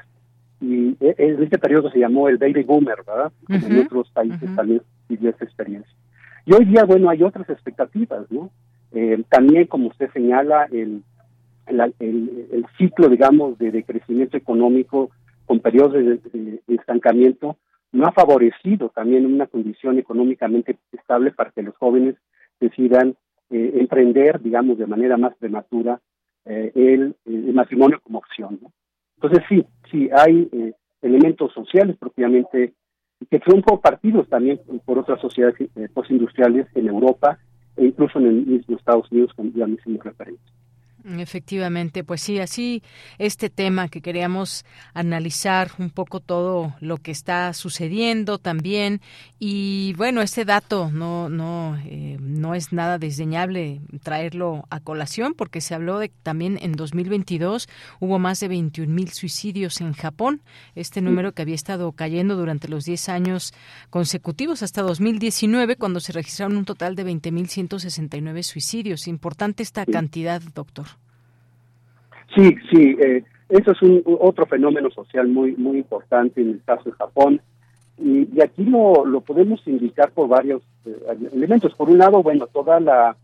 y 0.61 0.97
e, 0.99 1.15
en 1.17 1.43
este 1.43 1.57
periodo 1.57 1.89
se 1.89 1.99
llamó 1.99 2.27
el 2.27 2.37
baby 2.37 2.63
boomer, 2.63 2.97
¿verdad? 3.05 3.31
Como 3.45 3.65
en 3.67 3.85
otros 3.85 4.09
países 4.11 4.55
también 4.55 4.81
vivió 5.07 5.29
esta 5.29 5.45
experiencia. 5.45 5.93
Y 6.45 6.53
hoy 6.53 6.65
día, 6.65 6.83
bueno, 6.83 7.09
hay 7.09 7.23
otras 7.23 7.49
expectativas, 7.49 8.29
¿no? 8.31 8.49
Eh, 8.91 9.23
también, 9.29 9.67
como 9.67 9.87
usted 9.87 10.09
señala, 10.11 10.67
el, 10.71 11.03
el, 11.67 12.65
ciclo, 12.77 13.07
digamos, 13.07 13.57
de, 13.59 13.83
crecimiento 13.83 14.35
económico 14.35 15.11
con 15.45 15.59
periodos 15.59 15.93
de, 15.93 16.61
estancamiento 16.67 17.57
no 17.91 18.05
ha 18.05 18.11
favorecido 18.11 18.89
también 18.89 19.25
una 19.25 19.47
condición 19.47 19.97
económicamente 19.97 20.77
estable 20.91 21.31
para 21.31 21.51
que 21.51 21.63
los 21.63 21.75
jóvenes 21.77 22.15
decidan 22.59 23.15
eh, 23.49 23.71
emprender, 23.79 24.41
digamos, 24.41 24.77
de 24.77 24.85
manera 24.85 25.17
más 25.17 25.35
prematura 25.37 25.99
eh, 26.45 26.71
el, 26.75 27.15
matrimonio 27.53 27.99
como 28.03 28.19
opción. 28.19 28.59
Entonces 29.15 29.43
sí, 29.49 29.65
sí, 29.91 30.09
hay 30.15 30.47
eh, 30.51 30.73
elementos 31.01 31.51
sociales 31.53 31.97
propiamente 31.97 32.73
que 33.29 33.41
son 33.45 33.61
compartidos 33.61 34.29
también 34.29 34.61
por 34.85 34.99
otras 34.99 35.19
sociedades 35.19 35.69
postindustriales 35.93 36.67
en 36.73 36.87
Europa 36.87 37.37
e 37.75 37.85
incluso 37.85 38.17
en 38.19 38.27
el 38.27 38.45
mismo 38.45 38.77
Estados 38.77 39.11
Unidos, 39.11 39.33
como 39.35 39.51
ya 39.51 39.67
mismo 39.67 39.99
referencia. 40.01 40.53
Efectivamente, 41.05 42.03
pues 42.03 42.21
sí, 42.21 42.39
así 42.39 42.83
este 43.17 43.49
tema 43.49 43.87
que 43.87 44.01
queríamos 44.01 44.65
analizar 44.93 45.71
un 45.77 45.91
poco 45.91 46.19
todo 46.19 46.75
lo 46.81 46.97
que 46.97 47.11
está 47.11 47.53
sucediendo 47.53 48.37
también 48.37 49.01
y 49.39 49.93
bueno, 49.95 50.21
este 50.21 50.43
dato 50.43 50.91
no 50.91 51.29
no 51.29 51.77
eh, 51.85 52.17
no 52.19 52.53
es 52.53 52.73
nada 52.73 52.97
desdeñable 52.97 53.81
traerlo 54.03 54.65
a 54.69 54.81
colación 54.81 55.33
porque 55.33 55.61
se 55.61 55.73
habló 55.73 55.99
de 55.99 56.09
que 56.09 56.15
también 56.21 56.59
en 56.61 56.73
2022 56.73 57.69
hubo 57.99 58.19
más 58.19 58.41
de 58.41 58.49
21 58.49 58.93
mil 58.93 59.09
suicidios 59.11 59.79
en 59.79 59.93
Japón, 59.93 60.41
este 60.75 61.01
número 61.01 61.31
que 61.33 61.43
había 61.43 61.55
estado 61.55 61.91
cayendo 61.93 62.35
durante 62.35 62.67
los 62.67 62.83
10 62.83 63.09
años 63.09 63.53
consecutivos 63.89 64.63
hasta 64.63 64.81
2019 64.81 65.77
cuando 65.77 66.01
se 66.01 66.11
registraron 66.11 66.57
un 66.57 66.65
total 66.65 66.95
de 66.95 67.03
20 67.03 67.31
mil 67.31 67.47
169 67.47 68.43
suicidios. 68.43 69.07
Importante 69.07 69.63
esta 69.63 69.85
cantidad, 69.85 70.41
doctor. 70.41 70.98
Sí, 72.35 72.55
sí, 72.71 72.97
eh, 72.99 73.23
eso 73.49 73.71
es 73.71 73.81
un 73.81 74.03
otro 74.05 74.45
fenómeno 74.45 74.89
social 74.91 75.27
muy 75.27 75.55
muy 75.55 75.77
importante 75.77 76.41
en 76.41 76.49
el 76.49 76.63
caso 76.63 76.89
de 76.89 76.91
Japón 76.91 77.41
y, 77.97 78.41
aquí 78.41 78.63
lo, 78.63 79.05
lo 79.05 79.21
podemos 79.21 79.61
indicar 79.67 80.11
por 80.11 80.27
varios 80.27 80.61
eh, 80.85 80.95
elementos. 81.33 81.73
Por 81.75 81.89
un 81.89 81.97
lado, 81.97 82.23
bueno, 82.23 82.47
toda 82.47 82.79
la 82.79 83.15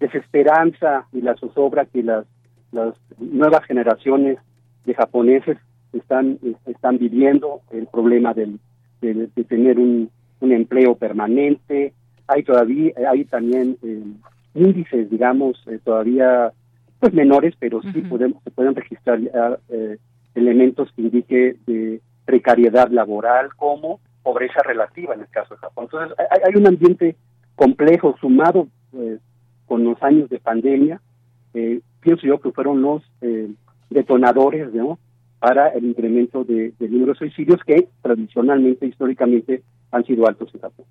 desesperanza 0.00 1.06
y 1.12 1.22
la 1.22 1.34
zozobra 1.36 1.86
que 1.86 2.02
las, 2.02 2.26
las 2.72 2.94
nuevas 3.18 3.64
generaciones 3.64 4.38
de 4.84 4.94
japoneses 4.94 5.58
están 5.92 6.38
están 6.66 6.98
viviendo, 6.98 7.62
el 7.70 7.86
problema 7.86 8.34
del, 8.34 8.60
de, 9.00 9.28
tener 9.44 9.78
un, 9.78 10.10
un, 10.40 10.52
empleo 10.52 10.94
permanente, 10.94 11.94
hay 12.26 12.42
todavía 12.42 12.92
hay 13.10 13.24
también 13.24 13.78
eh, 13.82 14.02
índices, 14.54 15.10
digamos, 15.10 15.64
todavía 15.84 16.52
pues 16.98 17.14
menores, 17.14 17.54
pero 17.58 17.80
sí 17.82 18.00
podemos, 18.02 18.42
se 18.42 18.50
pueden 18.50 18.74
registrar 18.74 19.20
eh, 19.68 19.98
elementos 20.34 20.90
que 20.92 21.02
indique 21.02 21.56
de 21.66 22.00
precariedad 22.24 22.90
laboral 22.90 23.50
como 23.56 24.00
pobreza 24.22 24.60
relativa 24.64 25.14
en 25.14 25.20
el 25.20 25.28
caso 25.28 25.54
de 25.54 25.60
Japón. 25.60 25.84
Entonces 25.84 26.16
hay, 26.18 26.54
un 26.56 26.66
ambiente 26.66 27.16
complejo 27.54 28.16
sumado 28.20 28.68
eh, 28.94 29.18
con 29.66 29.84
los 29.84 30.02
años 30.02 30.28
de 30.28 30.38
pandemia, 30.38 31.00
eh, 31.54 31.80
pienso 32.00 32.26
yo 32.26 32.40
que 32.40 32.52
fueron 32.52 32.82
los 32.82 33.02
detonadores 33.90 34.72
¿no? 34.72 34.98
para 35.38 35.68
el 35.68 35.84
incremento 35.84 36.44
de, 36.44 36.72
de 36.78 36.88
número 36.88 37.12
de 37.12 37.18
suicidios 37.18 37.60
que 37.64 37.88
tradicionalmente, 38.02 38.86
históricamente, 38.86 39.62
han 39.90 40.04
sido 40.04 40.26
altos 40.26 40.54
en 40.54 40.60
Japón. 40.60 40.86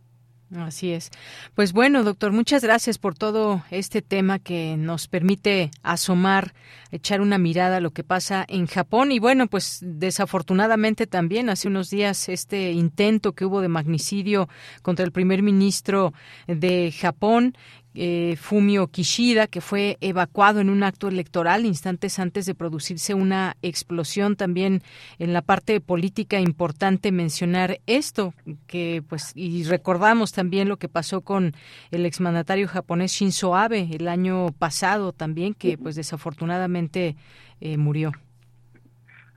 Así 0.56 0.92
es. 0.92 1.12
Pues 1.56 1.74
bueno, 1.74 2.06
doctor, 2.06 2.32
muchas 2.32 2.64
gracias 2.64 2.98
por 2.98 3.16
todo 3.16 3.66
este 3.70 4.02
tema 4.02 4.40
que 4.40 4.78
nos 4.78 5.10
permite 5.10 5.72
asomar, 5.84 6.54
echar 6.90 7.20
una 7.20 7.38
mirada 7.38 7.78
a 7.78 7.82
lo 7.82 7.92
que 7.92 8.06
pasa 8.06 8.46
en 8.48 8.66
Japón. 8.66 9.12
Y 9.12 9.20
bueno, 9.20 9.48
pues 9.48 9.80
desafortunadamente 9.82 11.06
también 11.06 11.50
hace 11.50 11.68
unos 11.68 11.90
días 11.90 12.30
este 12.30 12.72
intento 12.72 13.34
que 13.34 13.44
hubo 13.44 13.60
de 13.60 13.68
magnicidio 13.68 14.48
contra 14.84 15.04
el 15.04 15.12
primer 15.12 15.44
ministro 15.44 16.14
de 16.48 16.94
Japón, 16.98 17.58
eh, 18.00 18.36
Fumio 18.38 18.88
Kishida, 18.88 19.48
que 19.48 19.60
fue 19.60 19.98
evacuado 20.02 20.60
en 20.60 20.70
un 20.70 20.84
acto 20.84 21.08
electoral 21.08 21.66
instantes 21.66 22.20
antes 22.20 22.46
de 22.46 22.54
producirse 22.54 23.16
una 23.16 23.56
explosión. 23.64 24.36
También 24.36 24.82
en 25.18 25.34
la 25.34 25.42
parte 25.42 25.82
política 25.82 26.40
importante 26.40 27.12
mencionar 27.12 27.80
esto, 27.88 28.34
que 28.68 29.02
pues 29.08 29.32
y 29.36 29.64
recordamos 29.64 30.32
también 30.32 30.70
lo 30.70 30.78
que 30.78 30.90
pasó 30.90 31.22
con 31.22 31.54
el 31.90 32.06
exmandatario 32.06 32.68
japonés 32.68 33.14
Shinzo 33.14 33.56
Abe 33.56 33.88
el 33.92 34.08
año 34.08 34.52
pasado 34.60 35.12
también, 35.12 35.56
que 35.56 35.78
pues 35.78 35.96
desafortunadamente 35.96 37.16
eh, 37.62 37.78
murió. 37.78 38.12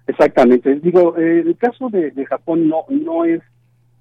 Exactamente. 0.07 0.81
Digo, 0.81 1.17
eh, 1.17 1.41
el 1.47 1.57
caso 1.57 1.89
de, 1.89 2.13
Japón 2.27 2.69
no 2.69 2.85
no 2.91 3.25
es 3.25 3.41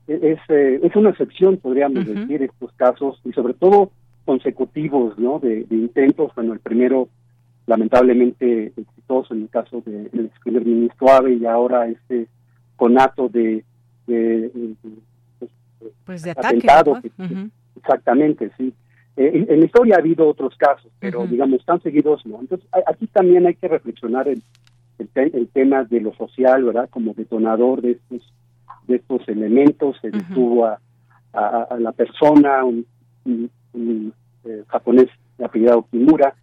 es, 0.08 0.40
es 0.50 0.96
una 0.96 1.12
excepción, 1.12 1.58
podríamos 1.58 2.04
decir, 2.06 2.42
estos 2.42 2.74
casos, 2.74 3.22
y 3.24 3.32
sobre 3.32 3.54
todo 3.54 3.92
consecutivos 4.30 5.18
¿no? 5.18 5.40
de, 5.40 5.66
intentos, 5.72 6.32
bueno, 6.36 6.54
el 6.54 6.60
primero 6.60 7.10
lamentablemente 7.66 8.72
exitoso 8.78 9.34
en 9.34 9.42
el 9.42 9.50
caso 9.50 9.82
del 9.84 10.06
ex 10.14 10.40
primer 10.44 10.64
ministro 10.64 11.10
Abe 11.10 11.34
y 11.34 11.48
ahora 11.48 11.88
este 11.88 12.28
conato 12.76 13.28
de, 13.28 13.66
de, 14.06 14.52
pues 16.06 16.22
de 16.22 16.30
atentado. 16.30 17.02
Exactamente, 17.76 18.52
sí. 18.56 18.72
Eh, 19.18 19.48
en, 19.50 19.60
la 19.62 19.66
historia 19.66 19.96
ha 19.96 20.00
habido 20.00 20.28
otros 20.28 20.56
casos, 20.58 20.92
pero 21.00 21.26
digamos, 21.26 21.66
tan 21.66 21.82
seguidos 21.82 22.24
no. 22.28 22.40
Entonces, 22.40 22.70
aquí 22.86 23.08
también 23.08 23.48
hay 23.48 23.56
que 23.56 23.68
reflexionar 23.68 24.28
el, 24.28 24.44
el, 25.16 25.48
tema 25.48 25.86
de 25.86 26.02
lo 26.02 26.14
social, 26.14 26.66
¿verdad? 26.66 26.88
Como 26.92 27.16
detonador 27.16 27.82
de 27.82 27.94
estos 27.94 28.32
de 28.86 28.98
estos 28.98 29.28
elementos, 29.28 29.98
se 30.00 30.12
detuvo 30.12 30.68
a, 30.68 30.80
a, 31.34 31.78
la 31.80 31.92
persona, 31.94 32.64
un, 32.64 32.86
un 33.26 33.50
eh, 33.74 34.64
japonés 34.68 35.08
apellidado 35.44 35.88
Kimura, 35.90 36.36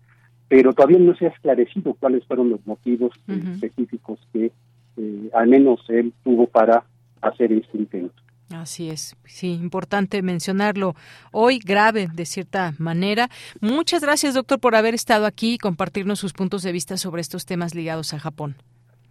pero 0.49 0.73
todavía 0.73 0.99
no 0.99 1.15
se 1.17 1.27
ha 1.27 1.31
esclarecido 1.31 1.95
cuáles 1.95 2.25
fueron 2.27 2.51
los 2.51 2.65
motivos 2.67 3.13
específicos 3.27 4.19
que 4.33 4.53
eh, 4.97 5.31
al 5.35 5.49
menos 5.49 5.81
él 5.89 6.13
tuvo 6.25 6.47
para 6.47 6.85
hacer 7.21 7.53
este 7.53 7.79
intento. 7.79 8.15
Así 8.51 8.91
es, 8.91 9.17
sí, 9.25 9.55
importante 9.55 10.23
mencionarlo 10.23 10.95
hoy, 11.33 11.59
grave 11.59 12.07
de 12.15 12.25
cierta 12.27 12.75
manera. 12.79 13.29
Muchas 13.61 14.03
gracias, 14.03 14.35
doctor, 14.35 14.61
por 14.61 14.77
haber 14.77 14.95
estado 14.95 15.27
aquí 15.27 15.55
y 15.55 15.59
compartirnos 15.59 16.21
sus 16.21 16.33
puntos 16.33 16.63
de 16.63 16.71
vista 16.71 16.97
sobre 16.97 17.23
estos 17.23 17.45
temas 17.45 17.75
ligados 17.75 18.15
a 18.15 18.21
Japón. 18.21 18.55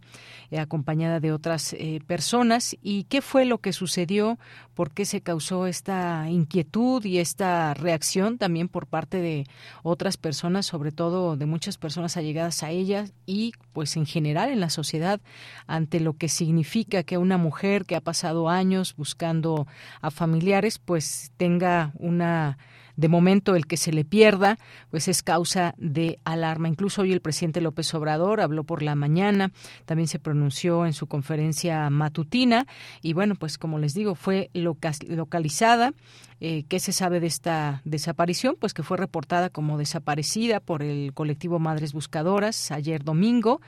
eh, 0.52 0.60
acompañada 0.60 1.20
de 1.20 1.32
otras 1.32 1.74
eh, 1.74 2.02
personas. 2.06 2.76
¿Y 2.82 3.04
qué 3.06 3.22
fue 3.22 3.46
lo 3.46 3.60
que 3.60 3.74
sucedió? 3.74 4.38
¿Por 4.74 4.92
qué 4.92 5.06
se 5.06 5.22
causó 5.22 5.68
esta 5.68 6.30
inquietud 6.30 7.04
y 7.06 7.20
esta 7.20 7.74
reacción 7.74 8.38
también 8.38 8.68
por 8.68 8.88
parte 8.88 9.22
de 9.22 9.46
otras 9.84 10.18
personas, 10.18 10.66
sobre 10.66 10.92
todo 10.92 11.36
de 11.36 11.46
muchas 11.46 11.78
personas 11.78 12.18
allegadas 12.18 12.64
a 12.64 12.72
ella 12.72 13.06
y 13.26 13.54
pues 13.74 13.96
en 13.98 14.06
general 14.06 14.50
en 14.50 14.60
la 14.60 14.70
sociedad 14.70 15.20
ante 15.66 16.00
lo 16.00 16.14
que 16.14 16.30
significa 16.30 17.04
que 17.04 17.18
una 17.18 17.38
mujer 17.38 17.86
que 17.86 17.96
ha 17.96 18.02
pasado 18.02 18.50
años 18.50 18.96
buscando 18.96 19.68
a 20.02 20.12
familiares 20.12 20.80
pues 20.80 21.32
tenga 21.38 21.92
una 21.96 22.58
de 22.98 23.08
momento 23.08 23.56
el 23.56 23.68
que 23.68 23.78
se 23.78 23.94
le 23.94 24.04
pierda, 24.04 24.58
pues 24.90 25.08
es 25.08 25.24
causa 25.24 25.74
de 25.78 26.20
alarma. 26.26 26.68
Incluso 26.68 27.04
hoy 27.04 27.14
el 27.14 27.22
presidente 27.22 27.62
López 27.62 27.94
Obrador 27.94 28.42
habló 28.42 28.66
por 28.66 28.82
la 28.82 28.96
mañana, 28.96 29.52
también 29.86 30.08
se 30.08 30.20
pronunció 30.20 30.86
en 30.86 30.94
su 30.94 31.08
conferencia 31.08 31.90
matutina 31.90 32.68
y 33.02 33.14
bueno, 33.14 33.36
pues 33.36 33.58
como 33.58 33.80
les 33.80 33.94
digo, 33.94 34.16
fue 34.16 34.50
localizada. 34.54 35.94
Eh, 36.40 36.66
¿Qué 36.68 36.80
se 36.80 36.92
sabe 36.92 37.20
de 37.20 37.28
esta 37.28 37.82
desaparición? 37.84 38.58
Pues 38.60 38.74
que 38.76 38.84
fue 38.84 38.98
reportada 38.98 39.50
como 39.50 39.78
desaparecida 39.78 40.60
por 40.60 40.84
el 40.84 41.14
colectivo 41.14 41.58
Madres 41.58 41.94
Buscadoras 41.94 42.72
ayer 42.72 43.04
domingo 43.04 43.60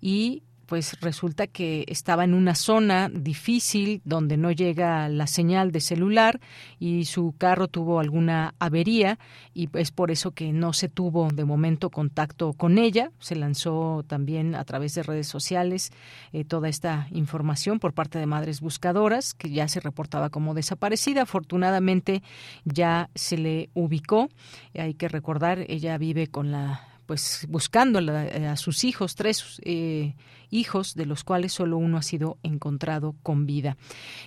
y 0.00 0.42
pues 0.66 1.00
resulta 1.00 1.46
que 1.46 1.84
estaba 1.88 2.24
en 2.24 2.34
una 2.34 2.54
zona 2.54 3.08
difícil 3.08 4.02
donde 4.04 4.36
no 4.36 4.50
llega 4.50 5.08
la 5.08 5.26
señal 5.26 5.72
de 5.72 5.80
celular 5.80 6.40
y 6.78 7.04
su 7.04 7.34
carro 7.38 7.68
tuvo 7.68 8.00
alguna 8.00 8.54
avería 8.58 9.18
y 9.54 9.68
es 9.74 9.92
por 9.92 10.10
eso 10.10 10.32
que 10.32 10.52
no 10.52 10.72
se 10.72 10.88
tuvo 10.88 11.28
de 11.30 11.44
momento 11.44 11.90
contacto 11.90 12.52
con 12.52 12.78
ella. 12.78 13.10
Se 13.20 13.36
lanzó 13.36 14.04
también 14.06 14.54
a 14.54 14.64
través 14.64 14.94
de 14.94 15.02
redes 15.02 15.28
sociales 15.28 15.92
eh, 16.32 16.44
toda 16.44 16.68
esta 16.68 17.08
información 17.12 17.78
por 17.78 17.94
parte 17.94 18.18
de 18.18 18.26
madres 18.26 18.60
buscadoras 18.60 19.34
que 19.34 19.50
ya 19.50 19.68
se 19.68 19.80
reportaba 19.80 20.30
como 20.30 20.54
desaparecida. 20.54 21.22
Afortunadamente 21.22 22.22
ya 22.64 23.08
se 23.14 23.38
le 23.38 23.70
ubicó. 23.74 24.28
Hay 24.74 24.94
que 24.94 25.08
recordar, 25.08 25.64
ella 25.68 25.96
vive 25.98 26.26
con 26.26 26.50
la 26.50 26.96
pues 27.06 27.46
buscando 27.48 28.00
a, 28.00 28.56
sus 28.56 28.84
hijos, 28.84 29.14
tres 29.14 29.60
eh, 29.64 30.14
hijos, 30.50 30.94
de 30.94 31.06
los 31.06 31.24
cuales 31.24 31.52
solo 31.52 31.76
uno 31.76 31.96
ha 31.96 32.02
sido 32.02 32.38
encontrado 32.42 33.14
con 33.22 33.46
vida. 33.46 33.76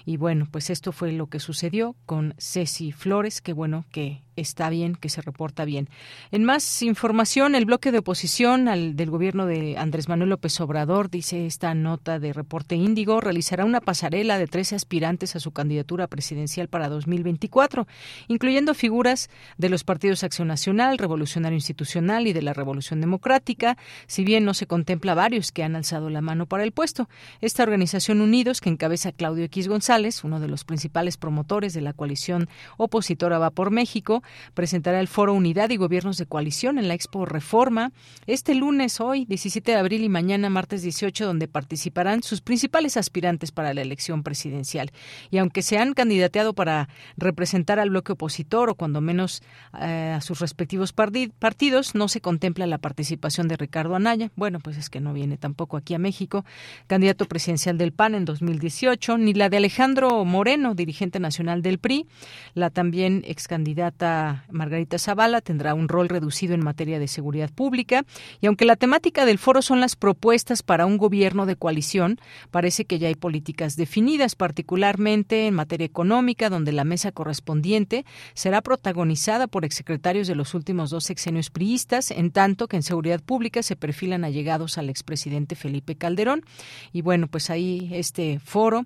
Y 0.05 0.17
bueno, 0.17 0.47
pues 0.51 0.69
esto 0.69 0.91
fue 0.91 1.11
lo 1.11 1.27
que 1.27 1.39
sucedió 1.39 1.95
con 2.05 2.35
Ceci 2.37 2.91
Flores, 2.91 3.41
que 3.41 3.53
bueno, 3.53 3.85
que 3.91 4.21
está 4.39 4.69
bien, 4.69 4.95
que 4.95 5.09
se 5.09 5.21
reporta 5.21 5.65
bien. 5.65 5.89
En 6.31 6.43
más 6.43 6.81
información, 6.81 7.55
el 7.55 7.65
bloque 7.65 7.91
de 7.91 7.99
oposición 7.99 8.67
al, 8.67 8.95
del 8.95 9.09
gobierno 9.09 9.45
de 9.45 9.77
Andrés 9.77 10.07
Manuel 10.07 10.29
López 10.29 10.59
Obrador, 10.61 11.09
dice 11.09 11.45
esta 11.45 11.73
nota 11.73 12.19
de 12.19 12.33
reporte 12.33 12.75
índigo, 12.75 13.21
realizará 13.21 13.65
una 13.65 13.81
pasarela 13.81 14.37
de 14.37 14.47
13 14.47 14.75
aspirantes 14.75 15.35
a 15.35 15.39
su 15.39 15.51
candidatura 15.51 16.07
presidencial 16.07 16.67
para 16.67 16.89
2024, 16.89 17.87
incluyendo 18.27 18.73
figuras 18.73 19.29
de 19.57 19.69
los 19.69 19.83
partidos 19.83 20.23
Acción 20.23 20.47
Nacional, 20.47 20.97
Revolucionario 20.97 21.55
Institucional 21.55 22.27
y 22.27 22.33
de 22.33 22.41
la 22.41 22.53
Revolución 22.53 23.01
Democrática, 23.01 23.77
si 24.07 24.23
bien 24.23 24.45
no 24.45 24.53
se 24.53 24.67
contempla 24.67 25.13
varios 25.13 25.51
que 25.51 25.63
han 25.63 25.75
alzado 25.75 26.08
la 26.09 26.21
mano 26.21 26.45
para 26.45 26.63
el 26.63 26.71
puesto. 26.71 27.09
Esta 27.41 27.63
organización 27.63 28.21
Unidos, 28.21 28.61
que 28.61 28.69
encabeza 28.69 29.11
Claudio 29.11 29.45
X 29.45 29.67
González, 29.67 30.23
uno 30.23 30.39
de 30.39 30.47
los 30.47 30.63
principales 30.63 31.17
promotores 31.17 31.73
de 31.73 31.81
la 31.81 31.93
coalición 31.93 32.49
opositora 32.77 33.39
Va 33.39 33.51
por 33.51 33.71
México, 33.71 34.23
presentará 34.53 34.99
el 34.99 35.07
foro 35.07 35.33
Unidad 35.33 35.69
y 35.69 35.77
Gobiernos 35.77 36.17
de 36.17 36.25
Coalición 36.25 36.77
en 36.77 36.87
la 36.87 36.93
Expo 36.93 37.25
Reforma 37.25 37.91
este 38.27 38.55
lunes, 38.55 38.99
hoy, 38.99 39.25
17 39.25 39.71
de 39.71 39.77
abril 39.77 40.03
y 40.03 40.09
mañana, 40.09 40.49
martes 40.49 40.81
18, 40.81 41.25
donde 41.25 41.47
participarán 41.47 42.23
sus 42.23 42.41
principales 42.41 42.97
aspirantes 42.97 43.51
para 43.51 43.73
la 43.73 43.81
elección 43.81 44.23
presidencial. 44.23 44.91
Y 45.31 45.37
aunque 45.37 45.61
se 45.61 45.77
han 45.77 45.93
candidateado 45.93 46.53
para 46.53 46.89
representar 47.17 47.79
al 47.79 47.89
bloque 47.89 48.13
opositor 48.13 48.69
o 48.69 48.75
cuando 48.75 49.01
menos 49.01 49.41
eh, 49.79 50.13
a 50.15 50.21
sus 50.21 50.39
respectivos 50.39 50.93
partidos, 50.93 51.95
no 51.95 52.07
se 52.07 52.21
contempla 52.21 52.67
la 52.67 52.77
participación 52.77 53.47
de 53.47 53.57
Ricardo 53.57 53.95
Anaya. 53.95 54.31
Bueno, 54.35 54.59
pues 54.59 54.77
es 54.77 54.89
que 54.89 54.99
no 54.99 55.13
viene 55.13 55.37
tampoco 55.37 55.77
aquí 55.77 55.93
a 55.93 55.98
México, 55.99 56.45
candidato 56.87 57.25
presidencial 57.25 57.77
del 57.77 57.91
PAN 57.91 58.15
en 58.15 58.25
2018, 58.25 59.17
ni 59.17 59.33
la 59.33 59.49
de 59.49 59.57
Alejandro 59.57 60.25
Moreno, 60.25 60.73
dirigente 60.73 61.19
nacional 61.19 61.61
del 61.61 61.77
PRI. 61.77 62.07
La 62.53 62.69
también 62.69 63.23
ex 63.25 63.47
candidata 63.47 64.45
Margarita 64.49 64.97
Zavala 64.97 65.41
tendrá 65.41 65.73
un 65.73 65.87
rol 65.87 66.09
reducido 66.09 66.53
en 66.53 66.63
materia 66.63 66.99
de 66.99 67.07
seguridad 67.07 67.51
pública. 67.51 68.05
Y 68.41 68.47
aunque 68.47 68.65
la 68.65 68.75
temática 68.75 69.25
del 69.25 69.37
foro 69.37 69.61
son 69.61 69.79
las 69.79 69.95
propuestas 69.95 70.63
para 70.63 70.85
un 70.85 70.97
gobierno 70.97 71.45
de 71.45 71.55
coalición, 71.55 72.19
parece 72.51 72.85
que 72.85 72.99
ya 72.99 73.07
hay 73.07 73.15
políticas 73.15 73.75
definidas, 73.75 74.35
particularmente 74.35 75.47
en 75.47 75.53
materia 75.53 75.85
económica, 75.85 76.49
donde 76.49 76.71
la 76.71 76.83
mesa 76.83 77.11
correspondiente 77.11 78.05
será 78.33 78.61
protagonizada 78.61 79.47
por 79.47 79.65
exsecretarios 79.65 80.27
de 80.27 80.35
los 80.35 80.53
últimos 80.53 80.89
dos 80.89 81.03
sexenios 81.03 81.49
priistas, 81.49 82.11
en 82.11 82.31
tanto 82.31 82.67
que 82.67 82.77
en 82.77 82.83
seguridad 82.83 83.21
pública 83.21 83.63
se 83.63 83.75
perfilan 83.75 84.23
allegados 84.23 84.77
al 84.77 84.89
expresidente 84.89 85.55
Felipe 85.55 85.88
Calderón. 85.95 86.43
Y 86.91 87.01
bueno, 87.01 87.27
pues 87.27 87.49
ahí 87.49 87.89
este 87.91 88.39
foro, 88.39 88.85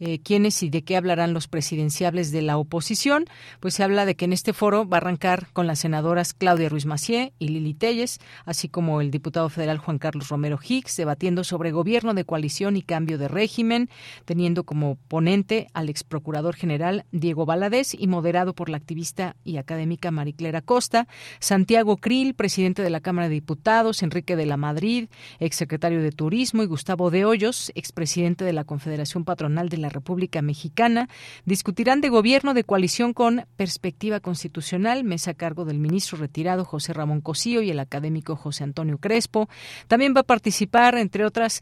eh, 0.00 0.20
quiénes 0.20 0.62
y 0.62 0.70
de 0.70 0.82
qué 0.82 0.96
hablarán 0.96 1.32
los 1.32 1.48
presidenciables 1.48 2.32
de 2.32 2.42
la 2.42 2.56
oposición, 2.56 3.26
pues 3.60 3.74
se 3.74 3.84
habla 3.84 4.04
de 4.04 4.16
que 4.16 4.24
en 4.24 4.32
este 4.32 4.52
foro 4.52 4.88
va 4.88 4.96
a 4.96 5.00
arrancar 5.00 5.48
con 5.52 5.66
las 5.66 5.80
senadoras 5.80 6.34
Claudia 6.34 6.68
Ruiz 6.68 6.86
Macié 6.86 7.32
y 7.38 7.48
Lili 7.48 7.74
Telles, 7.74 8.18
así 8.44 8.68
como 8.68 9.00
el 9.00 9.10
diputado 9.10 9.48
federal 9.48 9.78
Juan 9.78 9.98
Carlos 9.98 10.28
Romero 10.28 10.58
Hicks, 10.62 10.96
debatiendo 10.96 11.44
sobre 11.44 11.70
gobierno 11.70 12.14
de 12.14 12.24
coalición 12.24 12.76
y 12.76 12.82
cambio 12.82 13.18
de 13.18 13.28
régimen, 13.28 13.88
teniendo 14.24 14.64
como 14.64 14.96
ponente 15.08 15.68
al 15.72 15.88
ex 15.88 16.04
procurador 16.04 16.56
general 16.56 17.04
Diego 17.12 17.46
Valadez 17.46 17.94
y 17.94 18.06
moderado 18.06 18.54
por 18.54 18.68
la 18.68 18.76
activista 18.76 19.36
y 19.44 19.56
académica 19.56 20.10
Mariclera 20.10 20.60
Costa, 20.60 21.06
Santiago 21.40 21.96
Krill, 21.96 22.34
presidente 22.34 22.82
de 22.82 22.90
la 22.90 23.00
Cámara 23.00 23.28
de 23.28 23.34
Diputados, 23.34 24.02
Enrique 24.02 24.36
de 24.36 24.46
la 24.46 24.56
Madrid, 24.56 25.08
ex 25.38 25.56
secretario 25.56 26.02
de 26.02 26.12
Turismo, 26.12 26.41
y 26.42 26.66
Gustavo 26.66 27.12
de 27.12 27.24
Hoyos, 27.24 27.70
expresidente 27.76 28.44
de 28.44 28.52
la 28.52 28.64
Confederación 28.64 29.24
Patronal 29.24 29.68
de 29.68 29.76
la 29.76 29.88
República 29.88 30.42
Mexicana, 30.42 31.08
discutirán 31.44 32.00
de 32.00 32.08
gobierno 32.08 32.52
de 32.52 32.64
coalición 32.64 33.12
con 33.12 33.46
perspectiva 33.56 34.18
constitucional, 34.18 35.04
mesa 35.04 35.30
a 35.30 35.34
cargo 35.34 35.64
del 35.64 35.78
ministro 35.78 36.18
retirado 36.18 36.64
José 36.64 36.94
Ramón 36.94 37.20
Cosío 37.20 37.62
y 37.62 37.70
el 37.70 37.78
académico 37.78 38.34
José 38.34 38.64
Antonio 38.64 38.98
Crespo. 38.98 39.48
También 39.86 40.14
va 40.16 40.22
a 40.22 40.24
participar, 40.24 40.96
entre 40.96 41.24
otras, 41.24 41.60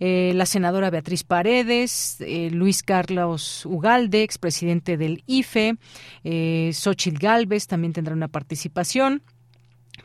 eh, 0.00 0.32
la 0.34 0.46
senadora 0.46 0.88
Beatriz 0.88 1.24
Paredes, 1.24 2.16
eh, 2.20 2.48
Luis 2.50 2.82
Carlos 2.82 3.66
Ugalde, 3.66 4.22
expresidente 4.22 4.96
del 4.96 5.24
IFE, 5.26 5.76
eh, 6.24 6.70
Xochitl 6.72 7.18
Galvez 7.18 7.66
también 7.66 7.92
tendrá 7.92 8.14
una 8.14 8.28
participación 8.28 9.22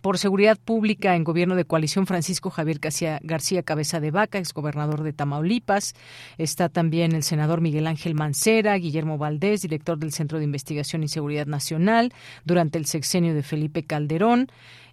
por 0.02 0.18
Seguridad 0.18 0.58
Pública 0.58 1.16
en 1.16 1.24
Gobierno 1.24 1.56
de 1.56 1.66
Coalición, 1.66 2.08
Francisco 2.08 2.50
Javier 2.50 2.80
García, 2.80 3.64
Cabeza 3.64 4.00
de 4.00 4.12
Vaca, 4.12 4.38
exgobernador 4.38 5.04
de 5.04 5.14
Tamaulipas. 5.14 5.96
Está 6.38 6.70
también 6.70 7.14
el 7.14 7.24
senador 7.24 7.62
Miguel 7.62 7.88
Ángel 7.88 8.14
Mancera, 8.14 8.76
Guillermo 8.78 9.18
Valdés, 9.18 9.62
director 9.62 9.98
del 9.98 10.12
Centro 10.12 10.38
de 10.38 10.46
Investigación 10.46 11.04
y 11.04 11.08
Seguridad 11.08 11.46
Nacional 11.46 12.14
durante 12.46 12.78
el 12.78 12.86
sexenio 12.86 13.34
de 13.34 13.44
Felipe 13.44 13.84
Calderón. 13.84 14.48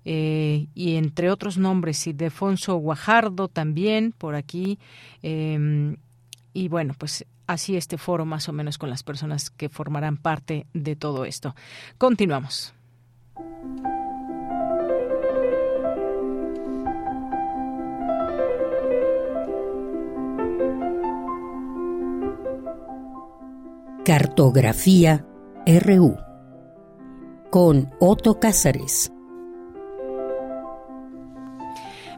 Eh, 0.07 0.67
y 0.75 0.97
entre 0.97 1.31
otros 1.31 1.57
nombres, 1.57 2.07
y 2.07 2.13
Defonso 2.13 2.77
Guajardo 2.77 3.49
también 3.49 4.13
por 4.13 4.35
aquí. 4.35 4.79
Em, 5.23 5.97
y 6.53 6.69
bueno, 6.69 6.95
pues 6.99 7.25
así 7.47 7.77
este 7.77 7.99
foro 7.99 8.25
más 8.25 8.49
o 8.49 8.53
menos 8.53 8.79
con 8.79 8.91
las 8.91 9.03
personas 9.03 9.51
que 9.51 9.69
formarán 9.69 10.17
parte 10.17 10.67
de 10.75 10.95
todo 10.95 11.25
esto. 11.25 11.55
Continuamos. 11.99 12.75
Cartografía 24.05 25.25
RU 25.67 26.19
con 27.51 27.89
Otto 28.01 28.39
Cázares. 28.39 29.11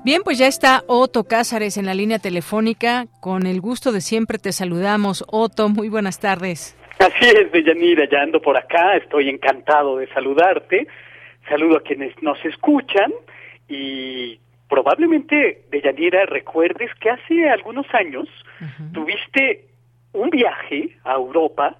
Bien, 0.05 0.23
pues 0.25 0.37
ya 0.39 0.49
está 0.49 0.83
Otto 0.89 1.23
Cázares 1.23 1.77
en 1.77 1.87
la 1.87 1.95
línea 1.95 2.19
telefónica. 2.19 3.07
Con 3.21 3.47
el 3.47 3.61
gusto 3.61 3.93
de 3.93 4.01
siempre 4.01 4.39
te 4.39 4.51
saludamos. 4.51 5.25
Otto, 5.29 5.69
muy 5.69 5.89
buenas 5.89 6.19
tardes. 6.19 6.77
Así 6.99 7.29
es, 7.29 7.53
Deyanira, 7.53 8.09
ya 8.11 8.23
ando 8.23 8.43
por 8.43 8.57
acá, 8.57 8.97
estoy 8.97 9.29
encantado 9.29 9.99
de 9.99 10.09
saludarte. 10.09 10.89
Saludo 11.49 11.77
a 11.77 11.83
quienes 11.83 12.21
nos 12.21 12.45
escuchan 12.45 13.13
y 13.69 14.41
probablemente, 14.69 15.63
Deyanira, 15.71 16.27
recuerdes 16.27 16.91
que 17.01 17.11
hace 17.11 17.49
algunos 17.49 17.87
años 17.95 18.27
tuviste 18.93 19.66
un 20.17 20.31
viaje 20.31 20.97
a 21.05 21.15
Europa 21.15 21.77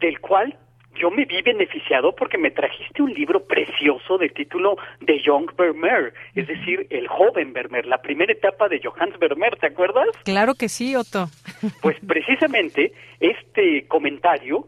del 0.00 0.20
cual 0.20 0.56
yo 0.94 1.10
me 1.10 1.24
vi 1.24 1.40
beneficiado 1.42 2.14
porque 2.14 2.36
me 2.36 2.50
trajiste 2.50 3.02
un 3.02 3.12
libro 3.12 3.44
precioso 3.44 4.18
de 4.18 4.28
título 4.28 4.76
de 5.00 5.20
Young 5.22 5.50
Vermeer, 5.56 6.12
es 6.34 6.46
decir, 6.46 6.86
el 6.90 7.08
joven 7.08 7.52
Vermeer, 7.52 7.86
la 7.86 8.02
primera 8.02 8.32
etapa 8.32 8.68
de 8.68 8.80
Johannes 8.82 9.18
Vermeer, 9.18 9.56
¿te 9.56 9.68
acuerdas? 9.68 10.08
Claro 10.24 10.54
que 10.54 10.68
sí, 10.68 10.96
Otto. 10.96 11.28
Pues 11.80 11.96
precisamente 12.06 12.92
este 13.20 13.86
comentario 13.86 14.66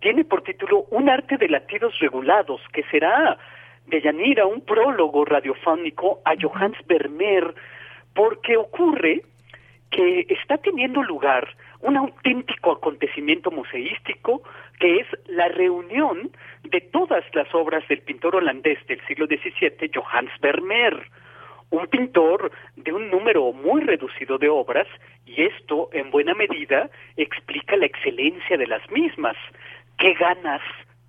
tiene 0.00 0.24
por 0.24 0.42
título 0.42 0.86
Un 0.90 1.08
arte 1.08 1.36
de 1.36 1.48
latidos 1.48 1.98
regulados, 1.98 2.60
que 2.72 2.82
será 2.84 3.38
de 3.86 4.00
Yanira 4.00 4.46
un 4.46 4.62
prólogo 4.62 5.24
radiofónico 5.24 6.20
a 6.24 6.34
Johannes 6.40 6.80
Vermeer, 6.86 7.54
porque 8.14 8.56
ocurre 8.56 9.22
que 9.96 10.26
está 10.28 10.58
teniendo 10.58 11.02
lugar 11.02 11.48
un 11.80 11.96
auténtico 11.96 12.72
acontecimiento 12.72 13.50
museístico 13.50 14.42
que 14.78 14.98
es 14.98 15.06
la 15.26 15.48
reunión 15.48 16.30
de 16.64 16.82
todas 16.82 17.24
las 17.32 17.52
obras 17.54 17.82
del 17.88 18.02
pintor 18.02 18.36
holandés 18.36 18.78
del 18.88 19.00
siglo 19.06 19.26
XVII, 19.26 19.90
Johannes 19.94 20.38
Vermeer, 20.42 21.08
un 21.70 21.86
pintor 21.86 22.52
de 22.76 22.92
un 22.92 23.10
número 23.10 23.52
muy 23.52 23.80
reducido 23.80 24.36
de 24.36 24.50
obras 24.50 24.86
y 25.24 25.42
esto 25.42 25.88
en 25.92 26.10
buena 26.10 26.34
medida 26.34 26.90
explica 27.16 27.74
la 27.76 27.86
excelencia 27.86 28.58
de 28.58 28.66
las 28.66 28.88
mismas. 28.90 29.36
¿Qué 29.96 30.12
ganas 30.12 30.60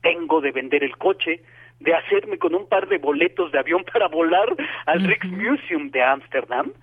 tengo 0.02 0.40
de 0.40 0.52
vender 0.52 0.84
el 0.84 0.98
coche? 0.98 1.42
de 1.80 1.94
hacerme 1.94 2.40
con 2.40 2.56
un 2.56 2.68
par 2.68 2.88
de 2.88 2.98
boletos 2.98 3.52
de 3.52 3.60
avión 3.60 3.84
para 3.94 4.08
volar 4.08 4.48
al 4.88 5.04
Rijksmuseum 5.04 5.92
de 5.92 6.02
Ámsterdam, 6.02 6.74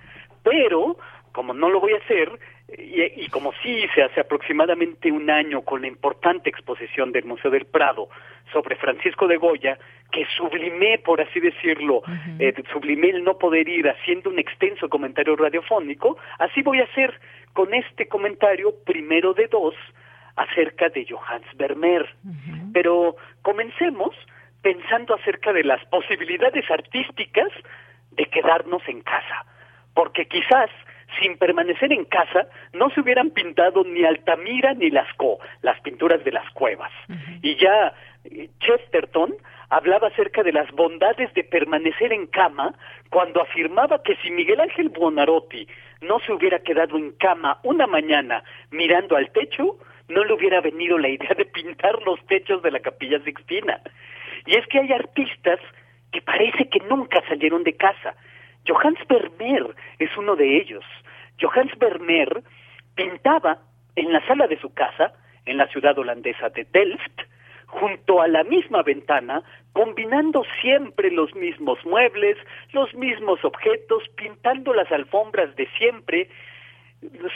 pero 0.44 0.96
como 1.34 1.52
no 1.52 1.68
lo 1.68 1.80
voy 1.80 1.92
a 1.94 1.96
hacer, 1.96 2.30
y, 2.78 3.26
como 3.28 3.52
sí 3.60 3.68
hice 3.68 4.04
hace 4.04 4.20
aproximadamente 4.20 5.10
un 5.10 5.28
año 5.28 5.62
con 5.62 5.82
la 5.82 5.88
importante 5.88 6.48
exposición 6.48 7.10
del 7.10 7.24
Museo 7.24 7.50
del 7.50 7.66
Prado 7.66 8.08
sobre 8.52 8.76
Francisco 8.76 9.26
de 9.26 9.36
Goya, 9.36 9.76
que 10.12 10.24
sublimé, 10.36 11.00
por 11.00 11.20
así 11.20 11.40
decirlo, 11.40 12.02
eh, 12.38 12.54
sublimé 12.72 13.10
el 13.10 13.24
no 13.24 13.36
poder 13.36 13.68
ir 13.68 13.88
haciendo 13.88 14.30
un 14.30 14.38
extenso 14.38 14.88
comentario 14.88 15.34
radiofónico, 15.34 16.16
así 16.38 16.62
voy 16.62 16.80
a 16.80 16.84
hacer 16.84 17.18
con 17.52 17.74
este 17.74 18.06
comentario 18.06 18.72
primero 18.86 19.34
de 19.34 19.48
dos 19.48 19.74
acerca 20.36 20.88
de 20.88 21.04
Johannes 21.04 21.50
Vermeer. 21.56 22.14
Pero 22.72 23.16
comencemos 23.42 24.14
pensando 24.62 25.16
acerca 25.16 25.52
de 25.52 25.64
las 25.64 25.84
posibilidades 25.86 26.70
artísticas 26.70 27.48
de 28.12 28.26
quedarnos 28.26 28.82
en 28.86 29.02
casa, 29.02 29.44
porque 29.94 30.26
quizás 30.26 30.70
sin 31.20 31.36
permanecer 31.36 31.92
en 31.92 32.04
casa, 32.04 32.46
no 32.72 32.90
se 32.90 33.00
hubieran 33.00 33.30
pintado 33.30 33.84
ni 33.84 34.04
Altamira 34.04 34.74
ni 34.74 34.90
Lascaux, 34.90 35.42
las 35.62 35.80
pinturas 35.80 36.22
de 36.24 36.32
las 36.32 36.48
cuevas. 36.50 36.92
Y 37.42 37.56
ya 37.56 37.94
eh, 38.24 38.48
Chesterton 38.60 39.34
hablaba 39.70 40.08
acerca 40.08 40.42
de 40.42 40.52
las 40.52 40.70
bondades 40.72 41.32
de 41.34 41.44
permanecer 41.44 42.12
en 42.12 42.26
cama 42.26 42.74
cuando 43.10 43.42
afirmaba 43.42 44.02
que 44.02 44.16
si 44.16 44.30
Miguel 44.30 44.60
Ángel 44.60 44.88
Buonarroti 44.88 45.66
no 46.00 46.18
se 46.20 46.32
hubiera 46.32 46.60
quedado 46.60 46.96
en 46.96 47.12
cama 47.12 47.58
una 47.62 47.86
mañana 47.86 48.44
mirando 48.70 49.16
al 49.16 49.30
techo, 49.30 49.78
no 50.08 50.24
le 50.24 50.34
hubiera 50.34 50.60
venido 50.60 50.98
la 50.98 51.08
idea 51.08 51.34
de 51.36 51.46
pintar 51.46 52.00
los 52.02 52.24
techos 52.26 52.62
de 52.62 52.70
la 52.70 52.80
capilla 52.80 53.18
Sixtina. 53.20 53.80
Y 54.46 54.56
es 54.56 54.66
que 54.66 54.80
hay 54.80 54.92
artistas 54.92 55.60
que 56.12 56.20
parece 56.20 56.68
que 56.68 56.80
nunca 56.80 57.22
salieron 57.28 57.64
de 57.64 57.74
casa. 57.74 58.14
Johannes 58.66 59.06
Vermeer 59.08 59.74
es 59.98 60.16
uno 60.16 60.36
de 60.36 60.58
ellos. 60.58 60.84
Johannes 61.40 61.76
Vermeer 61.78 62.42
pintaba 62.94 63.58
en 63.96 64.12
la 64.12 64.24
sala 64.26 64.46
de 64.46 64.58
su 64.60 64.72
casa, 64.72 65.12
en 65.46 65.58
la 65.58 65.66
ciudad 65.68 65.98
holandesa 65.98 66.48
de 66.48 66.64
Delft, 66.72 67.20
junto 67.66 68.20
a 68.20 68.28
la 68.28 68.44
misma 68.44 68.82
ventana, 68.82 69.42
combinando 69.72 70.44
siempre 70.60 71.10
los 71.10 71.34
mismos 71.34 71.84
muebles, 71.84 72.36
los 72.72 72.94
mismos 72.94 73.44
objetos, 73.44 74.04
pintando 74.16 74.72
las 74.72 74.90
alfombras 74.92 75.54
de 75.56 75.68
siempre, 75.78 76.28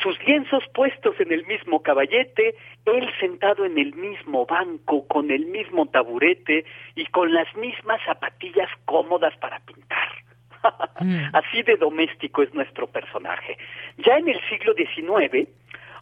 sus 0.02 0.18
lienzos 0.24 0.64
puestos 0.72 1.18
en 1.20 1.32
el 1.32 1.44
mismo 1.46 1.82
caballete, 1.82 2.54
él 2.86 3.10
sentado 3.20 3.66
en 3.66 3.76
el 3.78 3.94
mismo 3.94 4.46
banco, 4.46 5.06
con 5.08 5.30
el 5.30 5.46
mismo 5.46 5.86
taburete 5.86 6.64
y 6.94 7.04
con 7.06 7.34
las 7.34 7.54
mismas 7.56 8.00
zapatillas 8.06 8.70
cómodas 8.86 9.36
para 9.38 9.60
pintar. 9.60 10.27
Mm. 11.00 11.30
Así 11.32 11.62
de 11.62 11.76
doméstico 11.76 12.42
es 12.42 12.52
nuestro 12.54 12.86
personaje. 12.86 13.56
Ya 13.98 14.16
en 14.16 14.28
el 14.28 14.40
siglo 14.48 14.74
XIX, 14.74 15.48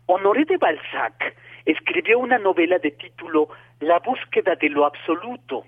Honoré 0.06 0.44
de 0.44 0.56
Balzac 0.56 1.34
escribió 1.64 2.18
una 2.18 2.38
novela 2.38 2.78
de 2.78 2.92
título 2.92 3.48
La 3.80 3.98
búsqueda 3.98 4.54
de 4.54 4.68
lo 4.68 4.86
absoluto. 4.86 5.64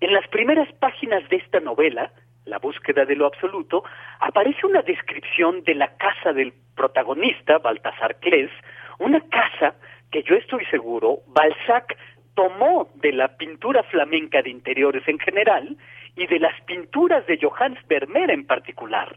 En 0.00 0.12
las 0.12 0.26
primeras 0.28 0.72
páginas 0.74 1.28
de 1.28 1.36
esta 1.36 1.60
novela, 1.60 2.12
La 2.44 2.58
búsqueda 2.58 3.04
de 3.04 3.16
lo 3.16 3.26
absoluto, 3.26 3.82
aparece 4.20 4.64
una 4.66 4.82
descripción 4.82 5.62
de 5.64 5.74
la 5.74 5.96
casa 5.96 6.32
del 6.32 6.52
protagonista, 6.74 7.58
Baltasar 7.58 8.16
Clés, 8.20 8.50
una 8.98 9.20
casa 9.28 9.74
que 10.10 10.22
yo 10.22 10.34
estoy 10.36 10.64
seguro 10.66 11.18
Balzac 11.26 11.96
tomó 12.34 12.88
de 12.94 13.12
la 13.12 13.36
pintura 13.36 13.82
flamenca 13.82 14.42
de 14.42 14.50
interiores 14.50 15.06
en 15.08 15.18
general 15.18 15.76
y 16.18 16.26
de 16.26 16.40
las 16.40 16.60
pinturas 16.62 17.26
de 17.26 17.38
Johannes 17.40 17.78
Vermeer 17.86 18.30
en 18.30 18.46
particular. 18.46 19.16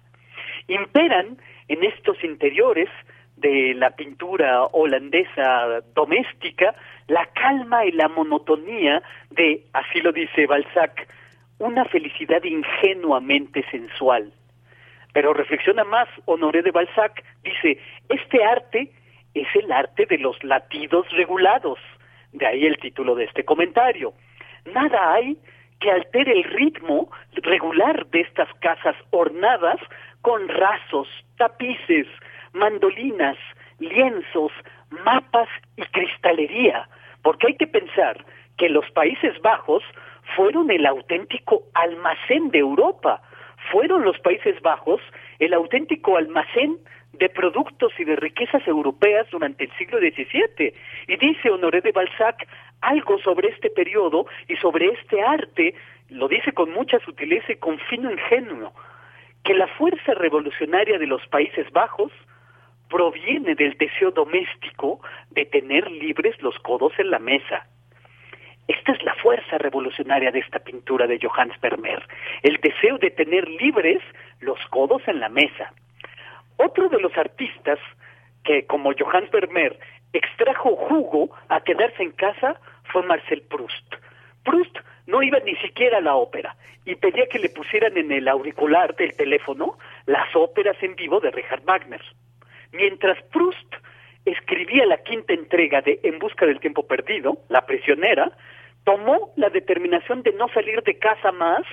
Imperan 0.68 1.38
en 1.68 1.84
estos 1.84 2.23
interiores 2.23 2.90
de 3.38 3.73
la 3.73 3.90
pintura 3.91 4.65
holandesa 4.65 5.82
doméstica 5.95 6.76
la 7.07 7.26
calma 7.34 7.86
y 7.86 7.91
la 7.91 8.07
monotonía 8.07 9.02
de, 9.32 9.64
así 9.73 9.99
lo 9.99 10.11
dice 10.11 10.45
Balzac, 10.45 11.07
una 11.60 11.86
felicidad 11.86 12.44
ingenuamente 12.44 13.65
sensual. 13.69 14.32
Pero 15.11 15.34
reflexiona 15.34 15.84
más 15.84 16.07
Honoré 16.26 16.61
de 16.61 16.72
Balzac, 16.72 17.23
dice, 17.44 17.80
este 18.07 18.44
arte 18.44 18.91
es 19.34 19.48
el 19.56 19.72
arte 19.72 20.06
de 20.06 20.19
los 20.19 20.41
latidos 20.44 21.10
regulados, 21.11 21.80
de 22.32 22.45
ahí 22.45 22.65
el 22.65 22.78
título 22.78 23.15
de 23.15 23.26
este 23.26 23.44
comentario. 23.44 24.14
Nada 24.73 25.14
hay 25.14 25.38
que 25.82 25.91
altere 25.91 26.32
el 26.32 26.44
ritmo 26.44 27.10
regular 27.34 28.06
de 28.08 28.22
estas 28.22 28.48
casas 28.62 28.95
ornadas 29.10 29.80
con 30.22 30.48
rasos, 30.48 31.08
tapices, 31.38 32.08
mandolinas, 32.53 33.38
lienzos, 33.80 34.52
mapas 35.03 35.49
y 35.76 35.82
cristalería, 35.82 36.88
porque 37.24 37.48
hay 37.48 37.56
que 37.56 37.68
pensar 37.68 38.24
que 38.58 38.70
los 38.70 38.90
Países 38.91 39.41
Bajos 39.41 39.84
fueron 40.36 40.70
el 40.70 40.86
auténtico 40.86 41.64
almacén 41.74 42.52
de 42.52 42.60
Europa, 42.60 43.22
fueron 43.72 44.03
los 44.03 44.20
Países 44.20 44.62
Bajos 44.62 45.02
el 45.40 45.53
auténtico 45.53 46.18
almacén 46.18 46.78
de 47.14 47.30
productos 47.30 47.91
y 47.98 48.03
de 48.03 48.16
riquezas 48.16 48.66
europeas 48.68 49.28
durante 49.32 49.66
el 49.66 49.72
siglo 49.78 49.99
XVII. 49.99 50.74
Y 51.08 51.18
dice 51.18 51.49
Honoré 51.49 51.82
de 51.82 51.91
Balzac 51.91 52.48
algo 52.82 53.20
sobre 53.20 53.49
este 53.49 53.70
periodo 53.70 54.26
y 54.48 54.56
sobre 54.58 54.88
este 54.88 55.22
arte, 55.22 55.74
lo 56.10 56.28
dice 56.28 56.52
con 56.52 56.72
mucha 56.72 56.99
sutileza 56.99 57.53
y 57.53 57.58
con 57.58 57.80
fino 57.80 58.12
ingenuo, 58.12 58.74
que 59.44 59.53
la 59.53 59.68
fuerza 59.68 60.14
revolucionaria 60.14 60.98
de 60.98 61.08
los 61.08 61.26
Países 61.28 61.72
Bajos 61.72 62.12
proviene 62.90 63.56
del 63.56 63.78
deseo 63.78 64.12
doméstico 64.12 64.99
de 65.32 65.45
tener 65.45 65.90
libres 65.90 66.40
los 66.41 66.58
codos 66.60 66.91
en 66.98 67.10
la 67.10 67.20
mesa. 67.20 67.66
Esta 68.68 68.91
es 68.91 69.03
la 69.03 69.16
fuerza 69.16 69.58
revolucionaria 69.58 70.32
de 70.32 70.40
esta 70.40 70.60
pintura 70.60 71.08
de 71.08 71.20
Johannes 71.22 71.60
Vermeer, 71.62 72.06
el 72.44 72.58
deseo 72.58 72.98
de 72.98 73.12
tener 73.12 73.48
libres 73.48 74.02
los 74.40 74.60
codos 74.70 75.02
en 75.08 75.20
la 75.20 75.30
mesa. 75.30 75.74
Otro 76.58 76.90
de 76.90 76.99
los 76.99 77.18
artistas 77.18 77.80
que, 78.44 78.66
como 78.66 78.91
Johannes 78.98 79.32
Vermeer, 79.32 79.80
extrajo 80.14 80.76
jugo 80.76 81.30
a 81.50 81.62
quedarse 81.62 82.04
en 82.04 82.12
casa 82.12 82.60
fue 82.92 83.04
Marcel 83.04 83.42
Proust. 83.44 83.96
Proust 84.44 84.78
no 85.08 85.22
iba 85.22 85.40
ni 85.40 85.56
siquiera 85.58 85.98
a 85.98 86.02
la 86.02 86.16
ópera 86.16 86.56
y 86.86 86.96
pedía 86.96 87.28
que 87.28 87.40
le 87.40 87.50
pusieran 87.50 87.98
en 87.98 88.12
el 88.12 88.28
auricular 88.28 88.96
del 88.96 89.16
teléfono 89.16 89.78
las 90.06 90.36
óperas 90.36 90.78
en 90.82 90.96
vivo 90.96 91.20
de 91.20 91.32
Richard 91.32 91.64
Wagner. 91.64 92.02
Mientras 92.72 93.22
Proust 93.32 93.76
escribía 94.26 94.86
la 94.86 94.98
quinta 94.98 95.34
entrega 95.34 95.82
de 95.82 96.00
En 96.04 96.20
busca 96.20 96.46
del 96.46 96.60
tiempo 96.60 96.88
perdido, 96.88 97.40
La 97.50 97.66
prisionera, 97.66 98.32
tomó 98.84 99.32
la 99.36 99.50
determinación 99.50 100.24
de 100.24 100.32
no 100.34 100.48
salir 100.50 100.82
de 100.84 100.98
casa 100.98 101.32
más 101.32 101.64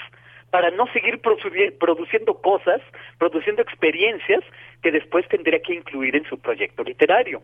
para 0.51 0.70
no 0.70 0.86
seguir 0.93 1.20
produciendo 1.20 2.40
cosas, 2.40 2.81
produciendo 3.19 3.62
experiencias 3.62 4.43
que 4.82 4.90
después 4.90 5.28
tendría 5.28 5.60
que 5.60 5.74
incluir 5.74 6.16
en 6.16 6.24
su 6.24 6.39
proyecto 6.39 6.82
literario. 6.82 7.43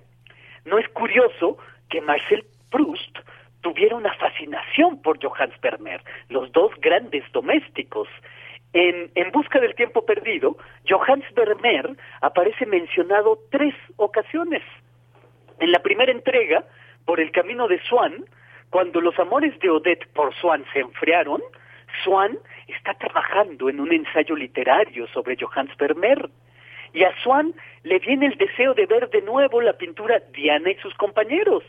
No 0.65 0.78
es 0.78 0.89
curioso 0.89 1.59
que 1.89 2.01
Marcel 2.01 2.45
Proust 2.70 3.19
tuviera 3.61 3.97
una 3.97 4.12
fascinación 4.15 5.01
por 5.03 5.23
Johannes 5.23 5.59
Vermeer, 5.61 6.03
los 6.28 6.53
dos 6.53 6.73
grandes 6.81 7.24
domésticos. 7.32 8.09
En, 8.73 9.11
en 9.15 9.31
Busca 9.31 9.61
del 9.61 9.74
Tiempo 9.74 10.05
Perdido, 10.05 10.57
Johannes 10.89 11.32
Vermeer 11.35 11.97
aparece 12.20 12.66
mencionado 12.66 13.39
tres 13.51 13.74
ocasiones. 13.97 14.62
En 15.61 15.70
la 15.70 15.78
primera 15.78 16.12
entrega, 16.12 16.65
por 17.05 17.20
el 17.20 17.31
camino 17.31 17.69
de 17.69 17.81
Swann, 17.82 18.24
cuando 18.70 19.01
los 19.01 19.19
amores 19.19 19.59
de 19.61 19.70
Odette 19.70 20.07
por 20.12 20.35
Swann 20.35 20.65
se 20.73 20.81
enfriaron, 20.81 21.41
Swann 22.03 22.39
está 22.66 22.95
trabajando 22.95 23.69
en 23.69 23.81
un 23.81 23.93
ensayo 23.93 24.35
literario 24.35 25.07
sobre 25.09 25.36
Johannes 25.36 25.77
Vermeer. 25.77 26.28
Y 26.95 27.03
a 27.03 27.12
Swann 27.23 27.55
le 27.83 27.99
viene 27.99 28.27
el 28.27 28.39
deseo 28.39 28.73
de 28.73 28.87
ver 28.87 29.11
de 29.11 29.21
nuevo 29.21 29.61
la 29.61 29.75
pintura 29.75 30.21
Diana 30.33 30.71
y 30.71 30.77
sus 30.77 30.95
compañeros, 30.95 31.65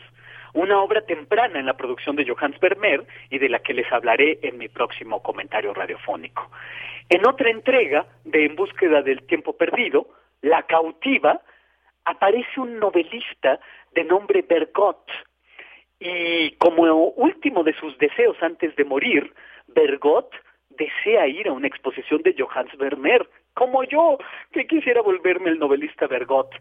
una 0.54 0.80
obra 0.80 1.02
temprana 1.02 1.58
en 1.58 1.66
la 1.66 1.76
producción 1.76 2.14
de 2.14 2.24
Johannes 2.24 2.60
Vermeer 2.60 3.04
y 3.28 3.38
de 3.38 3.48
la 3.48 3.58
que 3.58 3.74
les 3.74 3.90
hablaré 3.92 4.38
en 4.42 4.56
mi 4.56 4.68
próximo 4.68 5.22
comentario 5.22 5.74
radiofónico. 5.74 6.48
En 7.10 7.26
otra 7.26 7.50
entrega 7.50 8.06
de 8.24 8.46
En 8.46 8.54
búsqueda 8.54 9.02
del 9.02 9.26
tiempo 9.26 9.56
perdido, 9.56 10.06
La 10.42 10.62
cautiva, 10.62 11.42
aparece 12.04 12.60
un 12.60 12.78
novelista 12.78 13.58
de 13.92 14.04
nombre 14.04 14.42
Bergot, 14.42 15.10
y 15.98 16.52
como 16.52 16.84
último 17.16 17.64
de 17.64 17.74
sus 17.74 17.98
deseos 17.98 18.36
antes 18.42 18.76
de 18.76 18.84
morir, 18.84 19.32
Bergot 19.66 20.30
desea 20.70 21.26
ir 21.26 21.48
a 21.48 21.52
una 21.52 21.66
exposición 21.66 22.22
de 22.22 22.34
Johannes 22.38 22.76
Vermeer, 22.76 23.26
como 23.56 23.82
yo, 23.84 24.18
que 24.52 24.66
quisiera 24.66 25.00
volverme 25.00 25.48
el 25.48 25.58
novelista 25.58 26.06
Bergot, 26.06 26.54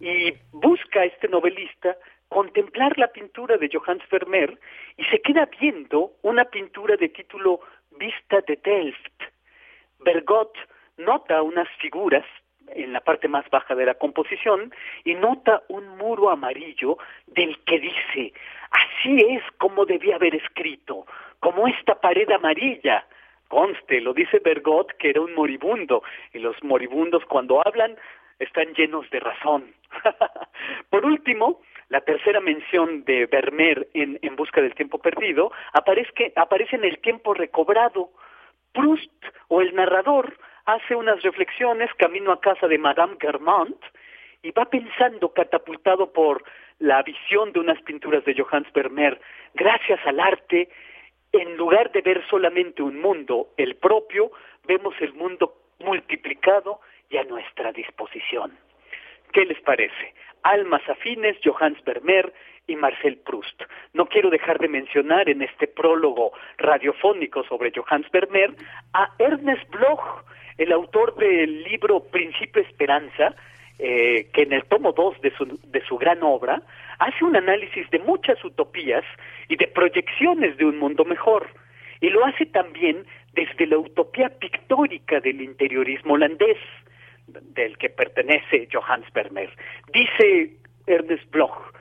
y 0.00 0.34
busca 0.50 1.04
este 1.04 1.28
novelista 1.28 1.96
contemplar 2.28 2.98
la 2.98 3.08
pintura 3.08 3.56
de 3.56 3.70
Johannes 3.72 4.08
Vermeer 4.10 4.58
y 4.96 5.04
se 5.04 5.20
queda 5.20 5.48
viendo 5.60 6.12
una 6.22 6.44
pintura 6.46 6.96
de 6.96 7.08
título 7.08 7.60
Vista 7.98 8.40
de 8.46 8.56
Delft. 8.56 9.22
Bergot 10.00 10.52
nota 10.96 11.42
unas 11.42 11.68
figuras 11.80 12.24
en 12.68 12.92
la 12.92 13.00
parte 13.00 13.28
más 13.28 13.48
baja 13.50 13.74
de 13.74 13.86
la 13.86 13.94
composición 13.94 14.72
y 15.04 15.14
nota 15.14 15.62
un 15.68 15.86
muro 15.98 16.30
amarillo 16.30 16.98
del 17.26 17.58
que 17.64 17.78
dice, 17.78 18.32
así 18.70 19.18
es 19.28 19.42
como 19.58 19.84
debía 19.84 20.16
haber 20.16 20.34
escrito, 20.34 21.06
como 21.38 21.68
esta 21.68 22.00
pared 22.00 22.28
amarilla. 22.30 23.04
Conste, 23.50 24.00
lo 24.00 24.14
dice 24.14 24.38
Bergot 24.38 24.92
que 24.96 25.10
era 25.10 25.20
un 25.20 25.34
moribundo, 25.34 26.04
y 26.32 26.38
los 26.38 26.56
moribundos 26.62 27.24
cuando 27.24 27.60
hablan 27.66 27.96
están 28.38 28.72
llenos 28.74 29.10
de 29.10 29.18
razón. 29.18 29.74
Por 30.90 31.04
último, 31.04 31.60
la 31.88 32.00
tercera 32.00 32.40
mención 32.40 33.04
de 33.04 33.26
Vermeer 33.26 33.88
en, 33.92 34.20
en 34.22 34.36
Busca 34.36 34.62
del 34.62 34.76
Tiempo 34.76 34.98
Perdido 34.98 35.50
aparece, 35.72 36.32
aparece 36.36 36.76
en 36.76 36.84
el 36.84 37.00
tiempo 37.00 37.34
recobrado. 37.34 38.10
Proust 38.72 39.10
o 39.48 39.60
el 39.60 39.74
narrador 39.74 40.38
hace 40.66 40.94
unas 40.94 41.20
reflexiones 41.22 41.92
camino 41.94 42.30
a 42.30 42.40
casa 42.40 42.68
de 42.68 42.78
Madame 42.78 43.16
Germont 43.20 43.82
y 44.42 44.52
va 44.52 44.66
pensando, 44.66 45.32
catapultado 45.32 46.12
por 46.12 46.44
la 46.78 47.02
visión 47.02 47.52
de 47.52 47.58
unas 47.58 47.82
pinturas 47.82 48.24
de 48.24 48.40
Johannes 48.40 48.72
Vermeer, 48.72 49.20
gracias 49.54 49.98
al 50.06 50.20
arte, 50.20 50.68
en 51.32 51.56
lugar 51.56 51.92
de 51.92 52.00
ver 52.00 52.22
solamente 52.28 52.82
un 52.82 53.00
mundo, 53.00 53.48
el 53.56 53.76
propio, 53.76 54.30
vemos 54.66 54.94
el 55.00 55.12
mundo 55.14 55.54
multiplicado 55.78 56.80
y 57.08 57.16
a 57.16 57.24
nuestra 57.24 57.72
disposición. 57.72 58.56
¿Qué 59.32 59.44
les 59.44 59.60
parece? 59.60 60.14
Almas 60.42 60.82
afines, 60.88 61.36
Johannes 61.44 61.82
Vermeer 61.84 62.32
y 62.66 62.76
Marcel 62.76 63.18
Proust. 63.18 63.62
No 63.92 64.06
quiero 64.06 64.30
dejar 64.30 64.58
de 64.58 64.68
mencionar 64.68 65.28
en 65.28 65.42
este 65.42 65.66
prólogo 65.66 66.32
radiofónico 66.58 67.44
sobre 67.44 67.72
Johannes 67.74 68.10
Vermeer 68.10 68.54
a 68.92 69.10
Ernest 69.18 69.68
Bloch, 69.70 70.24
el 70.58 70.72
autor 70.72 71.16
del 71.16 71.62
libro 71.64 72.04
Principio 72.04 72.62
Esperanza, 72.62 73.34
eh, 73.78 74.28
que 74.32 74.42
en 74.42 74.52
el 74.52 74.64
tomo 74.64 74.92
2 74.92 75.20
de 75.20 75.30
su, 75.36 75.58
de 75.64 75.80
su 75.86 75.96
gran 75.96 76.22
obra 76.22 76.62
hace 77.00 77.24
un 77.24 77.34
análisis 77.34 77.88
de 77.90 77.98
muchas 77.98 78.42
utopías 78.44 79.04
y 79.48 79.56
de 79.56 79.66
proyecciones 79.66 80.56
de 80.58 80.66
un 80.66 80.78
mundo 80.78 81.04
mejor. 81.04 81.48
Y 82.00 82.10
lo 82.10 82.24
hace 82.24 82.46
también 82.46 83.04
desde 83.32 83.66
la 83.66 83.78
utopía 83.78 84.28
pictórica 84.38 85.20
del 85.20 85.40
interiorismo 85.40 86.14
holandés, 86.14 86.58
del 87.26 87.76
que 87.78 87.88
pertenece 87.90 88.68
Johannes 88.72 89.10
Vermeer. 89.12 89.50
Dice 89.92 90.56
Ernest 90.86 91.30
Bloch, 91.30 91.72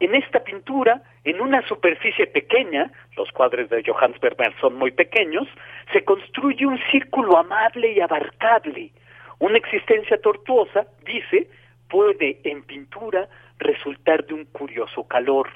en 0.00 0.14
esta 0.14 0.44
pintura, 0.44 1.02
en 1.24 1.40
una 1.40 1.66
superficie 1.66 2.26
pequeña, 2.26 2.90
los 3.16 3.30
cuadros 3.32 3.68
de 3.70 3.82
Johannes 3.84 4.20
Vermeer 4.20 4.54
son 4.60 4.76
muy 4.76 4.90
pequeños, 4.90 5.48
se 5.92 6.04
construye 6.04 6.66
un 6.66 6.78
círculo 6.90 7.38
amable 7.38 7.92
y 7.92 8.00
abarcable. 8.00 8.92
Una 9.38 9.56
existencia 9.56 10.20
tortuosa, 10.20 10.86
dice, 11.04 11.48
puede 11.88 12.40
en 12.44 12.62
pintura 12.64 13.28
resultar 13.58 14.24
de 14.26 14.34
un 14.34 14.44
curioso 14.46 15.06
calor. 15.06 15.48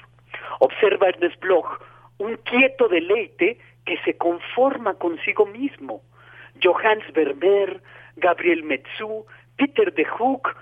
Observa 0.59 1.09
Ernest 1.09 1.39
Bloch 1.39 1.81
un 2.17 2.37
quieto 2.37 2.87
deleite 2.87 3.57
que 3.85 3.97
se 4.05 4.17
conforma 4.17 4.93
consigo 4.95 5.45
mismo. 5.45 6.01
Johannes 6.61 7.11
Vermeer, 7.13 7.81
Gabriel 8.15 8.63
Metzu, 8.63 9.25
Peter 9.57 9.93
de 9.93 10.05
Hook 10.05 10.55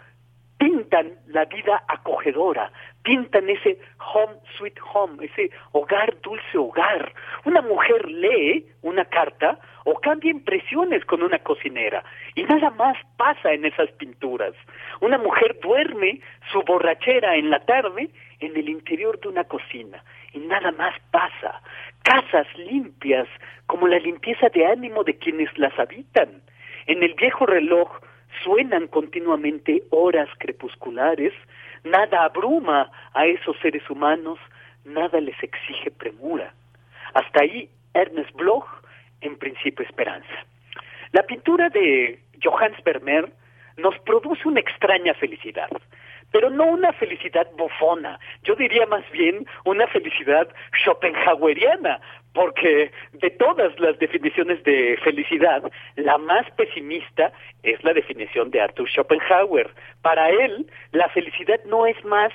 pintan 0.62 1.14
la 1.30 1.46
vida 1.46 1.84
acogedora, 1.88 2.72
pintan 3.02 3.50
ese 3.50 3.80
home 4.14 4.36
sweet 4.56 4.78
home, 4.94 5.26
ese 5.26 5.50
hogar 5.72 6.22
dulce 6.22 6.56
hogar. 6.56 7.12
Una 7.46 7.64
mujer 7.64 8.08
lee 8.08 8.68
una 8.84 9.06
carta 9.06 9.58
o 9.86 9.96
cambia 9.96 10.30
impresiones 10.30 11.04
con 11.06 11.24
una 11.24 11.40
cocinera 11.40 12.04
y 12.36 12.44
nada 12.44 12.70
más 12.70 12.96
pasa 13.18 13.52
en 13.52 13.66
esas 13.66 13.90
pinturas. 13.94 14.54
Una 15.00 15.18
mujer 15.18 15.58
duerme 15.64 16.22
su 16.52 16.62
borrachera 16.62 17.38
en 17.38 17.50
la 17.50 17.66
tarde 17.66 18.12
en 18.40 18.56
el 18.56 18.70
interior 18.70 19.20
de 19.20 19.30
una 19.30 19.46
cocina 19.46 20.04
y 20.32 20.42
nada 20.42 20.72
más 20.74 20.94
pasa. 21.10 21.60
Casas 22.04 22.46
limpias 22.56 23.28
como 23.66 23.88
la 23.88 23.98
limpieza 23.98 24.50
de 24.50 24.68
ánimo 24.68 25.04
de 25.04 25.18
quienes 25.18 25.50
las 25.58 25.78
habitan. 25.80 26.44
En 26.86 27.02
el 27.02 27.16
viejo 27.16 27.48
reloj 27.48 27.90
suenan 28.44 28.88
continuamente 28.88 29.84
horas 29.90 30.30
crepusculares, 30.38 31.34
nada 31.84 32.24
abruma 32.24 32.92
a 33.14 33.26
esos 33.26 33.58
seres 33.60 33.88
humanos, 33.90 34.40
nada 34.86 35.20
les 35.20 35.42
exige 35.42 35.92
premura. 35.92 36.54
Hasta 37.14 37.42
ahí 37.42 37.70
Ernest 37.94 38.32
Bloch, 38.34 38.68
en 39.22 39.38
principio 39.38 39.86
esperanza. 39.86 40.46
La 41.12 41.24
pintura 41.24 41.70
de 41.70 42.20
Johannes 42.42 42.84
Vermeer 42.84 43.32
nos 43.78 43.98
produce 44.00 44.48
una 44.48 44.60
extraña 44.60 45.14
felicidad, 45.14 45.70
pero 46.32 46.50
no 46.50 46.66
una 46.66 46.94
felicidad 46.94 47.48
bufona, 47.58 48.20
yo 48.44 48.56
diría 48.56 48.86
más 48.86 49.04
bien 49.12 49.46
una 49.66 49.88
felicidad 49.88 50.48
schopenhaueriana, 50.84 52.00
porque 52.34 52.92
de 53.14 53.30
todas 53.32 53.78
las 53.80 54.00
definiciones 54.00 54.64
de 54.64 54.98
felicidad, 55.04 55.64
la 55.96 56.18
más 56.18 56.50
pesimista 56.52 57.32
es 57.64 57.84
la 57.84 57.94
definición 57.94 58.52
de 58.52 58.62
Arthur 58.62 58.90
Schopenhauer. 58.90 59.70
Para 60.02 60.30
él, 60.30 60.66
la 60.92 61.10
felicidad 61.10 61.60
no 61.66 61.86
es 61.86 62.04
más 62.06 62.32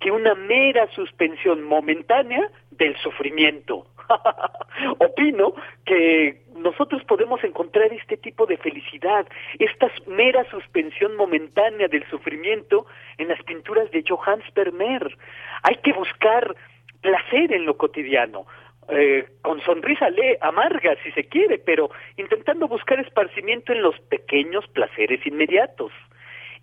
que 0.00 0.10
una 0.10 0.34
mera 0.34 0.88
suspensión 0.94 1.62
momentánea 1.62 2.50
del 2.70 2.96
sufrimiento. 2.98 3.86
Opino 4.98 5.54
que 5.84 6.42
nosotros 6.56 7.02
podemos 7.04 7.42
encontrar 7.44 7.92
este 7.92 8.16
tipo 8.16 8.46
de 8.46 8.56
felicidad, 8.56 9.26
esta 9.58 9.90
mera 10.06 10.48
suspensión 10.50 11.16
momentánea 11.16 11.88
del 11.88 12.08
sufrimiento 12.08 12.86
en 13.18 13.28
las 13.28 13.42
pinturas 13.42 13.90
de 13.90 14.04
Johannes 14.08 14.46
Vermeer. 14.54 15.16
Hay 15.62 15.76
que 15.76 15.92
buscar 15.92 16.54
placer 17.00 17.52
en 17.52 17.64
lo 17.64 17.76
cotidiano, 17.76 18.46
eh, 18.90 19.26
con 19.42 19.60
sonrisa 19.62 20.08
le 20.08 20.38
amarga 20.40 20.96
si 21.02 21.12
se 21.12 21.24
quiere, 21.24 21.58
pero 21.58 21.90
intentando 22.16 22.68
buscar 22.68 22.98
esparcimiento 22.98 23.72
en 23.72 23.82
los 23.82 23.98
pequeños 24.00 24.66
placeres 24.68 25.24
inmediatos. 25.26 25.92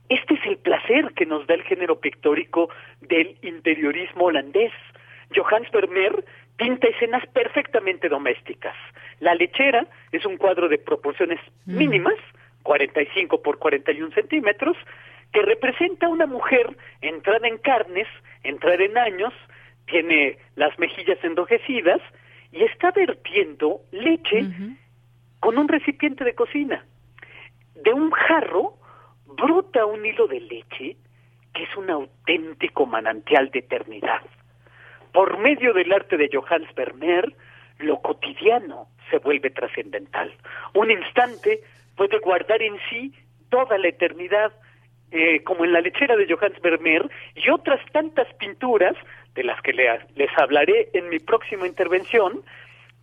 Este 0.09 0.35
es 0.35 0.45
el 0.45 0.57
placer 0.57 1.13
que 1.15 1.25
nos 1.25 1.47
da 1.47 1.55
el 1.55 1.63
género 1.63 1.99
pictórico 1.99 2.69
del 3.01 3.37
interiorismo 3.41 4.25
holandés. 4.25 4.71
Johannes 5.35 5.71
Vermeer 5.71 6.23
pinta 6.57 6.87
escenas 6.87 7.25
perfectamente 7.27 8.07
domésticas. 8.07 8.75
La 9.19 9.33
lechera 9.35 9.87
es 10.11 10.25
un 10.25 10.37
cuadro 10.37 10.69
de 10.69 10.77
proporciones 10.77 11.39
mm. 11.65 11.77
mínimas, 11.77 12.15
45 12.63 13.41
por 13.41 13.57
41 13.57 14.13
centímetros, 14.13 14.77
que 15.33 15.41
representa 15.41 16.05
a 16.05 16.09
una 16.09 16.27
mujer 16.27 16.77
entrada 17.01 17.47
en 17.47 17.57
carnes, 17.57 18.07
entrada 18.43 18.83
en 18.83 18.97
años, 18.97 19.33
tiene 19.87 20.37
las 20.55 20.77
mejillas 20.79 21.17
enrojecidas 21.23 22.01
y 22.51 22.63
está 22.63 22.91
vertiendo 22.91 23.81
leche 23.91 24.47
con 25.39 25.57
un 25.57 25.67
recipiente 25.67 26.23
de 26.23 26.33
cocina. 26.33 26.85
De 27.75 27.91
un 27.91 28.11
jarro 28.11 28.77
brota 29.25 29.85
un 29.85 30.05
hilo 30.05 30.27
de 30.27 30.39
leche 30.39 30.97
que 31.53 31.63
es 31.63 31.75
un 31.77 31.89
auténtico 31.89 32.85
manantial 32.85 33.49
de 33.51 33.59
eternidad. 33.59 34.21
Por 35.13 35.37
medio 35.37 35.73
del 35.73 35.91
arte 35.93 36.17
de 36.17 36.29
Johannes 36.31 36.73
Vermeer, 36.75 37.33
lo 37.79 38.01
cotidiano 38.01 38.87
se 39.09 39.19
vuelve 39.19 39.49
trascendental. 39.49 40.33
Un 40.73 40.91
instante 40.91 41.61
puede 41.95 42.19
guardar 42.19 42.61
en 42.61 42.77
sí 42.89 43.13
toda 43.49 43.77
la 43.77 43.87
eternidad, 43.87 44.51
eh, 45.11 45.43
como 45.43 45.63
en 45.63 45.71
la 45.71 45.81
lechera 45.81 46.17
de 46.17 46.27
Johannes 46.27 46.61
Vermeer, 46.61 47.09
y 47.35 47.49
otras 47.49 47.79
tantas 47.91 48.27
pinturas, 48.35 48.95
de 49.35 49.43
las 49.43 49.61
que 49.61 49.73
les 49.73 50.37
hablaré 50.37 50.89
en 50.93 51.09
mi 51.09 51.19
próxima 51.19 51.67
intervención. 51.67 52.41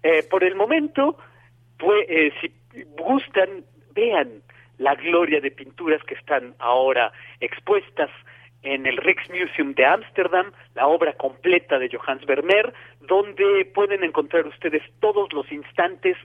Eh, 0.02 0.22
por 0.30 0.44
el 0.44 0.54
momento, 0.54 1.18
eh, 2.08 2.32
si 2.40 2.52
gustan, 2.96 3.64
vean 3.94 4.42
la 4.82 4.94
gloria 4.96 5.40
de 5.40 5.50
pinturas 5.50 6.02
que 6.04 6.14
están 6.14 6.54
ahora 6.58 7.12
expuestas 7.40 8.10
en 8.62 8.86
el 8.86 8.96
Rijksmuseum 8.96 9.74
de 9.74 9.84
Ámsterdam, 9.84 10.52
la 10.74 10.86
obra 10.86 11.14
completa 11.14 11.78
de 11.78 11.88
Johannes 11.88 12.26
Vermeer, 12.26 12.72
donde 13.00 13.64
pueden 13.74 14.04
encontrar 14.04 14.46
ustedes 14.46 14.82
todos 15.00 15.32
los 15.32 15.50
instantes 15.50 16.16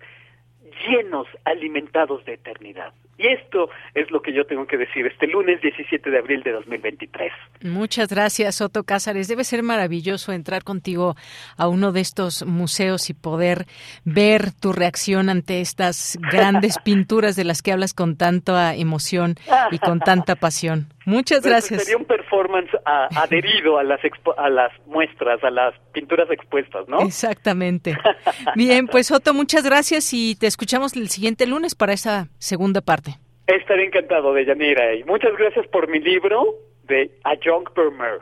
llenos, 0.87 1.27
alimentados 1.45 2.23
de 2.25 2.33
eternidad. 2.33 2.93
Y 3.17 3.27
esto 3.27 3.69
es 3.95 4.11
lo 4.11 4.21
que 4.21 4.31
yo 4.31 4.45
tengo 4.45 4.67
que 4.67 4.77
decir 4.77 5.05
este 5.07 5.27
lunes 5.27 5.59
17 5.61 6.09
de 6.09 6.19
abril 6.19 6.43
de 6.43 6.51
2023. 6.51 7.31
Muchas 7.63 8.09
gracias, 8.09 8.61
Otto 8.61 8.83
Cázares. 8.83 9.27
Debe 9.27 9.43
ser 9.43 9.63
maravilloso 9.63 10.33
entrar 10.33 10.63
contigo 10.63 11.15
a 11.57 11.67
uno 11.67 11.91
de 11.91 12.01
estos 12.01 12.45
museos 12.45 13.09
y 13.09 13.13
poder 13.13 13.65
ver 14.05 14.51
tu 14.51 14.71
reacción 14.71 15.29
ante 15.29 15.61
estas 15.61 16.19
grandes 16.31 16.77
pinturas 16.83 17.35
de 17.35 17.43
las 17.43 17.61
que 17.63 17.71
hablas 17.71 17.93
con 17.93 18.17
tanta 18.17 18.75
emoción 18.75 19.35
y 19.71 19.79
con 19.79 19.99
tanta 19.99 20.35
pasión. 20.35 20.87
Muchas 21.07 21.41
gracias. 21.41 21.83
Sería 21.83 21.95
un 21.95 22.03
performance 22.03 22.69
adherido 22.83 23.77
a 23.77 23.83
las, 23.85 24.01
a 24.37 24.49
las 24.49 24.73
muestras, 24.87 25.41
a 25.41 25.49
las 25.49 25.73
pinturas 25.93 26.29
expuestas, 26.29 26.85
¿no? 26.89 26.99
Exactamente. 26.99 27.97
Bien, 28.55 28.87
pues 28.87 29.09
Otto, 29.09 29.33
muchas 29.33 29.63
gracias 29.63 30.13
y 30.13 30.35
te 30.35 30.47
escuchamos 30.47 30.97
el 30.97 31.07
siguiente 31.07 31.47
lunes 31.47 31.75
para 31.75 31.93
esa 31.93 32.27
segunda 32.39 32.81
parte. 32.81 33.15
Estaré 33.47 33.85
encantado 33.85 34.33
de 34.33 34.43
Yanira 34.43 34.95
y 34.95 35.05
muchas 35.05 35.31
gracias 35.39 35.65
por 35.67 35.87
mi 35.87 35.99
libro 36.01 36.43
de 36.83 37.09
A 37.23 37.35
Young 37.35 37.69
Burmer. 37.73 38.19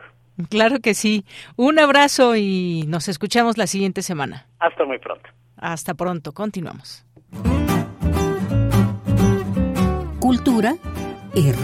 Claro 0.51 0.79
que 0.79 0.93
sí. 0.93 1.25
Un 1.55 1.79
abrazo 1.79 2.35
y 2.35 2.83
nos 2.87 3.07
escuchamos 3.07 3.57
la 3.57 3.65
siguiente 3.65 4.03
semana. 4.03 4.45
Hasta 4.59 4.85
muy 4.85 4.99
pronto. 4.99 5.27
Hasta 5.57 5.95
pronto. 5.95 6.33
Continuamos. 6.33 7.03
Cultura 10.19 10.75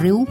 RU. 0.01 0.25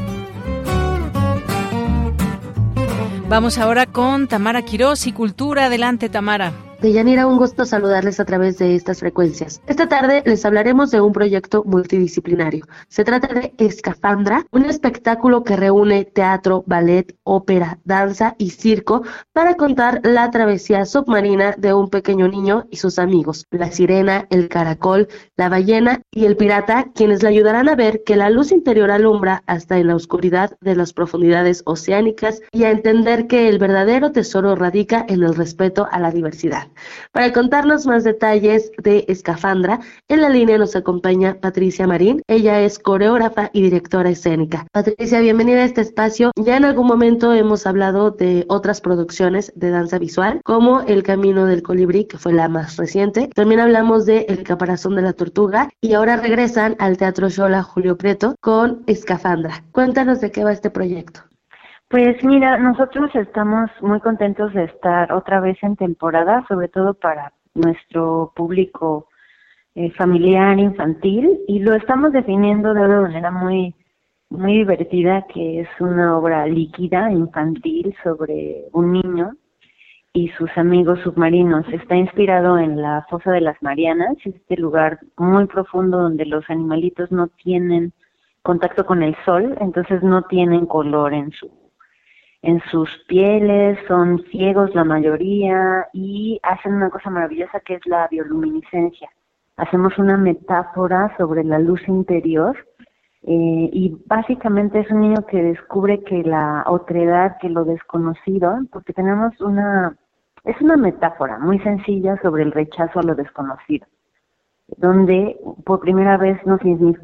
Vamos 3.31 3.59
ahora 3.59 3.87
con 3.87 4.27
Tamara 4.27 4.63
Quirós 4.63 5.07
y 5.07 5.13
Cultura. 5.13 5.67
Adelante, 5.67 6.09
Tamara. 6.09 6.53
Deyanira, 6.81 7.27
un 7.27 7.37
gusto 7.37 7.67
saludarles 7.67 8.21
a 8.21 8.25
través 8.25 8.57
de 8.57 8.75
estas 8.75 9.01
frecuencias. 9.01 9.61
Esta 9.67 9.87
tarde 9.87 10.23
les 10.25 10.47
hablaremos 10.47 10.91
de 10.91 11.03
un 11.03 11.13
proyecto 11.13 11.63
multidisciplinario. 11.67 12.65
Se 12.89 13.05
trata 13.05 13.35
de 13.35 13.53
Escafandra, 13.59 14.47
un 14.51 14.65
espectáculo 14.65 15.45
que 15.45 15.57
reúne 15.57 16.07
teatro, 16.07 16.65
ballet, 16.67 17.15
ópera, 17.23 17.79
danza 17.85 18.35
y 18.39 18.49
circo 18.49 19.03
para 19.35 19.57
contar 19.57 20.01
la 20.05 20.31
travesía 20.31 20.87
submarina 20.87 21.55
de 21.59 21.75
un 21.75 21.91
pequeño 21.91 22.29
niño 22.29 22.65
y 22.71 22.79
sus 22.79 22.99
amigos, 22.99 23.45
la 23.51 23.71
sirena, 23.71 24.27
el 24.31 24.49
caracol, 24.49 25.09
la 25.37 25.51
ballena 25.51 26.01
y 26.11 26.25
el 26.25 26.39
pirata, 26.39 26.87
quienes 26.95 27.23
le 27.23 27.29
ayudarán 27.29 27.69
a 27.69 27.77
ver 27.77 28.05
que 28.07 28.17
la 28.17 28.31
luz 28.31 28.53
interior 28.53 28.91
alumbra 28.91 29.43
hasta 29.45 29.77
en 29.77 29.89
la 29.89 29.97
oscuridad 29.97 30.57
de 30.63 30.77
las 30.77 30.95
profundidades 30.95 31.63
oceánicas 31.67 32.41
y 32.53 32.65
a 32.65 32.71
entender 32.71 33.27
que 33.27 33.51
el 33.51 33.59
verdadero 33.59 34.13
tesoro 34.13 34.57
radica 34.57 35.05
en 35.07 35.23
el 35.23 35.35
respeto 35.35 35.87
a 35.91 36.01
la 36.01 36.11
diversidad. 36.11 36.70
Para 37.13 37.33
contarnos 37.33 37.87
más 37.87 38.05
detalles 38.05 38.73
de 38.83 39.05
Escafandra, 39.09 39.81
en 40.09 40.21
la 40.21 40.29
línea 40.29 40.59
nos 40.59 40.77
acompaña 40.77 41.39
Patricia 41.41 41.87
Marín. 41.87 42.23
Ella 42.29 42.61
es 42.61 42.79
coreógrafa 42.79 43.51
y 43.53 43.63
directora 43.63 44.11
escénica. 44.11 44.67
Patricia, 44.73 45.21
bienvenida 45.21 45.61
a 45.61 45.65
este 45.65 45.81
espacio. 45.81 46.31
Ya 46.37 46.57
en 46.57 46.65
algún 46.65 46.87
momento 46.87 47.33
hemos 47.33 47.67
hablado 47.67 48.11
de 48.11 48.45
otras 48.49 48.81
producciones 48.81 49.53
de 49.57 49.71
danza 49.71 49.99
visual, 49.99 50.41
como 50.45 50.81
El 50.83 51.03
Camino 51.03 51.47
del 51.47 51.63
Colibrí, 51.63 52.05
que 52.05 52.19
fue 52.19 52.33
la 52.33 52.49
más 52.49 52.77
reciente. 52.77 53.29
También 53.35 53.61
hablamos 53.61 54.07
de 54.07 54.27
El 54.29 54.43
Caparazón 54.43 54.95
de 54.97 55.03
la 55.03 55.13
Tortuga 55.13 55.71
y 55.81 55.95
ahora 55.95 56.17
regresan 56.17 56.77
al 56.79 56.97
Teatro 56.97 57.29
Shola 57.29 57.63
Julio 57.63 57.97
Preto 57.97 58.35
con 58.41 58.83
Escafandra. 58.87 59.65
Cuéntanos 59.73 60.21
de 60.21 60.31
qué 60.31 60.45
va 60.45 60.53
este 60.53 60.71
proyecto. 60.71 61.30
Pues 61.91 62.23
mira, 62.23 62.57
nosotros 62.57 63.11
estamos 63.17 63.69
muy 63.81 63.99
contentos 63.99 64.55
de 64.55 64.63
estar 64.63 65.13
otra 65.13 65.41
vez 65.41 65.59
en 65.61 65.75
temporada, 65.75 66.45
sobre 66.47 66.69
todo 66.69 66.95
para 66.95 67.33
nuestro 67.53 68.33
público 68.37 69.09
eh, 69.75 69.91
familiar, 69.95 70.57
infantil, 70.61 71.41
y 71.49 71.59
lo 71.59 71.75
estamos 71.75 72.13
definiendo 72.13 72.75
de 72.75 72.83
una 72.83 73.01
manera 73.01 73.31
muy 73.33 73.75
muy 74.29 74.59
divertida, 74.59 75.27
que 75.35 75.63
es 75.63 75.69
una 75.81 76.17
obra 76.17 76.47
líquida, 76.47 77.11
infantil, 77.11 77.93
sobre 78.05 78.67
un 78.73 78.93
niño 78.93 79.33
y 80.13 80.29
sus 80.39 80.57
amigos 80.57 81.01
submarinos. 81.01 81.67
Está 81.73 81.97
inspirado 81.97 82.57
en 82.57 82.81
la 82.81 83.05
fosa 83.11 83.33
de 83.33 83.41
las 83.41 83.61
Marianas, 83.63 84.17
este 84.25 84.57
lugar 84.57 85.01
muy 85.17 85.47
profundo 85.47 85.99
donde 85.99 86.25
los 86.25 86.49
animalitos 86.51 87.11
no 87.11 87.27
tienen 87.27 87.93
contacto 88.43 88.87
con 88.87 89.03
el 89.03 89.17
sol, 89.25 89.57
entonces 89.61 90.05
no 90.05 90.23
tienen 90.23 90.67
color 90.67 91.15
en 91.15 91.33
su 91.33 91.60
en 92.43 92.61
sus 92.71 92.89
pieles, 93.07 93.79
son 93.87 94.23
ciegos 94.31 94.75
la 94.75 94.85
mayoría 94.85 95.89
y 95.93 96.41
hacen 96.43 96.75
una 96.75 96.91
cosa 96.91 97.11
maravillosa 97.11 97.61
que 97.61 97.75
es 97.75 97.87
la 97.87 98.09
bioluminiscencia. 98.09 99.11
Hacemos 99.57 99.99
una 99.99 100.17
metáfora 100.17 101.15
sobre 101.19 101.45
la 101.45 101.59
luz 101.59 101.87
interior 101.87 102.57
eh, 103.23 103.71
y 103.73 103.99
básicamente 104.07 104.81
es 104.81 104.91
un 104.91 105.01
niño 105.01 105.27
que 105.27 105.43
descubre 105.43 106.03
que 106.03 106.23
la 106.23 106.65
otredad, 106.67 107.37
que 107.39 107.51
lo 107.51 107.67
desconocido, 107.67 108.59
porque 108.73 108.95
tenemos 108.95 109.39
una, 109.43 109.95
es 110.45 110.59
una 110.63 110.79
metáfora 110.79 111.39
muy 111.39 111.59
sencilla 111.59 112.19
sobre 112.23 112.45
el 112.45 112.53
rechazo 112.53 113.01
a 113.01 113.03
lo 113.03 113.15
desconocido, 113.15 113.87
donde 114.79 115.39
por 115.67 115.81
primera 115.81 116.17
vez 116.17 116.39
nos, 116.47 116.61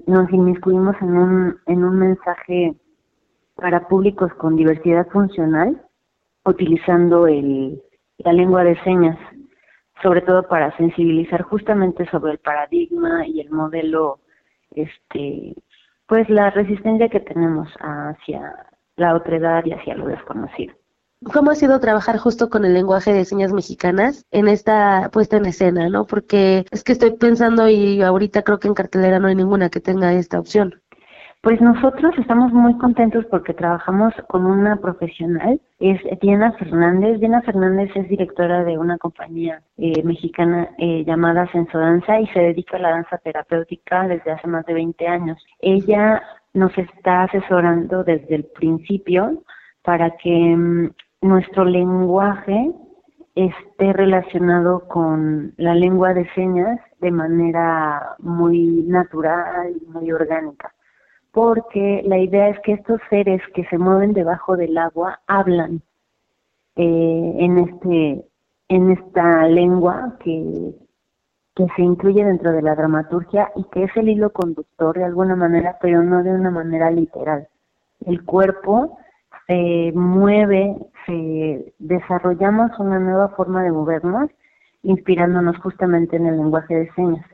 nos 0.07 0.33
inmiscuimos 0.33 0.97
en 1.03 1.19
un, 1.19 1.57
en 1.67 1.85
un 1.85 1.99
mensaje 1.99 2.75
para 3.57 3.89
públicos 3.89 4.33
con 4.35 4.57
diversidad 4.57 5.09
funcional 5.09 5.83
utilizando 6.45 7.27
el, 7.27 7.83
la 8.19 8.33
lengua 8.33 8.63
de 8.65 8.81
señas, 8.83 9.19
sobre 10.03 10.21
todo 10.21 10.47
para 10.47 10.77
sensibilizar 10.77 11.43
justamente 11.43 12.09
sobre 12.11 12.33
el 12.33 12.39
paradigma 12.39 13.27
y 13.27 13.41
el 13.41 13.51
modelo, 13.51 14.21
este, 14.71 15.55
pues 16.07 16.29
la 16.29 16.51
resistencia 16.51 17.09
que 17.09 17.21
tenemos 17.21 17.69
hacia 17.81 18.67
la 18.97 19.15
otredad 19.15 19.65
y 19.65 19.73
hacia 19.73 19.97
lo 19.97 20.07
desconocido. 20.07 20.75
¿Cómo 21.33 21.51
ha 21.51 21.55
sido 21.55 21.81
trabajar 21.81 22.19
justo 22.19 22.51
con 22.51 22.65
el 22.67 22.75
lenguaje 22.75 23.13
de 23.13 23.25
señas 23.25 23.53
mexicanas 23.53 24.27
en 24.31 24.49
esta 24.49 25.09
puesta 25.11 25.39
en 25.39 25.47
escena, 25.47 25.89
no? 25.89 26.07
Porque 26.07 26.67
es 26.71 26.85
que 26.85 26.93
estoy 26.93 27.13
pensando 27.13 27.69
y 27.69 28.03
ahorita 28.03 28.43
creo 28.43 28.59
que 28.59 28.69
en 28.69 28.75
cartelera 28.75 29.19
no 29.19 29.29
hay 29.29 29.35
ninguna 29.35 29.71
que 29.71 29.81
tenga 29.81 30.13
esta 30.13 30.39
opción. 30.39 30.83
Pues 31.47 31.61
nosotros 31.61 32.13
estamos 32.19 32.53
muy 32.53 32.77
contentos 32.77 33.25
porque 33.27 33.55
trabajamos 33.55 34.13
con 34.27 34.47
una 34.47 34.79
profesional, 34.79 35.61
es 35.79 36.01
Diana 36.21 36.51
Fernández. 36.55 37.21
Diana 37.21 37.41
Fernández 37.43 37.89
es 37.95 38.09
directora 38.09 38.65
de 38.65 38.77
una 38.77 38.99
compañía 38.99 39.63
eh, 39.77 40.03
mexicana 40.03 40.71
eh, 40.77 41.05
llamada 41.07 41.49
Sensodanza 41.53 42.19
y 42.19 42.27
se 42.31 42.41
dedica 42.41 42.79
a 42.79 42.81
la 42.81 42.91
danza 42.91 43.19
terapéutica 43.19 44.09
desde 44.09 44.33
hace 44.33 44.49
más 44.49 44.67
de 44.67 44.75
20 44.75 45.07
años. 45.07 45.39
Ella 45.61 46.21
nos 46.53 46.77
está 46.77 47.23
asesorando 47.23 48.03
desde 48.03 48.35
el 48.35 48.45
principio 48.47 49.45
para 49.85 50.17
que 50.17 50.57
mm, 50.57 50.91
nuestro 51.21 51.65
lenguaje 51.65 52.73
esté 53.37 53.93
relacionado 53.93 54.89
con 54.89 55.55
la 55.59 55.77
lengua 55.77 56.13
de 56.13 56.29
señas 56.35 56.81
de 57.01 57.13
manera 57.13 58.17
muy 58.19 58.83
natural 58.89 59.77
y 59.81 59.87
muy 59.93 60.11
orgánica 60.11 60.73
porque 61.37 62.03
la 62.07 62.17
idea 62.17 62.49
es 62.49 62.59
que 62.61 62.73
estos 62.73 62.99
seres 63.11 63.43
que 63.55 63.67
se 63.67 63.77
mueven 63.77 64.15
debajo 64.15 64.57
del 64.57 64.79
agua 64.79 65.21
hablan 65.27 65.83
eh, 66.77 67.37
en 67.39 67.59
este 67.59 68.25
en 68.71 68.91
esta 68.93 69.47
lengua 69.47 70.17
que, 70.25 70.75
que 71.55 71.67
se 71.77 71.83
incluye 71.83 72.25
dentro 72.25 72.53
de 72.53 72.63
la 72.63 72.75
dramaturgia 72.75 73.53
y 73.55 73.65
que 73.65 73.85
es 73.85 73.95
el 73.97 74.09
hilo 74.09 74.33
conductor 74.33 74.97
de 74.97 75.05
alguna 75.05 75.37
manera, 75.37 75.77
pero 75.79 76.03
no 76.03 76.23
de 76.23 76.31
una 76.31 76.51
manera 76.51 76.91
literal. 76.91 77.47
El 78.07 78.25
cuerpo 78.25 78.97
se 79.47 79.93
mueve, 79.95 80.75
se 81.05 81.75
desarrollamos 81.79 82.71
una 82.79 82.99
nueva 82.99 83.29
forma 83.29 83.63
de 83.63 83.73
movernos 83.73 84.31
inspirándonos 84.83 85.59
justamente 85.59 86.17
en 86.17 86.29
el 86.29 86.39
lenguaje 86.39 86.77
de 86.77 86.93
señas, 86.95 87.27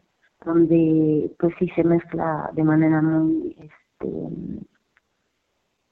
donde 0.44 1.30
pues 1.38 1.54
sí 1.60 1.68
se 1.76 1.84
mezcla 1.84 2.50
de 2.52 2.64
manera 2.64 3.00
muy 3.00 3.54
este, 4.02 4.66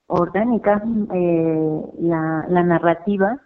orgánica 0.06 0.82
eh, 1.14 1.82
la, 2.00 2.46
la 2.48 2.62
narrativa 2.62 3.40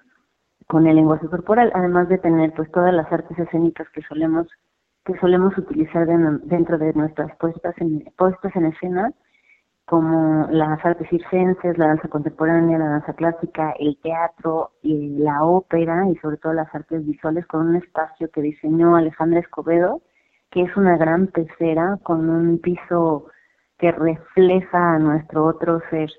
con 0.67 0.87
el 0.87 0.97
lenguaje 0.97 1.29
corporal, 1.29 1.71
además 1.75 2.09
de 2.09 2.19
tener 2.19 2.53
pues 2.55 2.71
todas 2.73 2.95
las 2.95 3.11
artes 3.13 3.39
escénicas 3.39 3.89
que 3.91 4.03
solemos 4.03 4.47
que 5.05 5.19
solemos 5.19 5.57
utilizar 5.59 6.07
dentro 6.07 6.79
de 6.79 6.95
nuestras 6.95 7.37
puestas 7.37 7.75
en, 7.77 8.05
puestas 8.17 8.57
en 8.57 8.65
escena, 8.65 9.13
como 9.85 10.47
las 10.51 10.83
artes 10.83 11.07
circenses, 11.11 11.77
la 11.77 11.89
danza 11.89 12.09
contemporánea, 12.09 12.79
la 12.79 12.89
danza 12.89 13.13
clásica, 13.13 13.75
el 13.79 13.99
teatro, 13.99 14.71
y 14.81 15.19
la 15.19 15.45
ópera 15.45 16.09
y 16.09 16.17
sobre 16.17 16.39
todo 16.39 16.55
las 16.55 16.75
artes 16.75 17.05
visuales 17.05 17.47
con 17.47 17.69
un 17.69 17.77
espacio 17.77 18.31
que 18.31 18.41
diseñó 18.41 18.97
Alejandra 18.97 19.41
Escobedo, 19.41 20.01
que 20.51 20.63
es 20.63 20.75
una 20.75 20.97
gran 20.97 21.27
pecera 21.27 21.99
con 22.03 22.31
un 22.31 22.59
piso 22.59 23.27
que 23.85 23.93
refleja 23.93 24.95
a 24.95 24.99
nuestro 24.99 25.45
otro 25.45 25.83
ser 25.91 26.11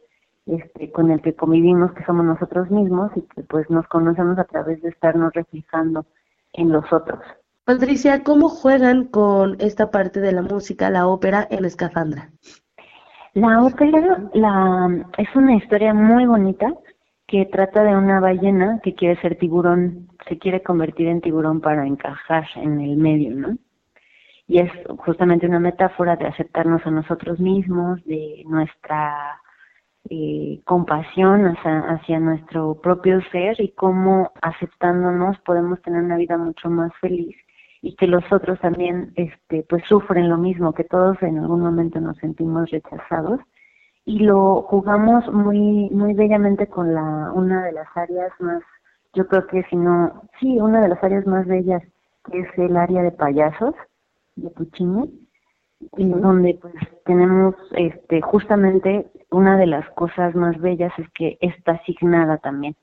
este, 0.46 0.92
con 0.92 1.10
el 1.10 1.20
que 1.24 1.34
convivimos, 1.34 1.94
que 1.94 2.06
somos 2.06 2.24
nosotros 2.24 2.70
mismos 2.70 3.10
y 3.16 3.24
que 3.24 3.42
pues 3.42 3.68
nos 3.72 3.88
conocemos 3.88 4.38
a 4.38 4.44
través 4.44 4.84
de 4.84 4.90
estarnos 4.90 5.34
reflejando 5.34 6.06
en 6.54 6.72
los 6.72 6.86
otros. 6.94 7.22
Patricia, 7.64 8.24
¿cómo 8.24 8.50
juegan 8.50 9.06
con 9.06 9.58
esta 9.60 9.90
parte 9.90 10.20
de 10.20 10.32
la 10.32 10.44
música, 10.44 10.92
la 10.92 11.08
ópera, 11.08 11.48
en 11.50 11.66
Escafandra? 11.66 12.30
La 13.34 13.64
ópera 13.64 14.30
la, 14.36 15.04
es 15.18 15.36
una 15.36 15.56
historia 15.56 15.96
muy 15.96 16.28
bonita 16.28 16.72
que 17.26 17.48
trata 17.48 17.84
de 17.84 17.96
una 17.96 18.20
ballena 18.20 18.80
que 18.84 18.94
quiere 18.94 19.20
ser 19.22 19.40
tiburón, 19.40 20.10
se 20.30 20.38
quiere 20.38 20.62
convertir 20.62 21.08
en 21.08 21.20
tiburón 21.20 21.62
para 21.62 21.88
encajar 21.88 22.46
en 22.58 22.80
el 22.80 22.96
medio, 22.98 23.36
¿no? 23.36 23.58
Y 24.48 24.60
es 24.60 24.72
justamente 25.00 25.48
una 25.48 25.60
metáfora 25.60 26.16
de 26.16 26.28
aceptarnos 26.28 26.86
a 26.86 26.92
nosotros 26.92 27.40
mismos, 27.40 28.04
de 28.06 28.44
nuestra 28.48 29.42
eh, 30.08 30.62
compasión 30.66 31.48
hacia, 31.48 32.20
nuestro 32.20 32.76
propio 32.76 33.22
ser 33.32 33.60
y 33.60 33.72
cómo 33.72 34.32
aceptándonos 34.40 35.40
podemos 35.40 35.82
tener 35.82 36.04
una 36.04 36.18
vida 36.18 36.38
mucho 36.38 36.70
más 36.70 36.92
feliz 37.02 37.36
y 37.82 37.96
que 37.96 38.06
los 38.06 38.24
otros 38.32 38.60
también 38.60 39.14
este 39.16 39.66
pues 39.68 39.84
sufren 39.88 40.30
lo 40.30 40.38
mismo 40.38 40.74
que 40.74 40.84
todos 40.84 41.20
en 41.24 41.40
algún 41.40 41.62
momento 41.62 42.00
nos 42.00 42.18
sentimos 42.18 42.70
rechazados. 42.70 43.40
Y 44.06 44.20
lo 44.20 44.62
jugamos 44.64 45.28
muy 45.34 45.90
muy 45.90 46.14
bellamente 46.14 46.68
con 46.68 46.94
la 46.94 47.32
una 47.34 47.64
de 47.66 47.72
las 47.72 47.88
áreas 47.96 48.32
más 48.40 48.62
yo 49.14 49.28
creo 49.28 49.48
que 49.48 49.64
si 49.72 49.76
no 49.76 50.22
sí 50.40 50.60
una 50.60 50.82
de 50.82 50.90
las 50.90 51.04
áreas 51.04 51.26
más 51.26 51.48
bellas 51.48 51.82
es 52.32 52.48
el 52.58 52.78
área 52.78 53.02
de 53.02 53.12
payasos 53.12 53.74
y 55.98 56.10
donde 56.10 56.58
pues 56.62 56.74
tenemos 57.06 57.56
este 57.76 58.22
justamente 58.22 59.08
una 59.32 59.58
de 59.58 59.68
las 59.68 59.90
cosas 59.92 60.36
más 60.36 60.60
bellas 60.60 60.92
es 60.98 61.10
que 61.12 61.38
está 61.42 61.74
asignada 61.74 62.38
también. 62.38 62.76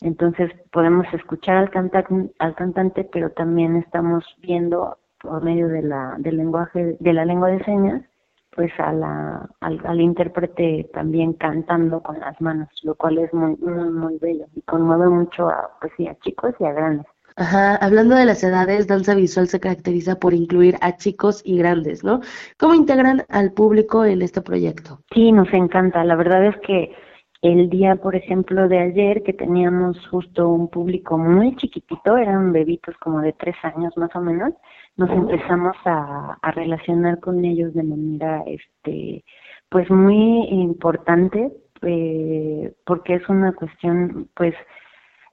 Entonces 0.00 0.50
podemos 0.72 1.06
escuchar 1.12 1.56
al, 1.56 1.70
cantante, 1.70 2.32
al 2.38 2.54
cantante, 2.54 3.04
pero 3.04 3.30
también 3.30 3.76
estamos 3.76 4.24
viendo 4.38 4.98
por 5.20 5.42
medio 5.44 5.68
de 5.68 5.82
la 5.82 6.16
del 6.18 6.36
lenguaje 6.36 6.96
de 6.98 7.12
la 7.12 7.24
lengua 7.24 7.48
de 7.48 7.64
señas, 7.64 8.02
pues 8.50 8.72
a 8.78 8.92
la 8.92 9.48
al, 9.60 9.80
al 9.84 10.00
intérprete 10.00 10.90
también 10.92 11.34
cantando 11.34 12.02
con 12.02 12.18
las 12.18 12.40
manos, 12.40 12.68
lo 12.82 12.96
cual 12.96 13.18
es 13.18 13.32
muy 13.32 13.56
muy 13.56 13.90
muy 13.90 14.18
bello 14.18 14.46
y 14.54 14.62
conmueve 14.62 15.08
mucho 15.08 15.48
a 15.48 15.70
pues 15.80 15.92
sí 15.96 16.08
a 16.08 16.18
chicos 16.20 16.54
y 16.58 16.64
a 16.64 16.72
grandes. 16.72 17.06
Ajá, 17.36 17.76
hablando 17.76 18.14
de 18.14 18.24
las 18.24 18.42
edades, 18.44 18.86
Danza 18.86 19.14
Visual 19.14 19.48
se 19.48 19.60
caracteriza 19.60 20.18
por 20.18 20.34
incluir 20.34 20.76
a 20.80 20.96
chicos 20.96 21.42
y 21.44 21.58
grandes, 21.58 22.04
¿no? 22.04 22.20
¿Cómo 22.58 22.74
integran 22.74 23.24
al 23.28 23.52
público 23.52 24.04
en 24.04 24.22
este 24.22 24.42
proyecto? 24.42 25.00
Sí, 25.14 25.32
nos 25.32 25.52
encanta. 25.52 26.04
La 26.04 26.16
verdad 26.16 26.46
es 26.46 26.56
que 26.58 26.94
el 27.42 27.68
día, 27.70 27.96
por 27.96 28.14
ejemplo, 28.14 28.68
de 28.68 28.78
ayer, 28.78 29.22
que 29.24 29.32
teníamos 29.32 29.98
justo 30.08 30.48
un 30.48 30.68
público 30.68 31.18
muy 31.18 31.56
chiquitito, 31.56 32.16
eran 32.16 32.52
bebitos 32.52 32.96
como 32.98 33.20
de 33.20 33.32
tres 33.32 33.56
años 33.64 33.92
más 33.96 34.14
o 34.14 34.20
menos, 34.20 34.52
nos 34.96 35.10
empezamos 35.10 35.76
a, 35.84 36.38
a 36.40 36.50
relacionar 36.52 37.18
con 37.18 37.44
ellos 37.44 37.74
de 37.74 37.82
manera, 37.82 38.44
este, 38.46 39.24
pues 39.68 39.90
muy 39.90 40.46
importante, 40.50 41.50
eh, 41.82 42.72
porque 42.84 43.14
es 43.14 43.28
una 43.28 43.52
cuestión, 43.52 44.28
pues, 44.34 44.54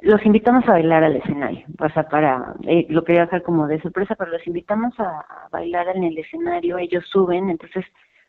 los 0.02 0.26
invitamos 0.26 0.64
a 0.68 0.74
bailar 0.74 1.04
al 1.04 1.18
escenario, 1.18 1.66
o 1.80 1.90
sea, 1.90 2.08
para, 2.08 2.56
eh, 2.64 2.86
lo 2.90 3.04
quería 3.04 3.24
hacer 3.24 3.44
como 3.44 3.68
de 3.68 3.82
sorpresa, 3.82 4.16
pero 4.16 4.32
los 4.32 4.46
invitamos 4.48 4.98
a, 5.00 5.26
bailar 5.52 5.88
en 5.96 6.04
el 6.04 6.18
escenario, 6.18 6.78
ellos 6.78 7.06
suben, 7.12 7.50
entonces, 7.50 7.86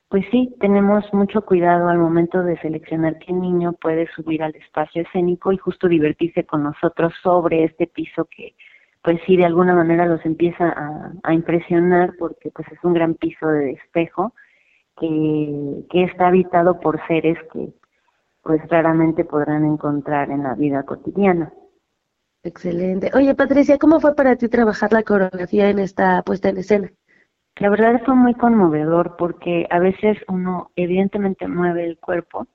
pues 0.09 0.25
sí, 0.31 0.55
tenemos 0.59 1.05
mucho 1.13 1.43
cuidado 1.43 1.89
al 1.89 1.99
momento 1.99 2.43
de 2.43 2.59
seleccionar 2.59 3.19
qué 3.19 3.33
niño 3.33 3.75
puede 3.75 4.09
subir 4.17 4.43
al 4.43 4.55
espacio 4.57 5.03
escénico 5.03 5.53
y 5.53 5.59
justo 5.59 5.87
divertirse 5.87 6.45
con 6.45 6.65
nosotros 6.65 7.13
sobre 7.23 7.65
este 7.65 7.87
piso 7.87 8.25
que, 8.25 8.55
pues 9.03 9.21
sí, 9.25 9.37
de 9.37 9.45
alguna 9.45 9.75
manera 9.75 10.07
los 10.07 10.25
empieza 10.27 10.69
a, 10.69 11.13
a 11.23 11.33
impresionar 11.33 12.15
porque 12.19 12.51
pues 12.51 12.67
es 12.73 12.79
un 12.83 12.95
gran 12.95 13.15
piso 13.15 13.47
de 13.47 13.67
despejo 13.67 14.35
que, 14.99 15.85
que 15.91 16.05
está 16.05 16.29
habitado 16.29 16.81
por 16.81 17.01
seres 17.07 17.39
que 17.53 17.69
pues 18.43 18.61
raramente 18.69 19.25
podrán 19.25 19.65
encontrar 19.65 20.31
en 20.31 20.43
la 20.43 20.55
vida 20.55 20.83
cotidiana. 20.83 21.53
Excelente. 22.43 23.11
Oye, 23.15 23.35
Patricia, 23.35 23.77
¿cómo 23.79 24.01
fue 24.01 24.15
para 24.15 24.37
ti 24.37 24.49
trabajar 24.49 24.93
la 24.93 25.03
coreografía 25.03 25.69
en 25.69 25.79
esta 25.79 26.23
puesta 26.23 26.49
en 26.49 26.57
escena? 26.59 26.91
La 27.57 27.69
verdad 27.69 28.01
fue 28.07 28.15
muy 28.15 28.35
conmovedor 28.35 29.17
porque 29.19 29.67
a 29.71 29.79
veces 29.79 30.17
uno 30.29 30.71
evidentemente 30.77 31.47
mueve 31.47 31.85
el 31.85 31.99
cuerpo, 31.99 32.47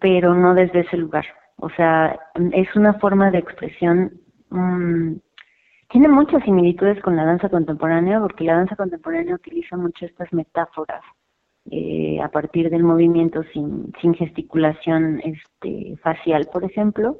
pero 0.00 0.34
no 0.34 0.54
desde 0.54 0.80
ese 0.80 0.96
lugar. 0.96 1.24
O 1.56 1.68
sea, 1.70 2.16
es 2.52 2.76
una 2.76 2.94
forma 2.94 3.32
de 3.32 3.38
expresión, 3.38 4.12
mm, 4.50 5.14
tiene 5.88 6.08
muchas 6.08 6.44
similitudes 6.44 7.00
con 7.02 7.16
la 7.16 7.24
danza 7.24 7.48
contemporánea 7.48 8.20
porque 8.20 8.44
la 8.44 8.54
danza 8.54 8.76
contemporánea 8.76 9.34
utiliza 9.34 9.76
mucho 9.76 10.06
estas 10.06 10.32
metáforas 10.32 11.02
eh, 11.70 12.20
a 12.22 12.28
partir 12.28 12.70
del 12.70 12.84
movimiento 12.84 13.42
sin, 13.52 13.92
sin 14.00 14.14
gesticulación 14.14 15.20
este, 15.24 15.96
facial, 15.96 16.48
por 16.52 16.62
ejemplo, 16.62 17.16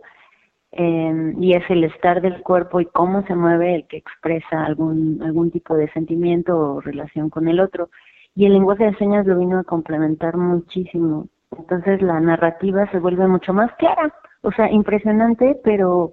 eh, 0.73 1.35
y 1.41 1.55
es 1.55 1.63
el 1.71 1.85
estar 1.85 2.21
del 2.21 2.43
cuerpo 2.43 2.81
y 2.81 2.87
cómo 2.87 3.23
se 3.27 3.35
mueve 3.35 3.75
el 3.75 3.87
que 3.87 3.97
expresa 3.97 4.65
algún, 4.65 5.21
algún 5.23 5.51
tipo 5.51 5.75
de 5.75 5.91
sentimiento 5.93 6.59
o 6.59 6.81
relación 6.81 7.31
con 7.31 7.49
el 7.49 7.61
otro. 7.61 7.91
Y 8.35 8.47
el 8.47 8.53
lenguaje 8.53 8.85
de 8.85 8.97
señas 8.97 9.27
lo 9.27 9.39
vino 9.39 9.59
a 9.59 9.65
complementar 9.65 10.37
muchísimo. 10.37 11.29
Entonces 11.57 12.03
la 12.03 12.21
narrativa 12.21 12.91
se 12.91 12.99
vuelve 12.99 13.27
mucho 13.27 13.53
más 13.53 13.75
clara, 13.77 14.15
o 14.43 14.53
sea, 14.53 14.71
impresionante, 14.71 15.59
pero 15.65 16.13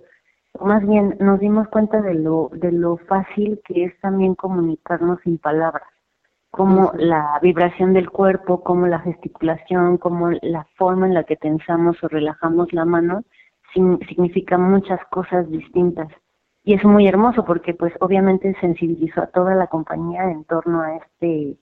más 0.61 0.88
bien 0.88 1.18
nos 1.19 1.40
dimos 1.40 1.68
cuenta 1.68 2.02
de 2.02 2.14
lo, 2.14 2.49
de 2.53 2.72
lo 2.72 2.98
fácil 2.98 3.60
que 3.65 3.86
es 3.86 3.99
también 3.99 4.36
comunicarnos 4.36 5.19
sin 5.23 5.38
palabras 5.38 5.84
como 6.56 6.94
la 6.95 7.38
vibración 7.41 7.91
del 7.91 8.10
cuerpo, 8.10 8.64
como 8.64 8.88
la 8.88 8.99
gesticulación, 8.99 9.98
como 9.98 10.32
la 10.41 10.65
forma 10.77 11.06
en 11.06 11.14
la 11.14 11.26
que 11.26 11.36
tensamos 11.36 12.02
o 12.02 12.07
relajamos 12.07 12.72
la 12.72 12.86
mano, 12.86 13.23
significa 14.07 14.57
muchas 14.57 14.99
cosas 15.11 15.49
distintas. 15.49 16.07
Y 16.64 16.73
es 16.73 16.84
muy 16.84 17.07
hermoso 17.07 17.45
porque 17.45 17.73
pues 17.73 17.93
obviamente 17.99 18.56
sensibilizó 18.60 19.22
a 19.22 19.27
toda 19.27 19.56
la 19.56 19.68
compañía 19.68 20.23
en 20.31 20.43
torno 20.45 20.81
a 20.81 20.95
este 20.95 21.57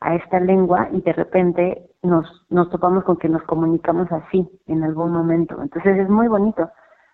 a 0.00 0.14
esta 0.14 0.40
lengua 0.40 0.88
y 0.92 1.02
de 1.02 1.12
repente 1.12 1.90
nos 2.02 2.26
nos 2.48 2.70
topamos 2.70 3.04
con 3.04 3.16
que 3.18 3.28
nos 3.28 3.42
comunicamos 3.42 4.10
así 4.10 4.48
en 4.66 4.82
algún 4.82 5.12
momento. 5.12 5.60
Entonces 5.62 5.98
es 5.98 6.08
muy 6.08 6.26
bonito. 6.26 6.70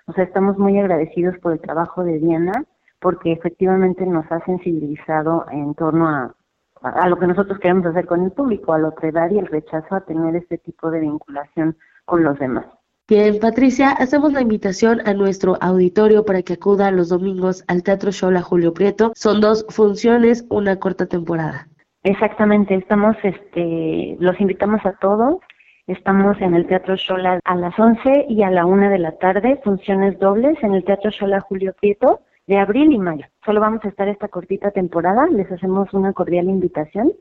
O 0.07 0.13
sea, 0.13 0.25
estamos 0.25 0.57
muy 0.57 0.79
agradecidos 0.79 1.37
por 1.39 1.53
el 1.53 1.61
trabajo 1.61 2.05
de 2.05 2.19
Diana 2.19 2.53
porque 3.01 3.33
efectivamente 3.33 4.07
nos 4.07 4.31
ha 4.33 4.41
sensibilizado 4.47 5.47
en 5.51 5.75
torno 5.75 6.09
a 6.09 6.35
a 6.83 7.09
lo 7.09 7.19
que 7.19 7.27
nosotros 7.27 7.59
queremos 7.59 7.87
hacer 7.87 8.07
con 8.07 8.23
el 8.23 8.33
público, 8.33 8.73
a 8.73 8.79
la 8.79 8.89
otredad 8.89 9.31
y 9.31 9.39
el 9.39 9.47
rechazo 9.47 9.95
a 9.95 10.03
tener 10.03 10.37
este 10.37 10.59
tipo 10.59 10.91
de 10.91 11.01
vinculación 11.01 11.77
con 12.05 12.23
los 12.23 12.39
demás. 12.39 12.67
Bien, 13.09 13.39
Patricia, 13.39 13.91
hacemos 13.91 14.33
la 14.33 14.41
invitación 14.41 15.01
a 15.07 15.15
nuestro 15.15 15.57
auditorio 15.61 16.25
para 16.25 16.43
que 16.43 16.55
acuda 16.55 16.91
los 16.91 17.09
domingos 17.09 17.63
al 17.69 17.85
Teatro 17.85 18.11
Shola 18.11 18.43
Julio 18.43 18.75
Prieto. 18.75 19.13
Son 19.15 19.41
dos 19.41 19.65
funciones, 19.69 20.45
una 20.51 20.81
corta 20.81 21.07
temporada. 21.07 21.69
Exactamente, 22.03 22.75
estamos, 22.75 23.15
este, 23.23 24.17
los 24.19 24.41
invitamos 24.41 24.85
a 24.85 24.95
todos. 24.95 25.37
Estamos 25.87 26.37
en 26.41 26.55
el 26.55 26.67
Teatro 26.67 26.97
Shola 26.97 27.39
a 27.45 27.55
las 27.55 27.79
11 27.79 28.27
y 28.29 28.43
a 28.43 28.51
la 28.51 28.67
1 28.67 28.91
de 28.91 28.99
la 28.99 29.13
tarde, 29.19 29.61
funciones 29.63 30.19
dobles 30.19 30.59
en 30.65 30.75
el 30.75 30.83
Teatro 30.83 31.11
Shola 31.11 31.41
Julio 31.43 31.77
Prieto 31.81 32.23
de 32.49 32.59
abril 32.59 32.91
y 32.91 32.99
mayo. 32.99 33.27
Solo 33.45 33.61
vamos 33.61 33.85
a 33.85 33.89
estar 33.89 34.09
esta 34.09 34.27
cortita 34.27 34.73
temporada, 34.73 35.29
les 35.29 35.49
hacemos 35.53 35.95
una 35.95 36.13
cordial 36.13 36.49
invitación 36.49 37.13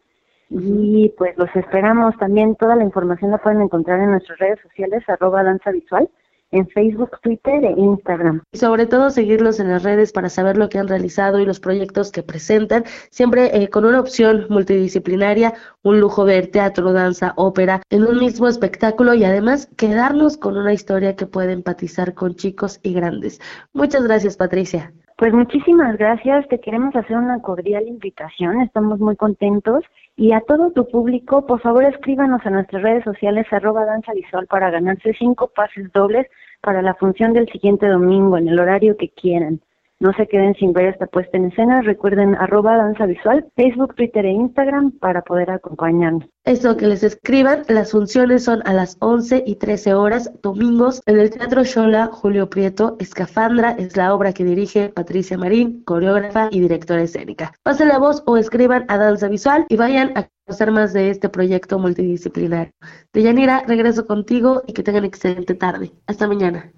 y 0.50 1.10
pues 1.18 1.38
los 1.38 1.54
esperamos 1.56 2.16
también, 2.18 2.56
toda 2.56 2.76
la 2.76 2.84
información 2.84 3.32
la 3.32 3.40
pueden 3.40 3.62
encontrar 3.62 4.00
en 4.00 4.12
nuestras 4.12 4.38
redes 4.40 4.60
sociales, 4.62 5.04
arroba 5.08 5.44
danza 5.44 5.72
visual, 5.72 6.10
en 6.52 6.68
Facebook, 6.70 7.20
Twitter 7.22 7.66
e 7.66 7.72
Instagram. 7.72 8.42
Y 8.52 8.58
sobre 8.58 8.86
todo 8.86 9.10
seguirlos 9.10 9.60
en 9.60 9.70
las 9.70 9.84
redes 9.84 10.14
para 10.14 10.30
saber 10.30 10.58
lo 10.58 10.70
que 10.70 10.78
han 10.78 10.88
realizado 10.88 11.40
y 11.40 11.46
los 11.46 11.60
proyectos 11.60 12.12
que 12.12 12.24
presentan, 12.24 12.84
siempre 13.10 13.58
eh, 13.58 13.70
con 13.70 13.86
una 13.86 14.00
opción 14.00 14.46
multidisciplinaria, 14.50 15.54
un 15.84 16.00
lujo 16.00 16.24
ver 16.24 16.48
teatro, 16.48 16.94
danza, 16.94 17.34
ópera 17.36 17.82
en 17.90 18.04
un 18.04 18.20
mismo 18.20 18.48
espectáculo 18.48 19.14
y 19.14 19.26
además 19.26 19.70
quedarnos 19.78 20.38
con 20.38 20.58
una 20.58 20.74
historia 20.74 21.16
que 21.16 21.26
puede 21.26 21.54
empatizar 21.54 22.14
con 22.14 22.36
chicos 22.36 22.80
y 22.84 22.94
grandes. 22.94 23.42
Muchas 23.74 24.04
gracias, 24.04 24.38
Patricia. 24.38 24.94
Pues 25.18 25.34
muchísimas 25.34 25.98
gracias, 25.98 26.46
te 26.50 26.60
queremos 26.60 26.94
hacer 26.94 27.16
una 27.16 27.42
cordial 27.42 27.88
invitación, 27.88 28.62
estamos 28.62 29.00
muy 29.00 29.16
contentos 29.16 29.84
y 30.18 30.32
a 30.32 30.42
todo 30.42 30.72
tu 30.72 30.88
público, 30.88 31.46
por 31.46 31.62
favor 31.62 31.84
escríbanos 31.84 32.46
a 32.46 32.50
nuestras 32.50 32.82
redes 32.82 33.04
sociales 33.04 33.46
arroba 33.52 33.86
danza 33.86 34.14
visual 34.14 34.48
para 34.48 34.70
ganarse 34.70 35.14
cinco 35.18 35.48
pases 35.48 35.92
dobles 35.92 36.28
para 36.62 36.82
la 36.82 36.96
función 36.96 37.34
del 37.34 37.50
siguiente 37.50 37.88
domingo 37.88 38.38
en 38.38 38.48
el 38.48 38.60
horario 38.60 38.96
que 38.98 39.10
quieran. 39.10 39.60
No 40.00 40.12
se 40.14 40.28
queden 40.28 40.54
sin 40.56 40.74
ver 40.74 40.88
esta 40.88 41.08
puesta 41.08 41.38
en 41.38 41.46
escena. 41.46 41.82
Recuerden 41.82 42.36
arroba 42.36 42.76
danza 42.76 43.06
visual, 43.06 43.46
Facebook, 43.56 43.96
Twitter 43.96 44.26
e 44.26 44.32
Instagram 44.32 44.92
para 45.00 45.22
poder 45.22 45.50
acompañarnos. 45.50 46.30
Eso, 46.44 46.76
que 46.76 46.88
les 46.88 47.02
escriban. 47.02 47.64
Las 47.70 47.92
funciones 47.92 48.44
son 48.44 48.62
a 48.66 48.74
las 48.74 48.98
11 49.00 49.44
y 49.46 49.56
13 49.56 49.94
horas, 49.94 50.32
domingos, 50.42 51.02
en 51.06 51.20
el 51.20 51.30
Teatro 51.30 51.64
Shola 51.64 52.08
Julio 52.08 52.50
Prieto. 52.50 52.98
Escafandra 53.00 53.72
es 53.72 53.96
la 53.96 54.14
obra 54.14 54.34
que 54.34 54.44
dirige 54.44 54.90
Patricia 54.90 55.38
Marín, 55.38 55.84
coreógrafa 55.86 56.50
y 56.52 56.60
directora 56.60 57.02
escénica. 57.02 57.54
Pasen 57.64 57.88
la 57.88 57.98
voz 57.98 58.22
o 58.26 58.36
escriban 58.38 58.86
a 58.90 58.98
Danza 58.98 59.30
Visual 59.30 59.66
y 59.70 59.78
vayan 59.78 60.12
a 60.18 60.28
conocer 60.46 60.72
más 60.72 60.94
de 60.94 61.10
este 61.10 61.30
proyecto 61.30 61.80
multidisciplinario. 61.80 62.74
Deyanira, 63.14 63.64
regreso 63.66 64.06
contigo 64.06 64.62
y 64.68 64.74
que 64.74 64.84
tengan 64.84 65.06
excelente 65.06 65.56
tarde. 65.56 65.94
Hasta 66.06 66.28
mañana. 66.28 66.72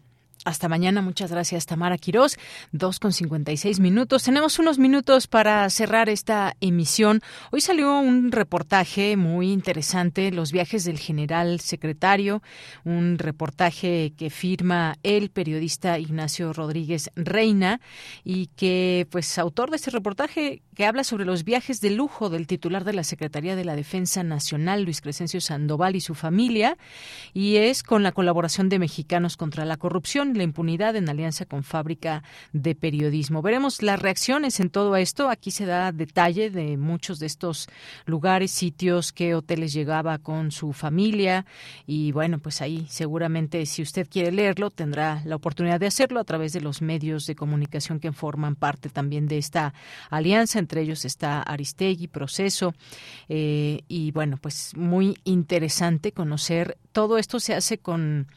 Hasta 0.47 0.69
mañana, 0.69 1.01
muchas 1.01 1.29
gracias 1.29 1.65
Tamara 1.65 1.97
Quirós. 1.97 2.37
Dos 2.71 3.01
con 3.01 3.11
cincuenta 3.11 3.51
y 3.51 3.57
seis 3.57 3.81
minutos. 3.81 4.23
Tenemos 4.23 4.59
unos 4.59 4.79
minutos 4.79 5.27
para 5.27 5.69
cerrar 5.69 6.07
esta 6.07 6.55
emisión. 6.61 7.19
Hoy 7.51 7.59
salió 7.59 7.99
un 7.99 8.31
reportaje 8.31 9.17
muy 9.17 9.51
interesante, 9.51 10.31
los 10.31 10.53
viajes 10.53 10.85
del 10.85 10.99
general 10.99 11.59
secretario, 11.59 12.41
un 12.85 13.17
reportaje 13.19 14.13
que 14.15 14.29
firma 14.29 14.95
el 15.03 15.31
periodista 15.31 15.99
Ignacio 15.99 16.53
Rodríguez 16.53 17.11
Reina 17.17 17.81
y 18.23 18.47
que, 18.55 19.05
pues, 19.11 19.37
autor 19.37 19.69
de 19.69 19.75
este 19.75 19.91
reportaje 19.91 20.61
que 20.75 20.85
habla 20.85 21.03
sobre 21.03 21.25
los 21.25 21.43
viajes 21.43 21.81
de 21.81 21.89
lujo 21.89 22.29
del 22.29 22.47
titular 22.47 22.85
de 22.85 22.93
la 22.93 23.03
Secretaría 23.03 23.57
de 23.57 23.65
la 23.65 23.75
Defensa 23.75 24.23
Nacional, 24.23 24.83
Luis 24.83 25.01
Crescencio 25.01 25.41
Sandoval 25.41 25.97
y 25.97 26.01
su 26.01 26.15
familia, 26.15 26.77
y 27.33 27.57
es 27.57 27.83
con 27.83 28.01
la 28.01 28.13
colaboración 28.13 28.69
de 28.69 28.79
Mexicanos 28.79 29.35
contra 29.35 29.65
la 29.65 29.75
Corrupción 29.75 30.36
la 30.37 30.43
impunidad 30.43 30.95
en 30.95 31.09
alianza 31.09 31.45
con 31.45 31.63
Fábrica 31.63 32.23
de 32.53 32.75
Periodismo. 32.75 33.41
Veremos 33.41 33.81
las 33.81 34.01
reacciones 34.01 34.59
en 34.59 34.69
todo 34.69 34.95
esto. 34.95 35.29
Aquí 35.29 35.51
se 35.51 35.65
da 35.65 35.91
detalle 35.91 36.49
de 36.49 36.77
muchos 36.77 37.19
de 37.19 37.25
estos 37.25 37.67
lugares, 38.05 38.51
sitios, 38.51 39.11
qué 39.11 39.35
hoteles 39.35 39.73
llegaba 39.73 40.17
con 40.19 40.51
su 40.51 40.73
familia 40.73 41.45
y 41.85 42.11
bueno, 42.11 42.39
pues 42.39 42.61
ahí 42.61 42.85
seguramente 42.89 43.65
si 43.65 43.81
usted 43.81 44.07
quiere 44.09 44.31
leerlo 44.31 44.69
tendrá 44.69 45.21
la 45.25 45.35
oportunidad 45.35 45.79
de 45.79 45.87
hacerlo 45.87 46.19
a 46.19 46.23
través 46.23 46.53
de 46.53 46.61
los 46.61 46.81
medios 46.81 47.25
de 47.25 47.35
comunicación 47.35 47.99
que 47.99 48.11
forman 48.11 48.55
parte 48.55 48.89
también 48.89 49.27
de 49.27 49.37
esta 49.37 49.73
alianza. 50.09 50.59
Entre 50.59 50.81
ellos 50.81 51.05
está 51.05 51.41
Aristegui, 51.41 52.07
Proceso 52.07 52.73
eh, 53.29 53.81
y 53.87 54.11
bueno, 54.11 54.37
pues 54.37 54.75
muy 54.75 55.17
interesante 55.23 56.11
conocer 56.11 56.77
todo 56.91 57.17
esto 57.19 57.39
se 57.39 57.53
hace 57.53 57.77
con 57.77 58.27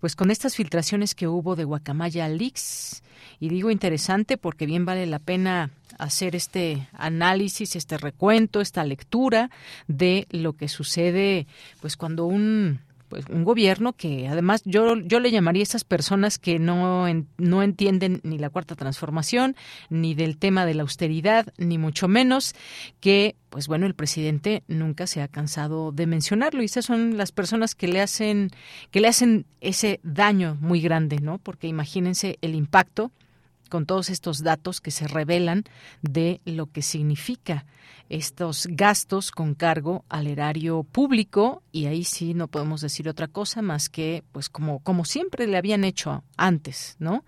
pues 0.00 0.16
con 0.16 0.30
estas 0.30 0.56
filtraciones 0.56 1.14
que 1.14 1.28
hubo 1.28 1.56
de 1.56 1.64
Guacamaya 1.64 2.28
Leaks. 2.28 3.02
Y 3.40 3.48
digo 3.48 3.70
interesante 3.70 4.36
porque 4.38 4.66
bien 4.66 4.84
vale 4.84 5.06
la 5.06 5.18
pena 5.18 5.70
hacer 5.98 6.36
este 6.36 6.88
análisis, 6.92 7.76
este 7.76 7.98
recuento, 7.98 8.60
esta 8.60 8.84
lectura 8.84 9.50
de 9.88 10.26
lo 10.30 10.54
que 10.54 10.68
sucede 10.68 11.46
pues 11.80 11.96
cuando 11.96 12.26
un 12.26 12.80
pues 13.16 13.30
un 13.30 13.44
gobierno 13.44 13.94
que 13.94 14.28
además 14.28 14.60
yo 14.66 14.94
yo 14.98 15.20
le 15.20 15.30
llamaría 15.30 15.62
a 15.62 15.64
esas 15.64 15.84
personas 15.84 16.38
que 16.38 16.58
no 16.58 17.06
no 17.38 17.62
entienden 17.62 18.20
ni 18.24 18.36
la 18.36 18.50
cuarta 18.50 18.74
transformación 18.74 19.56
ni 19.88 20.14
del 20.14 20.36
tema 20.36 20.66
de 20.66 20.74
la 20.74 20.82
austeridad 20.82 21.46
ni 21.56 21.78
mucho 21.78 22.08
menos 22.08 22.54
que 23.00 23.34
pues 23.48 23.68
bueno 23.68 23.86
el 23.86 23.94
presidente 23.94 24.64
nunca 24.68 25.06
se 25.06 25.22
ha 25.22 25.28
cansado 25.28 25.92
de 25.92 26.06
mencionarlo. 26.06 26.60
Y 26.60 26.66
esas 26.66 26.84
son 26.84 27.16
las 27.16 27.32
personas 27.32 27.74
que 27.74 27.88
le 27.88 28.02
hacen 28.02 28.50
que 28.90 29.00
le 29.00 29.08
hacen 29.08 29.46
ese 29.62 29.98
daño 30.02 30.58
muy 30.60 30.82
grande 30.82 31.18
no 31.18 31.38
porque 31.38 31.68
imagínense 31.68 32.36
el 32.42 32.54
impacto 32.54 33.12
con 33.70 33.86
todos 33.86 34.10
estos 34.10 34.42
datos 34.42 34.82
que 34.82 34.90
se 34.90 35.08
revelan 35.08 35.64
de 36.02 36.42
lo 36.44 36.66
que 36.66 36.82
significa 36.82 37.64
estos 38.08 38.66
gastos 38.70 39.30
con 39.30 39.54
cargo 39.54 40.04
al 40.08 40.26
erario 40.26 40.84
público 40.84 41.62
y 41.72 41.86
ahí 41.86 42.04
sí 42.04 42.34
no 42.34 42.48
podemos 42.48 42.80
decir 42.80 43.08
otra 43.08 43.28
cosa 43.28 43.62
más 43.62 43.88
que 43.88 44.22
pues 44.32 44.48
como 44.48 44.80
como 44.80 45.04
siempre 45.04 45.46
le 45.46 45.56
habían 45.56 45.84
hecho 45.84 46.22
antes, 46.36 46.96
¿no? 46.98 47.24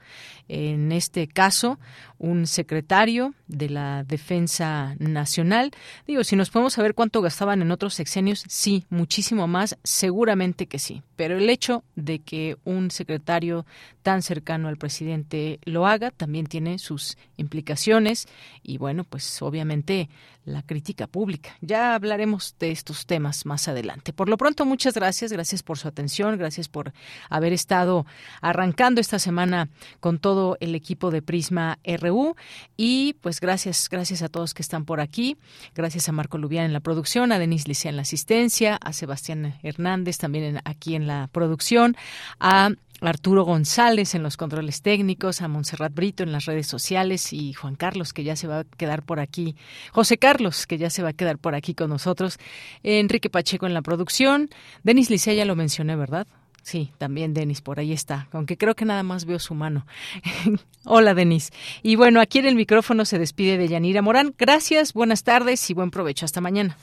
En 0.49 0.93
este 0.93 1.27
caso, 1.29 1.79
un 2.19 2.47
secretario 2.47 3.35
de 3.47 3.69
la 3.69 4.05
Defensa 4.05 4.95
Nacional, 4.99 5.73
digo, 6.07 6.25
si 6.25 6.37
nos 6.37 6.51
podemos 6.51 6.73
saber 6.73 6.95
cuánto 6.95 7.21
gastaban 7.21 7.63
en 7.63 7.71
otros 7.71 7.95
sexenios, 7.95 8.45
sí, 8.49 8.85
muchísimo 8.89 9.47
más, 9.47 9.77
seguramente 9.85 10.67
que 10.67 10.79
sí, 10.79 11.03
pero 11.17 11.37
el 11.37 11.51
hecho 11.51 11.85
de 11.97 12.21
que 12.21 12.57
un 12.65 12.91
secretario 12.91 13.67
tan 14.03 14.23
cercano 14.23 14.69
al 14.69 14.79
presidente 14.79 15.61
lo 15.65 15.87
haga 15.87 16.11
también 16.11 16.47
tiene 16.47 16.79
sus 16.79 17.19
implicaciones 17.37 18.27
y 18.63 18.79
bueno, 18.79 19.05
pues 19.05 19.43
obviamente 19.43 20.09
la 20.45 20.63
crítica 20.69 21.09
pública. 21.09 21.57
Ya 21.61 21.97
hablaremos 21.97 22.55
de 22.61 22.70
estos 22.70 23.07
temas 23.07 23.45
más 23.45 23.66
adelante. 23.66 24.12
Por 24.12 24.28
lo 24.28 24.36
pronto, 24.36 24.65
muchas 24.65 24.95
gracias, 24.95 25.32
gracias 25.32 25.65
por 25.65 25.78
su 25.78 25.89
atención, 25.89 26.39
gracias 26.39 26.69
por 26.69 26.93
haber 27.28 27.53
estado 27.53 28.07
arrancando 28.40 29.01
esta 29.01 29.19
semana 29.19 29.69
con 29.99 30.20
todo 30.20 30.57
el 30.61 30.77
equipo 30.77 31.11
de 31.11 31.23
Prisma 31.23 31.81
RU 31.85 32.36
y 32.77 33.15
pues 33.15 33.40
gracias, 33.40 33.89
gracias 33.90 34.23
a 34.23 34.28
todos 34.28 34.55
que 34.55 34.62
están 34.62 34.85
por 34.85 35.01
aquí, 35.01 35.36
gracias 35.74 36.09
a 36.09 36.12
Marco 36.12 36.39
Lubián 36.39 36.66
en 36.66 36.73
la 36.73 36.81
producción, 36.81 37.32
a 37.32 37.40
Denise 37.40 37.66
Licea 37.66 37.90
en 37.90 37.97
la 37.97 38.03
asistencia, 38.03 38.77
a 38.77 38.93
Sebastián 38.93 39.59
Hernández 39.65 40.19
también 40.19 40.61
aquí 40.65 40.95
en 40.95 41.09
la 41.09 41.28
producción, 41.32 41.97
a 42.39 42.70
Arturo 43.01 43.45
González 43.45 44.15
en 44.15 44.23
los 44.23 44.37
controles 44.37 44.83
técnicos, 44.83 45.41
a 45.41 45.49
Montserrat 45.49 45.95
Brito 45.95 46.23
en 46.23 46.33
las 46.33 46.47
redes 46.47 46.66
sociales 46.66 47.33
y 47.33 47.53
Juan 47.53 47.77
Carlos, 47.77 48.12
que 48.12 48.25
ya 48.25 48.37
se 48.37 48.49
va 48.49 48.61
a 48.61 48.65
quedar 48.65 49.03
por 49.03 49.20
aquí, 49.20 49.57
José 49.93 50.19
Carlos, 50.19 50.66
que 50.66 50.79
ya 50.79 50.91
se 50.91 51.03
va 51.03 51.11
a 51.11 51.12
quedar 51.12 51.39
por 51.39 51.55
aquí 51.55 51.75
con 51.75 51.91
nosotros, 51.91 52.39
Enrique 52.83 53.31
Pacheco 53.31 53.66
en 53.66 53.75
la 53.75 53.83
producción, 53.83 54.51
Denis 54.83 55.11
Licea 55.11 55.35
ya 55.35 55.45
lo 55.45 55.57
mencioné, 55.57 55.97
¿verdad? 55.97 56.27
Sí, 56.62 56.93
también 56.99 57.33
Denis, 57.33 57.62
por 57.62 57.79
ahí 57.79 57.93
está, 57.93 58.29
aunque 58.33 58.59
creo 58.59 58.75
que 58.75 58.85
nada 58.85 59.03
más 59.03 59.25
veo 59.25 59.39
su 59.39 59.55
mano. 59.55 59.87
Hola, 60.85 61.15
Denis. 61.15 61.51
Y 61.83 61.97
bueno, 61.97 62.20
aquí 62.20 62.41
en 62.41 62.47
el 62.47 62.57
micrófono 62.57 63.05
se 63.07 63.19
despide 63.19 63.57
de 63.57 63.69
Yanira 63.69 64.03
Morán. 64.03 64.35
Gracias, 64.37 64.93
buenas 64.93 65.23
tardes 65.23 65.70
y 65.70 65.75
buen 65.75 65.91
provecho. 65.91 66.27
Hasta 66.27 66.43
mañana. 66.43 66.77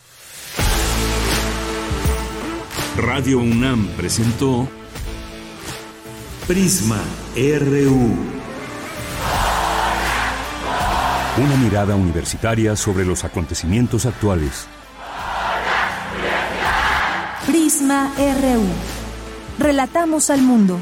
Radio 2.97 3.39
UNAM 3.39 3.87
presentó 3.89 4.67
Prisma 6.47 7.01
RU. 7.35 8.15
Una 11.43 11.55
mirada 11.59 11.95
universitaria 11.95 12.75
sobre 12.75 13.03
los 13.03 13.23
acontecimientos 13.23 14.05
actuales. 14.05 14.67
Prisma 17.47 18.11
RU. 18.15 18.63
Relatamos 19.57 20.29
al 20.29 20.43
mundo. 20.43 20.79